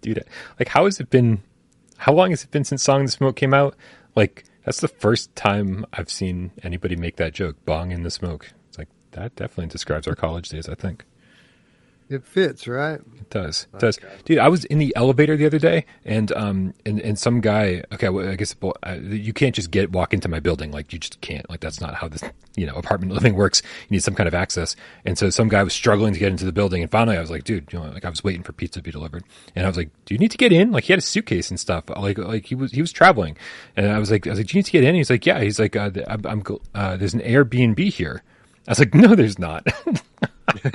Dude, 0.00 0.24
like 0.58 0.68
how 0.68 0.84
has 0.84 1.00
it 1.00 1.10
been? 1.10 1.42
How 1.98 2.12
long 2.12 2.30
has 2.30 2.44
it 2.44 2.50
been 2.50 2.64
since 2.64 2.82
Song 2.82 3.04
the 3.04 3.10
Smoke 3.10 3.36
came 3.36 3.54
out? 3.54 3.76
Like 4.16 4.44
that's 4.64 4.80
the 4.80 4.88
first 4.88 5.34
time 5.36 5.86
I've 5.92 6.10
seen 6.10 6.52
anybody 6.62 6.96
make 6.96 7.16
that 7.16 7.34
joke. 7.34 7.56
Bong 7.64 7.90
in 7.92 8.02
the 8.02 8.10
smoke. 8.10 8.52
It's 8.68 8.78
like 8.78 8.88
that 9.12 9.36
definitely 9.36 9.68
describes 9.68 10.06
our 10.06 10.14
college 10.14 10.48
days. 10.48 10.68
I 10.68 10.74
think. 10.74 11.04
It 12.10 12.26
fits, 12.26 12.66
right? 12.66 12.98
It 12.98 13.30
does. 13.30 13.68
It 13.72 13.78
does. 13.78 13.98
Dude, 14.24 14.38
I 14.38 14.48
was 14.48 14.64
in 14.64 14.78
the 14.78 14.92
elevator 14.96 15.36
the 15.36 15.46
other 15.46 15.60
day 15.60 15.86
and 16.04 16.32
um 16.32 16.74
and, 16.84 17.00
and 17.00 17.16
some 17.16 17.40
guy, 17.40 17.84
okay, 17.92 18.08
well, 18.08 18.28
I 18.28 18.34
guess 18.34 18.56
uh, 18.62 18.96
you 19.00 19.32
can't 19.32 19.54
just 19.54 19.70
get 19.70 19.92
walk 19.92 20.12
into 20.12 20.28
my 20.28 20.40
building 20.40 20.72
like 20.72 20.92
you 20.92 20.98
just 20.98 21.20
can't. 21.20 21.48
Like 21.48 21.60
that's 21.60 21.80
not 21.80 21.94
how 21.94 22.08
this, 22.08 22.24
you 22.56 22.66
know, 22.66 22.74
apartment 22.74 23.12
living 23.14 23.36
works. 23.36 23.62
You 23.88 23.94
need 23.94 24.02
some 24.02 24.16
kind 24.16 24.26
of 24.26 24.34
access. 24.34 24.74
And 25.04 25.16
so 25.16 25.30
some 25.30 25.48
guy 25.48 25.62
was 25.62 25.72
struggling 25.72 26.12
to 26.12 26.18
get 26.18 26.32
into 26.32 26.44
the 26.44 26.52
building 26.52 26.82
and 26.82 26.90
finally 26.90 27.16
I 27.16 27.20
was 27.20 27.30
like, 27.30 27.44
dude, 27.44 27.72
you 27.72 27.78
know, 27.78 27.86
like 27.86 28.04
I 28.04 28.10
was 28.10 28.24
waiting 28.24 28.42
for 28.42 28.52
pizza 28.52 28.80
to 28.80 28.82
be 28.82 28.90
delivered. 28.90 29.22
And 29.54 29.64
I 29.64 29.68
was 29.68 29.76
like, 29.76 29.90
"Do 30.04 30.14
you 30.14 30.18
need 30.18 30.32
to 30.32 30.38
get 30.38 30.52
in?" 30.52 30.72
Like 30.72 30.84
he 30.84 30.92
had 30.92 30.98
a 30.98 31.02
suitcase 31.02 31.50
and 31.50 31.60
stuff. 31.60 31.84
Like 31.90 32.18
like 32.18 32.46
he 32.46 32.56
was 32.56 32.72
he 32.72 32.80
was 32.80 32.92
traveling. 32.92 33.36
And 33.76 33.86
I 33.86 33.98
was 33.98 34.10
like 34.10 34.26
I 34.26 34.30
was 34.30 34.38
like, 34.40 34.48
"Do 34.48 34.56
you 34.56 34.58
need 34.58 34.66
to 34.66 34.72
get 34.72 34.82
in?" 34.82 34.88
And 34.88 34.96
he's 34.96 35.10
like, 35.10 35.26
"Yeah." 35.26 35.40
He's 35.40 35.60
like, 35.60 35.76
uh, 35.76 35.90
I'm, 36.08 36.26
I'm 36.26 36.42
uh, 36.74 36.96
there's 36.96 37.14
an 37.14 37.20
Airbnb 37.20 37.78
here." 37.92 38.22
I 38.66 38.72
was 38.72 38.78
like, 38.80 38.94
"No, 38.94 39.14
there's 39.14 39.38
not." 39.38 39.66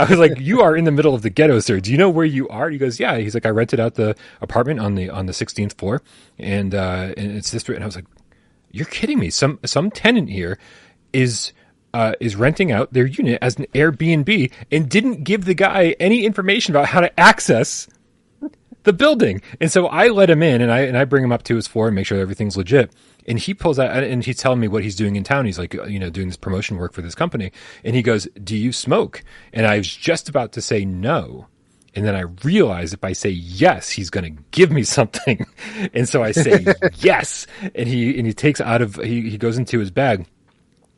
I 0.00 0.06
was 0.08 0.18
like, 0.18 0.38
"You 0.40 0.60
are 0.60 0.76
in 0.76 0.84
the 0.84 0.92
middle 0.92 1.14
of 1.14 1.22
the 1.22 1.30
ghetto, 1.30 1.60
sir. 1.60 1.80
Do 1.80 1.90
you 1.90 1.98
know 1.98 2.10
where 2.10 2.24
you 2.24 2.48
are?" 2.48 2.70
He 2.70 2.78
goes, 2.78 3.00
"Yeah." 3.00 3.18
He's 3.18 3.34
like, 3.34 3.46
"I 3.46 3.50
rented 3.50 3.80
out 3.80 3.94
the 3.94 4.16
apartment 4.40 4.80
on 4.80 4.94
the 4.94 5.10
on 5.10 5.26
the 5.26 5.32
16th 5.32 5.74
floor, 5.78 6.02
and 6.38 6.74
uh, 6.74 7.14
and 7.16 7.36
it's 7.36 7.50
this." 7.50 7.68
And 7.68 7.82
I 7.82 7.86
was 7.86 7.96
like, 7.96 8.06
"You're 8.70 8.86
kidding 8.86 9.18
me! 9.18 9.30
Some 9.30 9.58
some 9.64 9.90
tenant 9.90 10.30
here 10.30 10.58
is." 11.12 11.52
Uh, 11.94 12.12
is 12.20 12.36
renting 12.36 12.70
out 12.70 12.92
their 12.92 13.06
unit 13.06 13.38
as 13.40 13.56
an 13.56 13.64
Airbnb 13.74 14.52
and 14.70 14.86
didn't 14.86 15.24
give 15.24 15.46
the 15.46 15.54
guy 15.54 15.96
any 15.98 16.26
information 16.26 16.74
about 16.74 16.88
how 16.88 17.00
to 17.00 17.18
access 17.18 17.88
the 18.86 18.92
building. 18.92 19.42
And 19.60 19.70
so 19.70 19.86
I 19.86 20.08
let 20.08 20.30
him 20.30 20.42
in 20.42 20.62
and 20.62 20.70
I 20.70 20.80
and 20.80 20.96
I 20.96 21.04
bring 21.04 21.24
him 21.24 21.32
up 21.32 21.42
to 21.44 21.56
his 21.56 21.66
floor 21.66 21.88
and 21.88 21.94
make 21.94 22.06
sure 22.06 22.18
everything's 22.18 22.56
legit. 22.56 22.90
And 23.26 23.38
he 23.38 23.54
pulls 23.54 23.78
out 23.78 24.04
and 24.04 24.24
he's 24.24 24.38
telling 24.38 24.60
me 24.60 24.68
what 24.68 24.84
he's 24.84 24.96
doing 24.96 25.16
in 25.16 25.24
town. 25.24 25.46
He's 25.46 25.58
like, 25.58 25.74
you 25.74 25.98
know, 25.98 26.10
doing 26.10 26.28
this 26.28 26.36
promotion 26.36 26.76
work 26.76 26.92
for 26.92 27.02
this 27.02 27.14
company. 27.14 27.50
And 27.82 27.96
he 27.96 28.02
goes, 28.02 28.28
"Do 28.42 28.56
you 28.56 28.72
smoke?" 28.72 29.24
And 29.52 29.66
I 29.66 29.78
was 29.78 29.94
just 29.94 30.28
about 30.28 30.52
to 30.52 30.62
say 30.62 30.84
no. 30.84 31.48
And 31.96 32.04
then 32.04 32.14
I 32.14 32.24
realize 32.44 32.92
if 32.92 33.02
I 33.02 33.14
say 33.14 33.30
yes, 33.30 33.88
he's 33.88 34.10
going 34.10 34.36
to 34.36 34.42
give 34.50 34.70
me 34.70 34.82
something. 34.84 35.44
And 35.94 36.06
so 36.06 36.22
I 36.22 36.32
say 36.32 36.66
yes. 36.98 37.46
And 37.74 37.88
he, 37.88 38.16
and 38.18 38.26
he 38.26 38.34
takes 38.34 38.60
out 38.60 38.82
of, 38.82 38.96
he, 38.96 39.30
he 39.30 39.38
goes 39.38 39.56
into 39.56 39.78
his 39.80 39.90
bag 39.90 40.26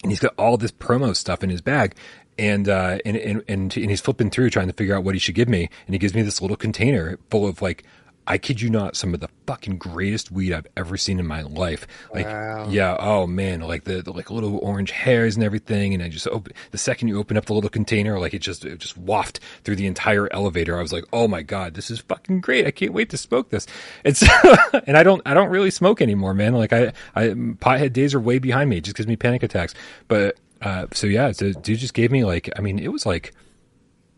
and 0.02 0.12
he's 0.12 0.20
got 0.20 0.34
all 0.36 0.56
this 0.56 0.72
promo 0.72 1.14
stuff 1.14 1.44
in 1.44 1.50
his 1.50 1.60
bag. 1.60 1.94
And, 2.36 2.68
uh, 2.68 2.98
and, 3.04 3.16
and, 3.16 3.42
and, 3.48 3.76
and 3.76 3.90
he's 3.90 4.00
flipping 4.00 4.30
through 4.30 4.50
trying 4.50 4.68
to 4.68 4.72
figure 4.72 4.96
out 4.96 5.04
what 5.04 5.14
he 5.14 5.18
should 5.20 5.34
give 5.36 5.48
me. 5.48 5.70
And 5.86 5.94
he 5.94 5.98
gives 5.98 6.14
me 6.14 6.22
this 6.22 6.42
little 6.42 6.56
container 6.56 7.18
full 7.30 7.46
of 7.46 7.62
like 7.62 7.84
I 8.28 8.36
kid 8.36 8.60
you 8.60 8.68
not, 8.68 8.94
some 8.94 9.14
of 9.14 9.20
the 9.20 9.28
fucking 9.46 9.78
greatest 9.78 10.30
weed 10.30 10.52
I've 10.52 10.66
ever 10.76 10.98
seen 10.98 11.18
in 11.18 11.26
my 11.26 11.40
life. 11.40 11.86
Like, 12.12 12.26
wow. 12.26 12.68
yeah, 12.68 12.94
oh 13.00 13.26
man, 13.26 13.62
like 13.62 13.84
the, 13.84 14.02
the, 14.02 14.12
like 14.12 14.30
little 14.30 14.58
orange 14.58 14.90
hairs 14.90 15.34
and 15.34 15.42
everything. 15.42 15.94
And 15.94 16.02
I 16.02 16.10
just 16.10 16.28
open 16.28 16.52
the 16.70 16.76
second 16.76 17.08
you 17.08 17.18
open 17.18 17.38
up 17.38 17.46
the 17.46 17.54
little 17.54 17.70
container, 17.70 18.20
like 18.20 18.34
it 18.34 18.40
just 18.40 18.66
it 18.66 18.78
just 18.80 18.98
waft 18.98 19.40
through 19.64 19.76
the 19.76 19.86
entire 19.86 20.30
elevator. 20.30 20.78
I 20.78 20.82
was 20.82 20.92
like, 20.92 21.04
oh 21.10 21.26
my 21.26 21.40
god, 21.40 21.72
this 21.72 21.90
is 21.90 22.00
fucking 22.00 22.42
great. 22.42 22.66
I 22.66 22.70
can't 22.70 22.92
wait 22.92 23.08
to 23.10 23.16
smoke 23.16 23.48
this. 23.48 23.66
It's 24.04 24.22
and 24.86 24.98
I 24.98 25.02
don't 25.02 25.22
I 25.24 25.32
don't 25.32 25.48
really 25.48 25.70
smoke 25.70 26.02
anymore, 26.02 26.34
man. 26.34 26.52
Like 26.52 26.74
I 26.74 26.92
I 27.14 27.28
pothead 27.28 27.94
days 27.94 28.14
are 28.14 28.20
way 28.20 28.38
behind 28.38 28.68
me. 28.68 28.76
It 28.76 28.84
just 28.84 28.96
gives 28.96 29.06
me 29.06 29.16
panic 29.16 29.42
attacks. 29.42 29.74
But 30.06 30.36
uh, 30.60 30.88
so 30.92 31.06
yeah, 31.06 31.32
so 31.32 31.52
dude 31.52 31.78
just 31.78 31.94
gave 31.94 32.10
me 32.10 32.26
like 32.26 32.50
I 32.56 32.60
mean 32.60 32.78
it 32.78 32.92
was 32.92 33.06
like 33.06 33.32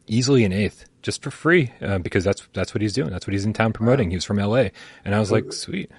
easily 0.09 0.45
an 0.45 0.53
eighth 0.53 0.90
just 1.03 1.23
for 1.23 1.31
free 1.31 1.73
uh, 1.81 1.99
because 1.99 2.25
that's 2.25 2.47
that's 2.53 2.75
what 2.75 2.83
he's 2.83 2.93
doing. 2.93 3.11
That's 3.11 3.27
what 3.27 3.33
he's 3.33 3.45
in 3.45 3.53
town 3.53 3.73
promoting. 3.73 4.09
Wow. 4.09 4.11
He 4.11 4.17
was 4.17 4.25
from 4.25 4.39
L.A. 4.39 4.73
and 5.05 5.15
I 5.15 5.19
was 5.19 5.33
like, 5.33 5.53
sweet, 5.53 5.91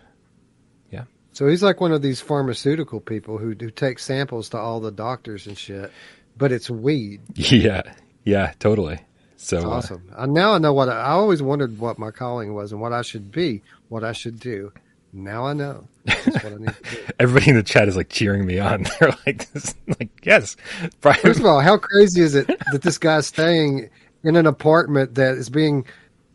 yeah. 0.91 1.05
So 1.33 1.47
he's 1.47 1.63
like 1.63 1.81
one 1.81 1.91
of 1.91 2.01
these 2.01 2.21
pharmaceutical 2.21 2.99
people 2.99 3.37
who 3.37 3.55
do 3.55 3.69
take 3.69 3.99
samples 3.99 4.49
to 4.49 4.57
all 4.57 4.79
the 4.79 4.91
doctors 4.91 5.47
and 5.47 5.57
shit, 5.57 5.91
but 6.37 6.51
it's 6.51 6.69
weed. 6.69 7.21
Yeah, 7.35 7.93
yeah, 8.23 8.53
totally. 8.59 8.99
So 9.37 9.55
that's 9.55 9.65
uh, 9.65 9.69
awesome. 9.69 10.11
Uh, 10.15 10.25
now 10.27 10.53
I 10.53 10.59
know 10.59 10.73
what 10.73 10.89
I, 10.89 10.97
I, 11.01 11.09
always 11.11 11.41
wondered 11.41 11.79
what 11.79 11.97
my 11.97 12.11
calling 12.11 12.53
was 12.53 12.71
and 12.71 12.79
what 12.79 12.93
I 12.93 13.01
should 13.01 13.31
be, 13.31 13.63
what 13.89 14.03
I 14.03 14.11
should 14.11 14.39
do. 14.39 14.71
Now 15.13 15.45
I 15.45 15.53
know. 15.53 15.87
I 16.07 16.57
Everybody 17.19 17.49
in 17.49 17.57
the 17.57 17.63
chat 17.63 17.87
is 17.87 17.97
like 17.97 18.09
cheering 18.09 18.45
me 18.45 18.59
on. 18.59 18.85
They're 18.99 19.17
like, 19.25 19.47
like 19.99 20.09
yes. 20.23 20.55
First 21.01 21.39
of 21.39 21.45
all, 21.45 21.59
how 21.59 21.77
crazy 21.77 22.21
is 22.21 22.35
it 22.35 22.47
that 22.71 22.81
this 22.83 22.97
guy's 22.97 23.27
staying 23.27 23.89
in 24.23 24.35
an 24.35 24.45
apartment 24.45 25.15
that 25.15 25.35
is 25.35 25.49
being 25.49 25.85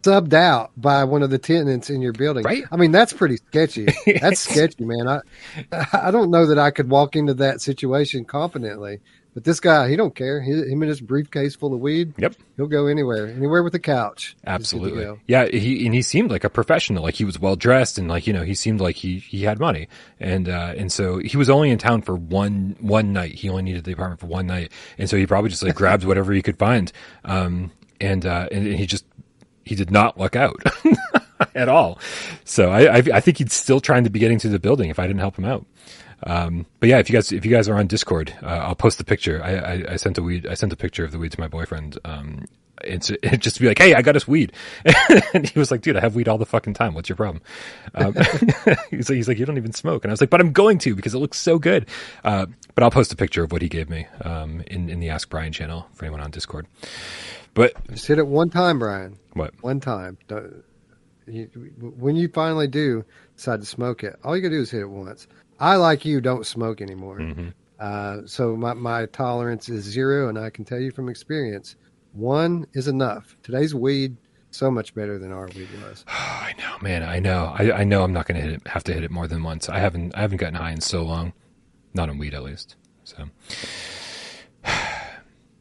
subbed 0.03 0.35
out 0.35 0.71
by 0.77 1.03
one 1.03 1.23
of 1.23 1.31
the 1.31 1.39
tenants 1.39 1.91
in 1.91 2.01
your 2.01 2.13
building. 2.13 2.45
Right. 2.45 2.65
I 2.71 2.77
mean, 2.77 2.93
that's 2.93 3.13
pretty 3.13 3.39
sketchy. 3.39 3.89
That's 4.21 4.41
sketchy, 4.41 4.85
man. 4.85 5.09
I 5.09 5.21
I 5.93 6.11
don't 6.11 6.31
know 6.31 6.47
that 6.47 6.59
I 6.59 6.71
could 6.71 6.89
walk 6.89 7.17
into 7.17 7.35
that 7.35 7.61
situation 7.61 8.25
confidently. 8.25 9.01
But 9.37 9.45
this 9.45 9.61
guy, 9.61 9.91
he 9.91 9.97
don't 9.97 10.15
care. 10.15 10.41
He, 10.41 10.51
him 10.51 10.81
and 10.81 10.89
his 10.89 11.03
briefcase 11.03 11.55
full 11.55 11.75
of 11.75 11.81
weed. 11.81 12.15
Yep. 12.17 12.37
He'll 12.57 12.69
go 12.69 12.87
anywhere, 12.87 13.27
anywhere 13.27 13.63
with 13.63 13.75
a 13.75 13.79
couch. 13.79 14.29
He's 14.29 14.33
good 14.33 14.47
to 14.47 14.51
Absolutely. 14.51 15.21
Yeah, 15.27 15.45
he 15.45 15.85
and 15.85 15.95
he 15.95 16.01
seemed 16.01 16.31
like 16.31 16.43
a 16.43 16.49
professional. 16.49 17.03
Like 17.03 17.17
he 17.17 17.27
was 17.27 17.39
well 17.39 17.55
dressed 17.55 17.99
and 17.99 18.09
like 18.09 18.27
you 18.27 18.33
know 18.33 18.45
he 18.45 18.55
seemed 18.55 18.81
like 18.81 18.97
he 18.97 19.19
he 19.19 19.43
had 19.43 19.61
money 19.61 19.89
and 20.19 20.49
uh, 20.49 20.73
and 20.79 20.91
so 20.91 21.19
he 21.19 21.37
was 21.37 21.51
only 21.51 21.69
in 21.69 21.77
town 21.77 22.01
for 22.01 22.17
one 22.17 22.77
one 22.81 23.13
night. 23.13 23.35
He 23.35 23.51
only 23.51 23.65
needed 23.65 23.85
the 23.85 23.93
apartment 23.93 24.21
for 24.21 24.27
one 24.27 24.47
night, 24.47 24.73
and 24.97 25.07
so 25.11 25.19
he 25.19 25.27
probably 25.27 25.51
just 25.51 25.63
like 25.63 25.75
grabbed 25.83 26.07
whatever 26.07 26.33
he 26.33 26.41
could 26.41 26.57
find. 26.57 26.91
Um, 27.27 27.73
and 28.01 28.25
uh, 28.25 28.49
and 28.51 28.67
he 28.67 28.87
just 28.87 29.05
he 29.67 29.75
did 29.75 29.91
not 29.91 30.19
luck 30.19 30.35
out 30.35 30.63
at 31.55 31.69
all. 31.69 31.99
So 32.45 32.71
I, 32.71 32.87
I 32.87 33.03
I 33.13 33.21
think 33.21 33.37
he's 33.37 33.53
still 33.53 33.81
trying 33.81 34.05
to 34.05 34.11
be 34.11 34.19
getting 34.19 34.39
to 34.39 34.49
the 34.49 34.59
building 34.59 34.89
if 34.89 34.99
I 34.99 35.07
didn't 35.07 35.21
help 35.21 35.37
him 35.39 35.45
out. 35.45 35.67
Um, 36.23 36.67
but 36.81 36.89
yeah, 36.89 36.99
if 36.99 37.11
you 37.11 37.15
guys 37.15 37.33
if 37.33 37.45
you 37.45 37.51
guys 37.51 37.69
are 37.69 37.77
on 37.77 37.87
Discord, 37.87 38.35
uh, 38.43 38.47
I'll 38.47 38.75
post 38.75 38.99
the 38.99 39.05
picture. 39.05 39.43
I, 39.43 39.55
I, 39.57 39.85
I 39.93 39.97
sent 39.97 40.19
a 40.19 40.23
weed 40.23 40.47
I 40.47 40.55
sent 40.55 40.73
a 40.73 40.77
picture 40.77 41.05
of 41.05 41.13
the 41.13 41.19
weed 41.19 41.33
to 41.33 41.41
my 41.41 41.49
boyfriend. 41.49 41.99
Um, 42.05 42.47
it's 42.85 43.11
it 43.23 43.39
just 43.39 43.57
to 43.57 43.63
be 43.63 43.69
like, 43.69 43.79
hey, 43.79 43.95
I 43.95 44.03
got 44.03 44.17
us 44.17 44.27
weed, 44.27 44.53
and 45.35 45.49
he 45.49 45.59
was 45.59 45.71
like, 45.71 45.83
dude, 45.83 45.97
I 45.97 46.01
have 46.01 46.15
weed 46.15 46.29
all 46.29 46.39
the 46.39 46.47
fucking 46.47 46.75
time. 46.75 46.95
What's 46.95 47.09
your 47.09 47.17
problem? 47.17 47.43
Um, 47.95 48.15
he's 48.91 49.09
like, 49.09 49.17
he's 49.17 49.29
like, 49.29 49.39
you 49.39 49.47
don't 49.47 49.57
even 49.57 49.73
smoke, 49.73 50.05
and 50.05 50.11
I 50.11 50.13
was 50.13 50.21
like, 50.21 50.31
but 50.31 50.41
I'm 50.41 50.53
going 50.53 50.79
to 50.79 50.95
because 50.95 51.15
it 51.15 51.19
looks 51.19 51.39
so 51.39 51.59
good. 51.59 51.87
Uh, 52.25 52.47
but 52.75 52.83
I'll 52.85 52.91
post 52.91 53.13
a 53.13 53.17
picture 53.17 53.43
of 53.43 53.53
what 53.53 53.63
he 53.63 53.69
gave 53.69 53.89
me 53.89 54.07
um, 54.23 54.63
in 54.67 54.89
in 54.89 55.01
the 55.01 55.11
Ask 55.11 55.29
Brian 55.31 55.53
channel 55.53 55.87
for 55.95 56.05
anyone 56.05 56.21
on 56.21 56.31
Discord. 56.31 56.67
But 57.55 57.75
Just 57.89 58.07
hit 58.07 58.19
it 58.19 58.27
one 58.27 58.51
time, 58.51 58.79
Brian. 58.79 59.19
what? 59.33 59.55
One 59.63 59.81
time. 59.81 60.19
When 61.27 62.17
you 62.17 62.29
finally 62.29 62.69
do 62.69 63.05
decide 63.35 63.61
to 63.61 63.67
smoke 63.67 64.05
it, 64.05 64.17
all 64.23 64.37
you 64.37 64.43
gotta 64.43 64.55
do 64.55 64.61
is 64.61 64.71
hit 64.71 64.83
it 64.83 64.89
once. 64.91 65.27
I, 65.59 65.77
like 65.77 66.05
you, 66.05 66.21
don't 66.21 66.47
smoke 66.47 66.81
anymore. 66.81 67.19
Mm-hmm. 67.19 67.49
Uh, 67.79 68.19
so 68.27 68.57
my, 68.57 68.75
my 68.75 69.07
tolerance 69.07 69.69
is 69.69 69.85
zero, 69.85 70.29
and 70.29 70.39
I 70.39 70.51
can 70.51 70.65
tell 70.65 70.79
you 70.79 70.91
from 70.91 71.09
experience, 71.09 71.77
one 72.13 72.67
is 72.73 72.89
enough. 72.89 73.37
Today's 73.43 73.75
weed 73.75 74.17
so 74.51 74.71
much 74.71 74.95
better 74.95 75.19
than 75.19 75.33
our 75.33 75.47
weed 75.49 75.69
was. 75.83 76.05
I 76.09 76.55
know, 76.59 76.77
man. 76.81 77.03
I 77.03 77.19
know. 77.19 77.55
I, 77.57 77.73
I 77.73 77.85
know. 77.85 78.03
I'm 78.03 78.13
not 78.13 78.27
going 78.27 78.41
to 78.41 78.47
hit 78.47 78.55
it. 78.55 78.67
Have 78.69 78.85
to 78.85 78.95
hit 78.95 79.05
it 79.05 79.11
more 79.11 79.27
than 79.27 79.43
once. 79.43 79.69
I 79.69 79.79
haven't. 79.79 80.17
I 80.17 80.21
haven't 80.21 80.39
gotten 80.39 80.55
high 80.55 80.73
in 80.73 80.81
so 80.81 81.03
long. 81.03 81.33
Not 81.95 82.09
on 82.09 82.19
weed, 82.19 82.35
at 82.35 82.43
least. 82.43 82.77
So, 83.05 83.17
all 84.67 84.73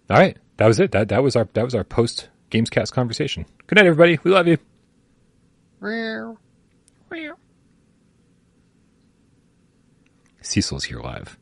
right. 0.10 0.38
That 0.58 0.68
was 0.68 0.80
it. 0.80 0.92
That 0.92 1.10
that 1.10 1.22
was 1.22 1.36
our 1.36 1.48
that 1.54 1.64
was 1.64 1.76
our 1.76 1.84
post 1.84 2.30
Gamescast 2.52 2.92
conversation. 2.92 3.46
Good 3.68 3.76
night, 3.76 3.86
everybody. 3.86 4.20
We 4.24 4.32
love 4.32 4.48
you. 4.48 4.58
Cecil's 10.46 10.84
here 10.86 11.00
live. 11.00 11.40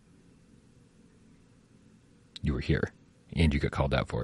You 2.42 2.54
were 2.54 2.62
here, 2.62 2.94
and 3.36 3.54
you 3.54 3.60
got 3.60 3.72
called 3.72 3.94
out 3.94 4.08
for 4.08 4.20
it. 4.20 4.22